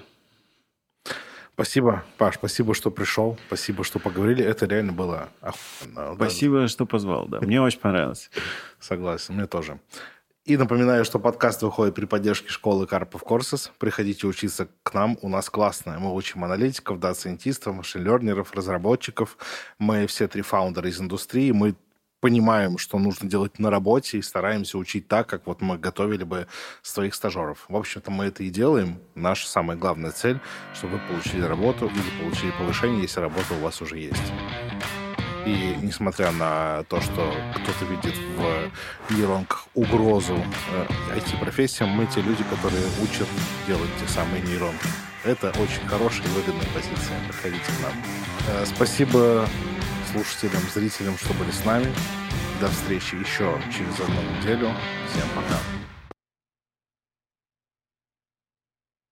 Спасибо, 1.54 2.04
Паш, 2.18 2.34
спасибо, 2.34 2.74
что 2.74 2.90
пришел, 2.90 3.38
спасибо, 3.46 3.82
что 3.82 3.98
поговорили. 3.98 4.44
Это 4.44 4.66
реально 4.66 4.92
было 4.92 5.30
охуенно. 5.40 6.14
Спасибо, 6.16 6.68
что 6.68 6.84
позвал, 6.84 7.26
да. 7.28 7.40
Мне 7.40 7.62
очень 7.62 7.80
понравилось. 7.80 8.30
Согласен, 8.78 9.36
мне 9.36 9.46
тоже. 9.46 9.80
И 10.44 10.58
напоминаю, 10.58 11.06
что 11.06 11.18
подкаст 11.18 11.62
выходит 11.62 11.94
при 11.94 12.04
поддержке 12.04 12.50
школы 12.50 12.86
Karpov 12.86 13.22
Courses. 13.22 13.72
Приходите 13.78 14.26
учиться 14.26 14.68
к 14.82 14.92
нам, 14.92 15.16
у 15.22 15.30
нас 15.30 15.48
классно. 15.48 15.98
Мы 15.98 16.14
учим 16.14 16.44
аналитиков, 16.44 16.98
дата-сайентистов, 16.98 17.74
machine 17.74 18.06
learner 18.06 18.38
ов, 18.38 18.52
разработчиков. 18.52 19.38
Мы 19.78 20.06
все 20.06 20.28
три 20.28 20.42
фаундера 20.42 20.90
из 20.90 21.00
индустрии. 21.00 21.52
Мы 21.52 21.74
понимаем, 22.20 22.78
что 22.78 22.98
нужно 22.98 23.28
делать 23.28 23.58
на 23.58 23.70
работе 23.70 24.18
и 24.18 24.22
стараемся 24.22 24.78
учить 24.78 25.08
так, 25.08 25.26
как 25.26 25.46
вот 25.46 25.60
мы 25.60 25.78
готовили 25.78 26.24
бы 26.24 26.46
своих 26.82 27.14
стажеров. 27.14 27.64
В 27.68 27.76
общем-то, 27.76 28.10
мы 28.10 28.26
это 28.26 28.42
и 28.42 28.50
делаем. 28.50 28.98
Наша 29.14 29.48
самая 29.48 29.76
главная 29.76 30.12
цель, 30.12 30.38
чтобы 30.74 30.94
вы 30.94 31.00
получили 31.08 31.42
работу 31.42 31.86
или 31.86 32.22
получили 32.22 32.50
повышение, 32.52 33.02
если 33.02 33.20
работа 33.20 33.54
у 33.54 33.60
вас 33.60 33.80
уже 33.80 33.98
есть. 33.98 34.32
И 35.46 35.74
несмотря 35.80 36.32
на 36.32 36.84
то, 36.84 37.00
что 37.00 37.32
кто-то 37.54 37.84
видит 37.86 38.14
в 38.36 39.12
нейронках 39.12 39.66
угрозу 39.74 40.36
э, 40.36 40.86
IT-профессиям, 41.16 41.88
мы 41.88 42.06
те 42.06 42.20
люди, 42.20 42.44
которые 42.44 42.84
учат 43.02 43.26
делать 43.66 43.90
те 43.98 44.06
самые 44.06 44.42
нейронки. 44.42 44.86
Это 45.24 45.48
очень 45.58 45.86
хорошая 45.86 46.26
и 46.26 46.28
выгодная 46.28 46.66
позиция. 46.74 47.16
Приходите 47.26 47.64
к 47.64 47.82
нам. 47.82 47.92
Э, 48.48 48.66
спасибо 48.66 49.48
слушателям, 50.12 50.62
зрителям, 50.72 51.16
что 51.18 51.34
были 51.34 51.50
с 51.50 51.64
нами. 51.64 51.92
До 52.60 52.68
встречи 52.68 53.14
еще 53.14 53.60
через 53.72 53.98
одну 54.00 54.22
неделю. 54.22 54.74
Всем 55.08 55.28
пока. 55.34 55.79